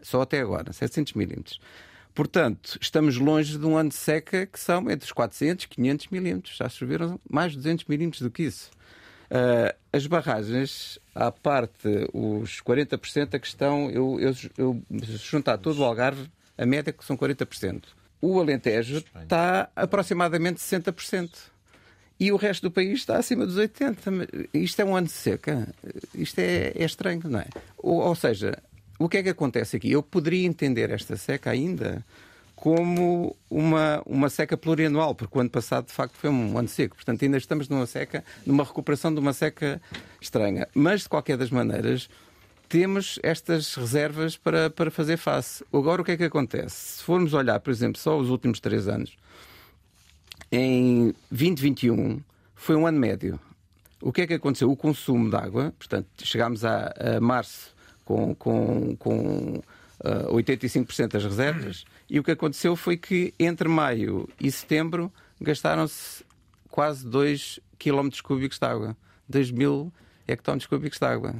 Só 0.04 0.22
até 0.22 0.40
agora, 0.40 0.72
700 0.72 1.14
milímetros. 1.14 1.60
Portanto, 2.18 2.80
estamos 2.82 3.16
longe 3.18 3.60
de 3.60 3.64
um 3.68 3.78
ano 3.78 3.90
de 3.90 3.96
seca 3.96 4.48
que 4.48 4.60
são 4.60 4.90
entre 4.90 5.06
os 5.06 5.12
400 5.12 5.66
e 5.66 5.68
500 5.68 6.08
milímetros. 6.08 6.58
Já 6.58 6.68
choveram 6.68 7.20
mais 7.30 7.52
de 7.52 7.60
200 7.60 7.86
milímetros 7.86 8.24
do 8.24 8.32
que 8.32 8.42
isso. 8.42 8.72
Uh, 9.30 9.78
as 9.94 10.08
barragens, 10.08 10.98
à 11.14 11.32
parte 11.32 11.88
os 12.12 12.60
40% 12.60 13.36
a 13.36 13.40
questão, 13.40 13.92
eu, 13.92 14.20
eu, 14.20 14.34
eu 14.58 14.84
juntar 15.24 15.60
todo 15.60 15.78
o 15.78 15.84
Algarve, 15.84 16.28
a 16.58 16.66
média 16.66 16.90
é 16.90 16.92
que 16.92 17.06
são 17.06 17.16
40%. 17.16 17.84
O 18.20 18.40
Alentejo 18.40 19.04
está 19.22 19.70
aproximadamente 19.76 20.60
60% 20.60 21.30
e 22.20 22.32
o 22.32 22.36
resto 22.36 22.64
do 22.64 22.72
país 22.72 22.98
está 22.98 23.18
acima 23.18 23.46
dos 23.46 23.58
80. 23.58 24.02
Isto 24.56 24.82
é 24.82 24.86
um 24.86 24.96
ano 24.96 25.06
de 25.06 25.14
seca. 25.14 25.68
Isto 26.16 26.40
é, 26.40 26.72
é 26.76 26.84
estranho, 26.84 27.22
não 27.26 27.42
é? 27.42 27.48
Ou, 27.78 28.00
ou, 28.00 28.16
seja, 28.16 28.58
o 29.00 29.08
que 29.08 29.18
é 29.18 29.24
que 29.24 29.30
acontece 29.30 29.78
aqui? 29.78 29.92
Eu 29.92 30.02
poderia 30.02 30.46
entender 30.46 30.90
esta 30.90 31.16
seca 31.16 31.52
ainda 31.52 32.04
como 32.56 33.36
uma, 33.52 34.02
uma 34.04 34.30
seca 34.30 34.58
plurianual, 34.58 35.14
porque 35.14 35.38
o 35.38 35.42
ano 35.42 35.50
passado, 35.50 35.86
de 35.86 35.94
facto, 35.94 36.16
foi 36.16 36.30
um 36.30 36.58
ano 36.58 36.68
seco. 36.68 36.96
Portanto, 36.96 37.24
ainda 37.24 37.38
estamos 37.38 37.70
numa 37.70 37.86
seca, 37.86 38.24
numa 38.46 38.64
recuperação 38.64 39.14
de 39.14 39.20
uma 39.20 39.32
seca 39.32 39.80
estranha. 40.20 40.68
Mas, 40.74 41.02
de 41.04 41.10
qualquer 41.10 41.38
das 41.38 41.52
maneiras, 41.52 42.10
temos 42.68 43.20
estas 43.22 43.76
reservas 43.76 44.36
para, 44.36 44.72
para 44.72 44.90
fazer 44.90 45.18
face. 45.18 45.64
Agora, 45.72 46.02
o 46.02 46.06
que 46.06 46.12
é 46.12 46.18
que 46.18 46.24
acontece? 46.24 46.98
Se 46.98 47.04
formos 47.04 47.36
olhar, 47.36 47.60
por 47.60 47.70
exemplo, 47.70 48.02
só 48.02 48.18
os 48.18 48.32
últimos 48.32 48.60
três 48.60 48.88
anos, 48.88 49.16
em 50.52 51.14
2021 51.30 52.20
foi 52.56 52.76
um 52.76 52.88
ano 52.88 53.00
médio. 53.00 53.40
O 54.02 54.12
que 54.12 54.22
é 54.22 54.28
que 54.28 54.34
aconteceu? 54.34 54.72
O 54.72 54.76
consumo 54.76 55.30
de 55.30 55.36
água, 55.36 55.74
portanto, 55.78 56.08
chegámos 56.24 56.66
a, 56.66 56.92
a 56.98 57.22
março 57.22 57.77
com, 58.08 58.34
com, 58.36 58.96
com 58.96 59.62
uh, 60.00 60.34
85% 60.34 61.10
das 61.10 61.26
reservas. 61.26 61.84
E 62.10 62.18
o 62.18 62.24
que 62.24 62.32
aconteceu 62.32 62.74
foi 62.78 62.96
que 62.96 63.34
entre 63.38 63.68
maio 63.68 64.30
e 64.40 64.50
setembro 64.50 65.12
gastaram-se 65.42 66.24
quase 66.70 67.06
2 67.06 67.60
km 67.78 68.10
cúbicos 68.24 68.58
de 68.58 68.66
água. 68.66 68.98
2 69.28 69.52
mil 69.52 69.92
hectómetros 70.26 70.68
cúbicos 70.68 70.98
de 70.98 71.06
água. 71.06 71.36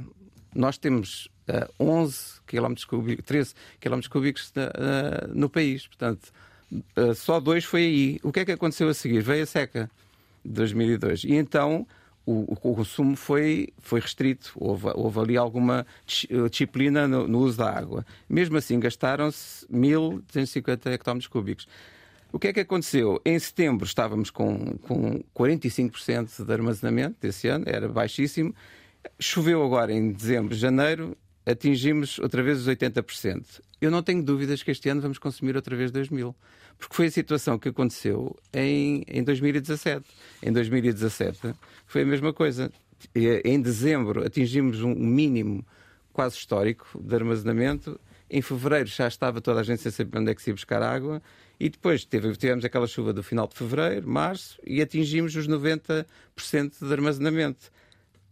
Nós 0.54 0.76
temos 0.76 1.30
uh, 1.48 1.72
11 1.82 2.42
km 2.46 2.74
cúbicos, 2.86 3.24
13 3.24 3.54
km 3.80 4.00
cúbicos 4.10 4.50
de, 4.50 4.60
uh, 4.60 5.34
no 5.34 5.48
país. 5.48 5.86
Portanto, 5.86 6.30
uh, 6.70 7.14
só 7.14 7.40
dois 7.40 7.64
foi 7.64 7.80
aí. 7.80 8.20
O 8.22 8.30
que 8.30 8.40
é 8.40 8.44
que 8.44 8.52
aconteceu 8.52 8.90
a 8.90 8.94
seguir? 8.94 9.22
Veio 9.22 9.44
a 9.44 9.46
seca 9.46 9.90
de 10.44 10.52
2002. 10.52 11.24
E 11.24 11.34
então 11.34 11.86
o, 12.30 12.44
o, 12.50 12.74
consumo 12.74 13.16
foi, 13.16 13.68
foi 13.78 14.00
restrito, 14.00 14.52
houve, 14.56 14.88
houve 14.94 15.18
ali 15.18 15.36
alguma 15.38 15.86
disciplina 16.50 17.08
no, 17.08 17.26
no, 17.26 17.38
uso 17.38 17.56
da 17.56 17.70
água. 17.70 18.04
Mesmo 18.28 18.58
assim, 18.58 18.78
gastaram-se 18.78 19.66
1.250 19.68 20.92
hectómetros 20.92 21.26
cúbicos. 21.26 21.66
O 22.30 22.38
que 22.38 22.48
é 22.48 22.52
que 22.52 22.60
aconteceu? 22.60 23.18
Em 23.24 23.38
setembro 23.38 23.86
estávamos 23.86 24.30
com, 24.30 24.76
com 24.82 25.24
45% 25.34 26.44
de 26.44 26.52
armazenamento 26.52 27.16
desse 27.18 27.48
ano, 27.48 27.64
era 27.66 27.88
baixíssimo. 27.88 28.54
Choveu 29.18 29.64
agora 29.64 29.90
em 29.90 30.12
dezembro, 30.12 30.54
janeiro, 30.54 31.16
atingimos 31.46 32.18
outra 32.18 32.42
vez 32.42 32.58
os 32.58 32.68
80%. 32.68 33.62
Eu 33.80 33.90
não 33.90 34.02
tenho 34.02 34.22
dúvidas 34.22 34.62
que 34.62 34.70
este 34.70 34.90
ano 34.90 35.00
vamos 35.00 35.16
consumir 35.16 35.56
outra 35.56 35.74
vez 35.74 35.90
2 35.90 36.10
mil. 36.10 36.36
Porque 36.78 36.94
foi 36.94 37.06
a 37.06 37.10
situação 37.10 37.58
que 37.58 37.68
aconteceu 37.68 38.36
em, 38.52 39.04
em 39.08 39.22
2017. 39.24 40.04
Em 40.42 40.52
2017 40.52 41.54
foi 41.86 42.02
a 42.02 42.06
mesma 42.06 42.32
coisa. 42.32 42.70
Em 43.44 43.60
dezembro 43.60 44.24
atingimos 44.24 44.82
um 44.82 44.94
mínimo 44.94 45.66
quase 46.12 46.36
histórico 46.36 46.86
de 47.00 47.14
armazenamento. 47.14 48.00
Em 48.30 48.40
fevereiro 48.42 48.88
já 48.88 49.08
estava 49.08 49.40
toda 49.40 49.60
a 49.60 49.62
gente 49.62 49.82
sem 49.82 49.90
saber 49.90 50.18
onde 50.18 50.30
é 50.30 50.34
que 50.34 50.42
se 50.42 50.50
ia 50.50 50.54
buscar 50.54 50.82
água. 50.82 51.20
E 51.58 51.68
depois 51.68 52.04
tivemos 52.04 52.64
aquela 52.64 52.86
chuva 52.86 53.12
do 53.12 53.22
final 53.22 53.48
de 53.48 53.56
fevereiro, 53.56 54.08
março, 54.08 54.60
e 54.64 54.80
atingimos 54.80 55.34
os 55.34 55.48
90% 55.48 56.06
de 56.80 56.92
armazenamento 56.92 57.72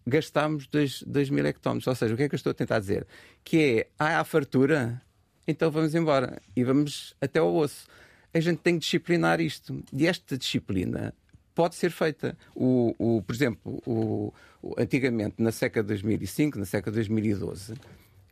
gastámos 0.07 0.69
2 0.69 1.31
mil 1.31 1.45
hectómetros. 1.45 1.87
Ou 1.89 1.95
seja, 1.95 2.15
o 2.15 2.17
que 2.17 2.23
é 2.23 2.29
que 2.29 2.35
eu 2.35 2.39
estou 2.39 2.53
a 2.53 2.55
tentar 2.55 2.79
dizer? 2.79 3.07
Que 3.43 3.81
é, 3.81 3.89
há 3.99 4.23
fartura, 4.23 5.03
então 5.47 5.71
vamos 5.71 5.95
embora 5.95 6.41
e 6.55 6.63
vamos 6.63 7.15
até 7.21 7.41
ao 7.41 7.53
osso 7.53 7.87
a 8.33 8.41
gente 8.41 8.59
tem 8.59 8.75
que 8.75 8.81
disciplinar 8.81 9.41
isto. 9.41 9.83
E 9.93 10.07
esta 10.07 10.37
disciplina 10.37 11.15
pode 11.55 11.75
ser 11.75 11.91
feita. 11.91 12.37
O, 12.55 12.95
o, 12.99 13.23
por 13.23 13.35
exemplo, 13.35 13.83
o, 13.87 14.33
o, 14.63 14.75
antigamente, 14.79 15.37
na 15.39 15.51
seca 15.51 15.83
de 15.83 15.89
2005, 15.89 16.59
na 16.59 16.65
seca 16.65 16.91
de 16.91 16.97
2012, 16.97 17.75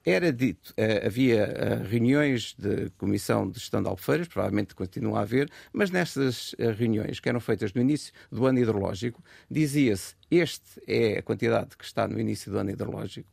era 0.04 0.30
dito, 0.30 0.70
uh, 0.72 1.06
havia 1.06 1.46
uh, 1.46 1.88
reuniões 1.88 2.54
de 2.58 2.90
comissão 2.98 3.48
de 3.48 3.58
gestão 3.58 3.82
de 3.82 3.88
albufeiras, 3.88 4.28
provavelmente 4.28 4.74
continua 4.74 5.20
a 5.20 5.22
haver, 5.22 5.50
mas 5.72 5.90
nessas 5.90 6.52
uh, 6.54 6.72
reuniões 6.76 7.20
que 7.20 7.28
eram 7.28 7.40
feitas 7.40 7.72
no 7.72 7.80
início 7.80 8.12
do 8.30 8.44
ano 8.46 8.58
hidrológico, 8.58 9.22
dizia-se 9.50 10.14
este 10.30 10.82
é 10.86 11.18
a 11.18 11.22
quantidade 11.22 11.74
que 11.76 11.84
está 11.84 12.06
no 12.06 12.20
início 12.20 12.52
do 12.52 12.58
ano 12.58 12.70
hidrológico 12.70 13.30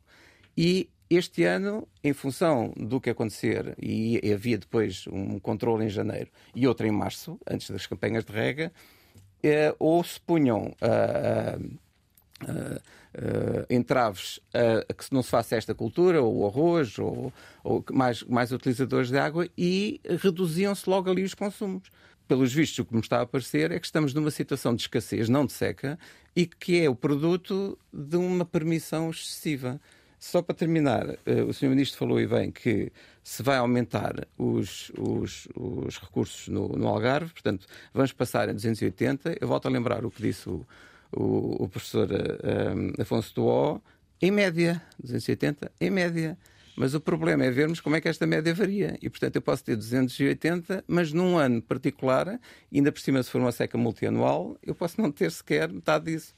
e 0.56 0.88
este 1.16 1.44
ano, 1.44 1.86
em 2.02 2.12
função 2.12 2.72
do 2.76 3.00
que 3.00 3.10
acontecer, 3.10 3.74
e 3.80 4.20
havia 4.32 4.58
depois 4.58 5.06
um 5.08 5.38
controle 5.38 5.84
em 5.84 5.88
janeiro 5.88 6.30
e 6.54 6.66
outro 6.66 6.86
em 6.86 6.90
março, 6.90 7.38
antes 7.48 7.70
das 7.70 7.86
campanhas 7.86 8.24
de 8.24 8.32
rega, 8.32 8.72
eh, 9.42 9.74
ou 9.78 10.02
se 10.04 10.20
punham 10.20 10.74
uh, 10.80 11.64
uh, 12.44 12.76
uh, 12.76 13.66
entraves 13.68 14.38
a 14.88 14.92
que 14.94 15.12
não 15.12 15.22
se 15.22 15.30
faça 15.30 15.56
esta 15.56 15.74
cultura, 15.74 16.22
ou 16.22 16.46
arroz, 16.46 16.98
ou, 16.98 17.32
ou 17.64 17.84
mais, 17.90 18.22
mais 18.22 18.52
utilizadores 18.52 19.08
de 19.10 19.18
água, 19.18 19.48
e 19.58 20.00
reduziam-se 20.20 20.88
logo 20.88 21.10
ali 21.10 21.24
os 21.24 21.34
consumos 21.34 21.90
pelos 22.28 22.52
vistos, 22.52 22.78
o 22.78 22.84
que 22.84 22.94
me 22.94 23.00
está 23.00 23.20
a 23.20 23.26
parecer 23.26 23.70
é 23.72 23.78
que 23.78 23.84
estamos 23.84 24.14
numa 24.14 24.30
situação 24.30 24.74
de 24.74 24.82
escassez, 24.82 25.28
não 25.28 25.44
de 25.44 25.52
seca, 25.52 25.98
e 26.34 26.46
que 26.46 26.80
é 26.80 26.88
o 26.88 26.94
produto 26.94 27.78
de 27.92 28.16
uma 28.16 28.44
permissão 28.44 29.10
excessiva. 29.10 29.80
Só 30.22 30.40
para 30.40 30.54
terminar, 30.54 31.18
eh, 31.26 31.42
o 31.42 31.52
Sr. 31.52 31.70
Ministro 31.70 31.98
falou 31.98 32.20
e 32.20 32.28
bem 32.28 32.52
que 32.52 32.92
se 33.24 33.42
vai 33.42 33.56
aumentar 33.56 34.28
os, 34.38 34.92
os, 34.96 35.48
os 35.56 35.98
recursos 35.98 36.46
no, 36.46 36.68
no, 36.68 36.86
Algarve, 36.86 37.32
portanto, 37.32 37.66
vamos 37.92 38.12
passar 38.12 38.48
a 38.48 38.52
280. 38.52 39.38
Eu 39.40 39.48
volto 39.48 39.66
a 39.66 39.68
lembrar 39.68 40.04
o 40.04 40.12
que 40.12 40.22
disse 40.22 40.48
o, 40.48 40.64
o, 41.10 41.64
o 41.64 41.68
professor 41.68 42.08
um, 42.08 42.92
eh, 42.96 43.02
Afonso 43.02 43.34
Tuó, 43.34 43.80
em 44.20 44.30
média, 44.30 44.80
280, 45.02 45.72
em 45.80 45.90
média. 45.90 46.38
Mas 46.76 46.94
o 46.94 47.00
problema 47.00 47.44
é 47.44 47.50
vermos 47.50 47.80
como 47.80 47.96
é 47.96 48.00
que 48.00 48.08
esta 48.08 48.24
média 48.24 48.54
varia. 48.54 48.96
E, 49.02 49.10
portanto, 49.10 49.34
eu 49.34 49.42
posso 49.42 49.64
ter 49.64 49.74
280, 49.74 50.84
mas 50.86 51.12
num 51.12 51.36
ano 51.36 51.60
particular, 51.60 52.38
ainda 52.72 52.92
por 52.92 53.00
cima, 53.00 53.20
se 53.24 53.28
for 53.28 53.40
uma 53.40 53.50
seca 53.50 53.76
multianual, 53.76 54.56
eu 54.62 54.72
posso 54.72 55.02
não 55.02 55.10
ter 55.10 55.32
sequer 55.32 55.68
metade 55.72 56.12
disso. 56.12 56.32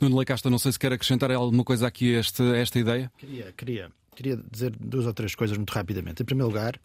Nuno 0.00 0.16
Leicasta, 0.16 0.50
não 0.50 0.58
sei 0.58 0.72
se 0.72 0.78
quer 0.78 0.92
acrescentar 0.92 1.30
alguma 1.30 1.64
coisa 1.64 1.86
aqui 1.86 2.14
a 2.14 2.18
esta, 2.18 2.78
ideia. 2.78 3.10
Queria, 3.18 3.52
queria, 3.52 3.90
queria 4.14 4.36
dizer 4.50 4.74
duas 4.78 5.06
ou 5.06 5.14
três 5.14 5.34
coisas 5.34 5.56
muito 5.56 5.70
rapidamente. 5.70 6.22
Em 6.22 6.24
primeiro 6.24 6.48
lugar, 6.48 6.78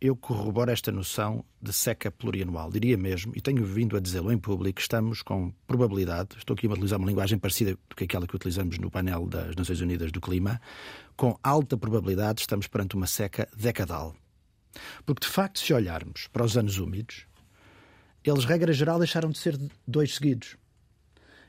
eu 0.00 0.16
corroboro 0.16 0.70
esta 0.70 0.90
noção 0.90 1.44
de 1.60 1.72
seca 1.72 2.10
plurianual. 2.10 2.70
Diria 2.70 2.96
mesmo, 2.96 3.32
e 3.36 3.40
tenho 3.40 3.64
vindo 3.64 3.96
a 3.96 4.00
dizê-lo 4.00 4.32
em 4.32 4.38
público, 4.38 4.80
estamos 4.80 5.20
com 5.20 5.52
probabilidade, 5.66 6.36
estou 6.38 6.54
aqui 6.54 6.66
a 6.66 6.70
utilizar 6.70 6.98
uma 6.98 7.08
linguagem 7.08 7.38
parecida 7.38 7.72
do 7.72 7.94
que 7.94 8.04
aquela 8.04 8.26
que 8.26 8.34
utilizamos 8.34 8.78
no 8.78 8.90
painel 8.90 9.26
das 9.26 9.54
Nações 9.54 9.80
Unidas 9.80 10.10
do 10.10 10.20
Clima, 10.20 10.60
com 11.16 11.38
alta 11.42 11.76
probabilidade 11.76 12.40
estamos 12.40 12.66
perante 12.66 12.96
uma 12.96 13.06
seca 13.06 13.46
decadal. 13.54 14.16
Porque, 15.04 15.26
de 15.26 15.32
facto, 15.32 15.58
se 15.58 15.74
olharmos 15.74 16.28
para 16.28 16.44
os 16.44 16.56
anos 16.56 16.78
úmidos, 16.78 17.26
eles, 18.24 18.44
regra 18.44 18.72
geral, 18.72 18.98
deixaram 18.98 19.30
de 19.30 19.38
ser 19.38 19.58
dois 19.86 20.14
seguidos. 20.14 20.56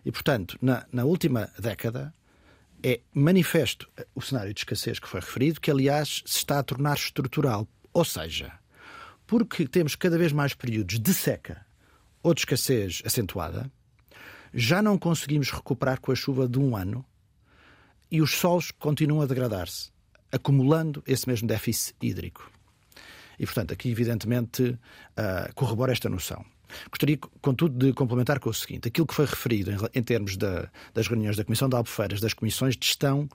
E, 0.05 0.11
portanto, 0.11 0.57
na, 0.61 0.85
na 0.91 1.05
última 1.05 1.49
década, 1.59 2.13
é 2.83 2.99
manifesto 3.13 3.87
o 4.15 4.21
cenário 4.21 4.53
de 4.53 4.61
escassez 4.61 4.99
que 4.99 5.07
foi 5.07 5.19
referido, 5.19 5.61
que 5.61 5.69
aliás 5.69 6.23
se 6.25 6.37
está 6.37 6.59
a 6.59 6.63
tornar 6.63 6.95
estrutural. 6.95 7.67
Ou 7.93 8.03
seja, 8.03 8.53
porque 9.27 9.67
temos 9.67 9.95
cada 9.95 10.17
vez 10.17 10.31
mais 10.31 10.53
períodos 10.53 10.99
de 10.99 11.13
seca 11.13 11.65
ou 12.23 12.33
de 12.33 12.41
escassez 12.41 13.01
acentuada, 13.05 13.71
já 14.53 14.81
não 14.81 14.97
conseguimos 14.97 15.49
recuperar 15.51 15.99
com 16.01 16.11
a 16.11 16.15
chuva 16.15 16.47
de 16.47 16.59
um 16.59 16.75
ano 16.75 17.05
e 18.09 18.21
os 18.21 18.31
solos 18.31 18.71
continuam 18.71 19.21
a 19.21 19.25
degradar-se, 19.25 19.91
acumulando 20.31 21.01
esse 21.07 21.27
mesmo 21.27 21.47
déficit 21.47 21.95
hídrico. 22.01 22.51
E, 23.39 23.45
portanto, 23.45 23.73
aqui, 23.73 23.89
evidentemente, 23.89 24.63
uh, 24.63 25.53
corrobora 25.55 25.93
esta 25.93 26.09
noção. 26.09 26.45
Gostaria, 26.89 27.17
contudo, 27.41 27.77
de 27.77 27.93
complementar 27.93 28.39
com 28.39 28.49
o 28.49 28.53
seguinte: 28.53 28.87
aquilo 28.87 29.07
que 29.07 29.13
foi 29.13 29.25
referido 29.25 29.71
em, 29.71 29.77
em 29.99 30.03
termos 30.03 30.37
da, 30.37 30.69
das 30.93 31.07
reuniões 31.07 31.37
da 31.37 31.43
Comissão 31.43 31.69
de 31.69 31.75
Albufeiras, 31.75 32.19
das 32.19 32.33
comissões 32.33 32.75
de 32.75 32.85
gestão 32.85 33.29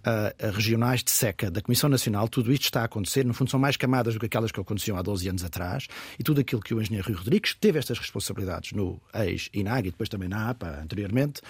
uh, 0.00 0.52
regionais 0.52 1.02
de 1.02 1.10
seca, 1.10 1.50
da 1.50 1.60
Comissão 1.60 1.88
Nacional, 1.88 2.28
tudo 2.28 2.52
isto 2.52 2.64
está 2.64 2.82
a 2.82 2.84
acontecer. 2.84 3.24
No 3.24 3.34
fundo, 3.34 3.50
são 3.50 3.60
mais 3.60 3.76
camadas 3.76 4.14
do 4.14 4.20
que 4.20 4.26
aquelas 4.26 4.50
que 4.50 4.60
aconteciam 4.60 4.96
há 4.96 5.02
12 5.02 5.28
anos 5.28 5.44
atrás. 5.44 5.86
E 6.18 6.22
tudo 6.22 6.40
aquilo 6.40 6.60
que 6.60 6.74
o 6.74 6.80
engenheiro 6.80 7.06
Rui 7.06 7.16
Rodrigues 7.16 7.54
teve 7.54 7.78
estas 7.78 7.98
responsabilidades 7.98 8.72
no 8.72 9.00
ex-INAG 9.14 9.88
e 9.88 9.90
depois 9.90 10.08
também 10.08 10.28
na 10.28 10.50
APA 10.50 10.80
anteriormente, 10.82 11.40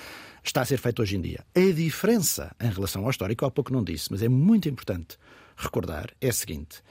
está 0.43 0.63
a 0.63 0.65
ser 0.65 0.79
feito 0.79 1.03
hoje 1.03 1.17
em 1.17 1.21
dia. 1.21 1.45
A 1.55 1.73
diferença 1.73 2.55
em 2.61 2.71
relação 2.71 3.05
ao 3.05 3.11
histórico, 3.11 3.45
há 3.45 3.51
pouco 3.51 3.73
não 3.73 3.85
disse, 3.85 4.09
mas 4.11 4.23
é 4.23 4.29
muito 4.29 4.69
importante 4.69 5.17
recordar, 5.57 6.11
é 6.21 6.29
a 6.29 6.33
seguinte: 6.33 6.83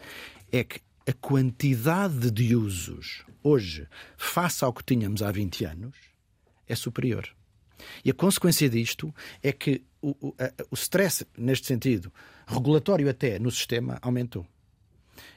é 0.51 0.63
que 0.63 0.81
a 1.09 1.13
quantidade 1.13 2.29
de 2.29 2.55
usos 2.55 3.25
hoje, 3.41 3.87
face 4.15 4.63
ao 4.63 4.71
que 4.71 4.83
tínhamos 4.83 5.23
há 5.23 5.31
20 5.31 5.65
anos, 5.65 5.95
é 6.67 6.75
superior. 6.75 7.27
E 8.05 8.11
a 8.11 8.13
consequência 8.13 8.69
disto 8.69 9.11
é 9.41 9.51
que 9.51 9.81
o, 10.03 10.09
o, 10.27 10.35
a, 10.37 10.51
o 10.69 10.75
stress, 10.75 11.25
neste 11.35 11.65
sentido, 11.65 12.13
regulatório 12.45 13.09
até 13.09 13.39
no 13.39 13.49
sistema, 13.49 13.97
aumentou. 14.03 14.45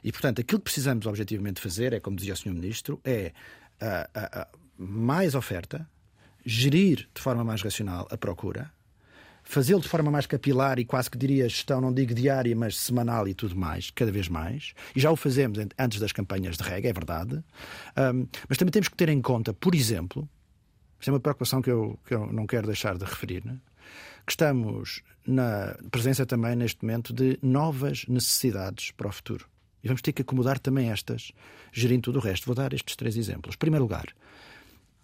E, 0.04 0.12
portanto, 0.12 0.42
aquilo 0.42 0.60
que 0.60 0.64
precisamos 0.64 1.06
objetivamente 1.06 1.58
fazer 1.58 1.94
é, 1.94 2.00
como 2.00 2.16
dizia 2.16 2.34
o 2.34 2.36
Sr. 2.36 2.52
Ministro, 2.52 3.00
é 3.02 3.32
a, 3.80 4.10
a, 4.14 4.48
mais 4.76 5.34
oferta, 5.34 5.88
gerir 6.44 7.08
de 7.14 7.20
forma 7.22 7.44
mais 7.44 7.62
racional 7.62 8.06
a 8.10 8.18
procura, 8.18 8.70
fazê-lo 9.42 9.80
de 9.80 9.88
forma 9.88 10.10
mais 10.10 10.26
capilar 10.26 10.78
e 10.78 10.84
quase 10.84 11.10
que 11.10 11.18
diria 11.18 11.48
gestão, 11.48 11.80
não 11.80 11.92
digo 11.92 12.14
diária, 12.14 12.54
mas 12.54 12.76
semanal 12.76 13.26
e 13.28 13.34
tudo 13.34 13.56
mais, 13.56 13.90
cada 13.90 14.10
vez 14.10 14.28
mais. 14.28 14.72
E 14.94 15.00
já 15.00 15.10
o 15.10 15.16
fazemos 15.16 15.58
antes 15.78 15.98
das 15.98 16.12
campanhas 16.12 16.56
de 16.56 16.62
rega, 16.62 16.88
é 16.88 16.92
verdade. 16.92 17.42
Um, 17.96 18.26
mas 18.48 18.58
também 18.58 18.72
temos 18.72 18.88
que 18.88 18.96
ter 18.96 19.08
em 19.08 19.20
conta, 19.20 19.52
por 19.52 19.74
exemplo, 19.74 20.28
isto 20.98 21.08
é 21.08 21.12
uma 21.12 21.20
preocupação 21.20 21.60
que 21.60 21.70
eu, 21.70 21.98
que 22.06 22.14
eu 22.14 22.32
não 22.32 22.46
quero 22.46 22.66
deixar 22.66 22.96
de 22.96 23.04
referir, 23.04 23.44
né? 23.44 23.58
que 24.24 24.32
estamos 24.32 25.02
na 25.26 25.76
presença 25.90 26.24
também 26.24 26.54
neste 26.56 26.84
momento 26.84 27.12
de 27.12 27.38
novas 27.42 28.06
necessidades 28.06 28.92
para 28.92 29.08
o 29.08 29.12
futuro. 29.12 29.48
E 29.82 29.88
vamos 29.88 30.00
ter 30.00 30.12
que 30.12 30.22
acomodar 30.22 30.58
também 30.60 30.90
estas, 30.90 31.32
gerindo 31.72 32.02
tudo 32.02 32.18
o 32.18 32.22
resto. 32.22 32.46
Vou 32.46 32.54
dar 32.54 32.72
estes 32.72 32.94
três 32.94 33.16
exemplos. 33.16 33.56
Em 33.56 33.58
primeiro 33.58 33.82
lugar, 33.84 34.06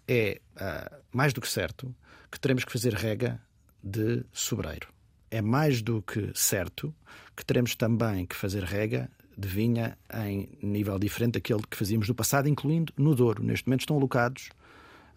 é 0.06 0.40
uh, 0.56 0.96
mais 1.12 1.32
do 1.32 1.40
que 1.40 1.48
certo 1.48 1.94
que 2.30 2.38
teremos 2.38 2.64
que 2.64 2.72
fazer 2.72 2.94
rega 2.94 3.40
de 3.82 4.24
sobreiro. 4.32 4.88
É 5.30 5.40
mais 5.40 5.82
do 5.82 6.02
que 6.02 6.30
certo 6.34 6.94
que 7.36 7.44
teremos 7.44 7.74
também 7.74 8.26
que 8.26 8.34
fazer 8.34 8.64
rega 8.64 9.10
de 9.36 9.46
vinha 9.46 9.96
em 10.12 10.48
nível 10.60 10.98
diferente 10.98 11.34
daquele 11.34 11.62
que 11.62 11.76
fazíamos 11.76 12.08
no 12.08 12.14
passado, 12.14 12.48
incluindo 12.48 12.92
no 12.96 13.14
Douro. 13.14 13.42
Neste 13.42 13.68
momento 13.68 13.80
estão 13.80 13.96
alocados 13.96 14.50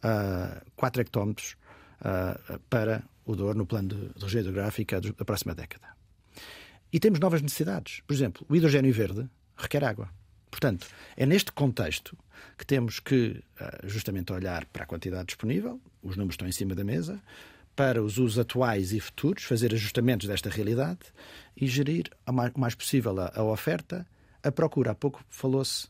uh, 0.03 0.61
4 0.75 1.01
hectómetros 1.01 1.55
uh, 2.01 2.59
para 2.69 3.03
o 3.25 3.35
Douro 3.35 3.57
no 3.57 3.65
plano 3.65 3.89
de, 3.89 4.23
região 4.23 4.41
hidrográfica 4.41 5.01
da 5.01 5.25
próxima 5.25 5.55
década. 5.55 5.87
E 6.93 6.99
temos 6.99 7.19
novas 7.19 7.41
necessidades. 7.41 8.01
Por 8.05 8.13
exemplo, 8.13 8.45
o 8.47 8.55
hidrogênio 8.55 8.93
verde 8.93 9.27
requer 9.57 9.83
água. 9.83 10.09
Portanto, 10.51 10.87
é 11.15 11.25
neste 11.25 11.51
contexto 11.51 12.15
que 12.57 12.65
temos 12.65 12.99
que 12.99 13.41
uh, 13.59 13.87
justamente 13.87 14.31
olhar 14.31 14.65
para 14.65 14.83
a 14.83 14.85
quantidade 14.85 15.27
disponível, 15.27 15.81
os 16.03 16.15
números 16.15 16.33
estão 16.33 16.47
em 16.47 16.51
cima 16.51 16.75
da 16.75 16.83
mesa, 16.83 17.19
para 17.75 18.01
os 18.01 18.17
usos 18.17 18.39
atuais 18.39 18.93
e 18.93 18.99
futuros, 18.99 19.43
fazer 19.43 19.73
ajustamentos 19.73 20.27
desta 20.27 20.49
realidade 20.49 20.99
e 21.55 21.67
gerir 21.67 22.09
o 22.27 22.59
mais 22.59 22.75
possível 22.75 23.15
a, 23.19 23.43
oferta, 23.43 24.05
a 24.43 24.51
procura. 24.51 24.91
Há 24.91 24.95
pouco 24.95 25.23
falou-se, 25.29 25.87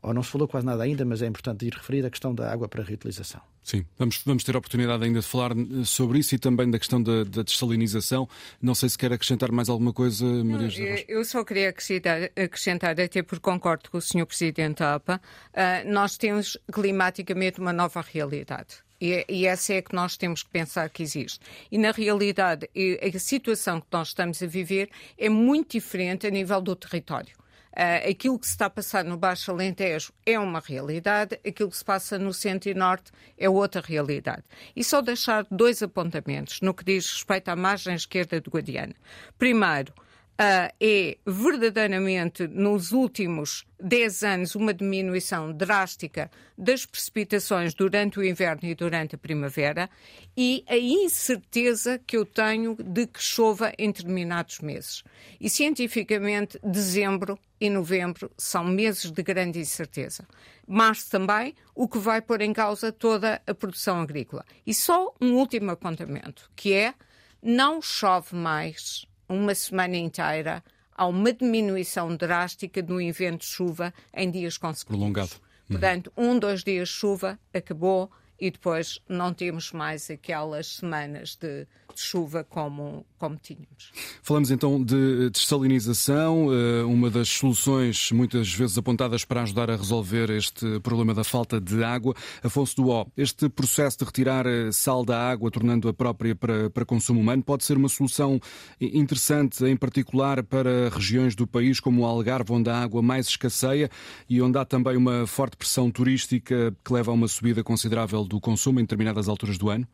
ou 0.00 0.12
não 0.14 0.22
se 0.22 0.30
falou 0.30 0.48
quase 0.48 0.66
nada 0.66 0.82
ainda, 0.82 1.04
mas 1.04 1.22
é 1.22 1.26
importante 1.26 1.66
ir 1.66 1.74
referir 1.74 2.04
a 2.04 2.10
questão 2.10 2.34
da 2.34 2.52
água 2.52 2.68
para 2.68 2.82
reutilização. 2.82 3.40
Sim, 3.62 3.86
vamos, 3.96 4.20
vamos 4.26 4.42
ter 4.42 4.56
a 4.56 4.58
oportunidade 4.58 5.04
ainda 5.04 5.20
de 5.20 5.26
falar 5.26 5.52
eh, 5.52 5.84
sobre 5.84 6.18
isso 6.18 6.34
e 6.34 6.38
também 6.38 6.68
da 6.68 6.78
questão 6.78 7.00
da, 7.00 7.22
da 7.22 7.42
dessalinização. 7.42 8.28
Não 8.60 8.74
sei 8.74 8.88
se 8.88 8.98
quer 8.98 9.12
acrescentar 9.12 9.52
mais 9.52 9.68
alguma 9.68 9.92
coisa, 9.92 10.26
Maria 10.26 10.68
José 10.68 11.04
Eu 11.06 11.24
só 11.24 11.44
queria 11.44 11.68
acrescentar, 11.68 12.24
acrescentar, 12.36 13.00
até 13.00 13.22
porque 13.22 13.40
concordo 13.40 13.88
com 13.88 13.98
o 13.98 14.00
Sr. 14.00 14.26
Presidente 14.26 14.82
APA, 14.82 15.20
uh, 15.52 15.92
nós 15.92 16.16
temos 16.16 16.58
climaticamente 16.72 17.60
uma 17.60 17.72
nova 17.72 18.00
realidade. 18.00 18.82
E, 19.02 19.24
e 19.28 19.46
essa 19.48 19.74
é 19.74 19.78
a 19.78 19.82
que 19.82 19.96
nós 19.96 20.16
temos 20.16 20.44
que 20.44 20.50
pensar 20.50 20.88
que 20.88 21.02
existe. 21.02 21.40
E, 21.72 21.76
na 21.76 21.90
realidade, 21.90 22.70
a 23.02 23.18
situação 23.18 23.80
que 23.80 23.88
nós 23.90 24.08
estamos 24.08 24.40
a 24.40 24.46
viver 24.46 24.90
é 25.18 25.28
muito 25.28 25.72
diferente 25.72 26.24
a 26.24 26.30
nível 26.30 26.60
do 26.60 26.76
território. 26.76 27.34
Uh, 27.72 28.08
aquilo 28.08 28.38
que 28.38 28.46
se 28.46 28.52
está 28.52 28.66
a 28.66 28.70
passar 28.70 29.02
no 29.02 29.16
Baixo 29.16 29.50
Alentejo 29.50 30.12
é 30.24 30.38
uma 30.38 30.60
realidade, 30.60 31.40
aquilo 31.44 31.70
que 31.70 31.76
se 31.76 31.84
passa 31.84 32.16
no 32.16 32.32
Centro 32.32 32.70
e 32.70 32.74
Norte 32.74 33.10
é 33.36 33.48
outra 33.48 33.80
realidade. 33.80 34.44
E 34.76 34.84
só 34.84 35.00
deixar 35.00 35.46
dois 35.50 35.82
apontamentos 35.82 36.60
no 36.60 36.72
que 36.72 36.84
diz 36.84 37.10
respeito 37.10 37.48
à 37.48 37.56
margem 37.56 37.94
esquerda 37.94 38.40
do 38.40 38.50
Guadiana. 38.50 38.94
Primeiro, 39.36 39.92
Uh, 40.32 40.72
é 40.80 41.18
verdadeiramente, 41.26 42.48
nos 42.48 42.90
últimos 42.90 43.64
10 43.78 44.22
anos, 44.24 44.54
uma 44.54 44.72
diminuição 44.72 45.52
drástica 45.52 46.30
das 46.56 46.86
precipitações 46.86 47.74
durante 47.74 48.18
o 48.18 48.24
inverno 48.24 48.68
e 48.68 48.74
durante 48.74 49.14
a 49.14 49.18
primavera 49.18 49.90
e 50.36 50.64
a 50.66 50.76
incerteza 50.76 52.00
que 52.06 52.16
eu 52.16 52.24
tenho 52.24 52.74
de 52.74 53.06
que 53.06 53.22
chova 53.22 53.72
em 53.78 53.92
determinados 53.92 54.60
meses. 54.60 55.04
E, 55.38 55.50
cientificamente, 55.50 56.58
dezembro 56.64 57.38
e 57.60 57.68
novembro 57.68 58.30
são 58.36 58.64
meses 58.64 59.10
de 59.10 59.22
grande 59.22 59.60
incerteza. 59.60 60.26
Março 60.66 61.10
também, 61.10 61.54
o 61.74 61.86
que 61.86 61.98
vai 61.98 62.22
pôr 62.22 62.40
em 62.40 62.54
causa 62.54 62.90
toda 62.90 63.40
a 63.46 63.54
produção 63.54 64.00
agrícola. 64.00 64.44
E 64.66 64.72
só 64.72 65.14
um 65.20 65.34
último 65.34 65.70
apontamento, 65.70 66.50
que 66.56 66.72
é 66.72 66.94
não 67.42 67.82
chove 67.82 68.34
mais 68.34 69.06
uma 69.32 69.54
semana 69.54 69.96
inteira, 69.96 70.62
há 70.94 71.06
uma 71.06 71.32
diminuição 71.32 72.14
drástica 72.14 72.82
do 72.82 73.00
evento 73.00 73.40
de 73.40 73.46
chuva 73.46 73.92
em 74.14 74.30
dias 74.30 74.56
consecutivos. 74.56 74.98
Prolongado. 74.98 75.30
Portanto, 75.68 76.12
um, 76.16 76.38
dois 76.38 76.62
dias 76.62 76.88
de 76.88 76.94
chuva, 76.94 77.38
acabou 77.52 78.10
e 78.42 78.50
depois 78.50 78.98
não 79.08 79.32
temos 79.32 79.70
mais 79.70 80.10
aquelas 80.10 80.66
semanas 80.66 81.36
de 81.36 81.64
de 81.94 82.00
chuva 82.00 82.44
como, 82.44 83.04
como 83.18 83.36
tínhamos. 83.36 83.92
Falamos 84.22 84.50
então 84.50 84.82
de 84.82 85.30
dessalinização, 85.30 86.48
eh, 86.52 86.82
uma 86.84 87.10
das 87.10 87.28
soluções 87.28 88.10
muitas 88.12 88.52
vezes 88.52 88.76
apontadas 88.78 89.24
para 89.24 89.42
ajudar 89.42 89.70
a 89.70 89.76
resolver 89.76 90.30
este 90.30 90.80
problema 90.80 91.14
da 91.14 91.24
falta 91.24 91.60
de 91.60 91.82
água. 91.84 92.14
Afonso 92.42 92.76
Duó, 92.76 93.06
este 93.16 93.48
processo 93.48 93.98
de 93.98 94.04
retirar 94.04 94.46
eh, 94.46 94.72
sal 94.72 95.04
da 95.04 95.30
água, 95.30 95.50
tornando-a 95.50 95.92
própria 95.92 96.34
para, 96.34 96.70
para 96.70 96.84
consumo 96.84 97.20
humano, 97.20 97.42
pode 97.42 97.64
ser 97.64 97.76
uma 97.76 97.88
solução 97.88 98.40
interessante, 98.80 99.64
em 99.64 99.76
particular 99.76 100.42
para 100.42 100.88
regiões 100.88 101.34
do 101.34 101.46
país 101.46 101.80
como 101.80 102.02
o 102.02 102.06
Algarve, 102.06 102.52
onde 102.52 102.70
a 102.70 102.82
água 102.82 103.02
mais 103.02 103.28
escasseia 103.28 103.90
e 104.28 104.40
onde 104.40 104.58
há 104.58 104.64
também 104.64 104.96
uma 104.96 105.26
forte 105.26 105.56
pressão 105.56 105.90
turística 105.90 106.74
que 106.84 106.92
leva 106.92 107.10
a 107.10 107.14
uma 107.14 107.28
subida 107.28 107.62
considerável 107.62 108.24
do 108.32 108.40
consumo 108.40 108.80
em 108.80 108.84
determinadas 108.84 109.28
alturas 109.28 109.58
do 109.58 109.68
ano? 109.68 109.86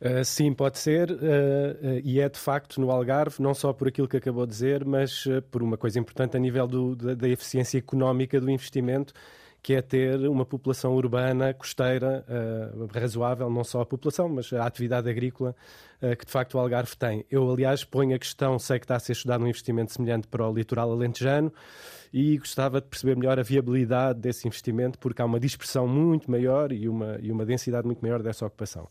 Uh, 0.00 0.24
sim, 0.24 0.52
pode 0.52 0.78
ser, 0.78 1.10
uh, 1.10 1.14
uh, 1.14 2.00
e 2.04 2.20
é 2.20 2.28
de 2.28 2.38
facto 2.38 2.78
no 2.80 2.90
Algarve, 2.90 3.40
não 3.40 3.54
só 3.54 3.72
por 3.72 3.88
aquilo 3.88 4.06
que 4.06 4.16
acabou 4.16 4.44
de 4.44 4.52
dizer, 4.52 4.84
mas 4.84 5.24
por 5.50 5.62
uma 5.62 5.78
coisa 5.78 5.98
importante 5.98 6.36
a 6.36 6.40
nível 6.40 6.66
do, 6.66 6.94
da, 6.94 7.14
da, 7.14 7.28
eficiência 7.28 7.78
económica 7.78 8.38
do 8.38 8.50
investimento, 8.50 9.14
que 9.62 9.74
é 9.74 9.80
ter 9.80 10.28
uma 10.28 10.44
população 10.44 10.94
urbana, 10.94 11.54
costeira, 11.54 12.24
razoável, 12.94 13.50
não 13.50 13.64
só 13.64 13.80
a 13.80 13.86
população, 13.86 14.28
mas 14.28 14.52
a 14.52 14.64
atividade 14.64 15.10
agrícola 15.10 15.56
que 16.20 16.24
de 16.24 16.30
facto 16.30 16.54
o 16.54 16.60
Algarve 16.60 16.94
tem. 16.96 17.24
Eu, 17.28 17.50
aliás, 17.50 17.82
ponho 17.82 18.14
a 18.14 18.18
questão, 18.18 18.60
sei 18.60 18.78
que 18.78 18.84
está 18.84 18.94
a 18.94 19.00
ser 19.00 19.10
estudado 19.10 19.42
um 19.42 19.48
investimento 19.48 19.92
semelhante 19.92 20.28
para 20.28 20.48
o 20.48 20.54
litoral 20.54 20.92
alentejano, 20.92 21.52
e 22.18 22.38
gostava 22.38 22.80
de 22.80 22.86
perceber 22.86 23.14
melhor 23.14 23.38
a 23.38 23.42
viabilidade 23.42 24.18
desse 24.20 24.48
investimento, 24.48 24.98
porque 24.98 25.20
há 25.20 25.24
uma 25.26 25.38
dispersão 25.38 25.86
muito 25.86 26.30
maior 26.30 26.72
e 26.72 26.88
uma, 26.88 27.18
e 27.20 27.30
uma 27.30 27.44
densidade 27.44 27.84
muito 27.84 28.00
maior 28.00 28.22
dessa 28.22 28.46
ocupação. 28.46 28.88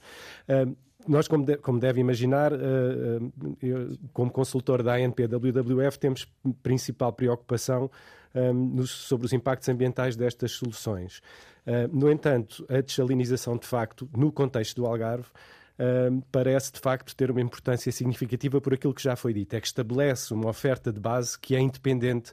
Uh, 0.48 0.76
nós, 1.08 1.28
como, 1.28 1.44
de, 1.44 1.58
como 1.58 1.80
deve 1.80 2.00
imaginar, 2.00 2.54
uh, 2.54 2.58
uh, 2.58 3.58
eu, 3.64 3.98
como 4.14 4.30
consultor 4.30 4.84
da 4.84 4.94
ANP-WWF, 4.94 5.98
temos 5.98 6.32
principal 6.62 7.12
preocupação 7.14 7.90
um, 8.36 8.86
sobre 8.86 9.26
os 9.26 9.34
impactos 9.34 9.70
ambientais 9.70 10.16
destas 10.16 10.52
soluções. 10.52 11.20
Uh, 11.66 11.90
no 11.92 12.12
entanto, 12.12 12.64
a 12.70 12.80
desalinização, 12.80 13.58
de 13.58 13.66
facto, 13.66 14.08
no 14.16 14.32
contexto 14.32 14.76
do 14.76 14.86
Algarve, 14.86 15.30
parece 16.32 16.72
de 16.72 16.80
facto 16.80 17.14
ter 17.14 17.30
uma 17.30 17.42
importância 17.42 17.92
significativa 17.92 18.62
por 18.62 18.74
aquilo 18.74 18.94
que 18.94 19.04
já 19.04 19.14
foi 19.18 19.34
dito, 19.34 19.56
é 19.56 19.60
que 19.60 19.68
estabelece 19.68 20.34
uma 20.34 20.48
oferta 20.48 20.90
de 20.90 21.02
base 21.02 21.38
que 21.38 21.54
é 21.54 21.60
independente 21.60 22.32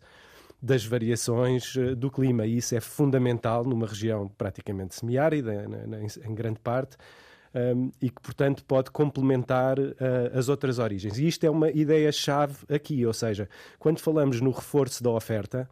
das 0.62 0.84
variações 0.84 1.74
do 1.96 2.08
clima 2.08 2.46
e 2.46 2.58
isso 2.58 2.74
é 2.76 2.80
fundamental 2.80 3.64
numa 3.64 3.86
região 3.86 4.28
praticamente 4.38 4.94
semiárida, 4.94 5.66
em 6.24 6.34
grande 6.34 6.60
parte, 6.60 6.96
um, 7.54 7.90
e 8.00 8.08
que, 8.08 8.20
portanto, 8.20 8.64
pode 8.64 8.90
complementar 8.90 9.78
uh, 9.78 9.94
as 10.34 10.48
outras 10.48 10.78
origens. 10.78 11.18
E 11.18 11.26
isto 11.26 11.44
é 11.44 11.50
uma 11.50 11.70
ideia-chave 11.70 12.56
aqui, 12.68 13.04
ou 13.04 13.12
seja, 13.12 13.48
quando 13.78 13.98
falamos 13.98 14.40
no 14.40 14.50
reforço 14.50 15.02
da 15.02 15.10
oferta, 15.10 15.68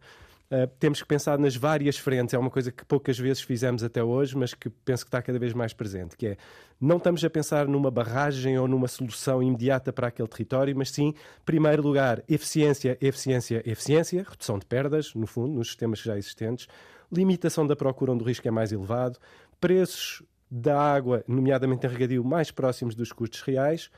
Uh, 0.51 0.67
temos 0.79 1.01
que 1.01 1.07
pensar 1.07 1.39
nas 1.39 1.55
várias 1.55 1.97
frentes. 1.97 2.33
É 2.33 2.37
uma 2.37 2.49
coisa 2.49 2.73
que 2.73 2.83
poucas 2.83 3.17
vezes 3.17 3.41
fizemos 3.41 3.85
até 3.85 4.03
hoje, 4.03 4.35
mas 4.35 4.53
que 4.53 4.69
penso 4.69 5.05
que 5.05 5.07
está 5.07 5.21
cada 5.21 5.39
vez 5.39 5.53
mais 5.53 5.71
presente, 5.71 6.17
que 6.17 6.27
é 6.27 6.37
não 6.79 6.97
estamos 6.97 7.23
a 7.23 7.29
pensar 7.29 7.67
numa 7.67 7.89
barragem 7.89 8.57
ou 8.57 8.67
numa 8.67 8.87
solução 8.89 9.41
imediata 9.41 9.93
para 9.93 10.07
aquele 10.07 10.27
território, 10.27 10.75
mas 10.75 10.89
sim, 10.89 11.09
em 11.09 11.15
primeiro 11.45 11.81
lugar, 11.81 12.21
eficiência, 12.27 12.97
eficiência, 12.99 13.61
eficiência, 13.65 14.25
redução 14.27 14.59
de 14.59 14.65
perdas, 14.65 15.13
no 15.13 15.25
fundo, 15.25 15.53
nos 15.53 15.67
sistemas 15.67 15.99
já 15.99 16.17
existentes, 16.17 16.67
limitação 17.09 17.65
da 17.65 17.75
procura 17.75 18.11
onde 18.11 18.23
o 18.23 18.27
risco 18.27 18.47
é 18.47 18.51
mais 18.51 18.71
elevado, 18.71 19.19
preços 19.59 20.21
da 20.49 20.77
água, 20.77 21.23
nomeadamente 21.25 21.87
em 21.87 21.89
regadio, 21.89 22.25
mais 22.25 22.51
próximos 22.51 22.93
dos 22.93 23.13
custos 23.13 23.41
reais, 23.41 23.89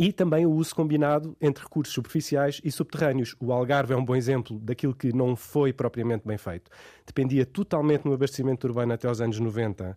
e 0.00 0.14
também 0.14 0.46
o 0.46 0.52
uso 0.52 0.74
combinado 0.74 1.36
entre 1.38 1.62
recursos 1.62 1.92
superficiais 1.92 2.58
e 2.64 2.72
subterrâneos. 2.72 3.36
O 3.38 3.52
Algarve 3.52 3.92
é 3.92 3.96
um 3.96 4.02
bom 4.02 4.16
exemplo 4.16 4.58
daquilo 4.58 4.94
que 4.94 5.12
não 5.12 5.36
foi 5.36 5.74
propriamente 5.74 6.26
bem 6.26 6.38
feito. 6.38 6.70
Dependia 7.06 7.44
totalmente 7.44 8.06
no 8.06 8.14
abastecimento 8.14 8.66
urbano 8.66 8.94
até 8.94 9.06
aos 9.06 9.20
anos 9.20 9.38
90 9.38 9.90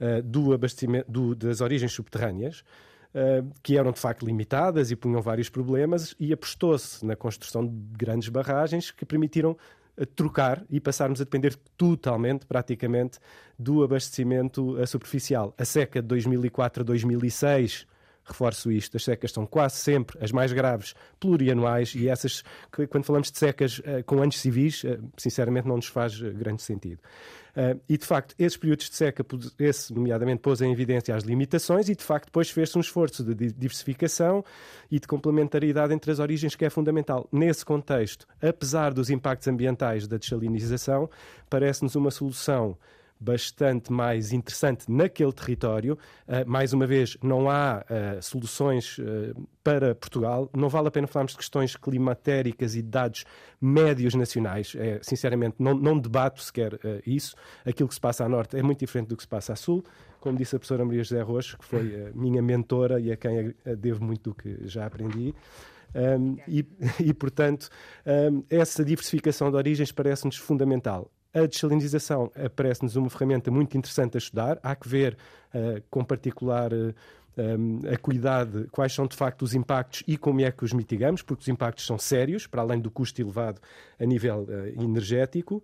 uh, 0.00 0.22
do 0.22 0.52
abastecimento 0.52 1.10
do, 1.10 1.34
das 1.34 1.60
origens 1.60 1.92
subterrâneas. 1.92 2.62
Uh, 3.08 3.50
que 3.62 3.76
eram 3.76 3.90
de 3.90 3.98
facto 3.98 4.24
limitadas 4.24 4.92
e 4.92 4.96
punham 4.96 5.20
vários 5.20 5.48
problemas, 5.48 6.14
e 6.20 6.30
apostou-se 6.30 7.04
na 7.04 7.16
construção 7.16 7.66
de 7.66 7.74
grandes 7.96 8.28
barragens 8.28 8.90
que 8.90 9.04
permitiram 9.04 9.56
trocar 10.14 10.62
e 10.70 10.78
passarmos 10.78 11.20
a 11.20 11.24
depender 11.24 11.56
totalmente, 11.76 12.46
praticamente, 12.46 13.18
do 13.58 13.82
abastecimento 13.82 14.76
superficial. 14.86 15.54
A 15.58 15.64
seca 15.64 16.02
de 16.02 16.06
2004 16.06 16.82
a 16.82 16.84
2006 16.84 17.86
reforço 18.28 18.70
isto, 18.70 18.96
as 18.96 19.04
secas 19.04 19.32
são 19.32 19.46
quase 19.46 19.76
sempre 19.76 20.18
as 20.22 20.32
mais 20.32 20.52
graves 20.52 20.94
plurianuais 21.18 21.94
e 21.94 22.08
essas, 22.08 22.42
quando 22.90 23.04
falamos 23.04 23.30
de 23.30 23.38
secas 23.38 23.78
uh, 23.78 24.04
com 24.04 24.22
anos 24.22 24.38
civis, 24.38 24.84
uh, 24.84 24.98
sinceramente 25.16 25.66
não 25.66 25.76
nos 25.76 25.86
faz 25.86 26.20
uh, 26.20 26.32
grande 26.32 26.62
sentido. 26.62 27.00
e 27.88 27.98
de 27.98 28.06
facto, 28.06 28.34
esses 28.38 28.56
períodos 28.56 28.88
de 28.88 28.94
seca, 28.94 29.24
esse 29.58 29.92
nomeadamente 29.92 30.40
pôs 30.40 30.60
em 30.60 30.70
evidência 30.70 31.14
as 31.14 31.24
limitações 31.24 31.88
e 31.88 31.96
de 31.96 32.04
facto 32.04 32.26
depois 32.26 32.50
fez-se 32.50 32.78
um 32.78 32.80
esforço 32.80 33.24
de 33.24 33.52
diversificação 33.52 34.44
e 34.88 35.00
de 35.00 35.08
complementaridade 35.08 35.92
entre 35.92 36.12
as 36.12 36.20
origens 36.20 36.54
que 36.54 36.64
é 36.64 36.70
fundamental. 36.70 37.28
Nesse 37.32 37.64
contexto, 37.64 38.26
apesar 38.40 38.94
dos 38.94 39.10
impactos 39.10 39.48
ambientais 39.48 40.06
da 40.06 40.18
desalinização, 40.18 41.10
parece-nos 41.50 41.96
uma 41.96 42.12
solução 42.12 42.76
bastante 43.20 43.92
mais 43.92 44.32
interessante 44.32 44.90
naquele 44.90 45.32
território. 45.32 45.98
Uh, 46.26 46.48
mais 46.48 46.72
uma 46.72 46.86
vez, 46.86 47.16
não 47.22 47.50
há 47.50 47.84
uh, 47.84 48.22
soluções 48.22 48.98
uh, 48.98 49.48
para 49.62 49.94
Portugal. 49.94 50.50
Não 50.54 50.68
vale 50.68 50.88
a 50.88 50.90
pena 50.90 51.06
falarmos 51.06 51.32
de 51.32 51.38
questões 51.38 51.76
climatéricas 51.76 52.74
e 52.74 52.82
de 52.82 52.88
dados 52.88 53.24
médios 53.60 54.14
nacionais. 54.14 54.74
É, 54.76 55.00
sinceramente, 55.02 55.56
não, 55.58 55.74
não 55.74 55.98
debato 55.98 56.40
sequer 56.42 56.78
isso. 57.04 57.34
Aquilo 57.66 57.88
que 57.88 57.94
se 57.94 58.00
passa 58.00 58.24
a 58.24 58.28
norte 58.28 58.56
é 58.56 58.62
muito 58.62 58.78
diferente 58.78 59.08
do 59.08 59.16
que 59.16 59.22
se 59.22 59.28
passa 59.28 59.52
a 59.52 59.56
sul. 59.56 59.84
Como 60.20 60.38
disse 60.38 60.56
a 60.56 60.58
professora 60.58 60.84
Maria 60.84 61.02
José 61.02 61.20
Rocha, 61.20 61.58
que 61.58 61.64
foi 61.64 62.12
minha 62.14 62.40
mentora 62.40 62.98
e 63.00 63.12
a 63.12 63.16
quem 63.16 63.54
devo 63.78 64.04
muito 64.04 64.30
do 64.30 64.34
que 64.34 64.66
já 64.66 64.86
aprendi. 64.86 65.34
Um, 65.94 66.36
e, 66.46 66.66
e, 67.00 67.14
portanto, 67.14 67.68
um, 68.06 68.42
essa 68.50 68.84
diversificação 68.84 69.50
de 69.50 69.56
origens 69.56 69.92
parece-nos 69.92 70.36
fundamental. 70.36 71.10
A 71.34 71.46
desalinização 71.46 72.32
parece-nos 72.56 72.96
uma 72.96 73.10
ferramenta 73.10 73.50
muito 73.50 73.76
interessante 73.76 74.16
a 74.16 74.18
estudar. 74.18 74.58
Há 74.62 74.74
que 74.74 74.88
ver 74.88 75.16
uh, 75.54 75.82
com 75.90 76.02
particular 76.04 76.72
uh, 76.72 76.94
quais 78.70 78.92
são 78.92 79.06
de 79.06 79.16
facto 79.16 79.42
os 79.42 79.54
impactos 79.54 80.02
e 80.06 80.16
como 80.16 80.40
é 80.40 80.50
que 80.50 80.64
os 80.64 80.72
mitigamos, 80.72 81.22
porque 81.22 81.42
os 81.42 81.48
impactos 81.48 81.86
são 81.86 81.98
sérios, 81.98 82.46
para 82.46 82.62
além 82.62 82.80
do 82.80 82.90
custo 82.90 83.20
elevado 83.20 83.60
a 83.98 84.04
nível 84.04 84.46
uh, 84.48 84.82
energético. 84.82 85.62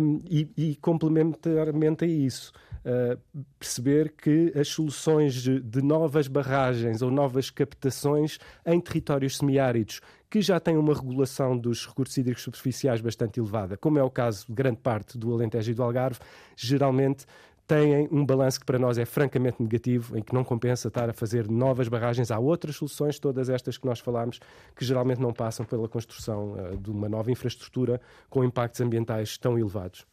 Um, 0.00 0.20
e, 0.28 0.50
e, 0.56 0.76
complementarmente 0.76 2.04
a 2.04 2.06
isso, 2.06 2.52
uh, 2.84 3.18
perceber 3.58 4.12
que 4.12 4.52
as 4.54 4.68
soluções 4.68 5.34
de, 5.34 5.58
de, 5.58 5.80
novas 5.80 6.28
barragens 6.28 7.00
ou 7.00 7.10
novas 7.10 7.48
captações 7.48 8.38
em 8.66 8.78
territórios 8.78 9.38
semiáridos 9.38 10.02
que 10.34 10.42
já 10.42 10.58
têm 10.58 10.76
uma 10.76 10.92
regulação 10.92 11.56
dos 11.56 11.86
recursos 11.86 12.16
hídricos 12.16 12.42
superficiais 12.42 13.00
bastante 13.00 13.38
elevada, 13.38 13.76
como 13.76 14.00
é 14.00 14.02
o 14.02 14.10
caso 14.10 14.44
de 14.48 14.52
grande 14.52 14.78
parte 14.78 15.16
do 15.16 15.32
Alentejo 15.32 15.70
e 15.70 15.74
do 15.74 15.80
Algarve, 15.80 16.18
geralmente 16.56 17.24
têm 17.68 18.08
um 18.10 18.26
balanço 18.26 18.58
que 18.58 18.66
para 18.66 18.76
nós 18.76 18.98
é 18.98 19.04
francamente 19.04 19.62
negativo, 19.62 20.18
em 20.18 20.22
que 20.22 20.34
não 20.34 20.42
compensa 20.42 20.88
estar 20.88 21.08
a 21.08 21.12
fazer 21.12 21.48
novas 21.48 21.86
barragens. 21.86 22.32
Há 22.32 22.38
outras 22.40 22.74
soluções, 22.74 23.16
todas 23.20 23.48
estas 23.48 23.78
que 23.78 23.86
nós 23.86 24.00
falámos, 24.00 24.40
que 24.74 24.84
geralmente 24.84 25.20
não 25.20 25.32
passam 25.32 25.64
pela 25.64 25.88
construção 25.88 26.54
uh, 26.54 26.76
de 26.76 26.90
uma 26.90 27.08
nova 27.08 27.30
infraestrutura 27.30 28.00
com 28.28 28.42
impactos 28.42 28.80
ambientais 28.80 29.38
tão 29.38 29.56
elevados. 29.56 30.04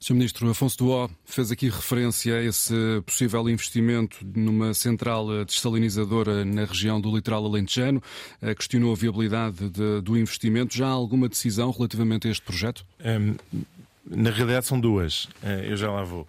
Sr. 0.00 0.14
Ministro, 0.14 0.50
Afonso 0.50 0.78
Duó 0.78 1.08
fez 1.24 1.50
aqui 1.50 1.68
referência 1.68 2.36
a 2.36 2.42
esse 2.42 2.74
possível 3.04 3.48
investimento 3.48 4.18
numa 4.34 4.74
central 4.74 5.44
dessalinizadora 5.44 6.44
na 6.44 6.64
região 6.64 7.00
do 7.00 7.14
litoral 7.14 7.44
alentejano. 7.44 8.02
Eh, 8.42 8.54
questionou 8.54 8.92
a 8.92 8.96
viabilidade 8.96 9.68
de, 9.68 10.00
do 10.00 10.16
investimento. 10.16 10.76
Já 10.76 10.86
há 10.86 10.90
alguma 10.90 11.28
decisão 11.28 11.70
relativamente 11.70 12.28
a 12.28 12.30
este 12.30 12.42
projeto? 12.42 12.84
Um, 13.04 13.34
na 14.10 14.30
realidade 14.30 14.66
são 14.66 14.80
duas. 14.80 15.28
Eh, 15.42 15.66
eu 15.70 15.76
já 15.76 15.90
lá 15.90 16.02
vou. 16.02 16.26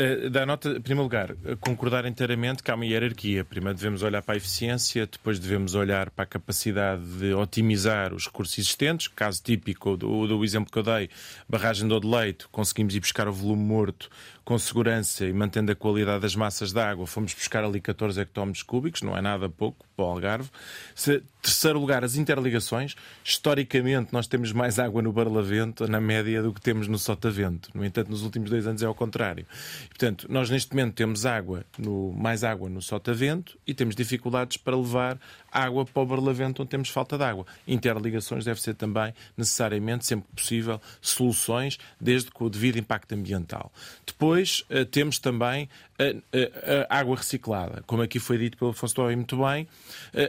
Uh, 0.00 0.30
dá 0.30 0.46
nota, 0.46 0.70
em 0.70 0.80
primeiro 0.80 1.02
lugar, 1.02 1.36
concordar 1.60 2.06
inteiramente 2.06 2.62
que 2.62 2.70
há 2.70 2.74
uma 2.74 2.86
hierarquia. 2.86 3.44
Primeiro 3.44 3.76
devemos 3.76 4.02
olhar 4.02 4.22
para 4.22 4.34
a 4.34 4.36
eficiência, 4.38 5.06
depois 5.06 5.38
devemos 5.38 5.74
olhar 5.74 6.08
para 6.08 6.22
a 6.22 6.26
capacidade 6.26 7.02
de 7.18 7.34
otimizar 7.34 8.14
os 8.14 8.26
recursos 8.26 8.56
existentes. 8.56 9.08
Caso 9.08 9.42
típico 9.42 9.98
do, 9.98 10.26
do 10.26 10.42
exemplo 10.42 10.72
que 10.72 10.78
eu 10.78 10.82
dei, 10.82 11.10
barragem 11.46 11.86
do 11.86 11.94
Odeleito, 11.96 12.48
conseguimos 12.50 12.94
ir 12.94 13.00
buscar 13.00 13.28
o 13.28 13.32
volume 13.32 13.62
morto 13.62 14.08
com 14.50 14.58
segurança 14.58 15.24
e 15.24 15.32
mantendo 15.32 15.70
a 15.70 15.76
qualidade 15.76 16.22
das 16.22 16.34
massas 16.34 16.72
de 16.72 16.80
água, 16.80 17.06
fomos 17.06 17.32
buscar 17.32 17.62
ali 17.62 17.80
14 17.80 18.20
hectómetros 18.20 18.64
cúbicos, 18.64 19.00
não 19.00 19.16
é 19.16 19.20
nada 19.20 19.48
pouco 19.48 19.86
para 19.94 20.04
o 20.04 20.08
Algarve. 20.08 20.50
Se, 20.92 21.22
terceiro 21.40 21.78
lugar, 21.78 22.04
as 22.04 22.16
interligações. 22.16 22.94
Historicamente, 23.24 24.12
nós 24.12 24.26
temos 24.26 24.52
mais 24.52 24.78
água 24.78 25.02
no 25.02 25.12
Barlavento, 25.12 25.88
na 25.88 26.00
média, 26.00 26.42
do 26.42 26.52
que 26.52 26.60
temos 26.60 26.86
no 26.86 26.98
Sotavento. 26.98 27.70
No 27.74 27.84
entanto, 27.84 28.10
nos 28.10 28.22
últimos 28.22 28.50
dois 28.50 28.66
anos 28.66 28.82
é 28.82 28.86
ao 28.86 28.94
contrário. 28.94 29.46
Portanto, 29.88 30.26
nós 30.28 30.50
neste 30.50 30.74
momento 30.74 30.94
temos 30.94 31.24
água 31.24 31.64
no, 31.78 32.12
mais 32.12 32.44
água 32.44 32.68
no 32.68 32.82
Sotavento 32.82 33.58
e 33.66 33.74
temos 33.74 33.94
dificuldades 33.94 34.56
para 34.56 34.76
levar 34.76 35.18
água 35.50 35.84
para 35.84 36.02
o 36.02 36.06
Barlavento, 36.06 36.62
onde 36.62 36.70
temos 36.70 36.88
falta 36.88 37.16
de 37.16 37.24
água. 37.24 37.46
Interligações 37.66 38.44
deve 38.44 38.60
ser 38.60 38.74
também, 38.74 39.12
necessariamente, 39.36 40.06
sempre 40.06 40.28
possível, 40.34 40.80
soluções, 41.00 41.78
desde 42.00 42.30
com 42.30 42.44
o 42.44 42.50
devido 42.50 42.78
impacto 42.78 43.14
ambiental. 43.14 43.72
Depois, 44.06 44.39
uh, 44.42 44.84
temos 44.84 45.18
também 45.18 45.68
a, 45.98 46.04
a, 46.04 46.94
a, 46.94 46.98
água 46.98 47.16
reciclada. 47.16 47.82
Como 47.86 48.02
aqui 48.02 48.18
foi 48.18 48.38
dito 48.38 48.56
pelo 48.56 48.70
Afonso 48.70 48.94
Tói 48.94 49.14
muito 49.14 49.36
bem, 49.36 49.68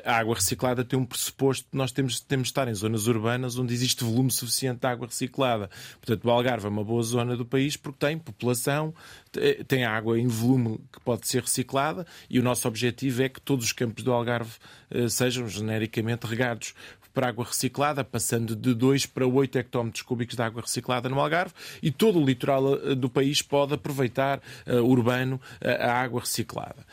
a 0.04 0.18
água 0.18 0.36
reciclada 0.36 0.84
tem 0.84 1.00
um 1.00 1.06
pressuposto 1.06 1.66
nós 1.72 1.92
temos, 1.92 2.20
temos 2.20 2.48
de 2.48 2.52
estar 2.52 2.68
em 2.68 2.74
zonas 2.74 3.08
urbanas 3.08 3.58
onde 3.58 3.74
existe 3.74 4.04
volume 4.04 4.30
suficiente 4.32 4.82
de 4.82 4.88
água 4.88 5.08
reciclada. 5.08 5.70
Portanto, 6.02 6.26
o 6.26 6.30
Algarve 6.30 6.66
é 6.66 6.70
uma 6.70 6.84
boa 6.84 7.02
zona 7.04 7.38
do 7.38 7.46
país 7.46 7.78
porque 7.78 8.06
tem 8.06 8.18
população, 8.18 8.94
tem 9.68 9.86
água 9.86 10.20
em 10.20 10.28
volume 10.28 10.80
que 10.92 11.00
pode 11.00 11.28
ser 11.28 11.42
reciclada 11.42 12.06
e 12.30 12.38
o 12.38 12.44
nosso 12.44 12.68
objetivo 12.68 13.24
é 13.24 13.30
que 13.30 13.40
todos 13.40 13.66
os 13.66 13.72
campos 13.72 14.04
do 14.04 14.12
Algarve 14.12 14.52
eh, 14.90 15.08
sejam 15.08 15.48
genericamente 15.48 16.28
regados 16.28 16.74
para 17.14 17.28
água 17.28 17.46
reciclada, 17.46 18.04
passando 18.04 18.56
de 18.56 18.74
2 18.74 19.06
para 19.08 19.26
8 19.26 19.58
hectómetros 19.58 20.02
cúbicos 20.02 20.36
de 20.36 20.42
água 20.42 20.62
reciclada 20.62 21.10
no 21.10 21.20
Algarve 21.20 21.54
e 21.82 21.92
todo 21.92 22.20
o 22.20 22.26
litoral 22.26 22.76
eh, 22.76 22.96
do 22.96 23.10
país 23.10 23.42
pode 23.42 23.74
aproveitar 23.74 24.42
uh, 24.68 24.76
urbano 24.84 25.40
uh, 25.62 25.68
a 25.82 25.94
água 25.94 26.22
reciclada. 26.22 26.86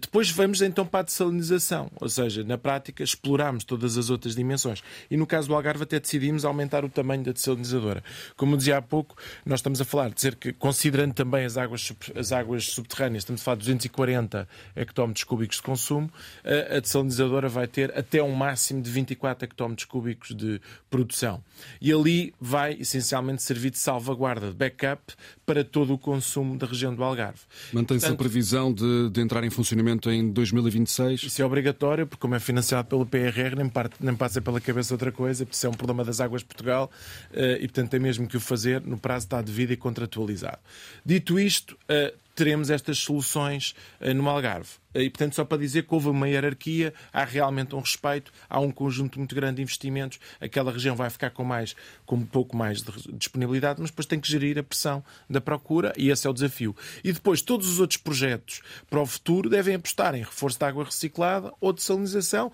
Depois 0.00 0.30
vamos 0.30 0.62
então 0.62 0.86
para 0.86 1.00
a 1.00 1.02
dessalinização, 1.02 1.90
ou 2.00 2.08
seja, 2.08 2.42
na 2.42 2.58
prática 2.58 3.02
exploramos 3.02 3.64
todas 3.64 3.96
as 3.96 4.10
outras 4.10 4.34
dimensões. 4.34 4.82
E 5.10 5.16
no 5.16 5.26
caso 5.26 5.48
do 5.48 5.54
Algarve 5.54 5.84
até 5.84 6.00
decidimos 6.00 6.44
aumentar 6.44 6.84
o 6.84 6.88
tamanho 6.88 7.22
da 7.22 7.32
desalinizadora. 7.32 8.02
Como 8.36 8.56
dizia 8.56 8.78
há 8.78 8.82
pouco, 8.82 9.16
nós 9.44 9.60
estamos 9.60 9.80
a 9.80 9.84
falar 9.84 10.10
de 10.10 10.20
cerca, 10.20 10.52
considerando 10.54 11.14
também 11.14 11.44
as 11.44 11.56
águas, 11.56 11.92
as 12.14 12.32
águas 12.32 12.66
subterrâneas, 12.70 13.22
estamos 13.22 13.40
a 13.40 13.44
falar 13.44 13.56
de 13.56 13.64
240 13.64 14.48
hectómetros 14.74 15.24
cúbicos 15.24 15.56
de 15.56 15.62
consumo, 15.62 16.10
a 16.44 16.80
desalinizadora 16.80 17.48
vai 17.48 17.66
ter 17.66 17.96
até 17.96 18.22
um 18.22 18.34
máximo 18.34 18.82
de 18.82 18.90
24 18.90 19.44
hectómetros 19.44 19.65
hectómetros 19.66 19.84
cúbicos 19.84 20.34
de 20.34 20.60
produção. 20.88 21.42
E 21.80 21.92
ali 21.92 22.32
vai 22.40 22.74
essencialmente 22.74 23.42
servir 23.42 23.70
de 23.70 23.78
salvaguarda, 23.78 24.48
de 24.48 24.54
backup 24.54 25.14
para 25.44 25.64
todo 25.64 25.94
o 25.94 25.98
consumo 25.98 26.56
da 26.56 26.66
região 26.66 26.94
do 26.94 27.02
Algarve. 27.02 27.40
Mantém-se 27.72 28.06
a 28.06 28.14
previsão 28.14 28.72
de, 28.72 29.10
de, 29.10 29.20
entrar 29.20 29.44
em 29.44 29.50
funcionamento 29.50 30.10
em 30.10 30.30
2026? 30.30 31.24
Isso 31.24 31.42
é 31.42 31.44
obrigatório, 31.44 32.06
porque 32.06 32.20
como 32.20 32.34
é 32.34 32.40
financiado 32.40 32.88
pelo 32.88 33.04
PRR, 33.04 33.56
nem, 33.56 33.68
parte, 33.68 33.96
nem 34.00 34.14
passa 34.14 34.40
pela 34.40 34.60
cabeça 34.60 34.94
outra 34.94 35.12
coisa, 35.12 35.44
porque 35.44 35.56
isso 35.56 35.66
é 35.66 35.70
um 35.70 35.74
problema 35.74 36.04
das 36.04 36.20
águas 36.20 36.42
de 36.42 36.46
Portugal 36.46 36.90
eh, 37.32 37.58
e, 37.60 37.68
portanto, 37.68 37.90
tem 37.90 38.00
mesmo 38.00 38.26
que 38.26 38.36
o 38.36 38.40
fazer 38.40 38.80
no 38.82 38.98
prazo 38.98 39.26
está 39.26 39.42
devido 39.42 39.72
e 39.72 39.76
contratualizado. 39.76 40.58
Dito 41.04 41.38
isto, 41.38 41.76
eh, 41.88 42.14
teremos 42.36 42.70
estas 42.70 42.98
soluções 42.98 43.74
uh, 44.00 44.14
no 44.14 44.28
Algarve. 44.28 44.70
Uh, 44.94 45.00
e, 45.00 45.10
portanto, 45.10 45.34
só 45.34 45.44
para 45.44 45.58
dizer 45.58 45.84
que 45.84 45.94
houve 45.94 46.08
uma 46.08 46.28
hierarquia, 46.28 46.94
há 47.12 47.24
realmente 47.24 47.74
um 47.74 47.80
respeito, 47.80 48.30
há 48.48 48.60
um 48.60 48.70
conjunto 48.70 49.18
muito 49.18 49.34
grande 49.34 49.56
de 49.56 49.62
investimentos, 49.62 50.20
aquela 50.40 50.70
região 50.70 50.94
vai 50.94 51.10
ficar 51.10 51.30
com, 51.30 51.42
mais, 51.42 51.74
com 52.04 52.16
um 52.16 52.26
pouco 52.26 52.56
mais 52.56 52.82
de 52.82 52.92
disponibilidade, 53.14 53.80
mas 53.80 53.90
depois 53.90 54.06
tem 54.06 54.20
que 54.20 54.30
gerir 54.30 54.58
a 54.58 54.62
pressão 54.62 55.02
da 55.28 55.40
procura 55.40 55.92
e 55.96 56.10
esse 56.10 56.26
é 56.26 56.30
o 56.30 56.34
desafio. 56.34 56.76
E 57.02 57.12
depois, 57.12 57.42
todos 57.42 57.68
os 57.68 57.80
outros 57.80 57.96
projetos 57.96 58.60
para 58.88 59.00
o 59.00 59.06
futuro 59.06 59.48
devem 59.48 59.74
apostar 59.74 60.14
em 60.14 60.22
reforço 60.22 60.60
da 60.60 60.68
água 60.68 60.84
reciclada 60.84 61.52
ou 61.60 61.72
de 61.72 61.82
salinização, 61.82 62.52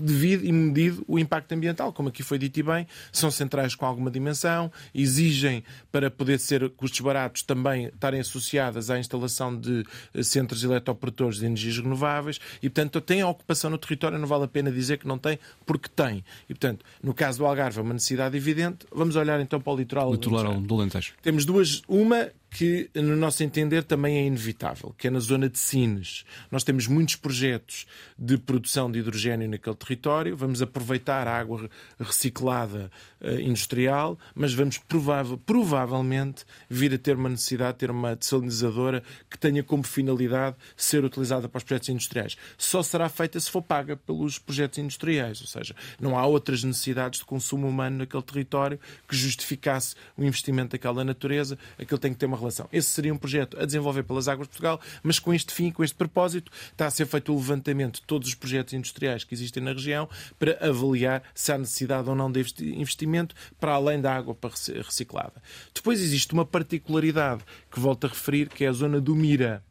devido 0.00 0.44
e 0.44 0.52
medido 0.52 1.04
o 1.06 1.18
impacto 1.18 1.52
ambiental, 1.52 1.92
como 1.92 2.08
aqui 2.08 2.22
foi 2.22 2.38
dito 2.38 2.58
e 2.58 2.62
bem, 2.62 2.86
são 3.12 3.30
centrais 3.30 3.74
com 3.74 3.86
alguma 3.86 4.10
dimensão, 4.10 4.70
exigem, 4.94 5.62
para 5.92 6.10
poder 6.10 6.38
ser 6.38 6.68
custos 6.70 7.00
baratos, 7.00 7.42
também 7.42 7.86
estarem 7.86 8.20
associadas 8.20 8.90
à 8.90 8.98
instalação 8.98 9.58
de 9.58 9.84
eh, 10.12 10.22
centros 10.22 10.64
eletroprodutores 10.64 11.38
de 11.38 11.46
energias 11.46 11.78
renováveis 11.78 12.40
e, 12.62 12.68
portanto, 12.68 13.00
tem 13.00 13.20
a 13.22 13.28
ocupação 13.28 13.70
no 13.70 13.78
território, 13.78 14.18
não 14.18 14.26
vale 14.26 14.44
a 14.44 14.48
pena 14.48 14.70
dizer 14.70 14.98
que 14.98 15.06
não 15.06 15.18
tem, 15.18 15.38
porque 15.64 15.88
tem. 15.88 16.24
E, 16.48 16.54
portanto, 16.54 16.84
no 17.02 17.14
caso 17.14 17.38
do 17.38 17.46
Algarve 17.46 17.78
é 17.78 17.82
uma 17.82 17.94
necessidade 17.94 18.36
evidente. 18.36 18.86
Vamos 18.92 19.16
olhar 19.16 19.40
então 19.40 19.60
para 19.60 19.72
o 19.72 19.76
litoral, 19.76 20.12
litoral 20.12 20.60
do 20.60 20.74
Alentejo. 20.74 21.14
Temos 21.22 21.44
duas, 21.44 21.82
uma 21.88 22.30
que, 22.54 22.88
no 22.94 23.16
nosso 23.16 23.42
entender, 23.42 23.82
também 23.82 24.16
é 24.16 24.26
inevitável, 24.26 24.94
que 24.96 25.08
é 25.08 25.10
na 25.10 25.18
zona 25.18 25.48
de 25.48 25.58
Sines. 25.58 26.24
Nós 26.52 26.62
temos 26.62 26.86
muitos 26.86 27.16
projetos 27.16 27.84
de 28.16 28.38
produção 28.38 28.88
de 28.88 29.00
hidrogênio 29.00 29.48
naquele 29.48 29.74
território, 29.74 30.36
vamos 30.36 30.62
aproveitar 30.62 31.26
a 31.26 31.36
água 31.36 31.68
reciclada 31.98 32.92
uh, 33.20 33.40
industrial, 33.40 34.16
mas 34.36 34.54
vamos 34.54 34.78
provável, 34.78 35.36
provavelmente 35.36 36.44
vir 36.70 36.94
a 36.94 36.98
ter 36.98 37.16
uma 37.16 37.28
necessidade 37.28 37.72
de 37.72 37.78
ter 37.80 37.90
uma 37.90 38.14
desalinizadora 38.14 39.02
que 39.28 39.36
tenha 39.36 39.64
como 39.64 39.82
finalidade 39.82 40.56
ser 40.76 41.04
utilizada 41.04 41.48
para 41.48 41.58
os 41.58 41.64
projetos 41.64 41.88
industriais. 41.88 42.36
Só 42.56 42.84
será 42.84 43.08
feita 43.08 43.40
se 43.40 43.50
for 43.50 43.62
paga 43.62 43.96
pelos 43.96 44.38
projetos 44.38 44.78
industriais, 44.78 45.40
ou 45.40 45.48
seja, 45.48 45.74
não 46.00 46.16
há 46.16 46.24
outras 46.24 46.62
necessidades 46.62 47.18
de 47.18 47.24
consumo 47.24 47.66
humano 47.66 47.98
naquele 47.98 48.22
território 48.22 48.78
que 49.08 49.16
justificasse 49.16 49.96
o 50.16 50.22
investimento 50.22 50.70
daquela 50.70 51.02
natureza, 51.02 51.58
aquilo 51.76 51.98
tem 51.98 52.12
que 52.12 52.18
ter 52.20 52.26
uma 52.26 52.43
relação. 52.44 52.68
Esse 52.72 52.90
seria 52.90 53.12
um 53.12 53.18
projeto 53.18 53.58
a 53.60 53.64
desenvolver 53.64 54.02
pelas 54.02 54.28
Águas 54.28 54.46
de 54.46 54.52
Portugal, 54.52 54.80
mas 55.02 55.18
com 55.18 55.32
este 55.32 55.52
fim, 55.52 55.70
com 55.70 55.82
este 55.82 55.94
propósito, 55.94 56.50
está 56.70 56.86
a 56.86 56.90
ser 56.90 57.06
feito 57.06 57.32
o 57.32 57.36
levantamento 57.36 57.96
de 57.96 58.02
todos 58.06 58.28
os 58.28 58.34
projetos 58.34 58.74
industriais 58.74 59.24
que 59.24 59.34
existem 59.34 59.62
na 59.62 59.72
região 59.72 60.08
para 60.38 60.58
avaliar 60.66 61.22
se 61.34 61.52
há 61.52 61.58
necessidade 61.58 62.08
ou 62.08 62.14
não 62.14 62.30
de 62.30 62.40
investimento 62.78 63.34
para 63.58 63.72
além 63.72 64.00
da 64.00 64.14
água 64.14 64.36
reciclada. 64.84 65.42
Depois 65.74 66.00
existe 66.00 66.32
uma 66.32 66.44
particularidade 66.44 67.42
que 67.70 67.80
volto 67.80 68.06
a 68.06 68.08
referir, 68.08 68.48
que 68.48 68.64
é 68.64 68.68
a 68.68 68.72
zona 68.72 69.00
do 69.00 69.14
Mira. 69.14 69.64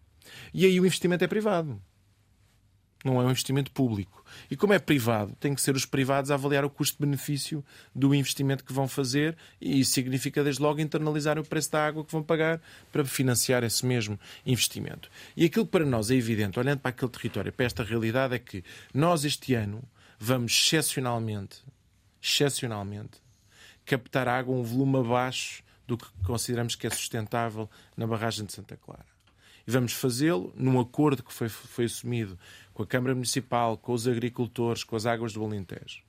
E 0.53 0.65
aí 0.65 0.79
o 0.79 0.85
investimento 0.85 1.23
é 1.23 1.27
privado 1.27 1.79
não 3.03 3.21
é 3.21 3.25
um 3.25 3.29
investimento 3.29 3.71
público. 3.71 4.23
E 4.49 4.55
como 4.55 4.73
é 4.73 4.79
privado, 4.79 5.35
tem 5.39 5.53
que 5.53 5.61
ser 5.61 5.75
os 5.75 5.85
privados 5.85 6.31
a 6.31 6.35
avaliar 6.35 6.63
o 6.63 6.69
custo-benefício 6.69 7.63
do 7.93 8.15
investimento 8.15 8.63
que 8.63 8.71
vão 8.71 8.87
fazer 8.87 9.35
e 9.59 9.81
isso 9.81 9.91
significa, 9.91 10.43
desde 10.43 10.61
logo, 10.61 10.79
internalizar 10.79 11.37
o 11.37 11.43
preço 11.43 11.71
da 11.71 11.85
água 11.85 12.05
que 12.05 12.11
vão 12.11 12.23
pagar 12.23 12.61
para 12.91 13.03
financiar 13.03 13.63
esse 13.63 13.85
mesmo 13.85 14.19
investimento. 14.45 15.09
E 15.35 15.45
aquilo 15.45 15.65
que 15.65 15.71
para 15.71 15.85
nós 15.85 16.09
é 16.09 16.15
evidente, 16.15 16.59
olhando 16.59 16.79
para 16.79 16.89
aquele 16.89 17.11
território, 17.11 17.51
para 17.51 17.65
esta 17.65 17.83
realidade, 17.83 18.35
é 18.35 18.39
que 18.39 18.63
nós 18.93 19.25
este 19.25 19.53
ano 19.53 19.83
vamos 20.17 20.53
excepcionalmente, 20.53 21.61
excepcionalmente, 22.21 23.21
captar 23.85 24.27
água 24.27 24.55
um 24.55 24.63
volume 24.63 24.99
abaixo 24.99 25.61
do 25.85 25.97
que 25.97 26.05
consideramos 26.23 26.75
que 26.75 26.87
é 26.87 26.89
sustentável 26.89 27.69
na 27.97 28.07
barragem 28.07 28.45
de 28.45 28.53
Santa 28.53 28.77
Clara. 28.77 29.12
E 29.65 29.71
vamos 29.71 29.93
fazê-lo 29.93 30.53
num 30.55 30.79
acordo 30.79 31.23
que 31.23 31.33
foi, 31.33 31.49
foi 31.49 31.85
assumido 31.85 32.37
com 32.73 32.83
a 32.83 32.87
Câmara 32.87 33.13
Municipal, 33.13 33.77
com 33.77 33.93
os 33.93 34.07
agricultores, 34.07 34.83
com 34.83 34.95
as 34.95 35.05
águas 35.05 35.33
do 35.33 35.43
Alentejo. 35.43 36.01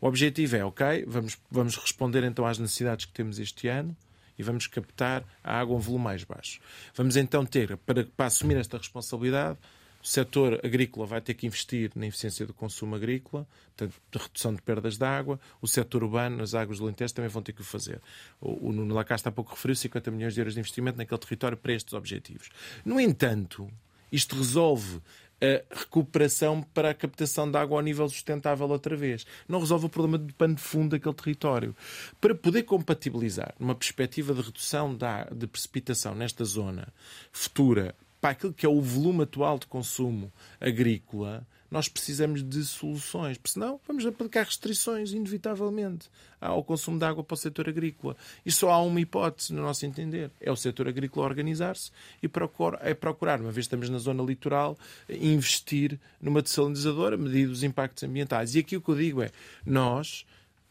O 0.00 0.06
objetivo 0.06 0.56
é, 0.56 0.64
ok, 0.64 1.04
vamos, 1.06 1.38
vamos 1.50 1.76
responder 1.76 2.24
então 2.24 2.46
às 2.46 2.58
necessidades 2.58 3.06
que 3.06 3.12
temos 3.12 3.38
este 3.38 3.68
ano 3.68 3.96
e 4.38 4.42
vamos 4.42 4.66
captar 4.66 5.24
a 5.42 5.58
água 5.58 5.74
a 5.74 5.78
um 5.78 5.80
volume 5.80 6.04
mais 6.04 6.24
baixo. 6.24 6.60
Vamos 6.94 7.16
então 7.16 7.44
ter, 7.44 7.76
para, 7.78 8.04
para 8.04 8.26
assumir 8.26 8.56
esta 8.56 8.78
responsabilidade, 8.78 9.58
o 10.02 10.06
setor 10.06 10.60
agrícola 10.64 11.06
vai 11.06 11.20
ter 11.20 11.34
que 11.34 11.46
investir 11.46 11.90
na 11.94 12.06
eficiência 12.06 12.46
do 12.46 12.54
consumo 12.54 12.94
agrícola, 12.94 13.46
portanto, 13.76 14.00
de 14.10 14.18
redução 14.18 14.54
de 14.54 14.62
perdas 14.62 14.96
de 14.96 15.04
água. 15.04 15.40
O 15.60 15.66
setor 15.66 16.04
urbano, 16.04 16.42
as 16.42 16.54
águas 16.54 16.78
do 16.78 16.84
Alentejo, 16.84 17.14
também 17.14 17.28
vão 17.28 17.42
ter 17.42 17.52
que 17.52 17.60
o 17.60 17.64
fazer. 17.64 18.00
O, 18.40 18.72
Nuno 18.72 18.94
Lacasta 18.94 19.28
há 19.28 19.32
pouco 19.32 19.50
referiu 19.52 19.74
50 19.74 20.10
milhões 20.10 20.34
de 20.34 20.40
euros 20.40 20.54
de 20.54 20.60
investimento 20.60 20.98
naquele 20.98 21.20
território 21.20 21.56
para 21.56 21.72
estes 21.72 21.94
objetivos. 21.94 22.48
No 22.84 23.00
entanto, 23.00 23.68
isto 24.12 24.36
resolve 24.36 25.00
a 25.40 25.74
recuperação 25.74 26.62
para 26.62 26.90
a 26.90 26.94
captação 26.94 27.50
de 27.50 27.56
água 27.56 27.78
ao 27.78 27.82
nível 27.82 28.08
sustentável 28.08 28.68
outra 28.68 28.96
vez. 28.96 29.26
Não 29.48 29.60
resolve 29.60 29.86
o 29.86 29.88
problema 29.88 30.18
de 30.18 30.32
pano 30.32 30.54
de 30.54 30.60
fundo 30.60 30.90
daquele 30.90 31.14
território. 31.14 31.76
Para 32.20 32.34
poder 32.34 32.64
compatibilizar 32.64 33.54
numa 33.58 33.74
perspectiva 33.74 34.34
de 34.34 34.42
redução 34.42 34.96
de 34.96 35.46
precipitação 35.46 36.14
nesta 36.14 36.44
zona 36.44 36.92
futura 37.32 37.94
para 38.20 38.30
aquilo 38.30 38.52
que 38.52 38.66
é 38.66 38.68
o 38.68 38.80
volume 38.80 39.22
atual 39.22 39.58
de 39.58 39.66
consumo 39.66 40.32
agrícola, 40.60 41.46
nós 41.70 41.88
precisamos 41.88 42.42
de 42.42 42.64
soluções, 42.64 43.36
porque 43.36 43.52
senão 43.52 43.78
vamos 43.86 44.04
aplicar 44.06 44.44
restrições, 44.44 45.12
inevitavelmente, 45.12 46.08
ao 46.40 46.64
consumo 46.64 46.98
de 46.98 47.04
água 47.04 47.22
para 47.22 47.34
o 47.34 47.36
setor 47.36 47.68
agrícola. 47.68 48.16
E 48.44 48.50
só 48.50 48.70
há 48.70 48.82
uma 48.82 49.00
hipótese, 49.00 49.52
no 49.52 49.62
nosso 49.62 49.84
entender: 49.84 50.30
é 50.40 50.50
o 50.50 50.56
setor 50.56 50.88
agrícola 50.88 51.26
organizar-se 51.26 51.90
e 52.22 52.28
procurar, 52.28 52.80
é 52.82 52.94
procurar, 52.94 53.40
uma 53.40 53.52
vez 53.52 53.66
estamos 53.66 53.90
na 53.90 53.98
zona 53.98 54.22
litoral, 54.22 54.78
investir 55.08 55.98
numa 56.20 56.40
desalinizadora, 56.40 57.16
medir 57.16 57.48
os 57.48 57.62
impactos 57.62 58.02
ambientais. 58.02 58.54
E 58.54 58.60
aqui 58.60 58.76
o 58.76 58.80
que 58.80 58.90
eu 58.90 58.96
digo 58.96 59.22
é: 59.22 59.30
nós, 59.66 60.24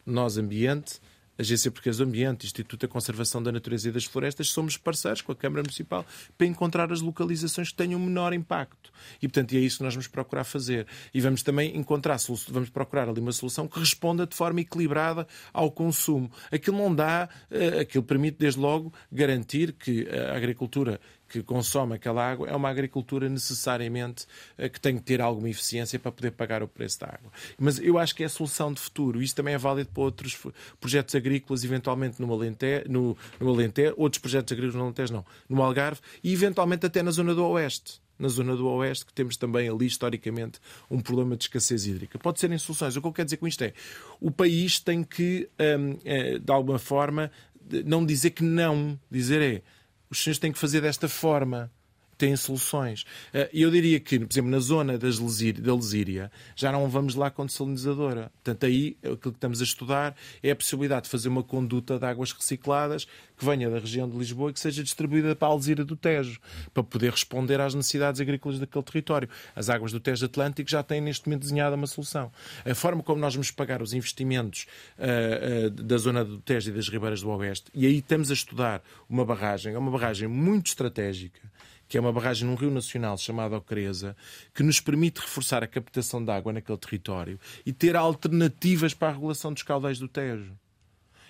nós 0.04 0.36
ambiente, 0.36 1.00
Agência 1.38 1.70
Portuguesa 1.70 2.04
do 2.04 2.08
Ambiente, 2.08 2.46
Instituto 2.46 2.86
da 2.86 2.88
Conservação 2.92 3.42
da 3.42 3.52
Natureza 3.52 3.88
e 3.88 3.92
das 3.92 4.04
Florestas, 4.04 4.48
somos 4.48 4.76
parceiros 4.76 5.22
com 5.22 5.30
a 5.30 5.36
Câmara 5.36 5.62
Municipal 5.62 6.04
para 6.36 6.46
encontrar 6.46 6.92
as 6.92 7.00
localizações 7.00 7.70
que 7.70 7.76
tenham 7.76 8.00
menor 8.00 8.32
impacto. 8.32 8.92
E, 9.22 9.28
portanto, 9.28 9.54
é 9.54 9.58
isso 9.58 9.78
que 9.78 9.84
nós 9.84 9.94
vamos 9.94 10.08
procurar 10.08 10.44
fazer. 10.44 10.86
E 11.14 11.20
vamos 11.20 11.42
também 11.42 11.76
encontrar, 11.76 12.18
vamos 12.48 12.70
procurar 12.70 13.08
ali 13.08 13.20
uma 13.20 13.32
solução 13.32 13.68
que 13.68 13.78
responda 13.78 14.26
de 14.26 14.34
forma 14.34 14.60
equilibrada 14.60 15.26
ao 15.52 15.70
consumo. 15.70 16.30
Aquilo 16.50 16.76
não 16.76 16.94
dá, 16.94 17.28
eh, 17.50 17.80
aquilo 17.80 18.02
permite, 18.02 18.38
desde 18.38 18.58
logo, 18.58 18.92
garantir 19.12 19.72
que 19.72 20.08
a 20.08 20.36
agricultura 20.36 21.00
que 21.28 21.42
consome 21.42 21.94
aquela 21.94 22.28
água 22.28 22.48
é 22.48 22.56
uma 22.56 22.68
agricultura 22.68 23.28
necessariamente 23.28 24.26
eh, 24.56 24.68
que 24.68 24.80
tem 24.80 24.96
que 24.96 25.02
ter 25.02 25.20
alguma 25.20 25.48
eficiência 25.48 25.98
para 25.98 26.10
poder 26.10 26.30
pagar 26.32 26.62
o 26.62 26.68
preço 26.68 27.00
da 27.00 27.06
água. 27.06 27.30
Mas 27.58 27.78
eu 27.78 27.98
acho 27.98 28.14
que 28.14 28.22
é 28.22 28.26
a 28.26 28.30
solução 28.30 28.72
de 28.72 28.80
futuro. 28.80 29.22
Isso 29.22 29.34
também 29.34 29.54
é 29.54 29.58
válido 29.58 29.90
para 29.92 30.02
outros 30.02 30.38
projetos 30.80 31.14
agrícolas, 31.14 31.64
eventualmente 31.64 32.20
no 32.20 32.32
Alentejo, 32.32 32.84
no, 32.88 33.16
no 33.38 33.56
outros 33.96 34.20
projetos 34.20 34.52
agrícolas 34.52 34.74
no 34.74 34.84
Alentejo 34.84 35.12
não, 35.12 35.24
no 35.48 35.62
Algarve 35.62 36.00
e 36.22 36.32
eventualmente 36.32 36.86
até 36.86 37.02
na 37.02 37.10
zona 37.10 37.34
do 37.34 37.44
Oeste 37.44 38.00
na 38.18 38.28
zona 38.28 38.56
do 38.56 38.66
Oeste, 38.66 39.06
que 39.06 39.12
temos 39.12 39.36
também 39.36 39.68
ali, 39.68 39.86
historicamente, 39.86 40.58
um 40.90 41.00
problema 41.00 41.36
de 41.36 41.44
escassez 41.44 41.86
hídrica. 41.86 42.18
Pode 42.18 42.40
serem 42.40 42.58
soluções. 42.58 42.96
O 42.96 43.00
que 43.00 43.06
eu 43.06 43.12
quero 43.12 43.26
dizer 43.26 43.36
com 43.36 43.46
isto 43.46 43.62
é 43.62 43.72
o 44.20 44.28
país 44.28 44.80
tem 44.80 45.04
que, 45.04 45.48
hum, 45.78 45.96
eh, 46.04 46.38
de 46.38 46.52
alguma 46.52 46.80
forma, 46.80 47.30
não 47.84 48.04
dizer 48.04 48.30
que 48.30 48.42
não, 48.42 48.98
dizer 49.10 49.40
é 49.40 49.62
os 50.10 50.22
senhores 50.22 50.38
têm 50.38 50.52
que 50.52 50.58
fazer 50.58 50.80
desta 50.80 51.08
forma. 51.08 51.70
Têm 52.18 52.34
soluções. 52.34 53.04
Eh, 53.32 53.48
e 53.52 53.62
eu 53.62 53.70
diria 53.70 54.00
que, 54.00 54.18
por 54.18 54.32
exemplo, 54.32 54.50
na 54.50 54.58
zona 54.58 54.98
das 54.98 55.18
da 55.18 55.74
Lesíria, 55.74 56.32
já 56.56 56.72
não 56.72 56.88
vamos 56.88 57.14
lá 57.14 57.30
com 57.30 57.46
desalinizadora. 57.46 58.32
Portanto, 58.42 58.66
aí 58.66 58.96
aquilo 59.02 59.18
que 59.18 59.28
estamos 59.28 59.60
a 59.60 59.64
estudar 59.64 60.16
é 60.42 60.50
a 60.50 60.56
possibilidade 60.56 61.04
de 61.04 61.10
fazer 61.10 61.28
uma 61.28 61.44
conduta 61.44 61.96
de 61.96 62.04
águas 62.04 62.32
recicladas 62.32 63.06
que 63.38 63.44
venha 63.44 63.70
da 63.70 63.78
região 63.78 64.08
de 64.08 64.16
Lisboa 64.16 64.50
e 64.50 64.52
que 64.52 64.60
seja 64.60 64.82
distribuída 64.82 65.34
para 65.36 65.46
a 65.48 65.50
Alzira 65.52 65.84
do 65.84 65.94
Tejo, 65.94 66.40
para 66.74 66.82
poder 66.82 67.12
responder 67.12 67.60
às 67.60 67.74
necessidades 67.74 68.20
agrícolas 68.20 68.58
daquele 68.58 68.84
território. 68.84 69.28
As 69.54 69.70
águas 69.70 69.92
do 69.92 70.00
Tejo 70.00 70.26
Atlântico 70.26 70.68
já 70.68 70.82
têm 70.82 71.00
neste 71.00 71.26
momento 71.26 71.42
desenhada 71.42 71.76
uma 71.76 71.86
solução. 71.86 72.32
A 72.64 72.74
forma 72.74 73.02
como 73.02 73.20
nós 73.20 73.34
vamos 73.34 73.50
pagar 73.52 73.80
os 73.80 73.94
investimentos 73.94 74.66
uh, 74.98 75.66
uh, 75.66 75.70
da 75.70 75.96
zona 75.96 76.24
do 76.24 76.38
Tejo 76.38 76.70
e 76.70 76.72
das 76.72 76.88
ribeiras 76.88 77.22
do 77.22 77.30
Oeste, 77.30 77.70
e 77.72 77.86
aí 77.86 77.98
estamos 77.98 78.30
a 78.30 78.34
estudar 78.34 78.82
uma 79.08 79.24
barragem, 79.24 79.74
é 79.74 79.78
uma 79.78 79.90
barragem 79.90 80.26
muito 80.26 80.66
estratégica, 80.66 81.40
que 81.88 81.96
é 81.96 82.00
uma 82.00 82.12
barragem 82.12 82.46
num 82.46 82.54
rio 82.54 82.70
nacional 82.70 83.16
chamado 83.16 83.56
Ocreza, 83.56 84.14
que 84.54 84.62
nos 84.62 84.80
permite 84.80 85.20
reforçar 85.20 85.62
a 85.62 85.66
captação 85.66 86.22
de 86.22 86.30
água 86.30 86.52
naquele 86.52 86.78
território 86.78 87.40
e 87.64 87.72
ter 87.72 87.96
alternativas 87.96 88.92
para 88.92 89.08
a 89.08 89.12
regulação 89.12 89.52
dos 89.52 89.62
caudais 89.62 89.98
do 89.98 90.06
Tejo. 90.06 90.52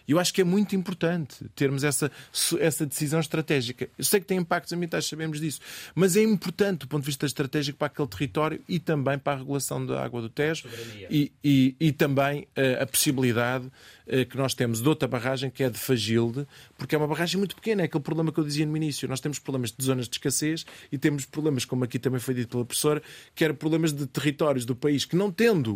Eu 0.09 0.19
acho 0.19 0.33
que 0.33 0.41
é 0.41 0.45
muito 0.45 0.75
importante 0.75 1.45
termos 1.55 1.85
essa, 1.85 2.11
essa 2.59 2.87
decisão 2.87 3.21
estratégica. 3.21 3.91
Eu 3.99 4.05
sei 4.05 4.21
que 4.21 4.27
tem 4.27 4.39
impactos 4.39 4.73
ambientais, 4.73 5.05
sabemos 5.05 5.39
disso, 5.39 5.61
mas 5.95 6.17
é 6.17 6.23
importante 6.23 6.81
do 6.81 6.89
ponto 6.89 7.03
de 7.03 7.07
vista 7.07 7.27
estratégico 7.27 7.79
para 7.79 7.89
aquele 7.89 8.09
território 8.09 8.61
e 8.67 8.79
também 8.79 9.19
para 9.19 9.35
a 9.35 9.37
regulação 9.37 9.85
da 9.85 10.03
água 10.03 10.23
do 10.23 10.31
Tejo 10.31 10.65
e, 11.11 11.31
e, 11.45 11.77
e, 11.79 11.93
também 11.93 12.49
uh, 12.57 12.83
a 12.83 12.87
possibilidade 12.87 13.67
uh, 13.67 14.27
que 14.27 14.37
nós 14.39 14.55
temos 14.55 14.81
de 14.81 14.89
outra 14.89 15.07
barragem 15.07 15.51
que 15.51 15.63
é 15.63 15.69
de 15.69 15.79
Fagilde, 15.79 16.47
porque 16.79 16.95
é 16.95 16.99
uma 16.99 17.07
barragem 17.07 17.37
muito 17.37 17.55
pequena. 17.55 17.83
É 17.83 17.85
aquele 17.85 18.03
problema 18.03 18.33
que 18.33 18.41
eu 18.41 18.45
dizia 18.45 18.65
no 18.65 18.77
início. 18.77 19.07
Nós 19.07 19.21
temos 19.21 19.39
problemas 19.39 19.73
de 19.73 19.85
zonas 19.85 20.09
de 20.09 20.15
escassez 20.15 20.65
e 20.91 20.97
temos 20.97 21.27
problemas, 21.27 21.67
como 21.67 21.85
aqui 21.85 21.99
também 21.99 22.19
foi 22.19 22.33
dito 22.33 22.49
pela 22.49 22.65
professora, 22.65 23.03
que 23.35 23.45
eram 23.45 23.55
problemas 23.55 23.93
de 23.93 24.07
territórios 24.07 24.65
do 24.65 24.75
país 24.75 25.05
que 25.05 25.17
não 25.17 25.31
tendo. 25.31 25.75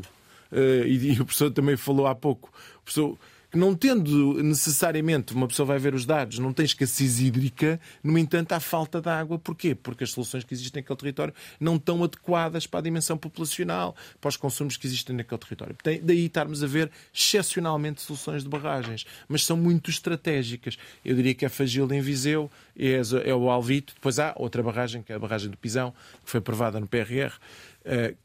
Uh, 0.51 0.87
e, 0.87 1.13
e 1.13 1.21
o 1.21 1.25
professor 1.25 1.51
também 1.51 1.77
falou 1.77 2.07
há 2.07 2.15
pouco. 2.15 2.51
O 2.79 2.83
professor, 2.83 3.19
que 3.53 3.59
não 3.59 3.75
tendo 3.75 4.43
necessariamente, 4.43 5.35
uma 5.35 5.47
pessoa 5.47 5.67
vai 5.67 5.79
ver 5.79 5.95
os 5.95 6.07
dados, 6.07 6.39
não 6.39 6.55
tem 6.55 6.65
escassez 6.65 7.21
hídrica, 7.21 7.79
no 8.03 8.17
entanto 8.17 8.53
há 8.53 8.61
falta 8.61 8.99
de 8.99 9.11
água. 9.11 9.39
Porquê? 9.39 9.75
Porque 9.75 10.05
as 10.05 10.11
soluções 10.11 10.43
que 10.43 10.55
existem 10.55 10.81
naquele 10.81 10.99
território 10.99 11.35
não 11.61 11.77
estão 11.77 12.03
adequadas 12.03 12.67
para 12.67 12.81
a 12.81 12.83
dimensão 12.83 13.19
populacional, 13.19 13.95
para 14.23 14.31
os 14.31 14.39
consumos 14.39 14.79
que 14.79 14.87
existem 14.87 15.15
naquele 15.15 15.39
território. 15.39 15.77
Daí 15.85 16.25
estarmos 16.25 16.65
a 16.65 16.67
ver 16.67 16.91
excepcionalmente 17.15 18.01
soluções 18.01 18.43
de 18.43 18.49
barragens, 18.49 19.05
mas 19.29 19.45
são 19.45 19.57
muito 19.57 19.91
estratégicas. 19.91 20.79
Eu 21.05 21.15
diria 21.15 21.35
que 21.35 21.45
é 21.45 21.51
Fagil 21.51 21.93
em 21.93 22.01
Viseu, 22.01 22.51
é, 22.75 23.03
é 23.29 23.35
o 23.35 23.51
Alvito, 23.51 23.93
depois 23.93 24.19
há 24.19 24.33
outra 24.35 24.63
barragem, 24.63 25.03
que 25.03 25.13
é 25.13 25.17
a 25.17 25.19
barragem 25.19 25.51
do 25.51 25.59
Pisão, 25.59 25.93
que 26.25 26.31
foi 26.31 26.39
aprovada 26.39 26.81
no 26.81 26.87
PRR, 26.87 27.35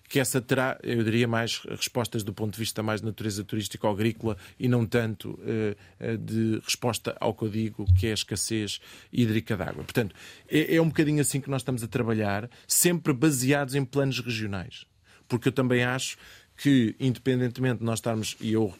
que 0.07 0.19
essa 0.19 0.39
terá, 0.39 0.77
eu 0.83 1.03
diria, 1.03 1.27
mais 1.27 1.59
respostas 1.59 2.23
do 2.23 2.33
ponto 2.33 2.53
de 2.53 2.59
vista 2.59 2.83
mais 2.83 3.01
de 3.01 3.07
natureza 3.07 3.43
turística 3.43 3.87
ou 3.87 3.93
agrícola 3.93 4.37
e 4.59 4.67
não 4.67 4.85
tanto 4.85 5.37
eh, 5.45 5.75
eh, 5.99 6.17
de 6.17 6.59
resposta 6.63 7.15
ao 7.19 7.33
que 7.33 7.43
eu 7.43 7.49
digo, 7.49 7.85
que 7.95 8.07
é 8.07 8.11
a 8.11 8.13
escassez 8.13 8.79
hídrica 9.11 9.57
de 9.57 9.63
água. 9.63 9.83
Portanto, 9.83 10.15
é, 10.49 10.75
é 10.75 10.81
um 10.81 10.87
bocadinho 10.87 11.21
assim 11.21 11.41
que 11.41 11.49
nós 11.49 11.61
estamos 11.61 11.83
a 11.83 11.87
trabalhar, 11.87 12.49
sempre 12.67 13.13
baseados 13.13 13.75
em 13.75 13.83
planos 13.83 14.19
regionais. 14.19 14.85
Porque 15.27 15.49
eu 15.49 15.51
também 15.51 15.83
acho 15.83 16.17
que, 16.55 16.95
independentemente 16.99 17.79
de 17.79 17.85
nós 17.85 17.99
estarmos, 17.99 18.37
e 18.39 18.53
eu 18.53 18.73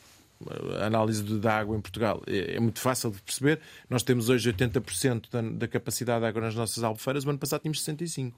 a 0.79 0.85
análise 0.85 1.23
da 1.23 1.57
água 1.57 1.75
em 1.75 1.81
Portugal 1.81 2.21
é, 2.27 2.55
é, 2.55 2.59
muito 2.59 2.79
fácil 2.79 3.09
de 3.09 3.21
perceber. 3.21 3.59
Nós 3.89 4.03
temos 4.03 4.29
hoje 4.29 4.53
80% 4.53 5.31
da, 5.31 5.41
da 5.41 5.67
capacidade 5.67 6.21
de 6.21 6.27
água 6.27 6.41
nas 6.41 6.55
nossas 6.55 6.83
albufeiras, 6.83 7.25
o 7.25 7.29
ano 7.29 7.39
passado 7.39 7.61
tínhamos 7.61 7.83
65%. 7.83 8.33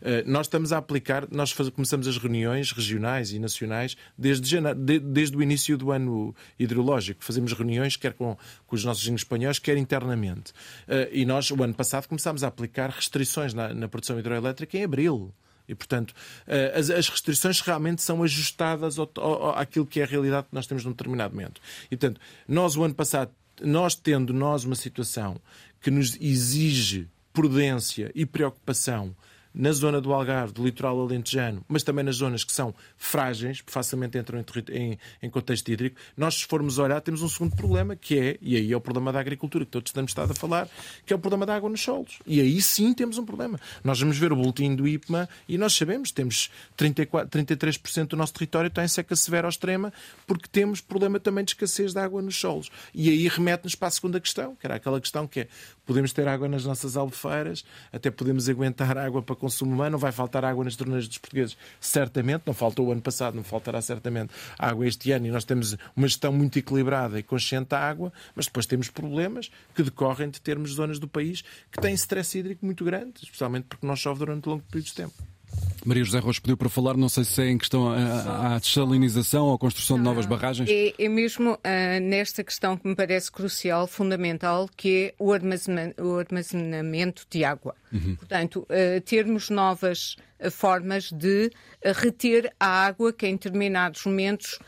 Uh, 0.00 0.28
nós 0.30 0.46
estamos 0.46 0.72
a 0.72 0.78
aplicar, 0.78 1.26
nós 1.30 1.52
começamos 1.52 2.06
as 2.06 2.16
reuniões 2.16 2.72
regionais 2.72 3.32
e 3.32 3.38
nacionais 3.38 3.96
desde, 4.16 4.48
janeiro, 4.48 4.78
de, 4.78 4.98
desde 4.98 5.36
o 5.36 5.42
início 5.42 5.76
do 5.76 5.90
ano 5.90 6.34
hidrológico. 6.58 7.24
Fazemos 7.24 7.52
reuniões 7.52 7.96
quer 7.96 8.12
com, 8.12 8.36
com 8.66 8.76
os 8.76 8.84
nossos 8.84 9.06
espanhóis, 9.08 9.58
quer 9.58 9.76
internamente. 9.76 10.52
Uh, 10.86 11.08
e 11.12 11.24
nós, 11.24 11.50
o 11.50 11.62
ano 11.62 11.74
passado, 11.74 12.06
começámos 12.06 12.44
a 12.44 12.48
aplicar 12.48 12.90
restrições 12.90 13.54
na, 13.54 13.74
na 13.74 13.88
produção 13.88 14.18
hidroelétrica 14.18 14.76
em 14.76 14.84
abril. 14.84 15.32
E, 15.68 15.74
portanto, 15.74 16.14
eh, 16.46 16.72
as, 16.74 16.88
as 16.88 17.08
restrições 17.10 17.60
realmente 17.60 18.00
são 18.00 18.22
ajustadas 18.22 18.98
ao, 18.98 19.10
ao, 19.16 19.50
àquilo 19.50 19.84
que 19.84 20.00
é 20.00 20.04
a 20.04 20.06
realidade 20.06 20.46
que 20.48 20.54
nós 20.54 20.66
temos 20.66 20.82
num 20.84 20.92
determinado 20.92 21.34
momento. 21.34 21.60
E, 21.90 21.96
portanto, 21.96 22.18
nós, 22.48 22.74
o 22.74 22.82
ano 22.82 22.94
passado, 22.94 23.30
nós 23.60 23.94
tendo 23.94 24.32
nós 24.32 24.64
uma 24.64 24.74
situação 24.74 25.38
que 25.80 25.90
nos 25.90 26.16
exige 26.20 27.06
prudência 27.32 28.10
e 28.14 28.24
preocupação 28.24 29.14
na 29.58 29.72
zona 29.72 30.00
do 30.00 30.12
Algarve, 30.12 30.52
do 30.52 30.64
litoral 30.64 31.00
alentejano, 31.00 31.64
mas 31.66 31.82
também 31.82 32.04
nas 32.04 32.16
zonas 32.16 32.44
que 32.44 32.52
são 32.52 32.72
frágeis, 32.96 33.60
facilmente 33.66 34.16
entram 34.16 34.42
em, 34.70 34.96
em, 35.20 35.28
contexto 35.28 35.68
hídrico, 35.68 35.96
nós, 36.16 36.36
se 36.36 36.46
formos 36.46 36.78
olhar, 36.78 37.00
temos 37.00 37.22
um 37.22 37.28
segundo 37.28 37.56
problema, 37.56 37.96
que 37.96 38.16
é, 38.16 38.38
e 38.40 38.54
aí 38.54 38.72
é 38.72 38.76
o 38.76 38.80
problema 38.80 39.12
da 39.12 39.18
agricultura, 39.18 39.64
que 39.64 39.72
todos 39.72 39.90
temos 39.90 40.12
estado 40.12 40.30
a 40.30 40.34
falar, 40.34 40.68
que 41.04 41.12
é 41.12 41.16
o 41.16 41.18
problema 41.18 41.44
da 41.44 41.56
água 41.56 41.68
nos 41.68 41.80
solos. 41.80 42.20
E 42.24 42.40
aí 42.40 42.62
sim 42.62 42.94
temos 42.94 43.18
um 43.18 43.24
problema. 43.24 43.58
Nós 43.82 43.98
vamos 43.98 44.16
ver 44.16 44.32
o 44.32 44.36
boletim 44.36 44.76
do 44.76 44.86
IPMA 44.86 45.28
e 45.48 45.58
nós 45.58 45.74
sabemos, 45.74 46.12
temos 46.12 46.50
34, 46.76 47.28
33% 47.28 48.06
do 48.06 48.16
nosso 48.16 48.34
território 48.34 48.68
está 48.68 48.84
em 48.84 48.88
seca 48.88 49.16
severa 49.16 49.48
ou 49.48 49.50
extrema, 49.50 49.92
porque 50.24 50.46
temos 50.46 50.80
problema 50.80 51.18
também 51.18 51.44
de 51.44 51.50
escassez 51.50 51.92
de 51.92 51.98
água 51.98 52.22
nos 52.22 52.36
solos. 52.36 52.70
E 52.94 53.10
aí 53.10 53.26
remete-nos 53.26 53.74
para 53.74 53.88
a 53.88 53.90
segunda 53.90 54.20
questão, 54.20 54.54
que 54.54 54.66
era 54.66 54.76
aquela 54.76 55.00
questão 55.00 55.26
que 55.26 55.40
é, 55.40 55.48
podemos 55.88 56.12
ter 56.12 56.28
água 56.28 56.46
nas 56.46 56.66
nossas 56.66 56.98
albufeiras, 56.98 57.64
até 57.90 58.10
podemos 58.10 58.46
aguentar 58.46 58.98
água 58.98 59.22
para 59.22 59.34
consumo 59.34 59.72
humano, 59.72 59.92
não 59.92 59.98
vai 59.98 60.12
faltar 60.12 60.44
água 60.44 60.62
nas 60.62 60.76
torneiras 60.76 61.08
dos 61.08 61.16
portugueses, 61.16 61.56
certamente, 61.80 62.42
não 62.44 62.52
faltou 62.52 62.88
o 62.88 62.92
ano 62.92 63.00
passado, 63.00 63.34
não 63.34 63.42
faltará 63.42 63.80
certamente 63.80 64.30
água 64.58 64.86
este 64.86 65.10
ano, 65.12 65.26
e 65.26 65.30
nós 65.30 65.44
temos 65.44 65.78
uma 65.96 66.06
gestão 66.06 66.30
muito 66.30 66.58
equilibrada 66.58 67.18
e 67.18 67.22
consciente 67.22 67.70
da 67.70 67.80
água, 67.80 68.12
mas 68.36 68.44
depois 68.44 68.66
temos 68.66 68.90
problemas 68.90 69.50
que 69.74 69.82
decorrem 69.82 70.28
de 70.28 70.42
termos 70.42 70.72
zonas 70.72 70.98
do 70.98 71.08
país 71.08 71.42
que 71.72 71.80
têm 71.80 71.94
stress 71.94 72.38
hídrico 72.38 72.66
muito 72.66 72.84
grande, 72.84 73.14
especialmente 73.22 73.64
porque 73.64 73.86
não 73.86 73.96
chove 73.96 74.18
durante 74.18 74.46
longo 74.46 74.62
período 74.64 74.88
de 74.88 74.94
tempo. 74.94 75.37
Maria 75.84 76.04
José 76.04 76.18
Rocha 76.18 76.40
pediu 76.40 76.56
para 76.56 76.68
falar, 76.68 76.96
não 76.96 77.08
sei 77.08 77.24
se 77.24 77.42
é 77.42 77.50
em 77.50 77.58
questão 77.58 77.88
à 77.90 78.58
desalinização 78.58 79.46
ou 79.46 79.54
à 79.54 79.58
construção 79.58 79.96
de 79.96 80.02
novas 80.02 80.26
barragens. 80.26 80.68
É, 80.68 80.92
é 80.98 81.08
mesmo 81.08 81.52
uh, 81.52 81.58
nesta 82.02 82.42
questão 82.42 82.76
que 82.76 82.88
me 82.88 82.94
parece 82.94 83.30
crucial, 83.30 83.86
fundamental, 83.86 84.68
que 84.76 85.06
é 85.06 85.14
o 85.18 85.28
o 85.28 86.18
armazenamento 86.18 87.26
de 87.30 87.44
água. 87.44 87.74
Uhum. 87.92 88.16
Portanto, 88.16 88.66
uh, 88.68 89.00
termos 89.02 89.50
novas 89.50 90.16
uh, 90.40 90.50
formas 90.50 91.10
de 91.10 91.50
reter 91.82 92.52
a 92.58 92.66
água 92.66 93.12
que 93.12 93.26
em 93.26 93.32
determinados 93.32 94.04
momentos 94.04 94.58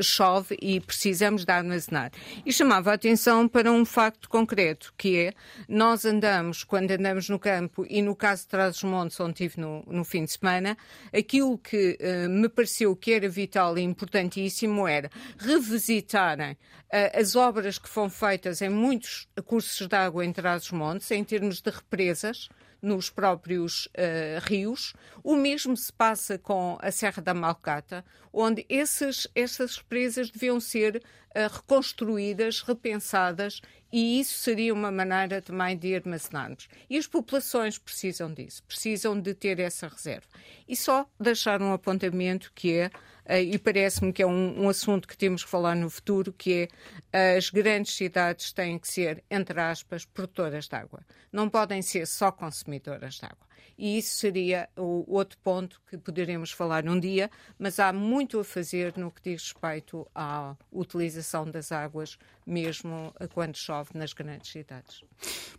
chove 0.00 0.56
e 0.62 0.80
precisamos 0.80 1.44
de 1.44 1.52
armazenar. 1.52 2.10
E 2.46 2.50
chamava 2.50 2.90
a 2.90 2.94
atenção 2.94 3.46
para 3.46 3.70
um 3.70 3.84
facto 3.84 4.26
concreto, 4.26 4.94
que 4.96 5.18
é, 5.18 5.34
nós 5.68 6.06
andamos, 6.06 6.64
quando 6.64 6.90
andamos 6.90 7.28
no 7.28 7.38
campo, 7.38 7.84
e 7.86 8.00
no 8.00 8.16
caso 8.16 8.44
de 8.44 8.48
Trás-os-Montes, 8.48 9.20
onde 9.20 9.32
estive 9.32 9.60
no, 9.60 9.84
no, 9.86 10.04
fim 10.04 10.24
de 10.24 10.32
semana, 10.32 10.74
aquilo 11.14 11.58
que 11.58 11.98
me 12.30 12.48
pareceu 12.48 12.96
que 12.96 13.12
era 13.12 13.28
vital 13.28 13.76
e 13.76 13.82
importantíssimo 13.82 14.88
era 14.88 15.10
revisitarem 15.36 16.56
as 17.14 17.34
obras 17.34 17.78
que 17.78 17.88
foram 17.88 18.10
feitas 18.10 18.60
em 18.60 18.68
muitos 18.68 19.26
cursos 19.46 19.86
de 19.86 19.96
água 19.96 20.24
em 20.24 20.32
Trás-os-Montes, 20.32 21.10
em 21.10 21.24
termos 21.24 21.62
de 21.62 21.70
represas, 21.70 22.41
nos 22.82 23.08
próprios 23.08 23.86
uh, 23.86 24.40
rios. 24.42 24.92
O 25.22 25.36
mesmo 25.36 25.76
se 25.76 25.92
passa 25.92 26.36
com 26.36 26.76
a 26.80 26.90
Serra 26.90 27.22
da 27.22 27.32
Malcata, 27.32 28.04
onde 28.32 28.66
esses, 28.68 29.28
essas 29.34 29.76
represas 29.76 30.30
deviam 30.30 30.58
ser 30.58 30.96
uh, 30.96 31.54
reconstruídas, 31.54 32.60
repensadas, 32.60 33.60
e 33.92 34.18
isso 34.18 34.38
seria 34.38 34.72
uma 34.72 34.90
maneira 34.90 35.42
também 35.42 35.76
de 35.76 35.94
armazenarmos. 35.94 36.68
E 36.88 36.96
as 36.96 37.06
populações 37.06 37.76
precisam 37.78 38.32
disso, 38.32 38.62
precisam 38.64 39.20
de 39.20 39.34
ter 39.34 39.60
essa 39.60 39.86
reserva. 39.86 40.26
E 40.66 40.74
só 40.74 41.06
deixar 41.20 41.60
um 41.60 41.72
apontamento 41.72 42.50
que 42.54 42.72
é 42.72 42.90
eh, 43.24 43.42
e 43.42 43.58
parece-me 43.58 44.12
que 44.12 44.22
é 44.22 44.26
um, 44.26 44.64
um, 44.64 44.68
assunto 44.68 45.06
que 45.06 45.16
temos 45.16 45.44
que 45.44 45.50
falar 45.50 45.76
no 45.76 45.88
futuro, 45.90 46.32
que 46.32 46.68
é 47.12 47.36
as 47.36 47.50
grandes 47.50 47.94
cidades 47.94 48.52
têm 48.52 48.78
que 48.78 48.88
ser, 48.88 49.22
entre 49.30 49.60
aspas, 49.60 50.04
produtoras 50.04 50.66
de 50.66 50.74
água. 50.74 51.04
Não 51.30 51.48
podem 51.48 51.82
ser 51.82 52.06
só 52.06 52.32
consumidoras 52.32 53.14
de 53.14 53.26
água. 53.26 53.51
E 53.78 53.98
isso 53.98 54.16
seria 54.18 54.68
o 54.76 55.04
outro 55.08 55.38
ponto 55.42 55.80
que 55.88 55.96
poderemos 55.96 56.50
falar 56.50 56.86
um 56.86 56.98
dia, 56.98 57.30
mas 57.58 57.78
há 57.78 57.92
muito 57.92 58.38
a 58.40 58.44
fazer 58.44 58.96
no 58.96 59.10
que 59.10 59.30
diz 59.30 59.42
respeito 59.42 60.06
à 60.14 60.54
utilização 60.70 61.50
das 61.50 61.72
águas, 61.72 62.18
mesmo 62.46 63.14
quando 63.32 63.56
chove 63.56 63.90
nas 63.94 64.12
grandes 64.12 64.50
cidades. 64.50 65.02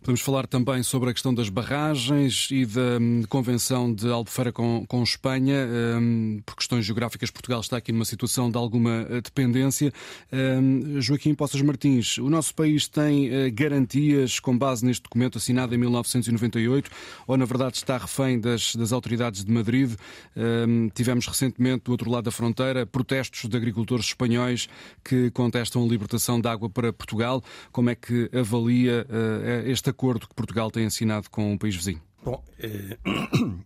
Podemos 0.00 0.20
falar 0.20 0.46
também 0.46 0.82
sobre 0.82 1.08
a 1.08 1.12
questão 1.12 1.34
das 1.34 1.48
barragens 1.48 2.48
e 2.50 2.66
da 2.66 2.98
hum, 3.00 3.22
Convenção 3.28 3.92
de 3.92 4.08
Albufeira 4.08 4.52
com, 4.52 4.84
com 4.86 5.02
Espanha. 5.02 5.66
Um, 5.66 6.42
por 6.44 6.56
questões 6.56 6.84
geográficas, 6.84 7.30
Portugal 7.30 7.60
está 7.60 7.78
aqui 7.78 7.90
numa 7.90 8.04
situação 8.04 8.50
de 8.50 8.58
alguma 8.58 9.06
eh, 9.08 9.20
dependência. 9.22 9.92
Um, 10.30 11.00
Joaquim 11.00 11.34
Poças 11.34 11.62
Martins, 11.62 12.18
o 12.18 12.28
nosso 12.28 12.54
país 12.54 12.86
tem 12.86 13.28
uh, 13.28 13.52
garantias 13.52 14.38
com 14.38 14.56
base 14.56 14.84
neste 14.84 15.02
documento 15.04 15.38
assinado 15.38 15.74
em 15.74 15.78
1998 15.78 16.90
ou, 17.26 17.36
na 17.36 17.46
verdade, 17.46 17.76
está 17.76 17.93
refém 17.98 18.40
das, 18.40 18.74
das 18.76 18.92
autoridades 18.92 19.44
de 19.44 19.52
Madrid. 19.52 19.94
Um, 20.36 20.88
tivemos 20.88 21.26
recentemente, 21.26 21.84
do 21.84 21.92
outro 21.92 22.10
lado 22.10 22.24
da 22.24 22.30
fronteira, 22.30 22.86
protestos 22.86 23.48
de 23.48 23.56
agricultores 23.56 24.06
espanhóis 24.06 24.68
que 25.04 25.30
contestam 25.30 25.84
a 25.84 25.86
libertação 25.86 26.40
de 26.40 26.48
água 26.48 26.68
para 26.68 26.92
Portugal. 26.92 27.42
Como 27.72 27.90
é 27.90 27.94
que 27.94 28.30
avalia 28.32 29.06
uh, 29.08 29.68
este 29.68 29.90
acordo 29.90 30.28
que 30.28 30.34
Portugal 30.34 30.70
tem 30.70 30.86
assinado 30.86 31.30
com 31.30 31.54
o 31.54 31.58
país 31.58 31.74
vizinho? 31.74 32.02
Bom, 32.24 32.42
é, 32.58 32.98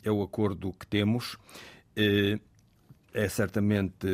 é 0.05 0.11
o 0.11 0.23
acordo 0.23 0.73
que 0.73 0.87
temos. 0.87 1.37
É, 1.97 2.39
é 3.15 3.29
certamente 3.29 4.07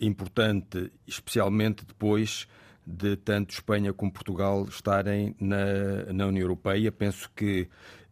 importante, 0.00 0.90
especialmente 1.06 1.84
depois 1.84 2.46
de 2.86 3.16
tanto 3.16 3.52
Espanha 3.54 3.92
como 3.92 4.12
Portugal 4.12 4.66
estarem 4.68 5.34
na, 5.40 6.12
na 6.12 6.26
União 6.26 6.42
Europeia. 6.42 6.92
Penso 6.92 7.30
que 7.34 7.68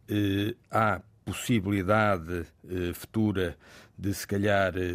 eh, 0.07 0.55
há 0.69 1.01
possibilidade 1.23 2.45
eh, 2.67 2.93
futura 2.93 3.57
de 3.97 4.13
se 4.13 4.27
calhar 4.27 4.73
eh, 4.75 4.91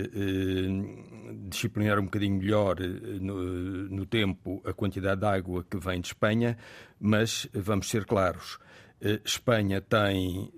disciplinar 1.49 1.99
um 1.99 2.05
bocadinho 2.05 2.37
melhor 2.37 2.77
no, 3.21 3.89
no, 3.89 4.05
tempo 4.05 4.61
a 4.67 4.73
quantidade 4.73 5.21
de 5.21 5.27
água 5.27 5.65
que 5.65 5.79
vem 5.79 6.01
de 6.01 6.09
Espanha, 6.09 6.59
mas 7.01 7.49
vamos 7.55 7.89
ser 7.89 8.05
claros, 8.05 8.59
Espanha 9.25 9.81
tem 9.81 10.53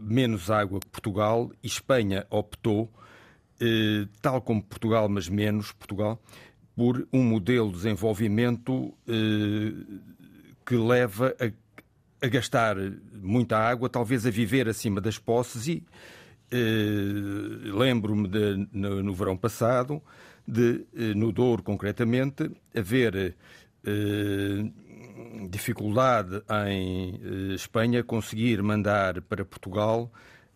menos 0.00 0.50
água 0.50 0.80
que 0.80 0.86
Portugal 0.86 1.50
e 1.62 1.66
Espanha 1.66 2.26
optou, 2.30 2.90
tal 4.22 4.40
como 4.40 4.62
Portugal, 4.62 5.08
mas 5.08 5.28
menos 5.28 5.72
Portugal, 5.72 6.22
por 6.76 7.06
um 7.12 7.24
modelo 7.24 7.68
de 7.68 7.76
desenvolvimento 7.76 8.94
que 10.64 10.76
leva 10.76 11.34
a 11.40 11.50
a 12.22 12.28
gastar 12.28 12.76
muita 13.14 13.56
água, 13.56 13.88
talvez 13.88 14.26
a 14.26 14.30
viver 14.30 14.68
acima 14.68 15.00
das 15.00 15.18
posses 15.18 15.66
e 15.68 15.84
eh, 16.50 17.70
lembro-me 17.72 18.28
no, 18.72 19.02
no, 19.02 19.14
verão 19.14 19.36
passado 19.36 20.02
de, 20.46 20.84
eh, 20.94 21.14
no 21.14 21.32
Douro 21.32 21.62
concretamente, 21.62 22.50
haver 22.74 23.36
eh, 23.84 24.70
dificuldade 25.48 26.42
em 26.66 27.20
eh, 27.22 27.54
Espanha 27.54 28.02
conseguir 28.02 28.62
mandar 28.62 29.22
para 29.22 29.44
Portugal 29.44 30.10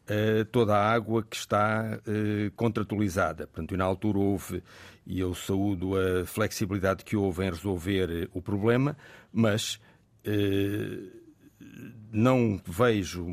eh, 0.07 0.45
toda 0.51 0.77
a 0.77 0.93
água 0.93 1.23
que 1.23 1.36
está 1.36 2.01
eh, 2.07 2.51
contratualizada. 2.57 3.47
Portanto, 3.47 3.77
na 3.77 3.85
altura 3.85 4.19
houve, 4.19 4.62
e 5.07 5.20
eu 5.20 5.35
saúdo 5.35 5.97
a 5.97 6.27
flexibilidade 6.27 7.05
que 7.05 7.16
houve 7.16 7.45
em 7.45 7.51
resolver 7.51 8.28
o 8.32 8.43
problema, 8.43 8.97
mas 9.32 9.81
não 12.12 12.61
vejo, 12.65 13.27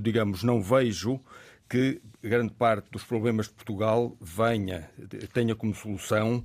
digamos, 0.00 0.42
não 0.42 0.60
vejo 0.60 1.20
que 1.68 2.00
grande 2.22 2.52
parte 2.52 2.90
dos 2.90 3.04
problemas 3.04 3.46
de 3.46 3.54
Portugal 3.54 4.16
venha, 4.20 4.90
tenha 5.32 5.54
como 5.54 5.74
solução 5.74 6.44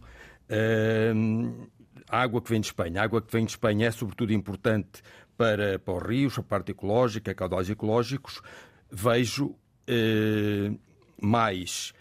uh, 0.49 1.69
a 2.09 2.22
água 2.22 2.41
que 2.41 2.49
vem 2.49 2.61
de 2.61 2.68
Espanha. 2.68 3.01
A 3.01 3.03
água 3.03 3.22
que 3.22 3.31
vem 3.31 3.45
de 3.45 3.51
Espanha 3.51 3.88
é 3.88 3.91
sobretudo 3.91 4.34
importante 4.34 5.01
para, 5.38 5.80
para 5.80 5.93
os 5.93 6.03
rios, 6.03 6.39
a 6.39 6.43
parte 6.43 6.72
ecológica, 6.72 7.34
caudais 7.34 7.69
ecológicos. 7.69 8.41
Vejo 8.91 9.47
uh, 9.47 10.80
mais 11.22 11.93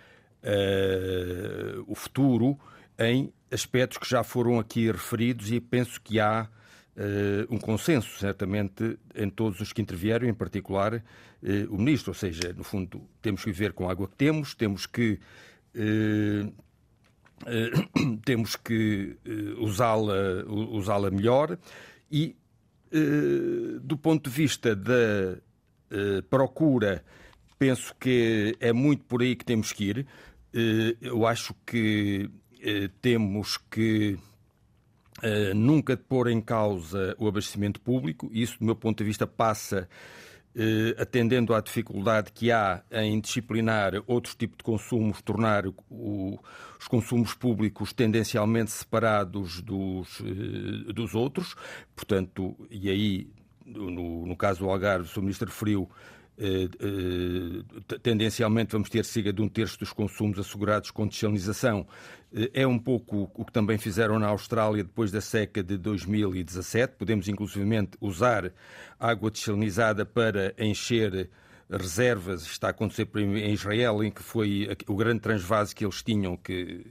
uh, 0.43 1.85
o 1.87 1.95
futuro 1.95 2.59
em 2.99 3.33
aspectos 3.51 3.99
que 3.99 4.09
já 4.09 4.23
foram 4.23 4.59
aqui 4.59 4.91
referidos 4.91 5.51
e 5.51 5.61
penso 5.61 6.01
que 6.01 6.21
há 6.21 6.49
um 7.49 7.59
consenso, 7.59 8.19
certamente, 8.19 8.99
em 9.15 9.31
todos 9.31 9.61
os 9.61 9.73
que 9.73 9.81
intervieram, 9.81 10.29
em 10.29 10.35
particular 10.35 11.03
o 11.71 11.79
Ministro. 11.79 12.11
Ou 12.11 12.15
seja, 12.15 12.53
no 12.53 12.65
fundo, 12.65 13.01
temos 13.23 13.45
que 13.45 13.51
viver 13.51 13.73
com 13.73 13.89
a 13.89 13.93
água 13.93 14.09
que 14.09 14.17
temos, 14.17 14.55
temos 14.55 14.87
que. 14.87 15.19
temos 18.25 18.55
que 18.55 19.17
usá-la 19.59 20.45
usá 20.47 20.99
melhor 21.11 21.59
e, 22.11 22.37
do 23.81 23.97
ponto 23.97 24.29
de 24.29 24.37
vista 24.37 24.77
da 24.77 25.39
procura, 26.29 27.03
penso 27.59 27.95
que 27.99 28.57
é 28.61 28.73
muito 28.73 29.05
por 29.05 29.23
aí 29.23 29.35
que 29.35 29.45
temos 29.45 29.73
que 29.73 29.85
ir. 29.85 30.07
eu 31.01 31.27
acho 31.27 31.55
que 31.65 32.29
temos 33.01 33.57
que 33.57 34.19
uh, 35.23 35.55
nunca 35.55 35.97
pôr 35.97 36.29
em 36.29 36.41
causa 36.41 37.15
o 37.19 37.29
abastecimento 37.29 37.81
público. 37.81 38.29
Isso, 38.33 38.59
do 38.59 38.65
meu 38.65 38.75
ponto 38.75 38.99
de 38.99 39.05
vista, 39.05 39.27
passa 39.27 39.89
uh, 40.55 41.01
atendendo 41.03 41.55
à 41.55 41.61
dificuldade 41.61 42.33
que 42.33 42.51
há 42.51 42.83
em 42.91 43.21
disciplinar 43.21 43.93
outros 44.07 44.35
tipos 44.35 44.59
de 44.59 44.65
consumos, 44.65 45.23
tornar 45.23 45.67
o, 45.67 46.39
os 46.79 46.89
consumos 46.89 47.35
públicos 47.35 47.93
tendencialmente 47.93 48.71
separados 48.71 49.61
dos, 49.63 50.21
uh, 50.21 50.93
dos 50.93 51.15
outros. 51.15 51.55
Portanto, 51.95 52.57
e 52.71 52.89
aí, 52.89 53.29
no, 53.65 54.27
no 54.27 54.37
caso 54.37 54.61
do 54.61 54.71
Algarve, 54.71 55.09
o 55.17 55.21
Ministro 55.21 55.49
referiu 55.49 55.89
eh, 55.89 55.89
eh, 55.89 56.20
tendencialmente 58.03 58.73
vamos 58.73 58.89
ter 58.89 59.05
cerca 59.05 59.33
de 59.33 59.43
um 59.43 59.49
terço 59.49 59.79
dos 59.79 59.93
consumos 59.93 60.39
assegurados 60.39 60.91
com 60.91 61.07
desalinização. 61.07 61.87
Eh, 62.35 62.51
é 62.55 62.67
um 62.67 62.79
pouco 62.79 63.31
o 63.35 63.45
que 63.45 63.53
também 63.53 63.77
fizeram 63.77 64.19
na 64.19 64.29
Austrália 64.29 64.83
depois 64.83 65.13
da 65.13 65.21
seca 65.21 65.63
de 65.63 65.77
2017. 65.77 66.95
Podemos, 66.97 67.29
inclusivamente, 67.29 67.93
usar 68.01 68.53
água 68.99 69.31
desalinizada 69.31 70.07
para 70.07 70.55
encher 70.59 71.29
reservas. 71.71 72.43
Está 72.43 72.69
a 72.69 72.71
acontecer 72.71 73.09
em 73.17 73.53
Israel, 73.53 74.03
em 74.03 74.11
que 74.11 74.23
foi 74.23 74.69
o 74.87 74.97
grande 74.97 75.21
transvase 75.21 75.75
que 75.75 75.85
eles 75.85 76.03
tinham, 76.03 76.37
que 76.37 76.87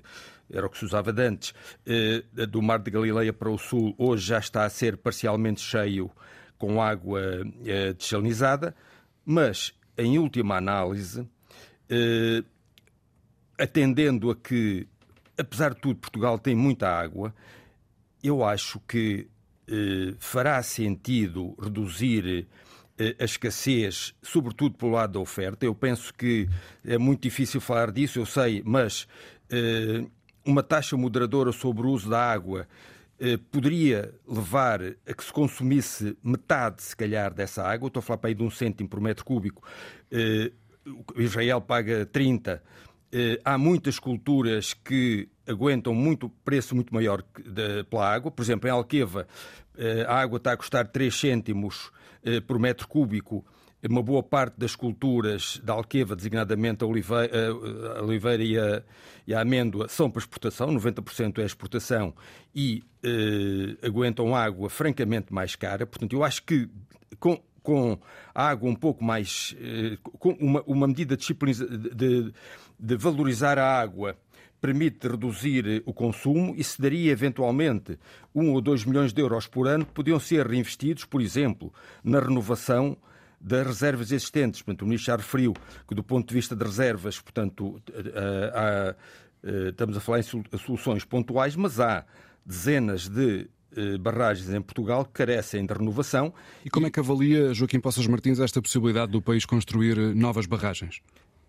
era 0.52 0.66
o 0.66 0.70
que 0.70 0.78
se 0.78 0.86
usava 0.86 1.11
de 1.11 1.22
antes, 1.22 1.53
do 2.49 2.61
Mar 2.61 2.80
de 2.80 2.90
Galileia 2.90 3.32
para 3.32 3.49
o 3.49 3.57
sul, 3.57 3.94
hoje 3.99 4.28
já 4.28 4.40
está 4.40 4.64
a 4.64 4.70
ser 4.70 4.98
parcialmente 4.98 5.61
cheio 5.61 6.10
com 6.57 6.82
água 6.82 7.22
desalinizada 7.95 8.76
mas, 9.32 9.72
em 9.96 10.18
última 10.18 10.58
análise, 10.58 11.24
eh, 11.88 12.44
atendendo 13.60 14.32
a 14.32 14.36
que, 14.36 14.88
apesar 15.38 15.76
de 15.76 15.82
tudo, 15.82 16.00
Portugal 16.00 16.40
tem 16.40 16.56
muita 16.56 16.90
água, 16.90 17.32
eu 18.24 18.44
acho 18.44 18.80
que 18.88 19.28
eh, 19.68 20.16
fará 20.18 20.64
sentido 20.64 21.56
reduzir 21.62 22.48
eh, 22.98 23.16
a 23.20 23.24
escassez, 23.24 24.16
sobretudo 24.24 24.76
pelo 24.76 24.94
lado 24.94 25.14
da 25.14 25.20
oferta. 25.20 25.64
Eu 25.64 25.76
penso 25.76 26.12
que 26.12 26.50
é 26.84 26.98
muito 26.98 27.22
difícil 27.22 27.62
falar 27.62 27.92
disso, 27.92 28.18
eu 28.18 28.26
sei, 28.26 28.64
mas 28.66 29.08
eh, 29.52 30.08
uma 30.44 30.64
taxa 30.64 30.98
moderadora 30.98 31.52
sobre 31.52 31.86
o 31.86 31.92
uso 31.92 32.10
da 32.10 32.32
água 32.32 32.68
poderia 33.52 34.14
levar 34.28 34.82
a 34.82 35.14
que 35.14 35.24
se 35.24 35.32
consumisse 35.32 36.18
metade, 36.24 36.82
se 36.82 36.96
calhar, 36.96 37.34
dessa 37.34 37.64
água. 37.64 37.88
Estou 37.88 38.00
a 38.00 38.04
falar 38.04 38.18
para 38.18 38.30
aí 38.30 38.34
de 38.34 38.44
um 38.44 38.50
cêntimo 38.50 38.88
por 38.88 39.02
metro 39.02 39.26
cúbico. 39.26 39.64
Eh, 40.12 40.52
Israel 41.18 41.62
paga 41.62 42.06
30. 42.06 42.64
Eh, 43.12 43.40
há 43.44 43.58
muitas 43.58 44.00
culturas 44.00 44.74
que 44.74 45.28
aguentam 45.48 45.94
muito 45.94 46.30
preço 46.46 46.76
muito 46.76 46.94
maior 46.94 47.24
pela 47.90 48.14
água. 48.14 48.32
Por 48.32 48.41
exemplo, 48.41 48.70
em 48.70 48.72
Alqueva, 48.72 49.28
a 50.08 50.20
água 50.20 50.38
está 50.38 50.52
a 50.52 50.58
custar 50.58 50.88
3 50.88 51.14
cêntimos 51.14 51.91
por 52.46 52.60
metro 52.60 52.88
cúbico 52.88 53.44
uma 53.88 54.04
boa 54.04 54.22
parte 54.22 54.60
das 54.60 54.76
culturas 54.76 55.62
da 55.64 55.74
Alqueva, 55.74 56.16
designadamente 56.16 56.84
a 56.84 56.88
oliveira, 56.88 57.32
a 57.98 58.04
oliveira 58.04 58.44
e, 58.44 58.58
a, 58.58 58.84
e, 59.26 59.34
a, 59.34 59.42
amêndoa, 59.42 59.88
são 59.88 60.10
para 60.10 60.20
exportação, 60.20 60.74
90% 60.74 61.40
é 61.40 61.46
exportação 61.46 62.14
e 62.54 62.84
eh, 63.04 63.78
aguentam 63.88 64.36
água 64.36 64.70
francamente 64.70 65.34
mais 65.34 65.56
cara. 65.56 65.86
Portanto, 65.86 66.14
eu 66.14 66.24
acho 66.24 66.44
que 66.44 66.70
com, 67.20 67.42
com 67.64 67.98
água 68.36 68.70
um 68.70 68.76
pouco 68.76 69.04
mais. 69.04 69.56
Eh, 69.62 69.98
com 70.04 70.32
uma, 70.32 70.62
uma 70.68 70.88
medida 70.88 71.16
de, 71.16 71.34
de, 71.96 72.34
de 72.78 72.96
valorizar 72.98 73.58
a 73.58 73.80
água 73.80 74.18
permite 74.60 75.08
reduzir 75.08 75.82
o 75.86 75.94
consumo 75.94 76.54
e 76.58 76.64
se 76.66 76.82
daria 76.82 77.14
eventualmente 77.14 77.98
um 78.36 78.52
ou 78.52 78.60
dois 78.60 78.84
milhões 78.84 79.14
de 79.14 79.22
euros 79.22 79.48
por 79.48 79.70
ano 79.70 79.86
que 79.86 79.94
podiam 79.94 80.20
ser 80.20 80.46
reinvestidos, 80.46 81.06
por 81.06 81.22
exemplo, 81.22 81.74
na 82.04 82.20
renovação 82.20 82.98
das 83.40 83.66
reservas 83.66 84.11
existentes. 84.11 84.61
Portanto, 84.61 84.82
o 84.82 84.86
Ministro 84.86 85.07
já 85.07 85.16
referiu 85.16 85.53
que, 85.88 85.95
do 85.95 86.03
ponto 86.03 86.28
de 86.28 86.34
vista 86.34 86.56
de 86.56 86.64
reservas, 86.64 87.20
portanto, 87.20 87.82
há, 88.53 88.95
estamos 89.70 89.98
a 89.98 89.99
falar 89.99 90.20
em 90.20 90.57
soluções 90.57 91.06
pontuais, 91.06 91.56
mas 91.56 91.80
há 91.80 92.06
dezenas 92.45 93.07
de 93.07 93.49
eh, 93.76 93.98
barragens 93.99 94.49
em 94.49 94.61
Portugal 94.61 95.06
que 95.06 95.11
carecem 95.11 95.64
de 95.64 95.72
renovação. 95.72 96.34
E 96.66 96.70
como 96.70 96.88
é 96.88 96.90
que 96.90 96.99
avalia, 96.99 97.53
Joaquim 97.53 97.80
Poças 97.80 98.07
Martins, 98.07 98.40
esta 98.40 98.60
possibilidade 98.61 99.11
do 99.11 99.22
país 99.22 99.45
construir 99.45 99.98
eh, 99.98 100.14
novas 100.16 100.48
barragens? 100.48 101.02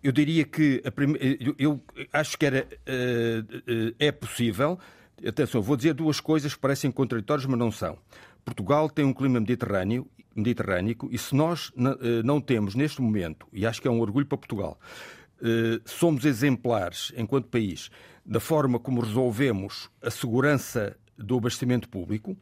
Eu 0.02 0.12
diria 0.12 0.44
que 0.44 0.82
prime... 0.94 1.18
eu 1.58 1.80
acho 2.12 2.36
que 2.36 2.44
era, 2.44 2.66
eh, 2.86 3.94
é 3.98 4.12
possível. 4.12 4.78
Atenção, 5.26 5.62
vou 5.62 5.76
dizer 5.76 5.94
duas 5.94 6.20
coisas 6.20 6.54
que 6.54 6.60
parecem 6.60 6.90
contraditórias, 6.90 7.46
mas 7.46 7.58
não 7.58 7.70
são. 7.70 7.98
Portugal 8.44 8.88
tem 8.88 9.04
um 9.04 9.12
clima 9.12 9.40
mediterrâneo 9.40 10.06
Mediterrâneo, 10.34 10.96
e 11.10 11.18
se 11.18 11.34
nós 11.34 11.72
eh, 11.76 12.22
não 12.22 12.40
temos 12.40 12.74
neste 12.74 13.00
momento, 13.00 13.46
e 13.52 13.66
acho 13.66 13.80
que 13.82 13.88
é 13.88 13.90
um 13.90 14.00
orgulho 14.00 14.26
para 14.26 14.38
Portugal, 14.38 14.78
eh, 15.42 15.80
somos 15.84 16.24
exemplares 16.24 17.12
enquanto 17.16 17.48
país 17.48 17.90
da 18.24 18.38
forma 18.38 18.78
como 18.78 19.00
resolvemos 19.00 19.90
a 20.00 20.10
segurança 20.10 20.96
do 21.16 21.36
abastecimento 21.36 21.88
público, 21.88 22.36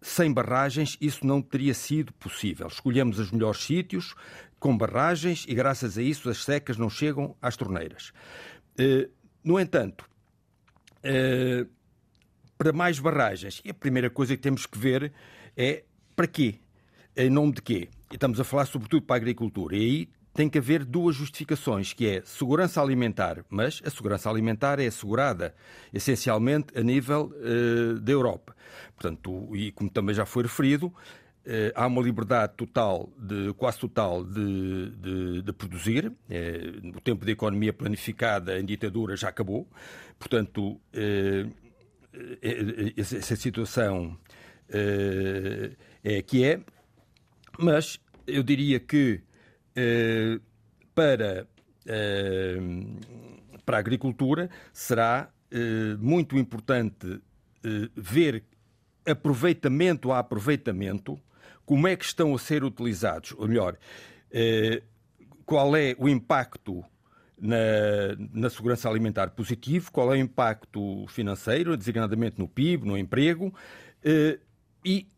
sem 0.00 0.32
barragens 0.32 0.96
isso 1.00 1.26
não 1.26 1.40
teria 1.40 1.74
sido 1.74 2.12
possível. 2.14 2.66
Escolhemos 2.66 3.18
os 3.18 3.30
melhores 3.30 3.62
sítios 3.62 4.14
com 4.58 4.76
barragens 4.76 5.44
e 5.48 5.54
graças 5.54 5.96
a 5.96 6.02
isso 6.02 6.28
as 6.28 6.44
secas 6.44 6.76
não 6.76 6.90
chegam 6.90 7.36
às 7.40 7.56
torneiras. 7.56 8.12
Eh, 8.76 9.08
no 9.42 9.58
entanto, 9.58 10.08
para 12.62 12.72
mais 12.72 13.00
barragens, 13.00 13.60
a 13.68 13.74
primeira 13.74 14.08
coisa 14.08 14.36
que 14.36 14.40
temos 14.40 14.66
que 14.66 14.78
ver 14.78 15.12
é 15.56 15.82
para 16.14 16.28
quê? 16.28 16.60
Em 17.16 17.28
nome 17.28 17.54
de 17.54 17.60
quê? 17.60 17.88
Estamos 18.08 18.38
a 18.38 18.44
falar 18.44 18.66
sobretudo 18.66 19.02
para 19.02 19.16
a 19.16 19.18
agricultura. 19.18 19.74
E 19.74 19.80
aí 19.80 20.08
tem 20.32 20.48
que 20.48 20.58
haver 20.58 20.84
duas 20.84 21.16
justificações, 21.16 21.92
que 21.92 22.06
é 22.06 22.22
segurança 22.24 22.80
alimentar, 22.80 23.44
mas 23.50 23.82
a 23.84 23.90
segurança 23.90 24.30
alimentar 24.30 24.78
é 24.78 24.86
assegurada 24.86 25.52
essencialmente 25.92 26.78
a 26.78 26.84
nível 26.84 27.32
uh, 27.34 27.98
da 27.98 28.12
Europa. 28.12 28.54
Portanto, 28.94 29.50
e 29.56 29.72
como 29.72 29.90
também 29.90 30.14
já 30.14 30.24
foi 30.24 30.44
referido, 30.44 30.86
uh, 30.86 31.72
há 31.74 31.84
uma 31.88 32.00
liberdade 32.00 32.52
total, 32.56 33.12
de, 33.18 33.52
quase 33.54 33.80
total, 33.80 34.22
de, 34.22 34.90
de, 34.90 35.42
de 35.42 35.52
produzir. 35.52 36.06
Uh, 36.06 36.96
o 36.96 37.00
tempo 37.00 37.26
de 37.26 37.32
economia 37.32 37.72
planificada 37.72 38.56
em 38.56 38.64
ditadura 38.64 39.16
já 39.16 39.30
acabou. 39.30 39.66
Portanto, 40.16 40.80
essa 42.96 43.36
situação 43.36 44.18
é 46.04 46.22
que 46.22 46.44
é. 46.44 46.60
Mas 47.58 47.98
eu 48.26 48.42
diria 48.42 48.80
que 48.80 49.20
eh, 49.76 50.38
para, 50.94 51.46
eh, 51.86 52.56
para 53.64 53.76
a 53.76 53.80
agricultura 53.80 54.50
será 54.72 55.30
eh, 55.50 55.96
muito 55.98 56.36
importante 56.38 57.20
eh, 57.64 57.88
ver 57.94 58.44
aproveitamento 59.06 60.12
a 60.12 60.18
aproveitamento, 60.18 61.18
como 61.64 61.88
é 61.88 61.96
que 61.96 62.04
estão 62.04 62.34
a 62.34 62.38
ser 62.38 62.64
utilizados, 62.64 63.34
ou 63.36 63.48
melhor, 63.48 63.76
eh, 64.30 64.82
qual 65.44 65.76
é 65.76 65.94
o 65.98 66.08
impacto 66.08 66.84
na, 67.42 67.56
na, 68.32 68.48
segurança 68.48 68.88
alimentar 68.88 69.30
positivo, 69.30 69.90
qual 69.90 70.14
é 70.14 70.16
o 70.16 70.20
impacto 70.20 71.04
financeiro, 71.08 71.76
designadamente 71.76 72.38
no 72.38 72.46
PIB, 72.46 72.86
no 72.86 72.96
emprego, 72.96 73.52
eh, 74.04 74.38
e 74.84 75.08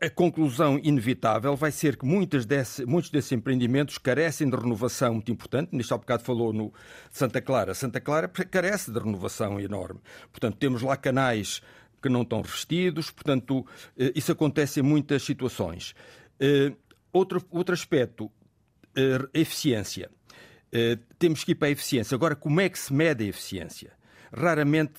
a 0.00 0.08
conclusão 0.08 0.80
inevitável 0.82 1.56
vai 1.56 1.72
ser 1.72 1.96
que 1.96 2.06
desse, 2.46 2.86
muitos 2.86 3.10
desses 3.10 3.32
empreendimentos 3.32 3.98
carecem 3.98 4.48
de 4.48 4.56
renovação 4.56 5.14
muito 5.14 5.30
importante. 5.30 5.74
Neste 5.74 5.92
há 5.92 5.98
bocado 5.98 6.22
falou 6.22 6.52
no 6.52 6.72
Santa 7.10 7.40
Clara. 7.40 7.74
Santa 7.74 8.00
Clara 8.00 8.28
carece 8.28 8.92
de 8.92 8.98
renovação 8.98 9.60
enorme. 9.60 10.00
Portanto, 10.30 10.56
temos 10.56 10.82
lá 10.82 10.96
canais 10.96 11.60
que 12.00 12.08
não 12.08 12.22
estão 12.22 12.40
revestidos. 12.40 13.10
Portanto, 13.10 13.66
eh, 13.98 14.12
isso 14.14 14.30
acontece 14.32 14.80
em 14.80 14.82
muitas 14.84 15.22
situações. 15.22 15.94
Eh, 16.38 16.72
outro, 17.12 17.44
outro 17.50 17.74
aspecto, 17.74 18.30
eh, 18.94 19.28
eficiência. 20.72 21.00
Temos 21.18 21.44
que 21.44 21.52
ir 21.52 21.54
para 21.54 21.68
a 21.68 21.70
eficiência. 21.70 22.14
Agora, 22.14 22.36
como 22.36 22.60
é 22.60 22.68
que 22.68 22.78
se 22.78 22.92
mede 22.92 23.24
a 23.24 23.28
eficiência? 23.28 23.92
Raramente 24.32 24.94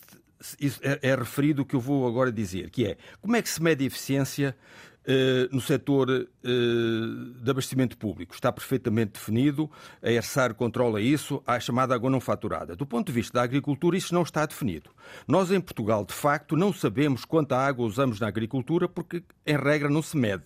é, 0.81 1.09
é 1.09 1.15
referido 1.15 1.61
o 1.61 1.65
que 1.65 1.75
eu 1.75 1.79
vou 1.79 2.07
agora 2.07 2.31
dizer, 2.31 2.69
que 2.69 2.85
é 2.85 2.97
como 3.21 3.35
é 3.35 3.41
que 3.41 3.49
se 3.49 3.61
mede 3.61 3.83
a 3.83 3.87
eficiência 3.87 4.55
Uh, 5.01 5.49
no 5.55 5.61
setor 5.61 6.07
uh, 6.09 7.33
de 7.41 7.49
abastecimento 7.49 7.97
público. 7.97 8.35
Está 8.35 8.51
perfeitamente 8.51 9.13
definido, 9.13 9.71
a 10.03 10.11
ERSAR 10.11 10.53
controla 10.53 11.01
isso, 11.01 11.41
há 11.47 11.55
a 11.55 11.59
chamada 11.59 11.95
água 11.95 12.11
não 12.11 12.19
faturada. 12.19 12.75
Do 12.75 12.85
ponto 12.85 13.07
de 13.07 13.13
vista 13.13 13.39
da 13.39 13.41
agricultura, 13.41 13.97
isso 13.97 14.13
não 14.13 14.21
está 14.21 14.45
definido. 14.45 14.91
Nós, 15.27 15.51
em 15.51 15.59
Portugal, 15.59 16.05
de 16.05 16.13
facto, 16.13 16.55
não 16.55 16.71
sabemos 16.71 17.25
quanta 17.25 17.57
água 17.57 17.87
usamos 17.87 18.19
na 18.19 18.27
agricultura 18.27 18.87
porque, 18.87 19.23
em 19.47 19.57
regra, 19.57 19.89
não 19.89 20.03
se 20.03 20.15
mede. 20.15 20.43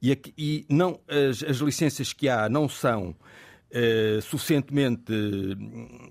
E, 0.00 0.12
aqui, 0.12 0.32
e 0.38 0.66
não, 0.68 1.00
as, 1.08 1.42
as 1.42 1.56
licenças 1.56 2.12
que 2.12 2.28
há 2.28 2.48
não 2.48 2.68
são 2.68 3.16
eh, 3.72 4.20
suficientemente, 4.20 5.12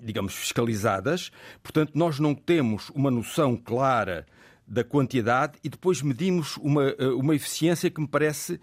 digamos, 0.02 0.34
fiscalizadas. 0.34 1.32
Portanto, 1.62 1.92
nós 1.94 2.20
não 2.20 2.34
temos 2.34 2.90
uma 2.90 3.12
noção 3.12 3.56
clara 3.56 4.26
da 4.68 4.84
quantidade 4.84 5.60
e 5.64 5.70
depois 5.70 6.02
medimos 6.02 6.58
uma, 6.58 6.90
eh, 6.90 7.08
uma 7.10 7.36
eficiência 7.36 7.90
que 7.90 8.02
me 8.02 8.08
parece 8.08 8.60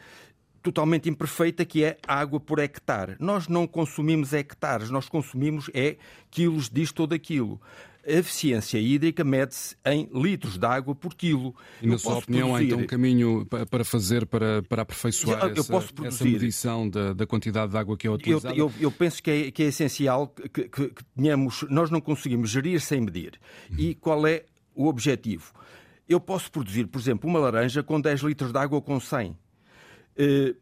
totalmente 0.62 1.08
imperfeita, 1.08 1.64
que 1.64 1.84
é 1.84 1.96
água 2.06 2.40
por 2.40 2.58
hectare. 2.58 3.16
Nós 3.20 3.46
não 3.46 3.66
consumimos 3.66 4.32
hectares, 4.32 4.90
nós 4.90 5.08
consumimos 5.08 5.70
é 5.72 5.96
quilos 6.30 6.68
disto 6.68 7.00
ou 7.00 7.06
daquilo 7.06 7.60
a 8.08 8.12
eficiência 8.12 8.78
hídrica 8.78 9.22
mede-se 9.22 9.76
em 9.84 10.08
litros 10.12 10.56
de 10.56 10.66
água 10.66 10.94
por 10.94 11.14
quilo. 11.14 11.54
E 11.82 11.86
na 11.86 11.94
eu 11.94 11.98
sua 11.98 12.18
opinião, 12.18 12.48
produzir... 12.48 12.64
há 12.64 12.66
então 12.66 12.84
um 12.84 12.86
caminho 12.86 13.46
para 13.46 13.84
fazer, 13.84 14.26
para, 14.26 14.62
para 14.62 14.82
aperfeiçoar 14.82 15.44
eu, 15.44 15.52
essa, 15.52 16.06
essa, 16.06 16.24
medição 16.24 16.88
da, 16.88 17.12
da, 17.12 17.26
quantidade 17.26 17.70
de 17.70 17.76
água 17.76 17.96
que 17.96 18.06
é 18.06 18.10
utilizada? 18.10 18.56
Eu, 18.56 18.72
eu 18.80 18.90
penso 18.90 19.22
que 19.22 19.30
é, 19.30 19.50
que 19.50 19.62
é 19.62 19.66
essencial 19.66 20.28
que, 20.28 20.68
que, 20.68 20.88
que, 20.88 21.04
tenhamos, 21.14 21.64
nós 21.68 21.90
não 21.90 22.00
conseguimos 22.00 22.48
gerir 22.48 22.80
sem 22.80 23.00
medir. 23.00 23.38
Uhum. 23.70 23.76
E 23.78 23.94
qual 23.94 24.26
é 24.26 24.44
o 24.74 24.86
objetivo? 24.86 25.52
Eu 26.08 26.18
posso 26.18 26.50
produzir, 26.50 26.86
por 26.86 26.98
exemplo, 26.98 27.28
uma 27.28 27.38
laranja 27.38 27.82
com 27.82 28.00
10 28.00 28.22
litros 28.22 28.52
de 28.52 28.58
água 28.58 28.76
ou 28.76 28.82
com 28.82 28.98
100. 28.98 29.30
Uh, 29.30 30.56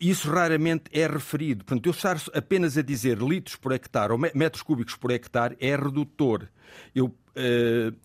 isso 0.00 0.30
raramente 0.30 0.84
é 0.92 1.06
referido. 1.06 1.64
Portanto, 1.64 1.86
eu 1.86 1.92
estar 1.92 2.20
apenas 2.34 2.76
a 2.76 2.82
dizer 2.82 3.18
litros 3.18 3.56
por 3.56 3.72
hectare 3.72 4.12
ou 4.12 4.18
metros 4.18 4.62
cúbicos 4.62 4.96
por 4.96 5.10
hectare 5.10 5.56
é 5.60 5.76
redutor. 5.76 6.48
Eu, 6.94 7.06
uh, 7.06 7.96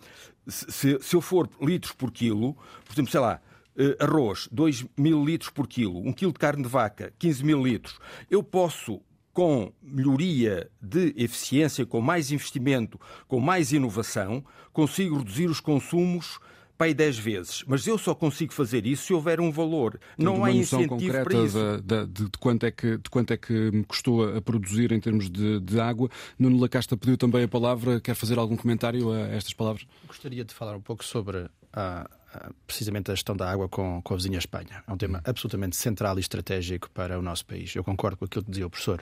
se, 0.47 0.99
se, 1.01 1.15
eu 1.15 1.21
for 1.21 1.49
litros 1.61 1.91
por 1.91 2.11
quilo, 2.11 2.53
por 2.85 2.93
exemplo, 2.93 3.11
sei 3.11 3.19
lá, 3.19 3.41
uh, 3.75 4.03
arroz, 4.03 4.47
2 4.51 4.85
mil 4.97 5.23
litros 5.25 5.49
por 5.49 5.67
quilo, 5.67 5.99
um 5.99 6.13
quilo 6.13 6.31
de 6.31 6.39
carne 6.39 6.63
de 6.63 6.69
vaca, 6.69 7.13
15 7.17 7.43
mil 7.43 7.63
litros, 7.63 7.99
eu 8.29 8.43
posso 8.43 9.01
com 9.33 9.71
melhoria 9.81 10.69
de 10.81 11.13
eficiência, 11.15 11.85
com 11.85 12.01
mais 12.01 12.31
investimento, 12.31 12.99
com 13.27 13.39
mais 13.39 13.71
inovação, 13.71 14.43
consigo 14.73 15.17
reduzir 15.17 15.47
os 15.47 15.59
consumos 15.61 16.39
pai 16.79 16.93
10 16.93 17.17
vezes, 17.19 17.63
mas 17.67 17.85
eu 17.85 17.97
só 17.97 18.15
consigo 18.15 18.53
fazer 18.53 18.87
isso 18.87 19.07
se 19.07 19.13
houver 19.13 19.41
um 19.41 19.51
valor. 19.51 19.99
não 20.17 20.45
há 20.45 20.49
incentivo 20.49 21.11
para 21.11 21.43
isso. 21.43 21.81
De, 21.83 22.05
de, 22.07 22.23
de, 22.23 22.37
quanto 22.39 22.65
é 22.65 22.71
que, 22.71 22.97
de 22.97 23.09
quanto 23.09 23.33
é 23.33 23.37
que 23.37 23.53
me 23.53 23.83
custou 23.83 24.37
a 24.37 24.41
produzir 24.41 24.93
em 24.93 24.99
termos 24.99 25.29
de, 25.29 25.59
de 25.59 25.77
água. 25.77 26.09
Nuno 26.39 26.57
Lacasta 26.57 26.95
pediu 26.95 27.17
também 27.17 27.43
a 27.43 27.47
palavra. 27.49 27.99
Quer 27.99 28.15
fazer 28.15 28.39
algum 28.39 28.55
comentário 28.55 29.11
a 29.11 29.27
estas 29.27 29.53
palavras? 29.53 29.85
Gostaria 30.07 30.45
de 30.45 30.53
falar 30.53 30.73
um 30.77 30.81
pouco 30.81 31.03
sobre 31.03 31.49
a, 31.73 32.09
a, 32.33 32.49
precisamente 32.65 33.11
a 33.11 33.13
gestão 33.13 33.35
da 33.35 33.51
água 33.51 33.67
com, 33.67 34.01
com 34.01 34.13
a 34.13 34.17
vizinha 34.17 34.37
Espanha. 34.37 34.81
É 34.87 34.93
um 34.93 34.97
tema 34.97 35.21
absolutamente 35.25 35.75
central 35.75 36.15
e 36.17 36.21
estratégico 36.21 36.89
para 36.91 37.19
o 37.19 37.21
nosso 37.21 37.45
país. 37.45 37.75
Eu 37.75 37.83
concordo 37.83 38.15
com 38.15 38.23
aquilo 38.23 38.45
que 38.45 38.51
dizia 38.51 38.65
o 38.65 38.69
professor 38.69 39.01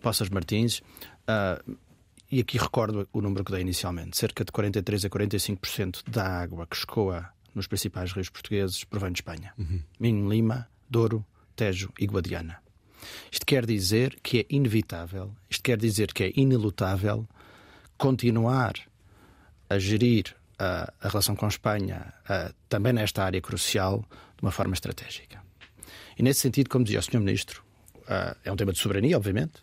Poças 0.00 0.30
Martins. 0.30 0.78
Uh, 1.28 1.76
e 2.30 2.40
aqui 2.40 2.58
recordo 2.58 3.08
o 3.12 3.20
número 3.20 3.44
que 3.44 3.52
dei 3.52 3.60
inicialmente: 3.60 4.16
cerca 4.16 4.44
de 4.44 4.52
43 4.52 5.04
a 5.04 5.10
45% 5.10 6.02
da 6.08 6.26
água 6.26 6.66
que 6.66 6.76
escoa 6.76 7.28
nos 7.54 7.66
principais 7.66 8.12
rios 8.12 8.28
portugueses 8.28 8.84
provém 8.84 9.12
de 9.12 9.18
Espanha. 9.18 9.52
Uhum. 9.58 9.82
Minho, 9.98 10.28
Lima, 10.28 10.68
Douro, 10.88 11.24
Tejo 11.56 11.92
e 11.98 12.06
Guadiana. 12.06 12.62
Isto 13.30 13.46
quer 13.46 13.66
dizer 13.66 14.18
que 14.22 14.40
é 14.40 14.46
inevitável, 14.50 15.34
isto 15.48 15.62
quer 15.62 15.78
dizer 15.78 16.12
que 16.12 16.24
é 16.24 16.32
inelutável 16.36 17.26
continuar 17.96 18.74
a 19.68 19.78
gerir 19.78 20.36
a, 20.58 20.92
a 21.00 21.08
relação 21.08 21.34
com 21.34 21.46
a 21.46 21.48
Espanha 21.48 22.12
a, 22.28 22.52
também 22.68 22.92
nesta 22.92 23.24
área 23.24 23.40
crucial 23.40 24.04
de 24.36 24.42
uma 24.42 24.50
forma 24.50 24.74
estratégica. 24.74 25.42
E 26.18 26.22
nesse 26.22 26.40
sentido, 26.40 26.68
como 26.68 26.84
dizia 26.84 27.00
o 27.00 27.02
Sr. 27.02 27.18
Ministro, 27.18 27.64
é 28.44 28.50
um 28.50 28.56
tema 28.56 28.72
de 28.72 28.78
soberania, 28.78 29.16
obviamente, 29.16 29.62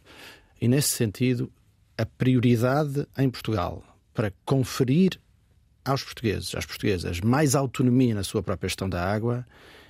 e 0.60 0.68
nesse 0.68 0.90
sentido 0.90 1.52
a 1.98 2.06
prioridade 2.06 3.08
em 3.18 3.30
Portugal 3.30 3.84
para 4.14 4.32
conferir 4.46 5.20
aos 5.84 6.04
portugueses, 6.04 6.54
às 6.56 6.66
portuguesas, 6.66 7.22
mais 7.22 7.56
autonomia 7.56 8.14
na 8.14 8.24
sua 8.24 8.44
própria 8.44 8.68
gestão 8.68 8.90
da 8.90 9.04
água 9.04 9.46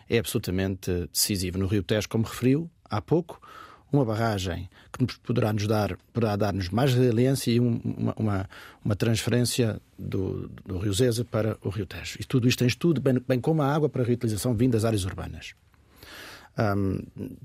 é 0.09 0.19
absolutamente 0.19 1.09
decisivo. 1.11 1.57
No 1.57 1.67
Rio 1.67 1.83
Tejo, 1.83 2.07
como 2.07 2.23
referiu 2.23 2.69
há 2.89 3.01
pouco, 3.01 3.41
uma 3.91 4.03
barragem 4.03 4.69
que 4.91 5.03
nos 5.03 5.17
poderá 5.17 5.51
nos 5.53 5.65
dar, 5.65 5.97
poderá 6.13 6.35
dar-nos 6.35 6.69
mais 6.69 6.93
resiliência 6.93 7.51
e 7.51 7.59
uma, 7.59 8.13
uma, 8.17 8.49
uma 8.83 8.95
transferência 8.95 9.81
do, 9.97 10.49
do, 10.65 10.77
Rio 10.77 10.93
Zeza 10.93 11.23
para 11.23 11.57
o 11.61 11.69
Rio 11.69 11.85
Tejo. 11.85 12.17
E 12.19 12.25
tudo 12.25 12.47
isto 12.47 12.63
em 12.63 12.67
estudo, 12.67 12.99
bem, 12.99 13.21
bem 13.25 13.39
como 13.39 13.61
a 13.61 13.73
água 13.73 13.89
para 13.89 14.03
a 14.03 14.05
reutilização 14.05 14.53
vinda 14.53 14.77
das 14.77 14.85
áreas 14.85 15.05
urbanas. 15.05 15.53
Um, 16.57 17.01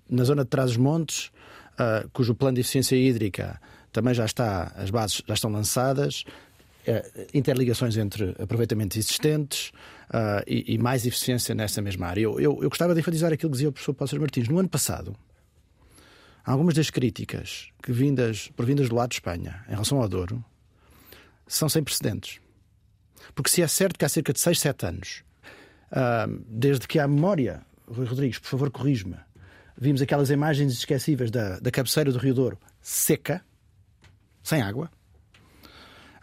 na 0.08 0.24
zona 0.24 0.42
de 0.42 0.50
Trás-os-Montes, 0.50 1.30
uh, 1.74 2.08
cujo 2.12 2.34
plano 2.34 2.56
de 2.56 2.62
eficiência 2.62 2.96
hídrica 2.96 3.60
também 3.92 4.14
já 4.14 4.24
está, 4.24 4.72
as 4.76 4.90
bases 4.90 5.22
já 5.26 5.34
estão 5.34 5.50
lançadas, 5.50 6.24
uh, 6.86 7.26
interligações 7.34 7.96
entre 7.96 8.34
aproveitamentos 8.38 8.96
existentes 8.96 9.70
uh, 10.08 10.42
e, 10.46 10.74
e, 10.74 10.78
mais 10.78 11.06
eficiência 11.06 11.54
nessa 11.54 11.82
mesma 11.82 12.06
área. 12.06 12.22
Eu, 12.22 12.40
eu, 12.40 12.62
eu, 12.62 12.68
gostava 12.68 12.94
de 12.94 13.00
enfatizar 13.00 13.32
aquilo 13.32 13.50
que 13.50 13.56
dizia 13.56 13.68
o 13.68 13.72
professor 13.72 13.94
Paulo 13.94 14.20
Martins. 14.20 14.48
No 14.48 14.58
ano 14.58 14.68
passado, 14.68 15.14
algumas 16.44 16.74
das 16.74 16.90
críticas 16.90 17.68
que 17.82 17.92
vindas, 17.92 18.48
provindas 18.56 18.88
do 18.88 18.94
lado 18.94 19.10
de 19.10 19.16
Espanha 19.16 19.64
em 19.68 19.72
relação 19.72 20.00
ao 20.00 20.08
Douro 20.08 20.44
são 21.46 21.68
sem 21.68 21.82
precedentes. 21.82 22.40
Porque 23.34 23.50
se 23.50 23.62
é 23.62 23.68
certo 23.68 23.98
que 23.98 24.04
há 24.04 24.08
cerca 24.08 24.32
de 24.32 24.40
6, 24.40 24.58
7 24.58 24.86
anos, 24.86 25.22
uh, 25.92 26.42
desde 26.48 26.88
que 26.88 26.98
há 26.98 27.06
memória, 27.06 27.62
Rui 27.86 28.06
Rodrigues, 28.06 28.38
por 28.38 28.48
favor, 28.48 28.70
corrige-me, 28.70 29.16
vimos 29.78 30.00
aquelas 30.02 30.30
imagens 30.30 30.72
esquecíveis 30.72 31.30
da, 31.30 31.58
da 31.58 31.70
cabeceira 31.70 32.10
do 32.10 32.18
Rio 32.18 32.34
Douro 32.34 32.58
seca, 32.80 33.44
sem 34.42 34.62
água. 34.62 34.90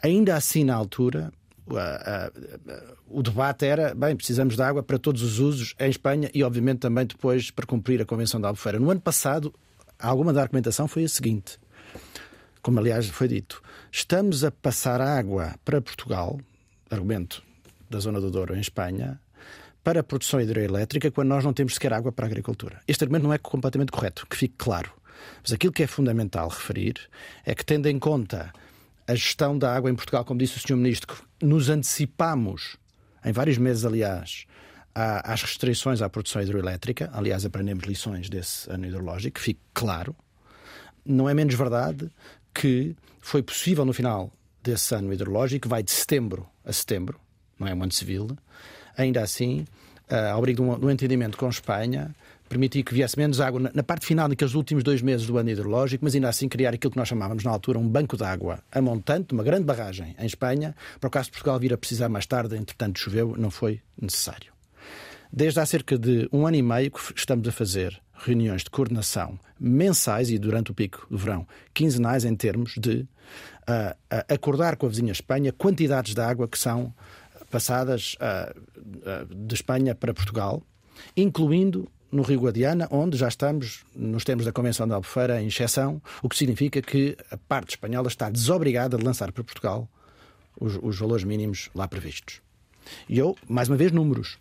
Ainda 0.02 0.36
assim, 0.36 0.64
na 0.64 0.76
altura, 0.76 1.32
o 3.08 3.22
debate 3.22 3.66
era: 3.66 3.94
bem, 3.94 4.16
precisamos 4.16 4.56
de 4.56 4.62
água 4.62 4.82
para 4.82 4.98
todos 4.98 5.22
os 5.22 5.40
usos 5.40 5.76
em 5.80 5.90
Espanha 5.90 6.30
e, 6.34 6.44
obviamente, 6.44 6.80
também 6.80 7.06
depois 7.06 7.52
para 7.52 7.66
cumprir 7.66 8.02
a 8.02 8.06
Convenção 8.06 8.40
da 8.40 8.48
Albufeira. 8.48 8.80
No 8.80 8.90
ano 8.90 9.02
passado, 9.02 9.54
alguma 9.98 10.34
da 10.34 10.42
argumentação 10.42 10.88
foi 10.88 11.04
a 11.04 11.10
seguinte: 11.10 11.60
como 12.62 12.80
aliás 12.80 13.08
foi 13.08 13.28
dito, 13.28 13.62
estamos 13.92 14.44
a 14.44 14.52
passar 14.52 15.02
água 15.02 15.56
para 15.64 15.82
Portugal, 15.82 16.40
argumento 16.90 17.44
da 17.90 18.00
zona 18.00 18.22
do 18.22 18.32
Douro 18.32 18.56
em 18.56 18.62
Espanha, 18.62 19.20
para 19.84 20.02
a 20.02 20.04
produção 20.04 20.40
hidroelétrica 20.40 21.12
quando 21.12 21.30
nós 21.30 21.44
não 21.44 21.54
temos 21.54 21.74
sequer 21.74 21.94
água 21.94 22.12
para 22.12 22.26
a 22.26 22.30
agricultura. 22.30 22.80
Este 22.88 23.04
argumento 23.04 23.24
não 23.24 23.34
é 23.34 23.38
completamente 23.38 23.92
correto, 23.92 24.26
que 24.30 24.38
fique 24.38 24.56
claro. 24.58 24.92
Mas 25.42 25.54
aquilo 25.54 25.74
que 25.74 25.84
é 25.84 25.88
fundamental 25.88 26.50
referir 26.50 26.96
é 27.46 27.54
que, 27.56 27.66
tendo 27.66 27.88
em 27.88 28.00
conta 28.00 28.52
a 29.08 29.16
gestão 29.16 29.58
da 29.58 29.76
água 29.76 29.90
em 29.90 29.96
Portugal, 29.96 30.24
como 30.24 30.40
disse 30.40 30.58
o 30.58 30.60
Sr. 30.60 30.76
Ministro, 30.76 31.24
nos 31.42 31.70
antecipamos, 31.70 32.78
em 33.26 33.32
vários 33.32 33.58
meses, 33.58 33.84
aliás, 33.84 34.46
às 34.94 35.42
restrições 35.42 36.02
à 36.02 36.10
produção 36.10 36.42
hidroelétrica. 36.42 37.10
Aliás, 37.14 37.46
aprendemos 37.46 37.86
lições 37.86 38.30
desse 38.30 38.70
ano 38.70 38.86
hidrológico, 38.86 39.36
que 39.36 39.42
fique 39.42 39.62
claro. 39.74 40.16
Não 41.06 41.30
é 41.30 41.34
menos 41.34 41.56
verdade 41.56 42.12
que 42.54 42.96
foi 43.20 43.42
possível, 43.42 43.86
no 43.86 43.94
final 43.94 44.32
desse 44.62 44.94
ano 44.94 45.14
hidrológico, 45.14 45.64
que 45.64 45.68
vai 45.68 45.82
de 45.82 45.92
setembro 45.92 46.48
a 46.66 46.74
setembro, 46.74 47.20
não 47.58 47.68
é 47.68 47.74
um 47.74 47.82
ano 47.82 47.92
civil, 47.92 48.28
ainda 48.98 49.22
assim, 49.24 49.66
ao 50.32 50.38
abrigo 50.38 50.78
de 50.78 50.86
um 50.86 50.90
entendimento 50.92 51.38
com 51.38 51.50
Espanha, 51.50 52.16
permitir 52.50 52.84
que 52.84 52.94
viesse 52.94 53.18
menos 53.18 53.40
água 53.40 53.72
na 53.74 53.84
parte 53.84 54.06
final 54.06 54.28
daqueles 54.28 54.56
últimos 54.56 54.84
dois 54.84 55.02
meses 55.02 55.28
do 55.28 55.38
ano 55.38 55.50
hidrológico, 55.50 56.04
mas 56.04 56.16
ainda 56.16 56.28
assim 56.28 56.50
criar 56.50 56.74
aquilo 56.74 56.92
que 56.92 56.98
nós 56.98 57.08
chamávamos 57.08 57.44
na 57.44 57.52
altura 57.52 57.78
um 57.78 57.88
banco 57.88 58.18
de 58.18 58.24
água 58.24 58.60
a 58.72 58.82
montante, 58.82 59.34
uma 59.34 59.44
grande 59.44 59.64
barragem 59.64 60.16
em 60.20 60.26
Espanha, 60.26 60.76
para 61.00 61.08
o 61.08 61.12
caso 61.12 61.28
de 61.28 61.32
Portugal 61.34 61.60
vir 61.60 61.74
a 61.74 61.78
precisar 61.78 62.10
mais 62.10 62.26
tarde, 62.26 62.58
entretanto 62.58 63.00
choveu, 63.00 63.36
não 63.38 63.52
foi 63.52 63.80
necessário. 64.02 64.52
Desde 65.32 65.60
há 65.60 65.66
cerca 65.66 65.98
de 65.98 66.28
um 66.34 66.48
ano 66.48 66.58
e 66.58 66.64
meio 66.64 66.90
que 66.90 67.00
estamos 67.16 67.48
a 67.48 67.52
fazer 67.52 68.02
reuniões 68.16 68.64
de 68.64 68.70
coordenação 68.70 69.40
mensais 69.60 70.30
e 70.30 70.38
durante 70.38 70.72
o 70.72 70.74
pico 70.74 71.06
do 71.10 71.18
verão 71.18 71.48
quinzenais 71.74 72.26
em 72.26 72.36
termos 72.36 72.74
de 72.78 73.02
uh, 73.02 73.92
uh, 73.94 74.34
acordar 74.34 74.76
com 74.76 74.88
a 74.88 74.90
vizinha 74.90 75.12
Espanha 75.12 75.52
quantidades 75.52 76.16
de 76.16 76.22
água 76.22 76.48
que 76.48 76.58
são 76.58 76.94
passadas 77.52 78.16
uh, 78.16 79.36
de 79.36 79.54
Espanha 79.54 79.94
para 79.94 80.14
Portugal, 80.14 80.64
incluindo 81.16 81.88
no 82.12 82.24
Rio 82.24 82.42
Guadiana, 82.42 82.88
onde 82.92 83.18
já 83.18 83.28
estamos, 83.28 83.84
nos 83.96 84.24
termos 84.24 84.46
da 84.46 84.52
Convenção 84.52 84.88
de 84.88 84.94
Albufeira, 84.94 85.42
em 85.42 85.48
exceção, 85.48 86.02
o 86.22 86.30
que 86.30 86.38
significa 86.38 86.82
que 86.82 87.18
a 87.30 87.38
parte 87.38 87.72
espanhola 87.72 88.08
está 88.08 88.30
desobrigada 88.30 88.98
de 88.98 89.04
lançar 89.04 89.32
para 89.32 89.44
Portugal 89.44 89.88
os, 90.60 90.78
os 90.82 90.98
valores 90.98 91.24
mínimos 91.24 91.70
lá 91.74 91.88
previstos. 91.88 92.42
E 93.08 93.18
eu, 93.18 93.36
mais 93.48 93.70
uma 93.70 93.78
vez, 93.78 93.92
números. 93.92 94.38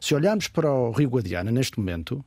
Se 0.00 0.14
olharmos 0.14 0.48
para 0.48 0.70
o 0.70 0.90
Rio 0.90 1.10
Guadiana, 1.10 1.50
neste 1.50 1.78
momento, 1.78 2.24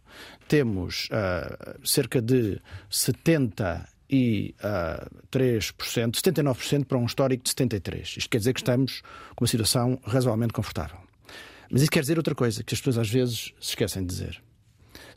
temos 0.47 1.07
uh, 1.07 1.87
cerca 1.87 2.21
de 2.21 2.59
70 2.89 3.87
e 4.09 4.55
uh, 4.59 5.27
3%, 5.31 5.71
79% 6.11 6.85
para 6.85 6.97
um 6.97 7.05
histórico 7.05 7.43
de 7.43 7.51
73%. 7.51 8.17
Isto 8.17 8.29
quer 8.29 8.37
dizer 8.39 8.53
que 8.53 8.59
estamos 8.59 9.01
com 9.35 9.43
uma 9.43 9.47
situação 9.47 9.99
razoavelmente 10.03 10.53
confortável. 10.53 10.97
Mas 11.71 11.83
isso 11.83 11.91
quer 11.91 12.01
dizer 12.01 12.17
outra 12.17 12.33
coisa, 12.33 12.63
que 12.63 12.73
as 12.73 12.79
pessoas 12.79 12.97
às 12.97 13.09
vezes 13.09 13.53
se 13.59 13.69
esquecem 13.69 14.01
de 14.03 14.07
dizer. 14.07 14.41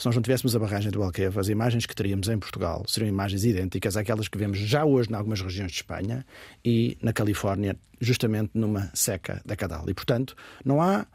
Se 0.02 0.06
nós 0.06 0.16
não 0.16 0.22
tivéssemos 0.22 0.56
a 0.56 0.58
barragem 0.58 0.90
do 0.90 1.00
Alqueva, 1.00 1.40
as 1.40 1.46
imagens 1.46 1.86
que 1.86 1.94
teríamos 1.94 2.26
em 2.26 2.36
Portugal 2.36 2.82
seriam 2.88 3.08
imagens 3.08 3.44
idênticas 3.44 3.96
àquelas 3.96 4.26
que 4.26 4.36
vemos 4.36 4.58
já 4.58 4.84
hoje 4.84 5.08
em 5.08 5.14
algumas 5.14 5.40
regiões 5.40 5.70
de 5.70 5.76
Espanha 5.76 6.26
e 6.64 6.98
na 7.00 7.12
Califórnia, 7.12 7.78
justamente 8.00 8.50
numa 8.52 8.90
seca 8.94 9.40
decadal. 9.46 9.88
E, 9.88 9.94
portanto, 9.94 10.34
não 10.64 10.82
há 10.82 11.06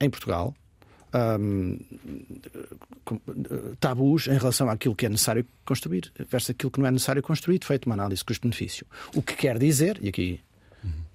em 0.00 0.10
Portugal 0.10 0.52
um, 1.38 1.78
tabus 3.78 4.26
em 4.26 4.36
relação 4.36 4.68
àquilo 4.68 4.96
que 4.96 5.06
é 5.06 5.08
necessário 5.08 5.46
construir 5.64 6.12
versus 6.28 6.50
aquilo 6.50 6.72
que 6.72 6.80
não 6.80 6.88
é 6.88 6.90
necessário 6.90 7.22
construir, 7.22 7.60
feito 7.62 7.86
uma 7.86 7.94
análise 7.94 8.24
custo-benefício. 8.24 8.84
O 9.14 9.22
que 9.22 9.36
quer 9.36 9.56
dizer, 9.56 10.00
e 10.02 10.08
aqui 10.08 10.40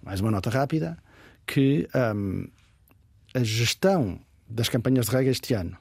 mais 0.01 0.21
uma 0.21 0.31
nota 0.31 0.49
rápida, 0.49 0.97
que 1.45 1.89
um, 2.15 2.47
a 3.33 3.43
gestão 3.43 4.17
das 4.47 4.69
campanhas 4.69 5.07
de 5.07 5.11
rega 5.11 5.29
este 5.29 5.53
ano 5.53 5.77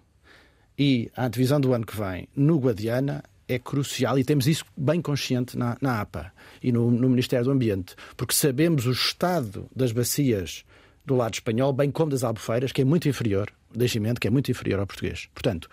e 0.79 1.11
a 1.17 1.29
divisão 1.29 1.61
do 1.61 1.73
ano 1.73 1.87
que 1.87 1.97
vem 1.97 2.29
no 2.35 2.59
Guadiana 2.59 3.23
é 3.47 3.59
crucial 3.59 4.19
e 4.19 4.25
temos 4.25 4.47
isso 4.47 4.65
bem 4.77 5.01
consciente 5.01 5.57
na, 5.57 5.77
na 5.81 6.01
APA 6.01 6.33
e 6.63 6.73
no, 6.73 6.91
no, 6.91 7.09
Ministério 7.09 7.45
do 7.45 7.51
Ambiente, 7.51 7.95
porque 8.17 8.35
sabemos 8.35 8.87
o 8.87 8.91
estado 8.91 9.69
das 9.75 9.93
bacias 9.93 10.65
do 11.05 11.15
lado 11.15 11.35
espanhol, 11.35 11.73
bem 11.73 11.91
como 11.91 12.11
das 12.11 12.25
albufeiras, 12.25 12.73
que 12.73 12.81
é 12.81 12.85
muito 12.85 13.09
inferior, 13.09 13.53
deixamento 13.75 14.21
que 14.21 14.27
é 14.27 14.31
muito 14.31 14.51
inferior 14.51 14.81
ao 14.81 14.87
português. 14.87 15.29
Portanto, 15.35 15.69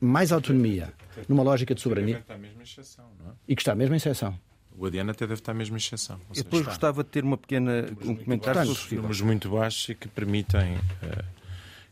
mais 0.00 0.32
autonomia 0.32 0.92
numa 1.28 1.42
lógica 1.42 1.74
de 1.74 1.80
soberania. 1.80 2.24
Exceção, 2.62 3.04
é? 3.26 3.30
E 3.48 3.54
que 3.54 3.62
está 3.62 3.74
mesmo 3.74 3.94
em 3.94 3.98
exceção. 3.98 4.36
O 4.76 4.82
Guadiana 4.82 5.12
até 5.12 5.26
deve 5.26 5.40
estar 5.40 5.54
mesmo 5.54 5.76
em 5.76 5.78
exceção. 5.78 6.20
Depois 6.34 6.64
gostava 6.64 7.02
de 7.02 7.08
ter 7.08 7.24
uma 7.24 7.38
pequena 7.38 7.86
um 8.04 8.14
comentário 8.14 8.74
sobre 8.74 8.96
números 8.96 9.20
muito 9.22 9.48
baixos 9.48 9.88
e 9.88 9.94
que 9.94 10.08
permitem 10.08 10.74
uh, 10.74 11.35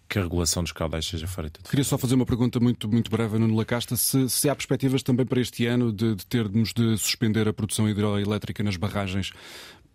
que 0.08 0.18
a 0.18 0.22
regulação 0.22 0.62
dos 0.62 0.72
caudais 0.72 1.06
seja 1.06 1.26
feita. 1.26 1.60
Queria 1.68 1.84
só 1.84 1.96
fazer 1.98 2.14
uma 2.14 2.26
pergunta 2.26 2.60
muito, 2.60 2.88
muito 2.88 3.10
breve, 3.10 3.38
Nuno 3.38 3.56
Lacasta. 3.56 3.96
Se, 3.96 4.28
se 4.28 4.48
há 4.48 4.54
perspectivas 4.54 5.02
também 5.02 5.26
para 5.26 5.40
este 5.40 5.66
ano 5.66 5.92
de, 5.92 6.14
de 6.14 6.26
termos 6.26 6.72
de 6.72 6.96
suspender 6.98 7.48
a 7.48 7.52
produção 7.52 7.88
hidroelétrica 7.88 8.62
nas 8.62 8.76
barragens 8.76 9.32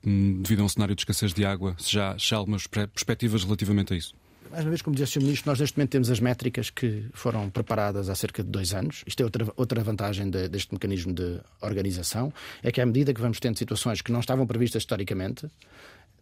hum, 0.06 0.42
devido 0.42 0.62
a 0.62 0.66
um 0.66 0.70
cenário 0.70 0.96
de 0.96 1.02
escassez 1.02 1.34
de 1.34 1.46
água, 1.46 1.76
se 1.78 1.92
já, 1.92 2.16
há 2.16 2.36
algumas 2.36 2.68
perspectivas 2.68 3.44
relativamente 3.44 3.94
a 3.94 3.98
isso? 3.98 4.14
Mais 4.52 4.64
uma 4.64 4.72
vez, 4.72 4.82
como 4.82 4.96
disse 4.96 5.18
o 5.18 5.22
Sr. 5.22 5.26
Ministro, 5.26 5.52
nós 5.52 5.60
neste 5.60 5.78
momento 5.78 5.92
temos 5.92 6.10
as 6.10 6.20
métricas 6.20 6.72
que 6.72 7.06
foram 7.14 7.52
preparadas 7.52 8.10
há 8.10 8.16
cerca 8.16 8.44
de 8.44 8.50
dois 8.50 8.74
anos. 8.74 9.04
Isto 9.06 9.22
é 9.22 9.24
outra, 9.24 9.48
outra 9.56 9.84
vantagem 9.84 10.28
de, 10.28 10.50
deste 10.50 10.74
mecanismo 10.74 11.14
de 11.14 11.40
organização, 11.62 12.34
é 12.64 12.72
que 12.72 12.82
à 12.82 12.86
medida 12.86 13.14
que 13.14 13.22
vamos 13.22 13.40
tendo 13.40 13.60
situações 13.60 14.02
que 14.02 14.12
não 14.12 14.20
estavam 14.20 14.48
previstas 14.48 14.82
historicamente, 14.82 15.48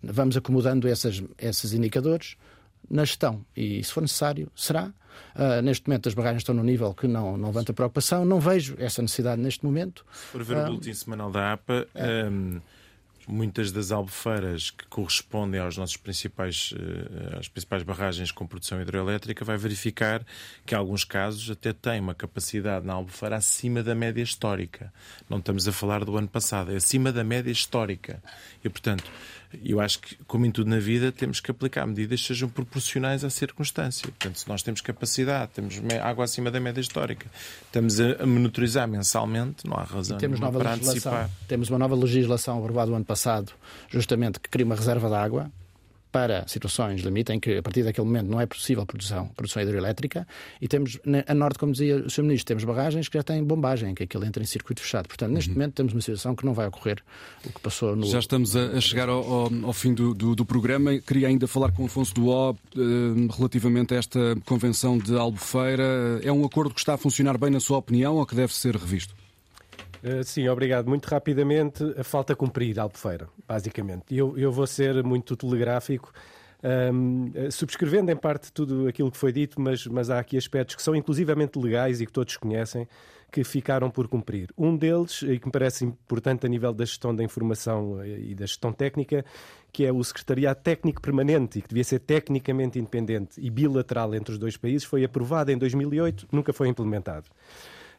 vamos 0.04 0.36
acomodando 0.36 0.90
essas, 0.90 1.24
esses 1.38 1.72
indicadores, 1.72 2.36
na 2.90 3.06
gestão. 3.06 3.46
E, 3.56 3.84
se 3.84 3.92
for 3.92 4.02
necessário, 4.02 4.52
será. 4.56 4.92
Uh, 5.36 5.62
neste 5.62 5.88
momento, 5.88 6.08
as 6.08 6.16
barragens 6.16 6.42
estão 6.42 6.54
num 6.56 6.64
nível 6.64 6.94
que 6.94 7.08
não, 7.08 7.38
não 7.38 7.48
levanta 7.50 7.74
preocupação. 7.74 8.26
Não 8.26 8.40
vejo 8.40 8.76
essa 8.80 9.02
necessidade 9.02 9.42
neste 9.42 9.66
momento. 9.66 10.06
Se 10.12 10.26
for 10.28 10.44
ver 10.44 10.58
uh, 10.58 10.62
o 10.62 10.66
boletim 10.66 10.94
semanal 10.94 11.32
da 11.32 11.54
APA, 11.54 11.88
é. 11.94 12.26
um, 12.26 12.62
muitas 13.28 13.72
das 13.72 13.92
albufeiras 13.92 14.72
que 14.72 14.86
correspondem 14.88 15.60
aos 15.60 15.76
nossos 15.76 15.98
principais, 15.98 16.72
uh, 16.72 17.40
às 17.40 17.48
principais 17.48 17.84
barragens 17.84 18.32
com 18.32 18.48
produção 18.48 18.82
hidroelétrica, 18.82 19.44
vai 19.44 19.58
verificar 19.58 20.26
que, 20.66 20.74
em 20.74 20.78
alguns 20.78 21.04
casos, 21.04 21.50
até 21.52 21.74
tem 21.74 22.00
uma 22.00 22.16
capacidade 22.16 22.86
na 22.86 22.94
albufeira 22.94 23.36
acima 23.36 23.84
da 23.84 23.94
média 23.94 24.22
histórica. 24.22 24.94
Não 25.30 25.40
estamos 25.40 25.68
a 25.68 25.72
falar 25.72 26.06
do 26.06 26.16
ano 26.18 26.28
passado, 26.28 26.72
é 26.72 26.78
acima 26.78 27.12
da 27.12 27.24
média 27.24 27.52
histórica. 27.52 28.24
E, 28.64 28.70
portanto, 28.70 29.12
eu 29.64 29.80
acho 29.80 30.00
que, 30.00 30.16
como 30.26 30.46
em 30.46 30.52
tudo 30.52 30.70
na 30.70 30.80
vida, 30.80 31.12
temos 31.12 31.40
que 31.40 31.52
aplicar 31.52 31.86
medidas 31.86 32.22
que 32.22 32.28
sejam 32.28 32.50
proporcionais 32.50 33.24
à 33.24 33.30
circunstância. 33.30 34.08
Portanto, 34.08 34.40
se 34.40 34.48
nós 34.48 34.64
temos 34.64 34.82
capacidade, 34.82 35.52
temos 35.54 35.82
água 36.02 36.26
acima 36.26 36.50
da 36.52 36.60
média 36.60 36.82
histórica, 36.82 37.28
estamos 37.66 38.00
a 38.00 38.26
monitorizar 38.26 38.88
mensalmente, 38.88 39.66
não 39.66 39.78
há 39.78 39.84
razão 39.84 40.18
temos 40.18 40.40
nova 40.40 40.60
para 40.60 40.72
legislação, 40.72 41.12
antecipar. 41.14 41.48
Temos 41.48 41.70
uma 41.70 41.80
nova 41.80 41.96
legislação 41.96 42.60
aprovada 42.60 42.92
o 42.92 42.96
ano 42.96 43.06
passado, 43.06 43.52
justamente 43.90 44.40
que 44.40 44.50
cria 44.50 44.66
uma 44.66 44.76
reserva 44.76 45.08
de 45.08 45.16
água 45.16 45.52
para 46.18 46.48
situações 46.48 47.02
limite 47.02 47.32
em 47.32 47.40
que 47.40 47.58
a 47.58 47.62
partir 47.62 47.84
daquele 47.84 48.08
momento 48.08 48.26
não 48.26 48.42
é 48.42 48.48
possível 48.48 48.84
produção, 48.88 49.28
produção 49.36 49.62
hidroelétrica 49.62 50.28
e 50.60 50.68
temos 50.68 50.98
a 51.28 51.34
norte, 51.36 51.60
como 51.60 51.74
dizia 51.74 51.98
o 51.98 52.10
Sr. 52.10 52.24
Ministro, 52.24 52.48
temos 52.48 52.64
barragens 52.64 53.08
que 53.08 53.20
já 53.20 53.24
têm 53.24 53.44
bombagem, 53.44 53.94
que 53.94 54.02
aquilo 54.02 54.26
entra 54.26 54.42
em 54.42 54.46
circuito 54.48 54.82
fechado. 54.82 55.08
Portanto, 55.08 55.32
neste 55.32 55.52
uhum. 55.52 55.58
momento 55.58 55.76
temos 55.76 55.94
uma 55.94 56.02
situação 56.02 56.36
que 56.36 56.44
não 56.44 56.56
vai 56.56 56.66
ocorrer 56.66 57.04
o 57.46 57.54
que 57.54 57.62
passou 57.62 57.96
no... 57.96 58.08
Já 58.08 58.18
estamos 58.18 58.56
a, 58.56 58.82
chegar 58.82 59.10
ao, 59.10 59.32
ao, 59.32 59.52
ao 59.66 59.74
fim 59.74 59.94
do, 59.94 60.16
do, 60.16 60.34
do, 60.34 60.44
programa. 60.44 60.98
Queria 60.98 61.28
ainda 61.28 61.48
falar 61.48 61.72
com 61.72 61.84
o 61.84 61.86
Afonso 61.86 62.16
Duó 62.16 62.54
uh, 62.54 62.56
relativamente 63.38 63.94
a 63.94 63.98
esta 63.98 64.20
convenção 64.44 64.98
de 64.98 65.16
Albufeira. 65.16 66.20
É 66.24 66.32
um 66.32 66.44
acordo 66.44 66.74
que 66.74 66.80
está 66.80 66.96
a 66.96 66.98
funcionar 66.98 67.38
bem 67.38 67.52
na 67.52 67.60
sua 67.60 67.78
opinião 67.78 68.16
ou 68.16 68.26
que 68.26 68.34
deve 68.34 68.56
ser 68.56 68.76
revisto? 68.76 69.14
Uh, 70.04 70.24
sim, 70.24 70.48
obrigado. 70.48 70.88
Muito 70.88 71.06
rapidamente, 71.06 71.84
a 71.98 72.04
falta 72.04 72.36
cumprir 72.36 72.80
Albufeira, 72.80 73.28
basicamente. 73.48 74.16
Eu, 74.16 74.38
eu 74.38 74.52
vou 74.52 74.68
ser 74.68 75.04
muito 75.04 75.36
telegráfico. 75.36 76.12
Um, 76.64 77.32
eh, 77.36 77.52
subscrevendo 77.52 78.12
em 78.12 78.16
parte 78.16 78.52
tudo 78.52 78.88
aquilo 78.88 79.12
que 79.12 79.18
foi 79.18 79.32
dito, 79.32 79.62
mas, 79.62 79.86
mas 79.86 80.10
há 80.10 80.20
aqui 80.20 80.36
aspectos 80.36 80.76
que 80.76 80.82
são 80.82 80.96
inclusivamente 80.96 81.58
legais 81.60 82.02
e 82.02 82.06
que 82.06 82.12
todos 82.12 82.36
conhecem, 82.36 82.88
que 83.32 83.44
ficaram 83.44 83.92
por 83.92 84.08
cumprir. 84.08 84.50
Um 84.58 84.76
deles, 84.76 85.22
e 85.22 85.38
que 85.38 85.46
me 85.46 85.52
parece 85.52 85.86
importante 85.86 86.46
a 86.46 86.50
nível 86.50 86.74
da 86.74 86.84
gestão 86.84 87.16
da 87.16 87.24
informação 87.24 88.02
eh, 88.02 88.20
e 88.30 88.36
da 88.36 88.46
gestão 88.46 88.74
técnica, 88.74 89.24
que 89.72 89.86
é 89.86 89.92
o 89.92 90.04
Secretariado 90.04 90.60
Técnico 90.62 91.02
Permanente, 91.02 91.60
e 91.60 91.62
que 91.62 91.70
devia 91.70 91.84
ser 91.84 92.00
tecnicamente 92.00 92.80
independente 92.80 93.40
e 93.40 93.50
bilateral 93.50 94.16
entre 94.16 94.34
os 94.34 94.40
dois 94.40 94.58
países, 94.58 94.84
foi 94.84 95.04
aprovado 95.04 95.52
em 95.52 95.58
2008, 95.58 96.28
nunca 96.32 96.52
foi 96.52 96.68
implementado. 96.68 97.26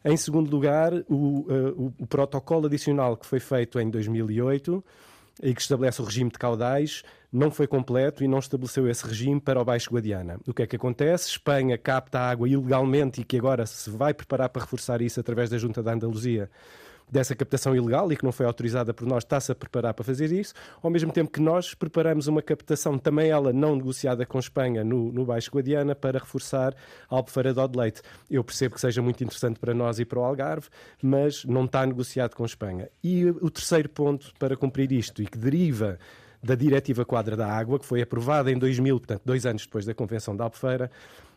Em 0.05 0.17
segundo 0.17 0.51
lugar, 0.51 0.93
o, 1.09 1.47
uh, 1.51 1.93
o, 1.99 2.07
protocolo 2.07 2.67
adicional 2.67 3.17
que 3.17 3.27
foi 3.27 3.41
feito 3.41 3.81
em 3.81 3.91
2008 3.91 4.85
e 5.43 5.55
que 5.55 5.61
estabelece 5.61 6.01
o 6.01 6.05
regime 6.05 6.31
de 6.31 6.39
caudais 6.39 7.03
não 7.33 7.51
foi 7.51 7.67
completo 7.67 8.25
e 8.25 8.29
não 8.29 8.39
estabeleceu 8.39 8.89
esse 8.89 9.07
regime 9.07 9.41
para 9.41 9.61
o 9.61 9.65
Baixo 9.65 9.91
Guadiana. 9.91 10.41
O 10.47 10.55
que 10.55 10.63
é 10.63 10.67
que 10.67 10.77
acontece? 10.77 11.29
Espanha 11.29 11.77
capta 11.77 12.19
água 12.19 12.49
ilegalmente 12.49 13.21
e 13.21 13.25
que 13.25 13.37
agora 13.37 13.67
se 13.67 13.91
vai 13.91 14.15
preparar 14.15 14.49
para 14.49 14.63
reforçar 14.63 15.03
isso 15.03 15.21
através 15.21 15.51
da 15.51 15.59
Junta 15.59 15.83
da 15.83 15.93
Andaluzia 15.93 16.51
dessa 17.11 17.35
captação 17.35 17.75
ilegal 17.75 18.11
e 18.13 18.17
que 18.17 18.25
não 18.25 18.33
foi 18.33 18.47
autorizada 18.47 18.93
por 18.93 19.07
nós, 19.07 19.25
está-se 19.25 19.51
a 19.53 19.55
preparar 19.55 19.95
para 19.95 20.05
fazer 20.05 20.31
isso, 20.33 20.55
ao 20.83 20.91
mesmo 20.91 21.13
tempo 21.13 21.31
que 21.31 21.41
nós 21.41 21.75
preparamos 21.75 22.27
uma 22.27 22.43
captação, 22.43 22.99
também 22.99 23.31
ela 23.31 23.53
não 23.53 23.77
negociada 23.77 24.25
com 24.27 24.39
Espanha, 24.39 24.85
no, 24.85 25.13
no 25.13 25.25
Baixo 25.25 25.51
Guadiana, 25.51 25.95
para 25.95 26.19
reforçar 26.19 26.75
a 27.09 27.15
Albufeira 27.15 27.53
de 27.53 27.79
Leite. 27.79 28.03
Eu 28.31 28.45
percebo 28.45 28.75
que 28.75 28.81
seja 28.81 29.03
muito 29.03 29.23
interessante 29.23 29.59
para 29.59 29.75
nós 29.75 29.99
e 29.99 30.05
para 30.05 30.19
o 30.19 30.25
Algarve, 30.25 30.69
mas 31.03 31.45
não 31.45 31.65
está 31.65 31.85
negociado 31.85 32.35
com 32.35 32.45
Espanha. 32.45 32.89
E 33.03 33.27
o 33.27 33.51
terceiro 33.51 33.89
ponto 33.89 34.33
para 34.39 34.57
cumprir 34.57 34.93
isto, 34.93 35.23
e 35.23 35.27
que 35.27 35.39
deriva 35.39 35.99
da 36.43 36.55
Diretiva 36.55 37.05
Quadra 37.05 37.37
da 37.37 37.47
Água, 37.47 37.79
que 37.79 37.87
foi 37.87 38.01
aprovada 38.01 38.51
em 38.51 38.59
2000, 38.59 38.99
portanto, 38.99 39.23
dois 39.25 39.45
anos 39.45 39.63
depois 39.63 39.85
da 39.85 39.95
Convenção 39.95 40.37
da 40.37 40.45
Albufeira, 40.45 40.91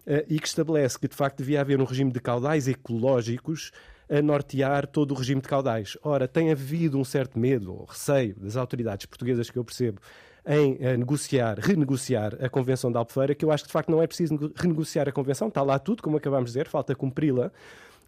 eh, 0.05 0.25
e 0.29 0.39
que 0.39 0.47
estabelece 0.47 0.99
que, 0.99 1.07
de 1.07 1.15
facto, 1.15 1.37
devia 1.37 1.61
haver 1.61 1.79
um 1.79 1.85
regime 1.85 2.11
de 2.11 2.19
caudais 2.19 2.67
ecológicos 2.67 3.71
a 4.11 4.21
nortear 4.21 4.85
todo 4.85 5.11
o 5.11 5.13
regime 5.15 5.41
de 5.41 5.47
caudais. 5.47 5.97
Ora, 6.03 6.27
tem 6.27 6.51
havido 6.51 6.97
um 6.97 7.03
certo 7.05 7.39
medo 7.39 7.73
ou 7.73 7.85
receio 7.85 8.35
das 8.37 8.57
autoridades 8.57 9.05
portuguesas 9.05 9.49
que 9.49 9.57
eu 9.57 9.63
percebo 9.63 10.01
em 10.45 10.77
eh, 10.81 10.97
negociar, 10.97 11.57
renegociar 11.59 12.35
a 12.43 12.49
Convenção 12.49 12.91
da 12.91 12.99
Albufeira, 12.99 13.33
que 13.33 13.45
eu 13.45 13.51
acho 13.51 13.63
que 13.63 13.69
de 13.69 13.73
facto 13.73 13.89
não 13.89 14.01
é 14.01 14.07
preciso 14.07 14.51
renegociar 14.55 15.07
a 15.07 15.11
Convenção, 15.11 15.47
está 15.47 15.61
lá 15.61 15.79
tudo, 15.79 16.03
como 16.03 16.17
acabámos 16.17 16.49
de 16.49 16.53
dizer, 16.57 16.67
falta 16.67 16.93
cumpri-la. 16.93 17.51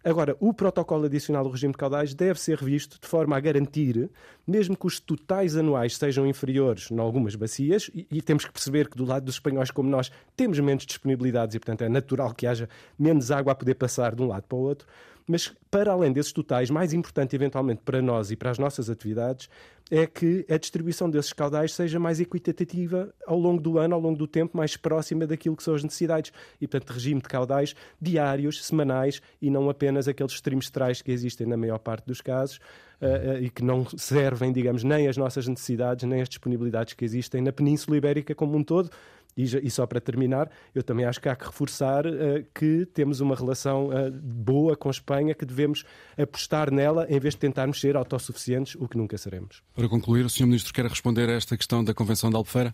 Agora, 0.04 0.36
o 0.38 0.52
protocolo 0.52 1.06
adicional 1.06 1.42
do 1.42 1.48
regime 1.48 1.72
de 1.72 1.78
caudais 1.78 2.12
deve 2.12 2.38
ser 2.38 2.58
revisto 2.58 2.98
de 3.00 3.08
forma 3.08 3.38
a 3.38 3.40
garantir, 3.40 4.10
mesmo 4.46 4.76
que 4.76 4.86
os 4.86 5.00
totais 5.00 5.56
anuais 5.56 5.96
sejam 5.96 6.26
inferiores 6.26 6.90
em 6.90 6.98
algumas 6.98 7.34
bacias, 7.34 7.90
e, 7.94 8.06
e, 8.10 8.20
temos 8.20 8.44
que 8.44 8.52
perceber 8.52 8.90
que 8.90 8.98
do 8.98 9.06
lado 9.06 9.24
dos 9.24 9.36
espanhóis, 9.36 9.70
como 9.70 9.88
nós, 9.88 10.12
temos 10.36 10.60
menos 10.60 10.84
disponibilidades 10.84 11.54
e, 11.54 11.58
portanto, 11.58 11.84
é 11.84 11.88
natural 11.88 12.34
que 12.34 12.46
haja 12.46 12.68
menos 12.98 13.30
água 13.30 13.52
a 13.52 13.54
poder 13.54 13.76
passar 13.76 14.14
de 14.14 14.20
um 14.20 14.26
lado 14.26 14.42
para 14.42 14.58
o 14.58 14.60
outro. 14.60 14.86
Mas, 15.26 15.50
para 15.70 15.92
além 15.92 16.12
desses 16.12 16.32
totais, 16.32 16.68
mais 16.68 16.92
importante 16.92 17.34
eventualmente 17.34 17.80
para 17.82 18.02
nós 18.02 18.30
e 18.30 18.36
para 18.36 18.50
as 18.50 18.58
nossas 18.58 18.90
atividades, 18.90 19.48
é 19.90 20.06
que 20.06 20.44
a 20.48 20.56
distribuição 20.56 21.08
desses 21.08 21.32
caudais 21.32 21.72
seja 21.74 21.98
mais 21.98 22.20
equitativa 22.20 23.14
ao 23.26 23.38
longo 23.38 23.60
do 23.60 23.78
ano, 23.78 23.94
ao 23.94 24.00
longo 24.00 24.18
do 24.18 24.26
tempo, 24.26 24.56
mais 24.56 24.76
próxima 24.76 25.26
daquilo 25.26 25.56
que 25.56 25.62
são 25.62 25.74
as 25.74 25.82
necessidades. 25.82 26.32
E, 26.60 26.66
portanto, 26.66 26.90
regime 26.90 27.20
de 27.20 27.28
caudais 27.28 27.74
diários, 28.00 28.64
semanais 28.64 29.22
e 29.40 29.50
não 29.50 29.68
apenas 29.70 30.08
aqueles 30.08 30.40
trimestrais 30.40 31.00
que 31.00 31.10
existem 31.10 31.46
na 31.46 31.56
maior 31.56 31.78
parte 31.78 32.06
dos 32.06 32.20
casos. 32.20 32.60
uh, 33.00 33.42
e 33.42 33.50
que 33.50 33.62
não 33.62 33.86
servem, 33.96 34.52
digamos, 34.52 34.84
nem 34.84 35.08
as 35.08 35.16
nossas 35.16 35.46
necessidades, 35.46 36.08
nem 36.08 36.22
as 36.22 36.28
disponibilidades 36.28 36.94
que 36.94 37.04
existem 37.04 37.42
na 37.42 37.52
Península 37.52 37.96
Ibérica 37.96 38.34
como 38.34 38.56
um 38.56 38.62
todo. 38.62 38.90
E, 39.36 39.70
só 39.70 39.86
para 39.86 40.00
terminar, 40.00 40.50
eu 40.74 40.82
também 40.82 41.04
acho 41.04 41.20
que 41.20 41.28
há 41.28 41.34
que 41.34 41.44
reforçar 41.44 42.06
uh, 42.06 42.44
que 42.54 42.86
temos 42.86 43.20
uma 43.20 43.34
relação 43.34 43.88
uh, 43.88 44.10
boa 44.12 44.76
com 44.76 44.88
a 44.88 44.92
Espanha, 44.92 45.34
que 45.34 45.44
devemos 45.44 45.84
apostar 46.16 46.70
nela 46.70 47.06
em 47.08 47.18
vez 47.18 47.34
de 47.34 47.40
tentarmos 47.40 47.80
ser 47.80 47.96
autossuficientes, 47.96 48.76
o 48.76 48.86
que 48.86 48.96
nunca 48.96 49.18
seremos. 49.18 49.62
Para 49.74 49.88
concluir, 49.88 50.24
o 50.24 50.30
Sr. 50.30 50.46
Ministro 50.46 50.72
quer 50.72 50.86
responder 50.86 51.28
a 51.28 51.32
esta 51.32 51.56
questão 51.56 51.82
da 51.82 51.92
Convenção 51.92 52.30
de 52.30 52.36
Albufeira? 52.36 52.72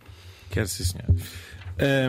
Quero, 0.50 0.68
sim, 0.68 0.84
senhor. 0.84 1.06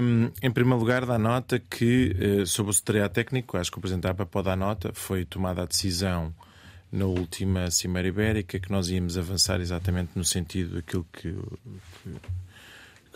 Um, 0.01 0.29
em 0.41 0.51
primeiro 0.51 0.79
lugar, 0.79 1.05
dá 1.05 1.17
nota 1.17 1.57
que, 1.57 2.13
uh, 2.41 2.45
sobre 2.45 2.71
o 2.71 2.73
secretariado 2.73 3.13
técnico, 3.13 3.57
acho 3.57 3.71
que 3.71 3.77
o 3.77 3.81
Presidente 3.81 4.03
da 4.03 4.09
APA 4.09 4.25
pode 4.25 4.45
dar 4.45 4.57
nota, 4.57 4.91
foi 4.93 5.23
tomada 5.23 5.61
a 5.61 5.65
decisão 5.65 6.33
na 6.91 7.05
última 7.05 7.71
Cimeira 7.71 8.09
Ibérica 8.09 8.59
que 8.59 8.69
nós 8.69 8.89
íamos 8.89 9.17
avançar 9.17 9.61
exatamente 9.61 10.11
no 10.13 10.25
sentido 10.25 10.75
daquilo 10.75 11.07
que, 11.13 11.31
que 11.31 12.09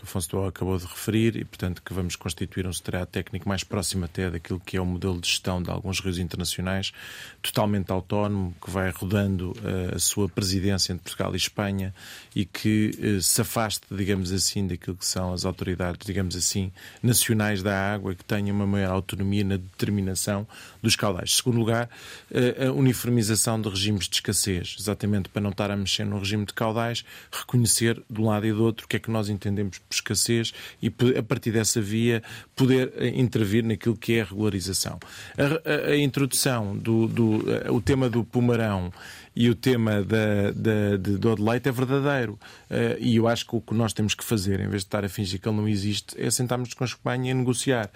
Afonso 0.05 0.29
Dual 0.29 0.47
acabou 0.47 0.77
de 0.77 0.85
referir 0.85 1.35
e, 1.35 1.43
portanto, 1.43 1.81
que 1.83 1.93
vamos 1.93 2.15
constituir 2.15 2.65
um 2.65 2.73
secretariado 2.73 3.11
técnico 3.11 3.47
mais 3.47 3.63
próximo 3.63 4.05
até 4.05 4.29
daquilo 4.29 4.59
que 4.59 4.77
é 4.77 4.81
o 4.81 4.85
modelo 4.85 5.19
de 5.19 5.27
gestão 5.27 5.61
de 5.61 5.69
alguns 5.69 5.99
rios 5.99 6.17
internacionais, 6.17 6.93
totalmente 7.41 7.91
autónomo, 7.91 8.55
que 8.61 8.69
vai 8.69 8.89
rodando 8.89 9.51
uh, 9.51 9.95
a 9.95 9.99
sua 9.99 10.29
presidência 10.29 10.93
entre 10.93 11.03
Portugal 11.03 11.33
e 11.33 11.37
Espanha 11.37 11.93
e 12.35 12.45
que 12.45 12.91
uh, 12.99 13.21
se 13.21 13.41
afaste, 13.41 13.85
digamos 13.91 14.31
assim, 14.31 14.67
daquilo 14.67 14.95
que 14.95 15.05
são 15.05 15.33
as 15.33 15.45
autoridades, 15.45 16.05
digamos 16.05 16.35
assim, 16.35 16.71
nacionais 17.01 17.61
da 17.61 17.93
água 17.93 18.13
e 18.13 18.15
que 18.15 18.23
tenha 18.23 18.53
uma 18.53 18.65
maior 18.67 18.91
autonomia 18.91 19.43
na 19.43 19.57
determinação 19.57 20.47
dos 20.81 20.95
caudais. 20.95 21.35
Segundo 21.35 21.57
lugar, 21.57 21.89
uh, 22.31 22.69
a 22.69 22.71
uniformização 22.71 23.59
de 23.59 23.69
regimes 23.69 24.07
de 24.07 24.15
escassez, 24.15 24.75
exatamente 24.79 25.29
para 25.29 25.41
não 25.41 25.49
estar 25.49 25.71
a 25.71 25.75
mexer 25.75 26.05
no 26.05 26.19
regime 26.19 26.45
de 26.45 26.53
caudais, 26.53 27.03
reconhecer 27.31 28.01
de 28.09 28.21
um 28.21 28.27
lado 28.27 28.45
e 28.45 28.53
do 28.53 28.63
outro 28.63 28.85
o 28.85 28.87
que 28.87 28.97
é 28.97 28.99
que 28.99 29.09
nós 29.09 29.29
entendemos 29.29 29.79
por 29.79 29.94
escassez 29.95 30.53
e, 30.81 30.93
a 31.17 31.23
partir 31.23 31.51
dessa 31.51 31.81
via, 31.81 32.21
poder 32.55 32.93
eh, 32.97 33.07
intervir 33.09 33.63
naquilo 33.63 33.95
que 33.95 34.13
é 34.13 34.21
a 34.21 34.25
regularização. 34.25 34.99
A, 35.37 35.89
a, 35.89 35.91
a 35.91 35.97
introdução 35.97 36.77
do, 36.77 37.07
do 37.07 37.45
o 37.73 37.81
tema 37.81 38.09
do 38.09 38.23
Pumarão 38.23 38.91
e 39.35 39.49
o 39.49 39.55
tema 39.55 40.01
da, 40.01 40.51
da, 40.51 40.97
de, 40.97 41.17
do 41.17 41.43
leite 41.43 41.67
é 41.67 41.71
verdadeiro. 41.71 42.39
Uh, 42.69 42.97
e 42.99 43.17
eu 43.17 43.27
acho 43.27 43.45
que 43.45 43.55
o 43.55 43.61
que 43.61 43.73
nós 43.73 43.91
temos 43.91 44.15
que 44.15 44.23
fazer, 44.23 44.61
em 44.61 44.69
vez 44.69 44.83
de 44.83 44.87
estar 44.87 45.03
a 45.03 45.09
fingir 45.09 45.41
que 45.41 45.49
ele 45.49 45.57
não 45.57 45.67
existe, 45.67 46.19
é 46.19 46.31
sentarmos 46.31 46.73
com 46.73 46.83
a 46.83 46.87
Espanha 46.87 47.31
e 47.31 47.33
negociar. 47.33 47.91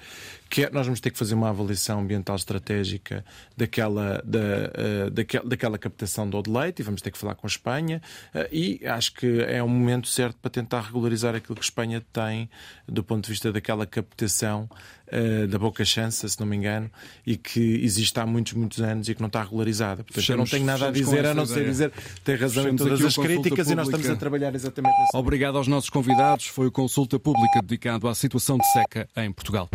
Que 0.49 0.65
é, 0.65 0.69
nós 0.71 0.85
vamos 0.85 0.99
ter 0.99 1.11
que 1.11 1.17
fazer 1.17 1.35
uma 1.35 1.49
avaliação 1.49 1.99
ambiental 1.99 2.35
estratégica 2.35 3.23
daquela, 3.55 4.21
da, 4.25 4.39
uh, 4.39 5.11
daquela, 5.11 5.45
daquela 5.45 5.77
captação 5.77 6.29
do 6.29 6.41
leite 6.51 6.79
e 6.79 6.83
vamos 6.83 7.01
ter 7.01 7.11
que 7.11 7.17
falar 7.17 7.35
com 7.35 7.45
a 7.45 7.49
Espanha. 7.49 8.01
Uh, 8.33 8.47
e 8.51 8.87
acho 8.87 9.13
que 9.13 9.41
é 9.41 9.61
o 9.61 9.69
momento 9.69 10.07
certo 10.07 10.37
para 10.41 10.49
tentar 10.49 10.81
regularizar 10.81 11.35
aquilo 11.35 11.55
que 11.55 11.61
a 11.61 11.63
Espanha 11.63 12.03
tem 12.11 12.49
do 12.87 13.03
ponto 13.03 13.25
de 13.25 13.29
vista 13.29 13.51
daquela 13.51 13.85
captação 13.85 14.69
uh, 15.07 15.47
da 15.47 15.57
Boca 15.59 15.85
Chança, 15.85 16.27
se 16.27 16.39
não 16.39 16.47
me 16.47 16.55
engano, 16.55 16.89
e 17.25 17.37
que 17.37 17.83
existe 17.83 18.19
há 18.19 18.25
muitos, 18.25 18.53
muitos 18.53 18.81
anos 18.81 19.09
e 19.09 19.15
que 19.15 19.21
não 19.21 19.27
está 19.27 19.43
regularizada. 19.43 20.03
Portanto, 20.03 20.15
fechamos, 20.15 20.51
eu 20.51 20.59
não 20.59 20.65
tenho 20.65 20.65
nada 20.65 20.87
a 20.87 20.91
dizer 20.91 21.25
a 21.25 21.33
não 21.33 21.45
ser 21.45 21.65
dizer 21.65 21.91
tem 22.23 22.35
razão 22.35 22.63
fechamos 22.63 22.81
em 22.81 22.85
todas 22.85 23.05
as 23.05 23.15
críticas 23.15 23.49
pública. 23.49 23.71
e 23.71 23.75
nós 23.75 23.87
estamos 23.87 24.09
a 24.09 24.15
trabalhar 24.15 24.55
exatamente 24.55 24.99
nesse 24.99 25.17
Obrigado 25.17 25.57
aos 25.57 25.67
nossos 25.67 25.89
convidados. 25.89 26.47
Foi 26.47 26.67
o 26.67 26.71
Consulta 26.71 27.19
Pública 27.19 27.61
dedicado 27.61 28.07
à 28.07 28.15
situação 28.15 28.57
de 28.57 28.65
seca 28.71 29.07
em 29.17 29.31
Portugal. 29.31 29.69